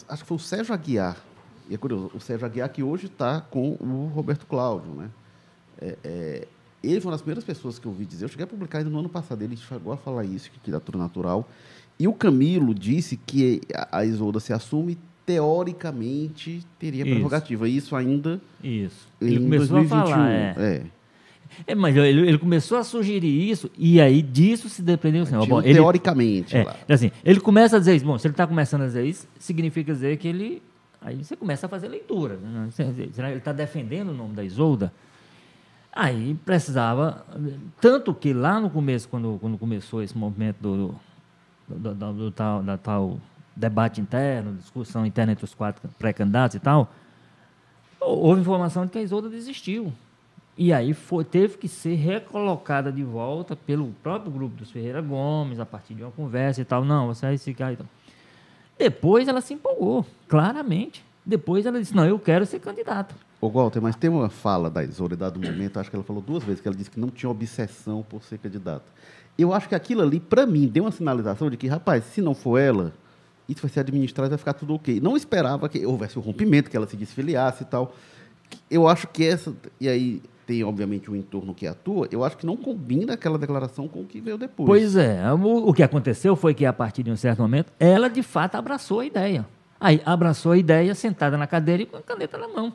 acho 0.09 0.23
que 0.25 0.29
foi 0.29 0.37
o 0.37 0.41
Sérgio 0.41 0.75
Aguiar, 0.75 1.17
e 1.69 1.75
é 1.75 1.79
curioso, 1.79 2.11
o 2.15 2.21
Sérgio 2.21 2.45
Aguiar 2.47 2.69
que 2.69 2.83
hoje 2.83 3.07
está 3.07 3.41
com 3.41 3.79
o 3.81 4.11
Roberto 4.15 4.45
Cláudio, 4.47 4.93
né? 4.93 5.09
É, 5.81 5.97
é, 6.05 6.49
ele 6.83 7.01
foi 7.01 7.09
uma 7.09 7.13
das 7.13 7.23
primeiras 7.23 7.45
pessoas 7.45 7.79
que 7.79 7.87
eu 7.87 7.93
ouvi 7.93 8.05
dizer, 8.05 8.25
eu 8.25 8.29
cheguei 8.29 8.45
a 8.45 8.47
publicar 8.47 8.79
ainda 8.79 8.91
no 8.91 8.99
ano 8.99 9.09
passado, 9.09 9.43
ele 9.43 9.57
chegou 9.57 9.93
a 9.93 9.97
falar 9.97 10.25
isso, 10.25 10.51
que 10.51 10.59
candidatura 10.59 10.99
natural, 10.99 11.49
e 11.99 12.09
o 12.09 12.13
Camilo 12.13 12.75
disse 12.75 13.17
que 13.17 13.61
a, 13.93 14.05
Isolda 14.05 14.41
se 14.41 14.53
assume, 14.53 14.99
teoricamente, 15.27 16.67
teria 16.79 17.03
Isso. 17.03 17.13
prerrogativa, 17.13 17.69
isso 17.69 17.95
ainda 17.95 18.41
Isso. 18.65 19.07
em 19.21 19.27
Ele 19.27 19.41
começou 19.41 19.77
2021. 19.77 19.99
a 19.99 20.07
falar, 20.07 20.31
é. 20.31 20.55
é. 20.59 20.83
É, 21.67 21.75
mas 21.75 21.97
ele, 21.97 22.29
ele 22.29 22.39
começou 22.39 22.79
a 22.79 22.85
sugerir 22.85 23.51
isso, 23.51 23.71
e 23.77 24.01
aí 24.01 24.23
disso 24.23 24.69
se 24.69 24.83
dependeu 24.83 25.25
assim, 25.25 25.37
bom, 25.37 25.61
ele, 25.61 25.75
teoricamente 25.75 26.57
é, 26.57 26.65
assim, 26.89 27.11
ele 27.25 27.41
começa 27.41 27.77
a 27.77 27.79
dizer 27.79 27.97
isso. 27.97 28.05
Bom, 28.05 28.17
se 28.17 28.27
ele 28.27 28.33
está 28.33 28.47
começando 28.47 28.83
a 28.83 28.87
dizer 28.87 29.05
isso, 29.05 29.27
significa 29.39 29.93
dizer 29.93 30.17
que 30.17 30.29
ele. 30.29 30.63
Aí 31.03 31.25
você 31.25 31.35
começa 31.35 31.67
a 31.67 31.69
fazer 31.69 31.89
leitura. 31.89 32.37
Né? 32.37 32.69
Será 32.71 32.93
que 32.93 33.33
ele 33.33 33.39
está 33.39 33.53
defendendo 33.53 34.11
o 34.11 34.15
nome 34.15 34.35
da 34.35 34.45
Isolda? 34.45 34.93
Aí 35.93 36.35
precisava. 36.45 37.25
Tanto 37.81 38.15
que 38.15 38.33
lá 38.33 38.61
no 38.61 38.71
começo, 38.71 39.09
quando, 39.09 39.39
quando 39.41 39.59
começou 39.59 40.03
esse 40.03 40.17
movimento 40.17 40.57
do, 40.61 40.95
do, 41.69 41.95
do- 41.95 42.13
do 42.13 42.31
tal, 42.31 42.63
tal 42.83 43.19
debate 43.57 44.01
interno, 44.01 44.55
discussão 44.55 45.05
interna 45.05 45.33
entre 45.33 45.45
os 45.45 45.53
quatro 45.55 45.89
pré-candidatos 45.99 46.55
e 46.55 46.61
tal, 46.61 46.93
houve 48.01 48.41
informação 48.41 48.87
de 48.87 48.93
que 48.93 48.99
a 48.99 49.03
Isolda 49.03 49.29
desistiu. 49.29 49.93
E 50.57 50.73
aí 50.73 50.93
foi, 50.95 51.25
teve 51.25 51.57
que 51.59 51.67
ser 51.69 51.95
recolocada 51.95 52.93
de 52.93 53.03
volta 53.03 53.57
pelo 53.57 53.89
próprio 54.03 54.31
grupo 54.31 54.57
dos 54.57 54.71
Ferreira 54.71 55.01
Gomes, 55.01 55.59
a 55.59 55.67
partir 55.67 55.95
de 55.95 56.03
uma 56.03 56.11
conversa 56.13 56.61
e 56.61 56.65
tal. 56.65 56.85
Não, 56.85 57.07
você 57.09 57.27
vai 57.27 57.39
ficar 57.39 57.73
e 57.73 57.77
tal. 57.77 57.87
Depois 58.79 59.27
ela 59.29 59.41
se 59.41 59.55
empolgou, 59.55 60.07
claramente. 60.29 61.05
Depois 61.25 61.67
ela 61.67 61.79
disse, 61.79 61.95
não, 61.95 62.07
eu 62.07 62.19
quero 62.19 62.47
ser 62.47 62.61
candidata. 62.61 63.15
Ô, 63.41 63.49
Walter, 63.49 63.81
mas 63.81 63.97
tem 63.97 64.11
uma 64.11 64.29
fala 64.29 64.69
da 64.71 64.83
Isolda 64.83 65.17
dado 65.17 65.41
momento, 65.41 65.79
acho 65.79 65.91
que 65.91 65.97
ela 65.97 66.05
falou 66.05 66.23
duas 66.23 66.43
vezes, 66.43 66.61
que 66.61 66.69
ela 66.69 66.77
disse 66.77 66.91
que 66.91 67.01
não 67.01 67.09
tinha 67.09 67.31
obsessão 67.31 68.05
por 68.09 68.23
ser 68.23 68.39
candidata. 68.39 68.85
Eu 69.39 69.55
acho 69.55 69.69
que 69.69 69.75
aquilo 69.75 70.03
ali, 70.03 70.21
para 70.21 70.47
mim, 70.47 70.67
deu 70.67 70.85
uma 70.85 70.91
sinalização 70.91 71.49
de 71.49 71.57
que, 71.57 71.67
rapaz, 71.67 72.05
se 72.05 72.21
não 72.21 72.35
for 72.35 72.59
ela, 72.59 72.93
isso 73.49 73.63
vai 73.63 73.71
ser 73.71 73.81
administrado 73.81 74.29
e 74.29 74.31
vai 74.31 74.39
ficar 74.39 74.53
tudo 74.53 74.75
ok. 74.75 75.01
Não 75.01 75.17
esperava 75.17 75.69
que 75.69 75.85
houvesse 75.85 76.19
o 76.19 76.21
um 76.21 76.25
rompimento, 76.25 76.71
que 76.71 76.77
ela 76.77 76.87
se 76.87 76.97
desfiliasse 76.97 77.63
e 77.63 77.67
tal. 77.67 77.95
Eu 78.71 78.87
acho 78.87 79.09
que 79.09 79.25
essa. 79.25 79.55
E 79.81 79.89
aí 79.89 80.23
tem, 80.47 80.63
obviamente, 80.65 81.11
o 81.11 81.17
entorno 81.17 81.55
que 81.55 81.67
atua, 81.67 82.09
eu 82.11 82.25
acho 82.25 82.37
que 82.37 82.45
não 82.45 82.57
combina 82.57 83.15
aquela 83.15 83.39
declaração 83.39 83.89
com 83.89 84.01
o 84.01 84.05
que 84.05 84.21
veio 84.21 84.37
depois. 84.37 84.67
Pois 84.67 84.97
é. 84.97 85.21
O 85.33 85.73
que 85.73 85.83
aconteceu 85.83 86.37
foi 86.37 86.55
que, 86.55 86.67
a 86.67 86.73
partir 86.73 87.03
de 87.03 87.11
um 87.11 87.17
certo 87.17 87.41
momento, 87.41 87.73
ela 87.79 88.09
de 88.09 88.23
fato 88.23 88.57
abraçou 88.57 89.01
a 89.01 89.07
ideia. 89.07 89.47
Aí 89.81 90.03
abraçou 90.05 90.53
a 90.53 90.59
ideia 90.59 90.95
sentada 90.95 91.39
na 91.39 91.47
cadeira 91.47 91.83
e 91.83 91.87
com 91.87 91.97
a 91.97 92.03
caneta 92.03 92.37
na 92.37 92.47
mão. 92.47 92.73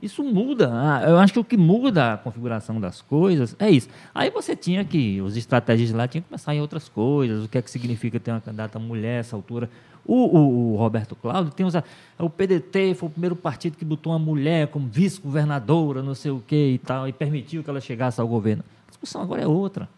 Isso 0.00 0.22
muda. 0.22 0.70
Ah, 0.70 1.02
eu 1.08 1.18
acho 1.18 1.32
que 1.32 1.38
o 1.38 1.44
que 1.44 1.56
muda 1.56 2.12
a 2.12 2.16
configuração 2.16 2.80
das 2.80 3.00
coisas 3.00 3.56
é 3.58 3.70
isso. 3.70 3.88
Aí 4.14 4.30
você 4.30 4.54
tinha 4.54 4.84
que, 4.84 5.20
os 5.22 5.36
estratégias 5.36 5.90
lá 5.92 6.06
tinham 6.06 6.22
que 6.22 6.28
pensar 6.28 6.54
em 6.54 6.60
outras 6.60 6.88
coisas, 6.88 7.44
o 7.44 7.48
que 7.48 7.58
é 7.58 7.62
que 7.62 7.70
significa 7.70 8.20
ter 8.20 8.30
uma 8.30 8.40
candidata 8.40 8.78
mulher 8.78 9.20
essa 9.20 9.34
altura. 9.34 9.68
O, 10.06 10.38
o, 10.38 10.74
o 10.74 10.76
Roberto 10.76 11.16
Cláudio 11.16 11.50
tem 11.52 11.64
os, 11.64 11.74
o 12.18 12.28
PDT 12.28 12.94
foi 12.94 13.08
o 13.08 13.10
primeiro 13.10 13.34
partido 13.34 13.78
que 13.78 13.84
botou 13.84 14.12
uma 14.12 14.18
mulher 14.18 14.68
como 14.68 14.86
vice-governadora, 14.86 16.02
não 16.02 16.14
sei 16.14 16.30
o 16.30 16.42
quê 16.46 16.72
e 16.74 16.78
tal, 16.78 17.08
e 17.08 17.12
permitiu 17.12 17.64
que 17.64 17.70
ela 17.70 17.80
chegasse 17.80 18.20
ao 18.20 18.28
governo. 18.28 18.62
A 18.86 18.90
discussão 18.90 19.22
agora 19.22 19.40
é 19.40 19.46
outra. 19.46 19.88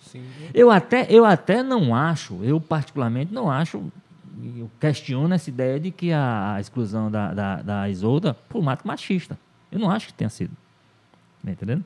Sim. 0.00 0.22
Eu 0.54 0.70
até, 0.70 1.06
eu 1.10 1.24
até 1.24 1.62
não 1.62 1.94
acho, 1.94 2.38
eu 2.42 2.60
particularmente 2.60 3.34
não 3.34 3.50
acho 3.50 3.82
eu 4.56 4.70
questiono 4.78 5.34
essa 5.34 5.50
ideia 5.50 5.78
de 5.78 5.90
que 5.90 6.12
a, 6.12 6.56
exclusão 6.60 7.10
da, 7.10 7.32
da, 7.32 7.62
da, 7.62 7.88
Isolda 7.88 8.34
por 8.48 8.62
um 8.62 8.68
ato 8.68 8.86
machista. 8.86 9.38
Eu 9.70 9.78
não 9.78 9.90
acho 9.90 10.08
que 10.08 10.14
tenha 10.14 10.30
sido. 10.30 10.52
Está 11.38 11.50
entendendo? 11.50 11.84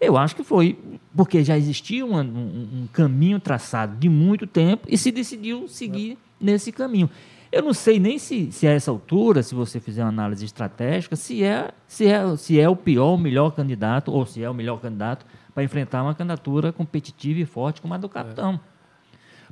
Eu 0.00 0.16
acho 0.16 0.36
que 0.36 0.44
foi 0.44 0.78
porque 1.14 1.42
já 1.42 1.56
existia 1.56 2.04
um, 2.04 2.18
um, 2.18 2.82
um, 2.82 2.88
caminho 2.92 3.40
traçado 3.40 3.96
de 3.96 4.08
muito 4.08 4.46
tempo 4.46 4.86
e 4.88 4.98
se 4.98 5.10
decidiu 5.10 5.66
seguir 5.68 6.12
é. 6.12 6.16
nesse 6.40 6.70
caminho. 6.70 7.08
Eu 7.50 7.62
não 7.62 7.72
sei 7.72 7.98
nem 7.98 8.18
se, 8.18 8.52
se 8.52 8.66
a 8.66 8.72
essa 8.72 8.90
altura, 8.90 9.42
se 9.42 9.54
você 9.54 9.80
fizer 9.80 10.02
uma 10.02 10.10
análise 10.10 10.44
estratégica, 10.44 11.16
se 11.16 11.42
é, 11.42 11.70
se 11.86 12.06
é, 12.06 12.36
se 12.36 12.60
é 12.60 12.68
o 12.68 12.76
pior, 12.76 13.14
o 13.14 13.18
melhor 13.18 13.52
candidato, 13.52 14.12
ou 14.12 14.26
se 14.26 14.42
é 14.42 14.50
o 14.50 14.54
melhor 14.54 14.80
candidato 14.80 15.24
para 15.54 15.64
enfrentar 15.64 16.02
uma 16.02 16.14
candidatura 16.14 16.72
competitiva 16.72 17.40
e 17.40 17.46
forte 17.46 17.80
como 17.80 17.94
a 17.94 17.96
do 17.96 18.08
capitão. 18.08 18.60
É. 18.72 18.75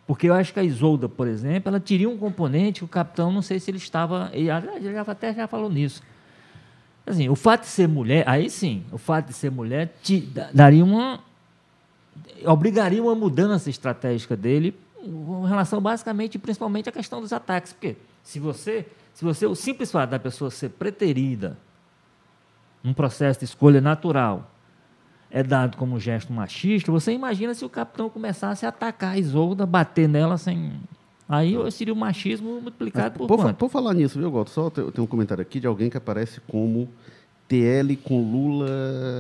Porque 0.07 0.29
eu 0.29 0.35
acho 0.35 0.53
que 0.53 0.61
a 0.61 0.63
Isolda, 0.63 1.09
por 1.09 1.27
exemplo, 1.27 1.71
ela 1.71 1.81
teria 1.81 2.09
um 2.09 2.19
componente 2.19 2.81
que 2.81 2.85
o 2.85 2.89
capitão, 2.89 3.33
não 3.33 3.41
sei 3.41 3.59
se 3.59 3.71
ele 3.71 3.79
estava. 3.79 4.31
Ele 4.33 4.47
já, 4.47 5.01
até 5.01 5.33
já 5.33 5.47
falou 5.47 5.71
nisso. 5.71 6.03
Assim, 7.07 7.29
o 7.29 7.35
fato 7.35 7.63
de 7.63 7.69
ser 7.69 7.89
mulher, 7.89 8.27
aí 8.29 8.49
sim, 8.49 8.85
o 8.93 8.99
fato 8.99 9.29
de 9.29 9.33
ser 9.35 9.51
mulher 9.51 9.95
te 10.03 10.21
daria 10.53 10.85
uma. 10.85 11.21
obrigaria 12.45 13.03
uma 13.03 13.15
mudança 13.15 13.71
estratégica 13.71 14.37
dele 14.37 14.75
em 15.03 15.47
relação 15.47 15.81
basicamente, 15.81 16.39
principalmente, 16.39 16.89
à 16.89 16.93
questão 16.93 17.21
dos 17.21 17.33
ataques. 17.33 17.73
Porque 17.73 17.97
se 18.23 18.39
você, 18.39 18.87
se 19.15 19.25
você, 19.25 19.47
o 19.47 19.55
simples 19.55 19.91
fato 19.91 20.11
da 20.11 20.19
pessoa 20.19 20.51
ser 20.51 20.71
preterida 20.71 21.59
num 22.83 22.93
processo 22.93 23.39
de 23.41 23.47
escolha 23.47 23.81
natural, 23.81 24.51
é 25.35 25.43
dado 25.43 25.77
como 25.77 25.99
gesto 25.99 26.33
machista, 26.33 26.93
você 26.93 27.13
imagina 27.13 27.53
se 27.55 27.65
o 27.65 27.69
capitão 27.69 28.09
começasse 28.09 28.65
a 28.65 28.69
atacar 28.69 29.15
a 29.15 29.19
Isolda, 29.19 29.67
bater 29.67 30.09
nela 30.09 30.39
sem. 30.39 30.75
Aí 31.29 31.57
seria 31.73 31.93
o 31.93 31.97
machismo 31.97 32.61
multiplicado 32.61 33.19
por, 33.19 33.27
por 33.27 33.39
quanto? 33.39 33.57
Por 33.57 33.69
falar 33.69 33.95
nisso, 33.95 34.17
viu, 34.17 34.31
Goto? 34.31 34.51
Só 34.51 34.71
tem, 34.71 34.89
tem 34.93 35.03
um 35.03 35.09
comentário 35.09 35.43
aqui 35.43 35.59
de 35.59 35.67
alguém 35.67 35.91
que 35.91 35.97
aparece 35.97 36.41
como 36.43 36.89
TL 37.49 37.97
com 38.05 38.23
Lula, 38.23 38.69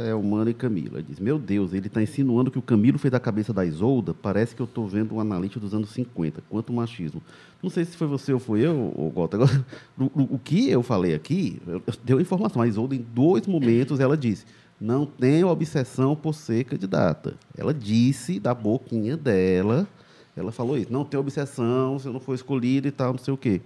Elmano 0.09 0.49
e 0.51 0.55
Camila. 0.55 1.03
Diz, 1.03 1.19
meu 1.19 1.37
Deus, 1.37 1.73
ele 1.73 1.89
está 1.89 2.01
insinuando 2.01 2.49
que 2.49 2.61
o 2.61 2.63
Camilo 2.63 2.97
fez 2.97 3.11
da 3.11 3.19
cabeça 3.19 3.53
da 3.53 3.67
Isolda. 3.67 4.15
Parece 4.15 4.55
que 4.55 4.63
eu 4.63 4.67
estou 4.67 4.87
vendo 4.87 5.17
um 5.17 5.21
analista 5.21 5.59
dos 5.59 5.75
anos 5.75 5.91
50. 5.91 6.45
Quanto 6.49 6.73
machismo. 6.73 7.21
Não 7.61 7.71
sei 7.71 7.85
se 7.85 7.97
foi 7.97 8.07
você 8.07 8.33
ou 8.33 8.39
foi 8.39 8.61
eu, 8.61 8.93
ou 8.95 9.11
Gota. 9.11 9.37
Agora, 9.37 9.67
o, 9.99 10.05
o, 10.05 10.35
o, 10.35 10.39
que 10.39 10.71
eu 10.71 10.81
falei 10.81 11.13
aqui, 11.13 11.61
eu, 11.67 11.83
eu, 11.85 11.95
deu 12.05 12.21
informação. 12.21 12.63
A 12.63 12.69
Isolda, 12.69 12.95
em 12.95 13.05
dois 13.15 13.49
momentos, 13.49 13.99
ela 13.99 14.17
disse 14.17 14.47
não 14.85 15.07
tenho 15.07 15.49
obsessão 15.49 16.15
por 16.15 16.35
ser 16.35 16.65
candidata. 16.65 17.39
Ela 17.57 17.73
disse 17.73 18.39
da 18.39 18.53
boquinha 18.53 19.17
dela, 19.17 19.89
ela 20.37 20.53
falou 20.53 20.77
isso, 20.77 20.93
não 20.93 21.07
tenho 21.07 21.23
obsessão, 21.23 21.99
se 21.99 22.07
eu 22.07 22.13
não 22.13 22.21
for 22.21 22.35
escolhida 22.35 22.87
e 22.87 22.91
tal, 22.91 23.13
não 23.13 23.19
sei 23.19 23.33
o 23.33 23.37
quê. 23.37 23.63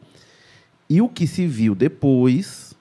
E 0.88 1.02
o 1.02 1.08
que 1.08 1.26
se 1.26 1.44
viu 1.44 1.74
depois 1.74 2.72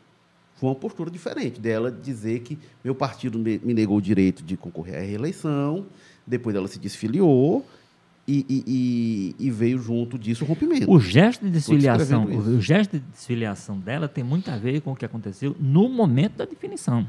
foi 0.54 0.70
uma 0.70 0.76
postura 0.76 1.10
diferente 1.10 1.60
dela 1.60 1.92
dizer 1.92 2.42
que 2.42 2.60
meu 2.84 2.94
partido 2.94 3.40
me 3.40 3.74
negou 3.74 3.98
o 3.98 4.02
direito 4.02 4.44
de 4.44 4.56
concorrer 4.56 4.98
à 4.98 5.02
reeleição, 5.02 5.88
depois 6.26 6.56
ela 6.56 6.68
se 6.68 6.78
desfiliou 6.78 7.66
e, 8.28 8.46
e, 8.48 8.64
e, 9.40 9.48
e, 9.48 9.50
veio 9.50 9.80
junto 9.80 10.18
disso 10.18 10.44
o 10.44 10.48
rompimento. 10.48 10.92
O 10.92 11.00
gesto 11.00 11.44
de 11.44 11.50
desfiliação, 11.50 12.26
o, 12.26 12.38
o 12.38 12.62
gesto 12.62 13.00
de 13.00 13.00
desfiliação 13.00 13.80
dela 13.80 14.08
tem 14.08 14.24
muito 14.24 14.52
a 14.52 14.58
ver 14.58 14.82
com 14.82 14.92
o 14.92 14.96
que 14.96 15.06
aconteceu 15.06 15.56
no 15.60 15.90
momento 15.90 16.36
da 16.36 16.46
definição. 16.46 17.08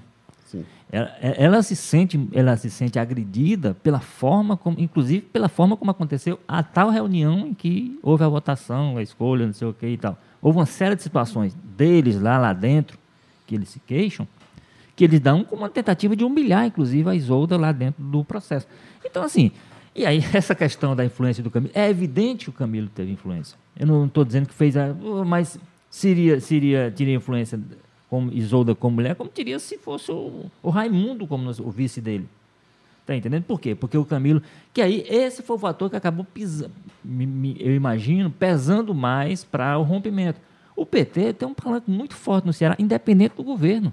Ela, 0.91 1.15
é, 1.21 1.45
ela, 1.45 1.63
se 1.63 1.77
sente, 1.77 2.29
ela 2.33 2.57
se 2.57 2.71
sente 2.71 2.99
agredida 2.99 3.77
pela 3.83 4.01
forma 4.01 4.57
como, 4.57 4.81
inclusive 4.81 5.21
pela 5.21 5.49
forma 5.49 5.77
como 5.77 5.91
aconteceu 5.91 6.41
a 6.49 6.63
tal 6.63 6.91
reunião 6.91 7.49
em 7.49 7.55
que 7.55 7.99
houve 8.03 8.25
a 8.25 8.29
votação, 8.29 8.97
a 8.97 9.03
escolha, 9.03 9.47
não 9.47 9.53
sei 9.53 9.69
o 9.69 9.75
que 9.75 9.87
e 9.87 9.97
tal. 9.97 10.19
Houve 10.41 10.59
uma 10.59 10.67
série 10.67 10.95
de 10.95 11.03
situações 11.03 11.55
deles 11.77 12.21
lá 12.21 12.39
lá 12.39 12.53
dentro 12.53 12.99
que 13.47 13.55
eles 13.55 13.69
se 13.69 13.81
queixam, 13.81 14.29
que 14.95 15.05
eles 15.05 15.21
dão 15.21 15.45
como 15.45 15.63
uma 15.63 15.71
tentativa 15.71 16.15
de 16.15 16.25
humilhar, 16.25 16.67
inclusive, 16.67 17.09
a 17.09 17.15
Isolda 17.15 17.57
lá 17.57 17.73
dentro 17.73 18.03
do 18.03 18.25
processo. 18.25 18.67
Então, 19.05 19.23
assim, 19.23 19.51
e 19.95 20.07
aí 20.07 20.23
essa 20.33 20.55
questão 20.55 20.95
da 20.95 21.05
influência 21.05 21.43
do 21.43 21.51
Camilo, 21.51 21.73
é 21.75 21.89
evidente 21.89 22.45
que 22.45 22.51
o 22.51 22.53
Camilo 22.53 22.89
teve 22.89 23.11
influência. 23.11 23.59
Eu 23.79 23.87
não 23.87 24.07
estou 24.07 24.25
dizendo 24.25 24.47
que 24.47 24.55
fez, 24.55 24.77
a, 24.77 24.95
mas 25.27 25.59
seria, 25.91 26.41
seria, 26.41 26.93
teria 26.95 27.15
influência 27.15 27.59
como 28.09 28.33
Isolda 28.33 28.75
como 28.75 28.97
mulher, 28.97 29.15
como 29.15 29.31
teria 29.31 29.59
se 29.59 29.79
fosse 29.79 30.11
o, 30.11 30.47
o 30.63 30.71
Raimundo 30.71 31.27
como 31.27 31.51
o 31.51 31.71
vice 31.71 32.01
dele. 32.01 32.29
Está 33.09 33.17
entendendo? 33.17 33.45
Por 33.45 33.59
quê? 33.59 33.75
Porque 33.75 33.97
o 33.97 34.05
Camilo. 34.05 34.43
Que 34.73 34.83
aí, 34.83 35.05
esse 35.09 35.43
foi 35.43 35.57
o 35.57 35.59
fator 35.59 35.89
que 35.89 35.97
acabou 35.97 36.25
pisando, 36.25 36.73
eu 37.59 37.75
imagino, 37.75 38.31
pesando 38.31 38.95
mais 38.95 39.45
para 39.45 39.79
o 39.79 39.83
rompimento. 39.83 40.39
O 40.77 40.85
PT 40.85 41.33
tem 41.33 41.49
um 41.49 41.55
palanque 41.55 41.91
muito 41.91 42.15
forte 42.15 42.47
no 42.47 42.53
Ceará, 42.53 42.77
independente 42.79 43.35
do 43.35 43.43
governo. 43.43 43.93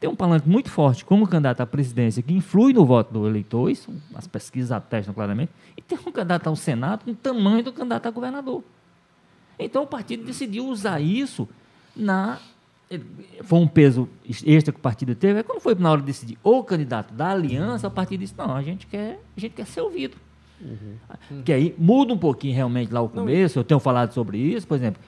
Tem 0.00 0.10
um 0.10 0.14
palanque 0.14 0.48
muito 0.48 0.70
forte 0.70 1.04
como 1.04 1.26
candidato 1.26 1.60
à 1.60 1.66
presidência, 1.66 2.22
que 2.22 2.32
influi 2.32 2.72
no 2.72 2.84
voto 2.84 3.12
do 3.12 3.26
eleitor, 3.26 3.70
isso 3.70 3.92
as 4.14 4.26
pesquisas 4.26 4.70
atestam 4.70 5.14
claramente, 5.14 5.50
e 5.76 5.82
tem 5.82 5.98
um 5.98 6.12
candidato 6.12 6.48
ao 6.48 6.54
Senado 6.54 7.04
com 7.04 7.12
o 7.12 7.14
tamanho 7.14 7.64
do 7.64 7.72
candidato 7.72 8.06
a 8.06 8.10
governador. 8.10 8.62
Então 9.58 9.84
o 9.84 9.86
partido 9.86 10.24
decidiu 10.24 10.66
usar 10.66 11.00
isso 11.00 11.48
na 11.96 12.38
foi 13.42 13.58
um 13.58 13.66
peso 13.66 14.08
extra 14.46 14.72
que 14.72 14.78
o 14.78 14.82
partido 14.82 15.14
teve, 15.14 15.40
é 15.40 15.42
quando 15.42 15.60
foi 15.60 15.74
na 15.74 15.90
hora 15.90 16.00
de 16.00 16.06
decidir 16.06 16.38
o 16.42 16.62
candidato 16.64 17.12
da 17.12 17.30
aliança, 17.30 17.88
o 17.88 17.90
partido 17.90 18.20
disse, 18.20 18.34
não, 18.36 18.54
a 18.54 18.62
gente 18.62 18.86
quer, 18.86 19.20
a 19.36 19.40
gente 19.40 19.52
quer 19.52 19.66
ser 19.66 19.80
ouvido. 19.82 20.16
Uhum. 20.60 21.42
Que 21.44 21.52
aí 21.52 21.74
muda 21.78 22.12
um 22.12 22.18
pouquinho 22.18 22.54
realmente 22.54 22.92
lá 22.92 23.00
o 23.00 23.08
começo, 23.08 23.58
eu 23.58 23.64
tenho 23.64 23.78
falado 23.78 24.12
sobre 24.12 24.38
isso, 24.38 24.66
por 24.66 24.76
exemplo, 24.76 25.00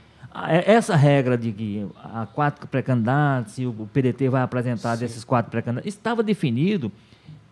essa 0.67 0.95
regra 0.95 1.37
de 1.37 1.51
que 1.51 1.87
há 1.97 2.27
quatro 2.27 2.69
pré-candidatos 2.69 3.59
e 3.59 3.67
o 3.67 3.89
PDT 3.93 4.29
vai 4.29 4.43
apresentar 4.43 4.97
Sim. 4.97 5.01
desses 5.01 5.25
quatro 5.25 5.51
pré-candidatos, 5.51 5.93
estava 5.93 6.23
definido, 6.23 6.93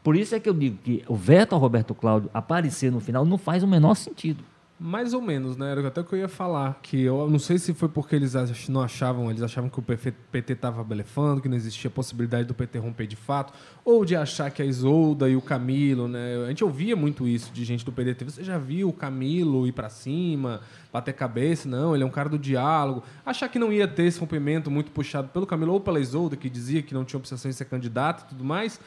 por 0.05 0.15
isso 0.15 0.35
é 0.35 0.41
que 0.41 0.49
eu 0.49 0.55
digo 0.55 0.79
que 0.85 1.03
o 1.09 1.17
veto 1.17 1.55
ao 1.55 1.61
Roberto 1.61 1.95
Cláudio 1.95 2.31
aparecer 2.33 2.93
no 2.93 3.01
final 3.01 3.25
não 3.25 3.39
faz 3.39 3.63
o 3.63 3.67
menor 3.67 3.95
sentido. 3.95 4.45
Mais 4.81 5.13
ou 5.13 5.21
menos, 5.21 5.57
né? 5.57 5.73
Era 5.73 5.89
até 5.89 6.03
que 6.05 6.13
eu 6.13 6.19
ia 6.21 6.29
falar. 6.29 6.79
Que 6.83 7.03
eu 7.03 7.29
não 7.29 7.39
sei 7.39 7.59
se 7.59 7.75
foi 7.75 7.89
porque 7.89 8.15
eles 8.15 8.35
não 8.69 8.81
achavam, 8.81 9.29
eles 9.29 9.43
achavam 9.43 9.69
que 9.69 9.79
o 9.79 9.83
PT 9.83 10.53
estava 10.53 10.85
blefando, 10.85 11.41
que 11.41 11.49
não 11.49 11.57
existia 11.57 11.91
possibilidade 11.91 12.47
do 12.47 12.55
PT 12.55 12.79
romper 12.79 13.07
de 13.09 13.17
fato, 13.17 13.53
ou 13.85 14.05
de 14.05 14.15
achar 14.15 14.51
que 14.53 14.63
a 14.63 14.65
Isolda 14.65 15.29
e 15.29 15.35
o 15.35 15.43
Camilo, 15.43 16.07
né? 16.07 16.45
A 16.45 16.49
gente 16.49 16.63
ouvia 16.63 16.95
muito 16.95 17.27
isso 17.27 17.53
de 17.53 17.65
gente 17.65 17.85
do 17.85 17.91
PDT. 17.91 18.25
Você 18.25 18.45
já 18.45 18.57
viu 18.57 18.89
o 18.89 18.93
Camilo 18.93 19.67
ir 19.67 19.73
para 19.73 19.89
cima, 19.89 20.61
bater 20.93 21.13
cabeça? 21.13 21.69
Não, 21.69 21.95
ele 21.95 22.03
é 22.03 22.07
um 22.07 22.11
cara 22.11 22.29
do 22.29 22.39
diálogo. 22.39 23.03
Achar 23.25 23.49
que 23.49 23.59
não 23.59 23.73
ia 23.73 23.87
ter 23.87 24.05
esse 24.05 24.19
rompimento 24.19 24.71
muito 24.71 24.91
puxado 24.91 25.29
pelo 25.29 25.47
Camilo 25.47 25.73
ou 25.73 25.81
pela 25.81 26.01
Isolda, 26.01 26.37
que 26.37 26.49
dizia 26.49 26.83
que 26.83 26.95
não 26.95 27.05
tinha 27.05 27.19
obsessão 27.19 27.51
em 27.51 27.55
ser 27.55 27.67
candidato 27.67 28.25
e 28.25 28.29
tudo 28.29 28.45
mais. 28.45 28.81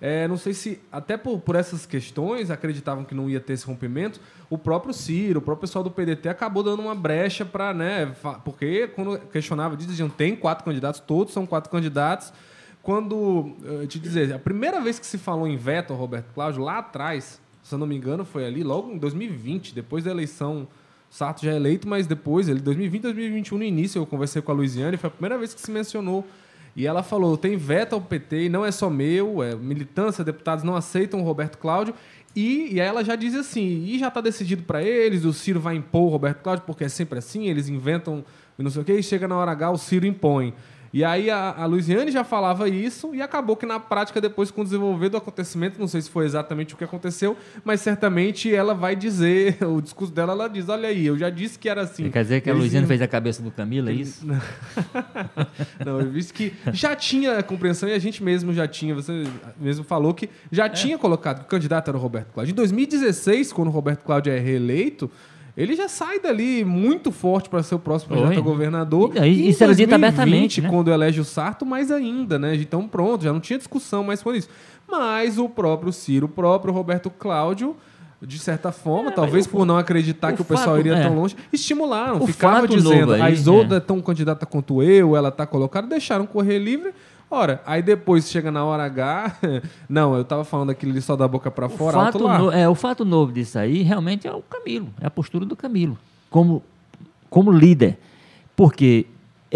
É, 0.00 0.28
não 0.28 0.36
sei 0.36 0.52
se, 0.52 0.80
até 0.90 1.16
por, 1.16 1.40
por 1.40 1.54
essas 1.54 1.86
questões, 1.86 2.50
acreditavam 2.50 3.04
que 3.04 3.14
não 3.14 3.30
ia 3.30 3.40
ter 3.40 3.54
esse 3.54 3.66
rompimento. 3.66 4.20
O 4.50 4.58
próprio 4.58 4.92
Ciro, 4.92 5.38
o 5.38 5.42
próprio 5.42 5.66
pessoal 5.66 5.82
do 5.82 5.90
PDT 5.90 6.28
acabou 6.28 6.62
dando 6.62 6.80
uma 6.80 6.94
brecha 6.94 7.44
para, 7.44 7.72
né? 7.72 8.14
Porque 8.44 8.88
quando 8.88 9.18
questionava, 9.28 9.76
diziam: 9.76 10.08
tem 10.08 10.36
quatro 10.36 10.64
candidatos, 10.64 11.00
todos 11.00 11.32
são 11.32 11.46
quatro 11.46 11.70
candidatos. 11.70 12.32
Quando, 12.82 13.56
eu 13.62 13.86
te 13.86 13.98
dizer, 13.98 14.34
a 14.34 14.38
primeira 14.38 14.78
vez 14.78 14.98
que 14.98 15.06
se 15.06 15.16
falou 15.16 15.46
em 15.48 15.56
veto 15.56 15.94
Roberto 15.94 16.34
Cláudio, 16.34 16.62
lá 16.62 16.80
atrás, 16.80 17.40
se 17.62 17.74
eu 17.74 17.78
não 17.78 17.86
me 17.86 17.96
engano, 17.96 18.26
foi 18.26 18.44
ali 18.44 18.62
logo 18.62 18.92
em 18.92 18.98
2020, 18.98 19.74
depois 19.74 20.04
da 20.04 20.10
eleição 20.10 20.68
Sarto 21.14 21.44
já 21.44 21.52
é 21.52 21.54
eleito, 21.54 21.86
mas 21.86 22.08
depois, 22.08 22.48
ele 22.48 22.58
2020, 22.58 23.02
2021, 23.02 23.58
no 23.58 23.62
início, 23.62 24.00
eu 24.00 24.04
conversei 24.04 24.42
com 24.42 24.50
a 24.50 24.54
Luiziane, 24.56 24.96
foi 24.96 25.06
a 25.06 25.10
primeira 25.12 25.38
vez 25.38 25.54
que 25.54 25.60
se 25.60 25.70
mencionou. 25.70 26.26
E 26.74 26.88
ela 26.88 27.04
falou: 27.04 27.36
tem 27.36 27.56
veto 27.56 27.92
ao 27.92 28.00
PT 28.00 28.48
não 28.48 28.64
é 28.64 28.72
só 28.72 28.90
meu, 28.90 29.40
é 29.40 29.54
militância, 29.54 30.24
deputados 30.24 30.64
não 30.64 30.74
aceitam 30.74 31.20
o 31.20 31.22
Roberto 31.22 31.56
Cláudio. 31.56 31.94
E, 32.34 32.74
e 32.74 32.80
aí 32.80 32.88
ela 32.88 33.04
já 33.04 33.14
diz 33.14 33.32
assim: 33.36 33.84
e 33.84 33.96
já 33.96 34.08
está 34.08 34.20
decidido 34.20 34.64
para 34.64 34.82
eles, 34.82 35.24
o 35.24 35.32
Ciro 35.32 35.60
vai 35.60 35.76
impor 35.76 36.02
o 36.02 36.08
Roberto 36.08 36.42
Cláudio, 36.42 36.64
porque 36.66 36.82
é 36.82 36.88
sempre 36.88 37.20
assim, 37.20 37.46
eles 37.46 37.68
inventam 37.68 38.24
não 38.58 38.68
sei 38.68 38.82
o 38.82 38.84
quê, 38.84 38.94
e 38.94 39.02
chega 39.02 39.28
na 39.28 39.36
hora 39.36 39.52
H, 39.52 39.70
o 39.70 39.78
Ciro 39.78 40.06
impõe. 40.06 40.52
E 40.94 41.02
aí 41.02 41.28
a, 41.28 41.52
a 41.58 41.66
Luiziane 41.66 42.12
já 42.12 42.22
falava 42.22 42.68
isso 42.68 43.12
e 43.12 43.20
acabou 43.20 43.56
que 43.56 43.66
na 43.66 43.80
prática, 43.80 44.20
depois 44.20 44.52
com 44.52 44.60
o 44.60 44.64
desenvolver 44.64 45.08
do 45.08 45.16
acontecimento, 45.16 45.76
não 45.76 45.88
sei 45.88 46.00
se 46.00 46.08
foi 46.08 46.24
exatamente 46.24 46.72
o 46.72 46.76
que 46.76 46.84
aconteceu, 46.84 47.36
mas 47.64 47.80
certamente 47.80 48.54
ela 48.54 48.74
vai 48.74 48.94
dizer, 48.94 49.58
o 49.66 49.82
discurso 49.82 50.14
dela, 50.14 50.34
ela 50.34 50.46
diz, 50.46 50.68
olha 50.68 50.88
aí, 50.88 51.04
eu 51.04 51.18
já 51.18 51.30
disse 51.30 51.58
que 51.58 51.68
era 51.68 51.82
assim. 51.82 52.08
Quer 52.08 52.22
dizer 52.22 52.40
que 52.42 52.48
a 52.48 52.54
Luiziane 52.54 52.86
fez 52.86 53.02
a 53.02 53.08
cabeça 53.08 53.42
do 53.42 53.50
Camilo, 53.50 53.88
é 53.88 53.92
isso? 53.92 54.24
não, 55.84 55.98
eu 55.98 56.12
disse 56.12 56.32
que 56.32 56.54
já 56.72 56.94
tinha 56.94 57.42
compreensão 57.42 57.88
e 57.88 57.92
a 57.92 57.98
gente 57.98 58.22
mesmo 58.22 58.54
já 58.54 58.68
tinha, 58.68 58.94
você 58.94 59.24
mesmo 59.58 59.82
falou 59.82 60.14
que 60.14 60.30
já 60.52 60.66
é. 60.66 60.68
tinha 60.68 60.96
colocado 60.96 61.40
que 61.40 61.46
o 61.46 61.48
candidato 61.48 61.88
era 61.88 61.98
o 61.98 62.00
Roberto 62.00 62.32
Cláudio. 62.32 62.52
Em 62.52 62.54
2016, 62.54 63.52
quando 63.52 63.66
o 63.66 63.72
Roberto 63.72 64.04
Cláudio 64.04 64.32
é 64.32 64.38
reeleito, 64.38 65.10
ele 65.56 65.76
já 65.76 65.88
sai 65.88 66.18
dali 66.18 66.64
muito 66.64 67.12
forte 67.12 67.48
para 67.48 67.62
ser 67.62 67.76
o 67.76 67.78
próximo 67.78 68.14
candidato 68.14 68.38
a 68.38 68.42
governador. 68.42 69.12
E, 69.16 69.28
e 69.28 69.48
isso 69.48 69.62
era 69.62 69.74
dito 69.74 69.94
abertamente. 69.94 70.60
Né? 70.60 70.68
quando 70.68 70.90
elege 70.90 71.20
o 71.20 71.24
Sarto, 71.24 71.64
mais 71.64 71.92
ainda, 71.92 72.38
né? 72.38 72.56
Então, 72.56 72.88
pronto, 72.88 73.22
já 73.22 73.32
não 73.32 73.40
tinha 73.40 73.58
discussão 73.58 74.02
mais 74.02 74.22
com 74.22 74.34
isso. 74.34 74.48
Mas 74.90 75.38
o 75.38 75.48
próprio 75.48 75.92
Ciro, 75.92 76.26
o 76.26 76.28
próprio 76.28 76.74
Roberto 76.74 77.08
Cláudio, 77.08 77.76
de 78.20 78.38
certa 78.38 78.72
forma, 78.72 79.10
é, 79.10 79.12
talvez 79.12 79.46
por 79.46 79.64
não 79.64 79.76
acreditar 79.76 80.32
que 80.32 80.42
o 80.42 80.44
pessoal 80.44 80.78
iria 80.78 80.94
é. 80.94 81.02
tão 81.02 81.14
longe, 81.14 81.36
estimularam, 81.52 82.20
o 82.20 82.26
ficavam 82.26 82.66
dizendo, 82.66 83.12
aí, 83.12 83.22
a 83.22 83.30
Isolda 83.30 83.76
é. 83.76 83.78
é 83.78 83.80
tão 83.80 84.00
candidata 84.00 84.44
quanto 84.46 84.82
eu, 84.82 85.14
ela 85.14 85.28
está 85.28 85.46
colocada, 85.46 85.86
deixaram 85.86 86.26
correr 86.26 86.58
livre. 86.58 86.92
Ora, 87.34 87.60
aí 87.66 87.82
depois 87.82 88.30
chega 88.30 88.52
na 88.52 88.64
hora 88.64 88.84
H. 88.84 89.38
Não, 89.90 90.14
eu 90.14 90.24
tava 90.24 90.44
falando 90.44 90.70
aquilo 90.70 90.92
ali 90.92 91.02
só 91.02 91.16
da 91.16 91.26
boca 91.26 91.50
para 91.50 91.68
fora. 91.68 91.96
Fato 91.98 92.28
no, 92.28 92.52
é, 92.52 92.68
o 92.68 92.76
fato 92.76 93.04
novo 93.04 93.32
disso 93.32 93.58
aí 93.58 93.82
realmente 93.82 94.28
é 94.28 94.32
o 94.32 94.40
Camilo, 94.40 94.88
é 95.00 95.06
a 95.06 95.10
postura 95.10 95.44
do 95.44 95.56
Camilo, 95.56 95.98
como, 96.30 96.62
como 97.28 97.50
líder. 97.50 97.98
Porque 98.54 99.06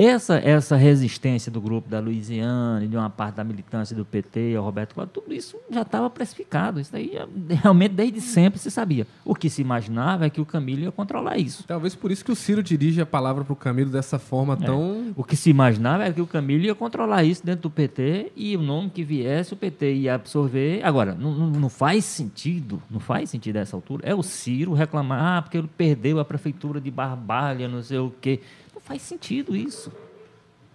essa, 0.06 0.36
essa 0.36 0.76
resistência 0.76 1.50
do 1.50 1.60
grupo 1.60 1.88
da 1.88 1.98
Louisiana, 1.98 2.86
de 2.86 2.96
uma 2.96 3.10
parte 3.10 3.34
da 3.34 3.44
militância 3.44 3.96
do 3.96 4.04
PT, 4.04 4.54
ao 4.54 4.64
Roberto 4.64 4.94
Cláudio, 4.94 5.12
tudo 5.12 5.34
isso 5.34 5.56
já 5.68 5.82
estava 5.82 6.08
precificado. 6.08 6.78
Isso 6.78 6.94
aí 6.94 7.18
realmente 7.50 7.94
desde 7.94 8.20
sempre 8.20 8.60
se 8.60 8.70
sabia. 8.70 9.08
O 9.24 9.34
que 9.34 9.50
se 9.50 9.60
imaginava 9.60 10.26
é 10.26 10.30
que 10.30 10.40
o 10.40 10.46
Camilo 10.46 10.82
ia 10.82 10.92
controlar 10.92 11.36
isso. 11.36 11.64
Talvez 11.66 11.96
por 11.96 12.12
isso 12.12 12.24
que 12.24 12.30
o 12.30 12.36
Ciro 12.36 12.62
dirige 12.62 13.00
a 13.00 13.06
palavra 13.06 13.44
para 13.44 13.52
o 13.52 13.56
Camilo 13.56 13.90
dessa 13.90 14.20
forma 14.20 14.54
é. 14.54 14.66
tão. 14.66 15.12
O 15.16 15.24
que 15.24 15.34
se 15.34 15.50
imaginava 15.50 16.04
é 16.04 16.12
que 16.12 16.20
o 16.20 16.26
Camilo 16.26 16.64
ia 16.64 16.76
controlar 16.76 17.24
isso 17.24 17.44
dentro 17.44 17.62
do 17.62 17.70
PT 17.70 18.32
e 18.36 18.56
o 18.56 18.62
nome 18.62 18.90
que 18.90 19.02
viesse, 19.02 19.52
o 19.52 19.56
PT 19.56 19.94
ia 19.94 20.14
absorver. 20.14 20.80
Agora, 20.84 21.12
não, 21.12 21.32
não 21.32 21.68
faz 21.68 22.04
sentido, 22.04 22.80
não 22.88 23.00
faz 23.00 23.30
sentido 23.30 23.56
a 23.56 23.60
essa 23.60 23.74
altura, 23.74 24.08
é 24.08 24.14
o 24.14 24.22
Ciro 24.22 24.74
reclamar, 24.74 25.38
ah, 25.38 25.42
porque 25.42 25.58
ele 25.58 25.68
perdeu 25.76 26.20
a 26.20 26.24
prefeitura 26.24 26.80
de 26.80 26.90
Barbalha, 26.90 27.66
não 27.66 27.82
sei 27.82 27.98
o 27.98 28.12
quê 28.20 28.40
faz 28.88 29.02
sentido 29.02 29.54
isso. 29.54 29.92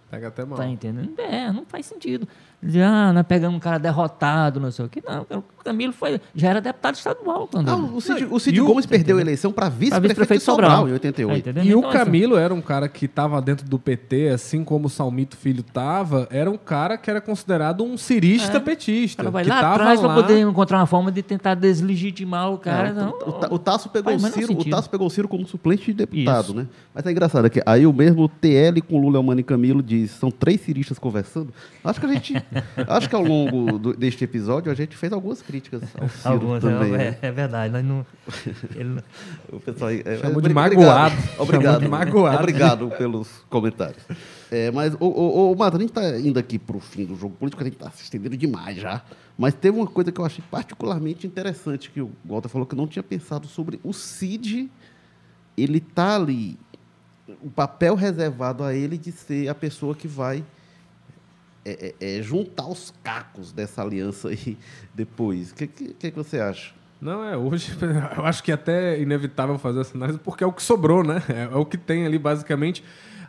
Pega 0.08 0.28
até 0.28 0.44
mal. 0.44 0.56
Tá 0.56 0.68
entendendo? 0.68 1.18
É, 1.18 1.50
não 1.52 1.66
faz 1.66 1.86
sentido. 1.86 2.28
Já, 2.62 3.08
ah, 3.08 3.12
nós 3.12 3.26
pegamos 3.26 3.56
um 3.56 3.60
cara 3.60 3.78
derrotado, 3.78 4.58
não 4.58 4.70
sei 4.70 4.84
o 4.86 4.88
quê. 4.88 5.02
Não, 5.06 5.26
o 5.38 5.42
Camilo 5.62 5.92
foi, 5.92 6.20
já 6.34 6.48
era 6.48 6.60
deputado 6.60 6.94
estadual. 6.94 7.46
Quando 7.46 7.66
não, 7.66 7.94
o 7.94 8.00
Cid, 8.00 8.26
o 8.30 8.38
Cid 8.38 8.58
Gomes 8.60 8.86
perdeu 8.86 9.18
a 9.18 9.20
eleição 9.20 9.52
para 9.52 9.68
vice-prefeito 9.68 10.34
vice 10.34 10.44
Sobral, 10.44 10.70
Sobral, 10.70 10.88
em 10.88 10.92
88. 10.92 11.48
É, 11.48 11.62
e 11.62 11.68
então, 11.68 11.80
o 11.80 11.86
assim, 11.86 11.98
Camilo 11.98 12.34
assim, 12.34 12.44
era 12.44 12.54
um 12.54 12.62
cara 12.62 12.88
que 12.88 13.04
estava 13.04 13.40
dentro 13.42 13.66
do 13.68 13.78
PT, 13.78 14.28
assim 14.28 14.64
como 14.64 14.86
o 14.86 14.90
Salmito 14.90 15.36
Filho 15.36 15.60
estava, 15.60 16.26
era 16.30 16.50
um 16.50 16.56
cara 16.56 16.96
que 16.96 17.10
era 17.10 17.20
considerado 17.20 17.84
um 17.84 17.98
cirista 17.98 18.56
é, 18.56 18.60
petista. 18.60 19.22
Cara 19.22 19.30
vai 19.30 19.44
lá 19.44 19.74
atrás 19.74 20.00
para 20.00 20.14
poder 20.14 20.40
encontrar 20.40 20.78
uma 20.78 20.86
forma 20.86 21.12
de 21.12 21.22
tentar 21.22 21.54
deslegitimar 21.54 22.50
o 22.50 22.58
cara. 22.58 22.88
É, 22.88 22.92
não, 22.92 23.10
o, 23.10 23.54
o, 23.54 23.58
Tasso 23.58 23.90
pegou 23.90 24.14
o 24.14 24.18
Ciro, 24.18 24.58
o 24.58 24.64
Tasso 24.64 24.88
pegou 24.88 25.06
o 25.06 25.10
Ciro 25.10 25.28
como 25.28 25.46
suplente 25.46 25.84
de 25.86 25.92
deputado, 25.92 26.44
Isso. 26.46 26.54
né? 26.54 26.66
Mas 26.94 27.04
é 27.04 27.10
engraçado 27.10 27.50
que 27.50 27.62
aí 27.66 27.86
o 27.86 27.92
mesmo 27.92 28.28
TL 28.28 28.80
com 28.88 29.00
Lula, 29.00 29.22
Mano 29.22 29.40
e 29.40 29.44
Camilo 29.44 29.82
diz, 29.82 30.12
são 30.12 30.30
três 30.30 30.60
ciristas 30.60 30.98
conversando. 30.98 31.52
Acho 31.84 32.00
que 32.00 32.06
a 32.06 32.08
gente, 32.08 32.34
acho 32.88 33.08
que 33.08 33.14
ao 33.14 33.22
longo 33.22 33.78
do, 33.78 33.94
deste 33.94 34.24
episódio 34.24 34.70
a 34.70 34.74
gente 34.74 34.96
fez 34.96 35.12
algumas 35.12 35.42
críticas 35.42 35.82
ao 35.98 36.08
Ciro 36.08 36.28
algumas, 36.32 36.62
também. 36.62 36.94
É, 36.94 36.98
né? 36.98 37.18
é 37.20 37.32
verdade, 37.32 37.72
nós 37.72 37.84
não, 37.84 38.06
ele... 38.74 39.02
o 39.52 39.60
pessoal 39.60 39.90
é, 39.90 40.02
é 40.04 40.18
chamou 40.18 40.40
de 40.40 40.52
magoado. 40.52 41.14
Obrigado, 41.38 41.80
de 41.80 41.88
magoado. 41.88 42.38
obrigado 42.38 42.88
pelos 42.98 43.28
comentários. 43.48 44.02
É, 44.50 44.70
mas 44.70 44.94
o, 44.94 45.06
o, 45.06 45.52
o 45.52 45.56
Madrid 45.56 45.88
está 45.88 46.18
indo 46.18 46.38
aqui 46.38 46.58
para 46.58 46.76
o 46.76 46.80
fim 46.80 47.04
do 47.04 47.16
jogo 47.16 47.34
político, 47.36 47.62
a 47.62 47.64
gente 47.64 47.74
está 47.74 47.90
se 47.90 48.02
estendendo 48.02 48.36
demais 48.36 48.76
já. 48.76 49.02
Mas 49.36 49.54
teve 49.54 49.76
uma 49.76 49.86
coisa 49.86 50.12
que 50.12 50.20
eu 50.20 50.24
achei 50.24 50.44
particularmente 50.50 51.26
interessante 51.26 51.90
que 51.90 52.00
o 52.00 52.10
Walter 52.24 52.48
falou 52.48 52.66
que 52.66 52.74
eu 52.74 52.78
não 52.78 52.86
tinha 52.86 53.02
pensado 53.02 53.48
sobre 53.48 53.80
o 53.82 53.92
Cid. 53.92 54.70
Ele 55.56 55.78
está 55.78 56.16
ali 56.16 56.56
o 57.42 57.50
papel 57.50 57.94
reservado 57.94 58.62
a 58.62 58.74
ele 58.74 58.96
de 58.96 59.10
ser 59.10 59.48
a 59.48 59.54
pessoa 59.54 59.94
que 59.94 60.06
vai 60.06 60.44
é, 61.64 61.94
é, 62.00 62.18
é 62.18 62.22
juntar 62.22 62.66
os 62.66 62.92
cacos 63.02 63.52
dessa 63.52 63.82
aliança 63.82 64.28
aí 64.28 64.56
depois. 64.94 65.50
O 65.50 65.54
que, 65.54 65.66
que, 65.66 65.94
que, 65.94 66.10
você 66.10 66.38
acha? 66.40 66.72
Não, 67.00 67.24
é, 67.24 67.36
hoje 67.36 67.72
eu 68.16 68.24
acho 68.24 68.42
que 68.42 68.50
é 68.50 68.54
até 68.54 69.00
inevitável 69.00 69.58
fazer 69.58 69.80
essa 69.80 69.96
análise, 69.96 70.18
porque 70.18 70.44
é 70.44 70.46
o 70.46 70.52
que 70.52 70.62
sobrou, 70.62 71.02
né? 71.02 71.22
É, 71.28 71.54
é 71.54 71.56
o 71.56 71.64
que 71.64 71.76
tem 71.76 72.06
ali, 72.06 72.18
basicamente. 72.18 72.84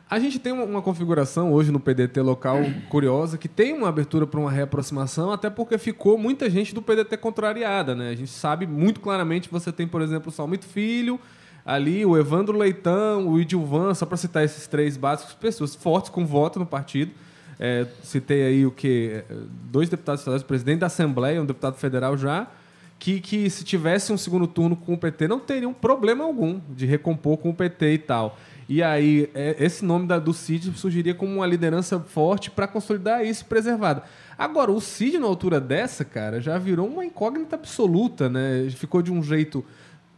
A 0.08 0.20
gente 0.20 0.38
tem 0.38 0.54
uma, 0.54 0.64
uma 0.64 0.82
configuração 0.82 1.52
hoje 1.52 1.72
no 1.72 1.80
PDT 1.80 2.22
local 2.22 2.60
curiosa, 2.90 3.38
que 3.38 3.48
tem 3.48 3.74
uma 3.74 3.90
abertura 3.90 4.28
para 4.28 4.40
uma 4.40 4.52
reaproximação, 4.52 5.32
até 5.32 5.50
porque 5.50 5.78
ficou 5.78 6.18
muita 6.18 6.50
gente 6.50 6.76
do 6.76 6.82
PDT 6.82 7.18
contrariada, 7.18 7.96
né? 7.96 8.10
A 8.10 8.16
gente 8.16 8.30
sabe 8.30 8.68
muito 8.68 9.00
claramente, 9.00 9.50
você 9.50 9.72
tem, 9.72 9.88
por 9.88 10.02
exemplo, 10.02 10.30
o 10.30 10.32
Salmito 10.32 10.66
Filho, 10.66 11.20
ali 11.66 12.06
o 12.06 12.16
Evandro 12.16 12.56
Leitão, 12.56 13.28
o 13.28 13.40
Idilvan, 13.40 13.96
só 13.96 14.06
para 14.06 14.18
citar 14.18 14.44
esses 14.44 14.68
três 14.68 14.96
básicos, 14.96 15.34
pessoas 15.34 15.74
fortes 15.74 16.12
com 16.12 16.26
voto 16.26 16.60
no 16.60 16.66
partido. 16.66 17.12
É, 17.60 17.86
citei 18.04 18.44
aí 18.44 18.66
o 18.66 18.72
que 18.72 19.24
dois 19.72 19.90
deputados 19.90 20.22
estaduais, 20.22 20.42
o 20.42 20.46
presidente 20.46 20.80
da 20.80 20.88
Assembleia, 20.88 21.42
um 21.42 21.46
deputado 21.46 21.76
federal 21.76 22.18
já, 22.18 22.48
que, 23.00 23.20
que 23.20 23.50
se 23.50 23.64
tivesse 23.64 24.12
um 24.12 24.18
segundo 24.18 24.48
turno 24.48 24.76
com 24.76 24.94
o 24.94 24.98
PT 24.98 25.28
não 25.28 25.40
teria 25.40 25.68
um 25.68 25.74
problema 25.74 26.24
algum 26.24 26.60
de 26.70 26.86
recompor 26.86 27.38
com 27.38 27.50
o 27.50 27.54
PT 27.54 27.94
e 27.94 27.98
tal. 27.98 28.38
E 28.68 28.82
aí, 28.82 29.30
é, 29.36 29.56
esse 29.60 29.86
nome 29.86 30.08
da, 30.08 30.18
do 30.18 30.34
Cid 30.34 30.76
surgiria 30.76 31.14
como 31.14 31.36
uma 31.36 31.46
liderança 31.46 32.00
forte 32.00 32.50
para 32.50 32.68
consolidar 32.68 33.24
isso 33.24 33.46
preservado. 33.46 34.02
Agora, 34.38 34.72
o 34.72 34.82
Cid, 34.82 35.20
na 35.20 35.28
altura 35.28 35.62
dessa, 35.62 36.04
cara, 36.04 36.42
já 36.42 36.58
virou 36.58 36.88
uma 36.88 37.06
incógnita 37.06 37.56
absoluta, 37.56 38.28
né? 38.28 38.68
Ficou 38.72 39.04
de 39.04 39.12
um 39.12 39.22
jeito 39.22 39.64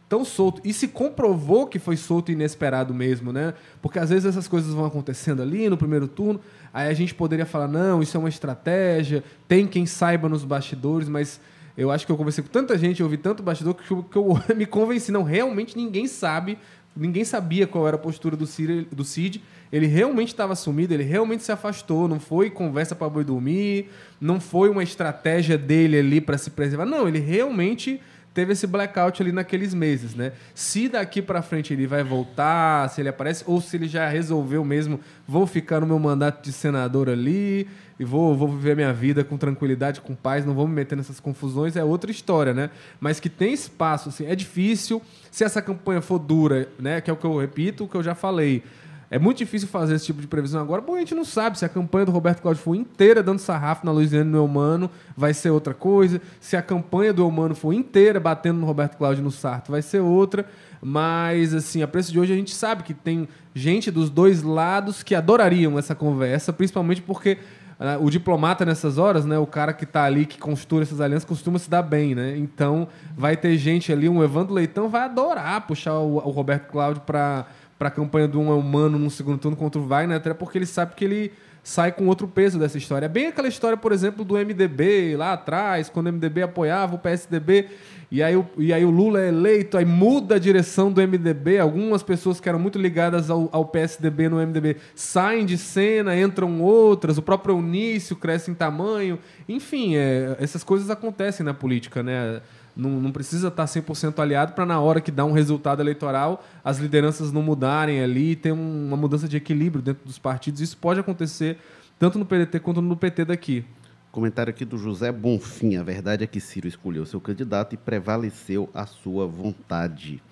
tão 0.08 0.24
solto. 0.24 0.60
E 0.64 0.72
se 0.72 0.88
comprovou 0.88 1.66
que 1.66 1.78
foi 1.78 1.96
solto 1.96 2.30
e 2.30 2.32
inesperado 2.32 2.94
mesmo, 2.94 3.32
né? 3.32 3.54
Porque 3.82 3.98
às 3.98 4.10
vezes 4.10 4.24
essas 4.24 4.48
coisas 4.48 4.72
vão 4.72 4.86
acontecendo 4.86 5.42
ali 5.42 5.68
no 5.68 5.76
primeiro 5.76 6.08
turno, 6.08 6.40
aí 6.72 6.88
a 6.88 6.94
gente 6.94 7.14
poderia 7.14 7.44
falar, 7.44 7.68
não, 7.68 8.02
isso 8.02 8.16
é 8.16 8.20
uma 8.20 8.28
estratégia, 8.28 9.22
tem 9.46 9.66
quem 9.66 9.84
saiba 9.84 10.28
nos 10.28 10.44
bastidores, 10.44 11.08
mas 11.08 11.40
eu 11.76 11.90
acho 11.90 12.06
que 12.06 12.10
eu 12.10 12.16
conversei 12.16 12.42
com 12.42 12.50
tanta 12.50 12.76
gente, 12.76 13.00
eu 13.00 13.06
ouvi 13.06 13.16
tanto 13.16 13.42
bastidor 13.42 13.74
que 13.74 13.90
eu, 13.90 14.02
que 14.02 14.16
eu 14.16 14.40
me 14.56 14.66
convenci, 14.66 15.12
não, 15.12 15.22
realmente 15.22 15.76
ninguém 15.76 16.06
sabe, 16.06 16.58
ninguém 16.96 17.24
sabia 17.24 17.66
qual 17.66 17.86
era 17.86 17.96
a 17.96 18.00
postura 18.00 18.36
do 18.36 18.46
Cid, 18.46 18.88
do 18.90 19.04
Cid. 19.04 19.42
ele 19.70 19.86
realmente 19.86 20.28
estava 20.28 20.56
sumido, 20.56 20.94
ele 20.94 21.04
realmente 21.04 21.44
se 21.44 21.52
afastou, 21.52 22.08
não 22.08 22.18
foi 22.18 22.50
conversa 22.50 22.96
para 22.96 23.08
boi 23.08 23.22
dormir, 23.22 23.90
não 24.20 24.40
foi 24.40 24.70
uma 24.70 24.82
estratégia 24.82 25.56
dele 25.56 25.98
ali 25.98 26.20
para 26.20 26.38
se 26.38 26.50
preservar, 26.50 26.86
não, 26.86 27.06
ele 27.06 27.20
realmente 27.20 28.00
teve 28.32 28.52
esse 28.52 28.66
blackout 28.66 29.20
ali 29.22 29.32
naqueles 29.32 29.74
meses, 29.74 30.14
né? 30.14 30.32
Se 30.54 30.88
daqui 30.88 31.20
para 31.20 31.42
frente 31.42 31.72
ele 31.72 31.86
vai 31.86 32.02
voltar, 32.02 32.88
se 32.88 33.00
ele 33.00 33.08
aparece, 33.08 33.44
ou 33.46 33.60
se 33.60 33.76
ele 33.76 33.88
já 33.88 34.08
resolveu 34.08 34.64
mesmo, 34.64 35.00
vou 35.26 35.46
ficar 35.46 35.80
no 35.80 35.86
meu 35.86 35.98
mandato 35.98 36.44
de 36.44 36.52
senador 36.52 37.08
ali 37.08 37.68
e 37.98 38.04
vou, 38.04 38.36
vou 38.36 38.48
viver 38.48 38.76
minha 38.76 38.92
vida 38.92 39.24
com 39.24 39.36
tranquilidade, 39.36 40.00
com 40.00 40.14
paz, 40.14 40.44
não 40.44 40.54
vou 40.54 40.68
me 40.68 40.74
meter 40.74 40.96
nessas 40.96 41.18
confusões, 41.18 41.76
é 41.76 41.82
outra 41.82 42.10
história, 42.10 42.54
né? 42.54 42.70
Mas 43.00 43.18
que 43.18 43.28
tem 43.28 43.52
espaço, 43.52 44.08
assim, 44.08 44.26
é 44.26 44.36
difícil. 44.36 45.02
Se 45.30 45.42
essa 45.42 45.60
campanha 45.60 46.00
for 46.00 46.18
dura, 46.18 46.68
né? 46.78 47.00
Que 47.00 47.10
é 47.10 47.12
o 47.12 47.16
que 47.16 47.24
eu 47.24 47.38
repito, 47.38 47.84
o 47.84 47.88
que 47.88 47.96
eu 47.96 48.02
já 48.02 48.14
falei. 48.14 48.62
É 49.10 49.18
muito 49.18 49.38
difícil 49.38 49.66
fazer 49.68 49.94
esse 49.94 50.06
tipo 50.06 50.20
de 50.20 50.26
previsão 50.26 50.60
agora, 50.60 50.82
porque 50.82 50.98
a 50.98 51.00
gente 51.00 51.14
não 51.14 51.24
sabe 51.24 51.58
se 51.58 51.64
a 51.64 51.68
campanha 51.68 52.04
do 52.04 52.12
Roberto 52.12 52.42
Cláudio 52.42 52.62
for 52.62 52.74
inteira 52.74 53.22
dando 53.22 53.38
sarrafo 53.38 53.86
na 53.86 53.90
Luiziane 53.90 54.28
no 54.28 54.36
Eumano, 54.36 54.90
vai 55.16 55.32
ser 55.32 55.50
outra 55.50 55.72
coisa. 55.72 56.20
Se 56.40 56.56
a 56.56 56.62
campanha 56.62 57.12
do 57.12 57.22
Eumano 57.22 57.54
for 57.54 57.72
inteira 57.72 58.20
batendo 58.20 58.60
no 58.60 58.66
Roberto 58.66 58.96
Cláudio 58.96 59.24
no 59.24 59.30
Sarto, 59.30 59.72
vai 59.72 59.80
ser 59.80 60.00
outra. 60.00 60.44
Mas, 60.82 61.54
assim, 61.54 61.82
a 61.82 61.88
preço 61.88 62.12
de 62.12 62.20
hoje 62.20 62.34
a 62.34 62.36
gente 62.36 62.54
sabe 62.54 62.82
que 62.82 62.92
tem 62.92 63.26
gente 63.54 63.90
dos 63.90 64.10
dois 64.10 64.42
lados 64.42 65.02
que 65.02 65.14
adorariam 65.14 65.78
essa 65.78 65.94
conversa, 65.94 66.52
principalmente 66.52 67.00
porque 67.00 67.38
ah, 67.80 67.96
o 68.00 68.10
diplomata 68.10 68.64
nessas 68.64 68.98
horas, 68.98 69.24
né? 69.24 69.38
O 69.38 69.46
cara 69.46 69.72
que 69.72 69.86
tá 69.86 70.04
ali, 70.04 70.26
que 70.26 70.36
construa 70.36 70.82
essas 70.82 71.00
alianças, 71.00 71.24
costuma 71.24 71.58
se 71.58 71.70
dar 71.70 71.82
bem, 71.82 72.14
né? 72.14 72.36
Então, 72.36 72.88
vai 73.16 73.36
ter 73.36 73.56
gente 73.56 73.92
ali, 73.92 74.08
um 74.08 74.22
Evandro 74.22 74.52
Leitão 74.52 74.88
vai 74.88 75.02
adorar 75.02 75.66
puxar 75.66 75.94
o, 75.94 76.16
o 76.16 76.30
Roberto 76.30 76.66
Cláudio 76.68 77.02
para 77.02 77.46
a 77.86 77.90
campanha 77.90 78.26
do 78.26 78.40
um 78.40 78.58
humano 78.58 78.98
no 78.98 79.10
segundo 79.10 79.38
turno 79.38 79.56
contra 79.56 79.80
o 79.80 79.86
Wagner, 79.86 80.16
até 80.16 80.34
porque 80.34 80.58
ele 80.58 80.66
sabe 80.66 80.94
que 80.94 81.04
ele 81.04 81.32
sai 81.62 81.92
com 81.92 82.06
outro 82.06 82.26
peso 82.26 82.58
dessa 82.58 82.78
história. 82.78 83.06
É 83.06 83.08
bem 83.08 83.26
aquela 83.26 83.46
história, 83.46 83.76
por 83.76 83.92
exemplo, 83.92 84.24
do 84.24 84.34
MDB 84.34 85.16
lá 85.16 85.34
atrás, 85.34 85.88
quando 85.88 86.06
o 86.06 86.12
MDB 86.12 86.42
apoiava 86.42 86.94
o 86.94 86.98
PSDB, 86.98 87.66
e 88.10 88.22
aí, 88.22 88.34
o, 88.34 88.46
e 88.56 88.72
aí 88.72 88.86
o 88.86 88.90
Lula 88.90 89.20
é 89.20 89.28
eleito, 89.28 89.76
aí 89.76 89.84
muda 89.84 90.36
a 90.36 90.38
direção 90.38 90.90
do 90.90 91.06
MDB. 91.06 91.58
Algumas 91.58 92.02
pessoas 92.02 92.40
que 92.40 92.48
eram 92.48 92.58
muito 92.58 92.78
ligadas 92.78 93.28
ao, 93.28 93.50
ao 93.52 93.66
PSDB 93.66 94.30
no 94.30 94.36
MDB 94.36 94.76
saem 94.94 95.44
de 95.44 95.58
cena, 95.58 96.18
entram 96.18 96.62
outras, 96.62 97.18
o 97.18 97.22
próprio 97.22 97.54
Eunício 97.54 98.16
cresce 98.16 98.50
em 98.50 98.54
tamanho. 98.54 99.18
Enfim, 99.46 99.94
é, 99.94 100.38
essas 100.40 100.64
coisas 100.64 100.88
acontecem 100.88 101.44
na 101.44 101.52
política, 101.52 102.02
né? 102.02 102.40
Não, 102.78 102.90
não 103.00 103.10
precisa 103.10 103.48
estar 103.48 103.64
100% 103.64 104.20
aliado 104.20 104.52
para, 104.52 104.64
na 104.64 104.78
hora 104.80 105.00
que 105.00 105.10
dá 105.10 105.24
um 105.24 105.32
resultado 105.32 105.82
eleitoral, 105.82 106.44
as 106.64 106.78
lideranças 106.78 107.32
não 107.32 107.42
mudarem 107.42 108.00
ali, 108.00 108.36
ter 108.36 108.52
uma 108.52 108.96
mudança 108.96 109.28
de 109.28 109.36
equilíbrio 109.36 109.82
dentro 109.82 110.06
dos 110.06 110.16
partidos. 110.16 110.60
Isso 110.60 110.76
pode 110.76 111.00
acontecer 111.00 111.58
tanto 111.98 112.20
no 112.20 112.24
PDT 112.24 112.60
quanto 112.60 112.80
no 112.80 112.96
PT 112.96 113.24
daqui. 113.24 113.64
Comentário 114.12 114.50
aqui 114.50 114.64
do 114.64 114.78
José 114.78 115.10
Bonfim. 115.10 115.76
A 115.76 115.82
verdade 115.82 116.22
é 116.22 116.26
que 116.28 116.40
Ciro 116.40 116.68
escolheu 116.68 117.04
seu 117.04 117.20
candidato 117.20 117.74
e 117.74 117.76
prevaleceu 117.76 118.70
a 118.72 118.86
sua 118.86 119.26
vontade. 119.26 120.22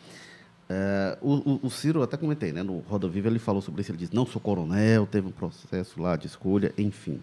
Uh, 0.70 1.60
o, 1.62 1.66
o, 1.66 1.70
Ciro, 1.70 2.02
até 2.02 2.16
comentei, 2.16 2.52
né, 2.52 2.62
no 2.62 2.78
Roda 2.78 3.09
Viva 3.09 3.28
ele 3.28 3.40
falou 3.40 3.60
sobre 3.60 3.81
isso. 3.81 3.90
Ele 3.90 3.98
disse: 3.98 4.14
não 4.14 4.24
sou 4.24 4.40
coronel, 4.40 5.05
teve 5.05 5.27
um 5.27 5.32
processo 5.32 6.01
lá 6.01 6.14
de 6.14 6.28
escolha, 6.28 6.73
enfim. 6.78 7.20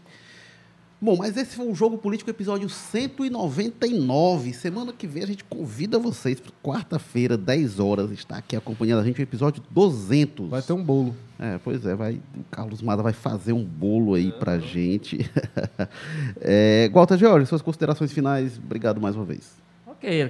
Bom, 1.03 1.17
mas 1.17 1.35
esse 1.35 1.53
foi 1.57 1.67
o 1.67 1.75
Jogo 1.75 1.97
Político, 1.97 2.29
episódio 2.29 2.69
199. 2.69 4.53
Semana 4.53 4.93
que 4.93 5.05
vem 5.05 5.21
a 5.21 5.27
gente 5.27 5.43
convida 5.43 5.99
vocês 5.99 6.39
para 6.39 6.53
quarta-feira, 6.63 7.35
10 7.35 7.77
horas, 7.81 8.09
estar 8.09 8.37
aqui 8.37 8.55
acompanhando 8.55 9.01
a 9.01 9.03
gente, 9.03 9.19
o 9.19 9.21
episódio 9.21 9.61
200. 9.69 10.49
Vai 10.49 10.61
ter 10.61 10.71
um 10.71 10.81
bolo. 10.81 11.13
É, 11.37 11.59
pois 11.61 11.85
é, 11.85 11.93
vai, 11.93 12.21
o 12.37 12.43
Carlos 12.49 12.81
Mada 12.81 13.03
vai 13.03 13.11
fazer 13.11 13.51
um 13.51 13.65
bolo 13.65 14.13
aí 14.13 14.31
para 14.31 14.57
gente. 14.59 15.29
é, 16.39 16.89
Walter 16.93 17.17
George, 17.17 17.47
suas 17.47 17.61
considerações 17.61 18.13
finais. 18.13 18.57
Obrigado 18.57 19.01
mais 19.01 19.13
uma 19.13 19.25
vez. 19.25 19.61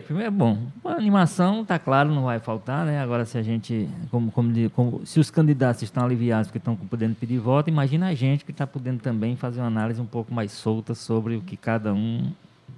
Primeiro 0.05 0.27
é 0.27 0.29
bom. 0.29 0.67
A 0.85 0.91
animação, 0.91 1.65
tá 1.65 1.79
claro, 1.79 2.13
não 2.13 2.25
vai 2.25 2.39
faltar, 2.39 2.85
né? 2.85 2.99
Agora, 2.99 3.25
se 3.25 3.39
a 3.39 3.41
gente, 3.41 3.89
como, 4.11 4.31
como, 4.31 4.69
como 4.69 5.03
se 5.03 5.19
os 5.19 5.31
candidatos 5.31 5.81
estão 5.81 6.05
aliviados 6.05 6.47
porque 6.47 6.59
estão 6.59 6.75
podendo 6.75 7.15
pedir 7.15 7.39
voto, 7.39 7.69
imagina 7.69 8.07
a 8.07 8.13
gente 8.13 8.45
que 8.45 8.51
está 8.51 8.67
podendo 8.67 9.01
também 9.01 9.35
fazer 9.35 9.61
uma 9.61 9.67
análise 9.67 9.99
um 9.99 10.05
pouco 10.05 10.31
mais 10.31 10.51
solta 10.51 10.93
sobre 10.93 11.37
o 11.37 11.41
que 11.41 11.57
cada 11.57 11.91
um, 11.91 12.31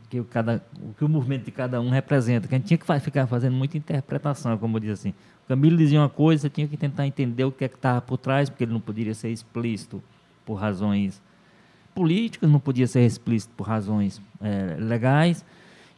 que 0.09 0.21
o, 0.21 0.23
cada, 0.23 0.63
o 0.81 0.93
que 0.93 1.03
o 1.03 1.09
movimento 1.09 1.43
de 1.43 1.51
cada 1.51 1.81
um 1.81 1.89
representa. 1.89 2.47
Que 2.47 2.55
a 2.55 2.57
gente 2.57 2.67
tinha 2.67 2.77
que 2.77 2.99
ficar 3.01 3.27
fazendo 3.27 3.55
muita 3.55 3.77
interpretação, 3.77 4.57
como 4.57 4.77
eu 4.77 4.81
diz 4.81 4.91
assim. 4.91 5.09
O 5.43 5.49
Camilo 5.49 5.75
dizia 5.75 5.99
uma 5.99 6.07
coisa, 6.07 6.49
tinha 6.49 6.65
que 6.67 6.77
tentar 6.77 7.05
entender 7.05 7.43
o 7.43 7.51
que 7.51 7.65
é 7.65 7.67
que 7.67 7.75
estava 7.75 7.99
por 7.99 8.17
trás, 8.17 8.49
porque 8.49 8.63
ele 8.63 8.71
não 8.71 8.79
poderia 8.79 9.13
ser 9.13 9.29
explícito 9.31 10.01
por 10.45 10.55
razões 10.55 11.21
políticas, 11.93 12.49
não 12.49 12.59
podia 12.59 12.87
ser 12.87 13.05
explícito 13.05 13.53
por 13.57 13.67
razões 13.67 14.21
é, 14.41 14.77
legais. 14.79 15.43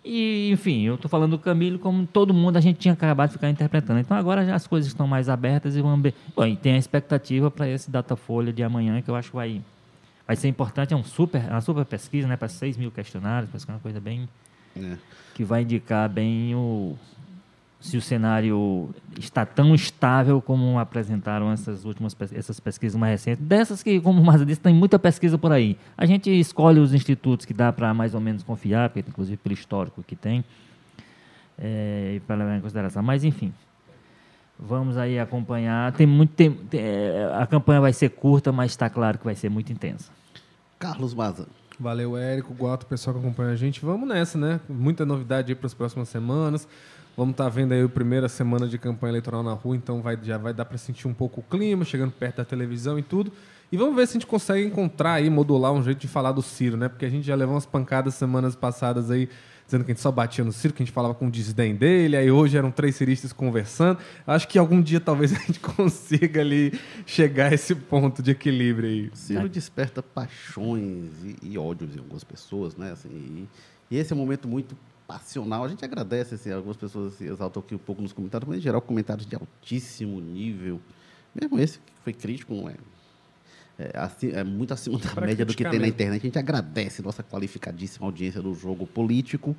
E, 0.10 0.50
enfim, 0.52 0.84
eu 0.84 0.96
estou 0.96 1.10
falando 1.10 1.32
do 1.32 1.40
Camilo 1.40 1.78
como 1.78 2.08
todo 2.08 2.34
mundo 2.34 2.56
a 2.56 2.62
gente 2.62 2.80
tinha 2.80 2.94
acabado 2.94 3.28
de 3.30 3.34
ficar 3.34 3.50
interpretando. 3.50 4.00
Então 4.00 4.16
agora 4.16 4.46
já 4.46 4.56
as 4.56 4.66
coisas 4.66 4.88
estão 4.88 5.06
mais 5.06 5.28
abertas 5.28 5.76
e 5.76 5.82
vamos 5.82 6.02
ver. 6.02 6.14
Bom, 6.34 6.46
e 6.46 6.56
tem 6.56 6.76
a 6.76 6.78
expectativa 6.78 7.52
para 7.52 7.68
esse 7.68 7.92
Datafolha 7.92 8.54
de 8.54 8.64
amanhã, 8.64 9.02
que 9.02 9.10
eu 9.10 9.16
acho 9.16 9.30
que 9.32 9.36
vai, 9.36 9.62
vai 10.26 10.36
ser 10.38 10.48
importante. 10.48 10.94
É 10.94 10.98
um 10.98 11.04
super, 11.04 11.42
uma 11.50 11.60
super 11.60 11.84
pesquisa, 11.84 12.26
né? 12.26 12.38
Para 12.38 12.48
6 12.48 12.78
mil 12.78 12.90
questionários, 12.90 13.50
para 13.52 13.74
uma 13.74 13.80
coisa 13.80 14.00
bem. 14.00 14.30
É. 14.80 14.96
que 15.34 15.44
vai 15.44 15.64
indicar 15.64 16.08
bem 16.08 16.54
o, 16.54 16.96
se 17.80 17.96
o 17.96 18.02
cenário 18.02 18.90
está 19.20 19.46
tão 19.46 19.76
estável 19.76 20.42
como 20.42 20.80
apresentaram 20.80 21.52
essas 21.52 21.86
últimas 21.86 22.16
essas 22.34 22.60
pesquisas 22.60 23.00
mais 23.00 23.12
recentes. 23.12 23.46
Dessas 23.46 23.84
que, 23.84 24.02
como 24.02 24.22
o 24.22 24.26
Marza 24.26 24.46
disse, 24.46 24.60
tem 24.60 24.74
muita 24.74 24.98
pesquisa 24.98 25.38
por 25.38 25.52
aí. 25.52 25.78
A 25.96 26.06
gente 26.06 26.30
escolhe 26.30 26.80
os 26.80 26.94
institutos 26.94 27.46
que 27.46 27.54
dá 27.54 27.72
para 27.72 27.94
mais 27.94 28.16
ou 28.16 28.22
menos 28.22 28.44
confiar, 28.44 28.90
porque 28.90 29.08
inclusive 29.08 29.38
pelo 29.38 29.54
histórico 29.54 30.04
que 30.04 30.16
tem, 30.16 30.44
é, 31.58 32.20
para 32.26 32.36
levar 32.36 32.58
em 32.58 32.62
consideração. 32.62 33.04
Mas, 33.04 33.24
enfim, 33.24 33.54
vamos 34.60 34.98
aí 34.98 35.20
acompanhar. 35.20 35.92
Tem 35.94 36.08
muito 36.08 36.34
tempo, 36.34 36.64
é, 36.74 37.32
a 37.40 37.46
campanha 37.46 37.80
vai 37.80 37.94
ser 37.94 38.10
curta, 38.10 38.52
mas 38.52 38.72
está 38.72 38.90
claro 38.90 39.20
que 39.20 39.26
vai 39.26 39.36
ser 39.36 39.50
muito 39.50 39.72
intensa. 39.72 40.12
Carlos 40.80 41.14
Maza. 41.14 41.48
Valeu, 41.80 42.18
Érico, 42.18 42.56
Guato, 42.56 42.88
pessoal 42.88 43.16
que 43.16 43.20
acompanha 43.20 43.52
a 43.52 43.56
gente. 43.56 43.86
Vamos 43.86 44.10
nessa, 44.10 44.36
né? 44.36 44.60
Muita 44.68 45.06
novidade 45.06 45.52
aí 45.52 45.56
para 45.56 45.68
as 45.68 45.76
próximas 45.76 46.10
semanas. 46.10 46.68
Vamos 47.18 47.34
estar 47.34 47.46
tá 47.46 47.50
vendo 47.50 47.72
aí 47.72 47.82
a 47.82 47.90
primeira 47.90 48.30
semana 48.30 48.68
de 48.68 48.78
campanha 48.78 49.10
eleitoral 49.10 49.42
na 49.42 49.54
rua, 49.54 49.76
então 49.76 50.04
vai, 50.04 50.16
já 50.22 50.38
vai 50.38 50.54
dar 50.54 50.66
para 50.66 50.78
sentir 50.78 51.08
um 51.08 51.14
pouco 51.16 51.40
o 51.42 51.44
clima, 51.44 51.84
chegando 51.84 52.12
perto 52.12 52.38
da 52.38 52.46
televisão 52.46 53.00
e 53.00 53.02
tudo. 53.02 53.34
E 53.72 53.76
vamos 53.76 53.96
ver 53.96 54.06
se 54.06 54.12
a 54.12 54.14
gente 54.20 54.28
consegue 54.28 54.64
encontrar 54.64 55.14
aí, 55.14 55.28
modular 55.28 55.74
um 55.74 55.82
jeito 55.82 55.98
de 55.98 56.08
falar 56.08 56.32
do 56.32 56.44
Ciro, 56.44 56.78
né? 56.78 56.88
Porque 56.88 57.06
a 57.06 57.10
gente 57.10 57.26
já 57.26 57.34
levou 57.34 57.56
umas 57.56 57.66
pancadas 57.66 58.14
semanas 58.14 58.56
passadas 58.56 59.10
aí, 59.10 59.28
dizendo 59.66 59.84
que 59.84 59.90
a 59.90 59.96
gente 59.96 60.02
só 60.02 60.12
batia 60.12 60.44
no 60.44 60.52
Ciro, 60.52 60.76
que 60.76 60.84
a 60.84 60.86
gente 60.86 60.94
falava 60.94 61.16
com 61.16 61.28
desdém 61.28 61.76
dele, 61.76 62.16
aí 62.16 62.30
hoje 62.30 62.56
eram 62.56 62.70
três 62.70 62.96
ciristas 62.96 63.34
conversando. 63.34 63.98
Acho 64.28 64.48
que 64.48 64.60
algum 64.60 64.80
dia 64.80 65.00
talvez 65.00 65.34
a 65.36 65.40
gente 65.40 65.60
consiga 65.60 66.42
ali 66.42 66.80
chegar 67.04 67.52
a 67.52 67.56
esse 67.56 67.74
ponto 67.74 68.22
de 68.22 68.30
equilíbrio 68.30 68.90
aí. 68.90 69.10
Ciro 69.16 69.50
desperta 69.50 70.04
paixões 70.04 71.10
e, 71.24 71.36
e 71.42 71.58
ódios 71.58 71.96
em 71.96 71.98
algumas 72.00 72.24
pessoas, 72.24 72.78
né? 72.78 72.92
Assim, 72.92 73.10
e, 73.10 73.48
e 73.90 73.98
esse 73.98 74.14
é 74.14 74.16
um 74.16 74.20
momento 74.20 74.48
muito 74.48 74.78
passional. 75.08 75.64
A 75.64 75.68
gente 75.68 75.84
agradece, 75.86 76.36
assim, 76.36 76.52
algumas 76.52 76.78
pessoas 76.78 77.14
assim, 77.14 77.26
exaltam 77.26 77.64
aqui 77.64 77.74
um 77.74 77.80
pouco 77.80 78.02
nos 78.02 78.12
comentários, 78.12 78.48
mas 78.48 78.58
em 78.60 78.62
geral 78.62 78.82
comentários 78.82 79.26
de 79.26 79.36
altíssimo 79.36 80.20
nível. 80.20 80.80
Mesmo 81.34 81.60
esse 81.60 81.80
que 81.80 81.94
foi 82.04 82.14
crítico, 82.14 82.54
não 82.54 82.70
é, 82.70 82.76
é, 83.80 83.92
assim, 83.98 84.32
é 84.32 84.44
muito 84.44 84.74
acima 84.74 84.98
da 85.00 85.22
média 85.22 85.46
do 85.46 85.56
que 85.56 85.64
tem 85.64 85.80
na 85.80 85.88
internet. 85.88 86.22
A 86.22 86.26
gente 86.26 86.40
agradece 86.40 87.02
nossa 87.02 87.24
qualificadíssima 87.24 88.06
audiência 88.06 88.42
do 88.42 88.54
jogo 88.54 88.86
político. 88.86 89.56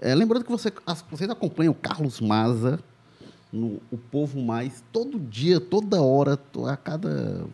É, 0.00 0.14
lembrando 0.14 0.44
que 0.44 0.50
você, 0.50 0.72
as, 0.86 1.04
vocês 1.10 1.28
acompanham 1.28 1.72
o 1.72 1.74
Carlos 1.74 2.20
Maza 2.20 2.80
no 3.52 3.80
O 3.90 3.98
Povo 3.98 4.40
Mais 4.40 4.84
todo 4.92 5.18
dia, 5.18 5.60
toda 5.60 6.00
hora, 6.00 6.38
a 6.66 6.76
cada 6.76 7.44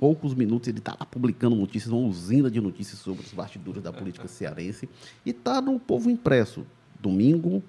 poucos 0.00 0.34
minutos 0.34 0.68
ele 0.68 0.78
está 0.78 0.96
lá 0.98 1.06
publicando 1.06 1.54
notícias, 1.54 1.92
uma 1.92 2.08
usina 2.08 2.50
de 2.50 2.60
notícias 2.60 2.98
sobre 2.98 3.24
os 3.24 3.32
bastidores 3.32 3.80
da 3.80 3.92
política 3.92 4.26
cearense. 4.26 4.88
E 5.24 5.30
está 5.30 5.60
no 5.60 5.78
Povo 5.78 6.10
Impresso 6.10 6.66
domingo, 7.02 7.62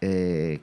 é, 0.00 0.60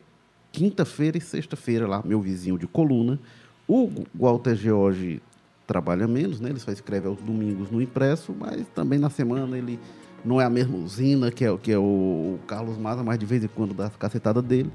quinta-feira 0.52 1.18
e 1.18 1.22
sexta-feira, 1.22 1.88
lá, 1.88 2.02
meu 2.04 2.22
vizinho 2.22 2.58
de 2.58 2.66
coluna. 2.66 3.20
O 3.68 3.92
Walter 4.18 4.56
George 4.56 5.22
trabalha 5.68 6.08
menos, 6.08 6.40
né? 6.40 6.50
ele 6.50 6.60
só 6.60 6.72
escreve 6.72 7.08
aos 7.08 7.22
domingos 7.22 7.70
no 7.70 7.82
impresso, 7.82 8.36
mas 8.38 8.66
também 8.74 8.98
na 8.98 9.10
semana 9.10 9.56
ele 9.58 9.80
não 10.26 10.42
é 10.42 10.46
a 10.46 10.50
mesma 10.50 10.78
usina 10.78 11.32
que 11.32 11.46
é, 11.46 11.58
que 11.58 11.72
é 11.72 11.78
o 11.78 12.40
Carlos 12.48 12.78
Maza, 12.78 13.04
mas 13.04 13.20
de 13.20 13.26
vez 13.26 13.44
em 13.44 13.48
quando 13.48 13.74
dá 13.74 13.86
a 13.88 13.90
cacetada 13.92 14.42
dele. 14.42 14.72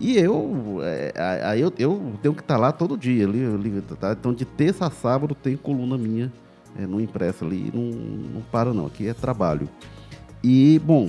E 0.00 0.16
eu, 0.18 0.78
é, 0.82 1.54
eu, 1.56 1.72
eu 1.78 2.18
tenho 2.20 2.34
que 2.34 2.40
estar 2.40 2.54
tá 2.54 2.60
lá 2.60 2.72
todo 2.72 2.96
dia. 2.96 3.24
Ali, 3.26 3.44
ali, 3.44 3.80
tá? 4.00 4.16
Então, 4.18 4.32
de 4.32 4.44
terça 4.44 4.86
a 4.86 4.90
sábado 4.90 5.34
tem 5.34 5.56
coluna 5.56 5.96
minha 5.96 6.32
é, 6.76 6.86
no 6.86 7.00
impresso 7.00 7.44
ali. 7.44 7.70
Não, 7.72 7.82
não 7.82 8.40
para, 8.40 8.72
não. 8.72 8.86
Aqui 8.86 9.06
é 9.06 9.14
trabalho. 9.14 9.68
E, 10.42 10.80
bom, 10.84 11.08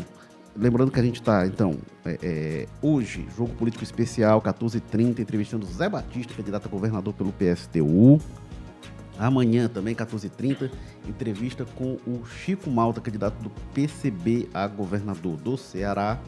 Lembrando 0.55 0.91
que 0.91 0.99
a 0.99 1.03
gente 1.03 1.19
está, 1.19 1.47
então, 1.47 1.77
é, 2.05 2.19
é, 2.21 2.67
hoje, 2.79 3.27
jogo 3.35 3.53
político 3.55 3.83
especial, 3.83 4.39
14h30, 4.39 5.19
entrevistando 5.19 5.65
Zé 5.65 5.89
Batista, 5.89 6.33
candidato 6.35 6.67
a 6.67 6.69
governador 6.69 7.13
pelo 7.13 7.33
PSTU. 7.33 8.21
Amanhã, 9.17 9.67
também, 9.67 9.95
14h30, 9.95 10.69
entrevista 11.07 11.65
com 11.65 11.97
o 12.05 12.23
Chico 12.25 12.69
Malta, 12.69 13.01
candidato 13.01 13.41
do 13.41 13.49
PCB 13.73 14.49
a 14.53 14.67
governador 14.67 15.37
do 15.37 15.57
Ceará. 15.57 16.19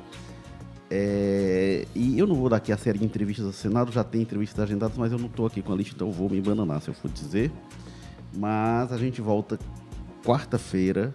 É, 0.89 1.85
e 1.93 2.18
eu 2.18 2.26
não 2.26 2.35
vou 2.35 2.49
dar 2.49 2.57
aqui 2.57 2.72
a 2.72 2.77
série 2.77 2.97
de 2.97 3.06
entrevistas 3.06 3.45
ao 3.45 3.53
Senado, 3.53 3.91
já 3.91 4.03
tem 4.03 4.22
entrevistas 4.22 4.60
agendadas, 4.60 4.97
mas 4.97 5.11
eu 5.11 5.19
não 5.19 5.27
estou 5.27 5.45
aqui 5.45 5.61
com 5.61 5.73
a 5.73 5.76
lista, 5.76 5.93
então 5.95 6.07
eu 6.07 6.14
vou 6.14 6.30
me 6.30 6.41
bananar 6.41 6.81
se 6.81 6.89
eu 6.89 6.93
for 6.95 7.11
dizer. 7.11 7.52
Mas 8.35 8.91
a 8.91 8.97
gente 8.97 9.22
volta 9.22 9.60
quarta-feira, 10.23 11.14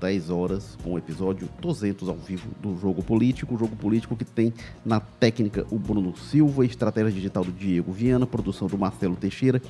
10 0.00 0.30
horas, 0.30 0.78
com 0.82 0.94
o 0.94 0.98
episódio 0.98 1.48
200 1.60 2.08
ao 2.08 2.16
vivo 2.16 2.48
do 2.60 2.76
Jogo 2.78 3.02
Político. 3.02 3.58
Jogo 3.58 3.76
Político 3.76 4.16
que 4.16 4.24
tem 4.24 4.52
na 4.84 4.98
técnica 4.98 5.66
o 5.70 5.78
Bruno 5.78 6.16
Silva, 6.16 6.64
estratégia 6.64 7.12
digital 7.12 7.44
do 7.44 7.52
Diego 7.52 7.92
Viana, 7.92 8.26
produção 8.26 8.66
do 8.66 8.78
Marcelo 8.78 9.14
Teixeira, 9.14 9.60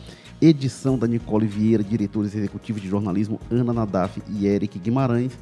edição 0.40 0.96
da 0.96 1.06
Nicole 1.06 1.46
Vieira, 1.46 1.82
diretores 1.82 2.34
executivos 2.34 2.80
de 2.80 2.88
jornalismo 2.88 3.40
Ana 3.50 3.72
Nadaf 3.72 4.22
e 4.28 4.46
Eric 4.46 4.78
Guimarães. 4.78 5.32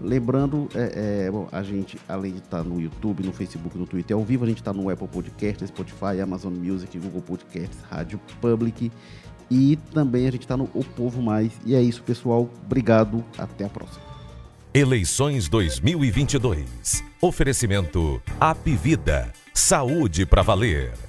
Lembrando, 0.00 0.68
é, 0.74 1.26
é, 1.26 1.30
bom, 1.30 1.48
a 1.50 1.62
gente, 1.62 1.98
além 2.08 2.32
de 2.32 2.38
estar 2.38 2.62
no 2.64 2.80
YouTube, 2.80 3.22
no 3.22 3.32
Facebook, 3.32 3.78
no 3.78 3.86
Twitter 3.86 4.16
ao 4.16 4.24
vivo, 4.24 4.44
a 4.44 4.48
gente 4.48 4.58
está 4.58 4.72
no 4.72 4.90
Apple 4.90 5.08
Podcast, 5.08 5.66
Spotify, 5.66 6.20
Amazon 6.22 6.52
Music, 6.52 6.98
Google 6.98 7.22
Podcasts, 7.22 7.78
Rádio 7.88 8.20
Public 8.40 8.90
E 9.50 9.76
também 9.92 10.26
a 10.26 10.30
gente 10.30 10.42
está 10.42 10.56
no 10.56 10.68
O 10.74 10.84
Povo 10.84 11.22
Mais. 11.22 11.52
E 11.64 11.74
é 11.74 11.80
isso, 11.80 12.02
pessoal. 12.02 12.50
Obrigado. 12.66 13.24
Até 13.38 13.64
a 13.64 13.68
próxima. 13.68 14.13
Eleições 14.76 15.48
2022. 15.48 17.04
Oferecimento 17.20 18.20
Apivida. 18.40 19.32
Saúde 19.54 20.26
para 20.26 20.42
valer. 20.42 21.03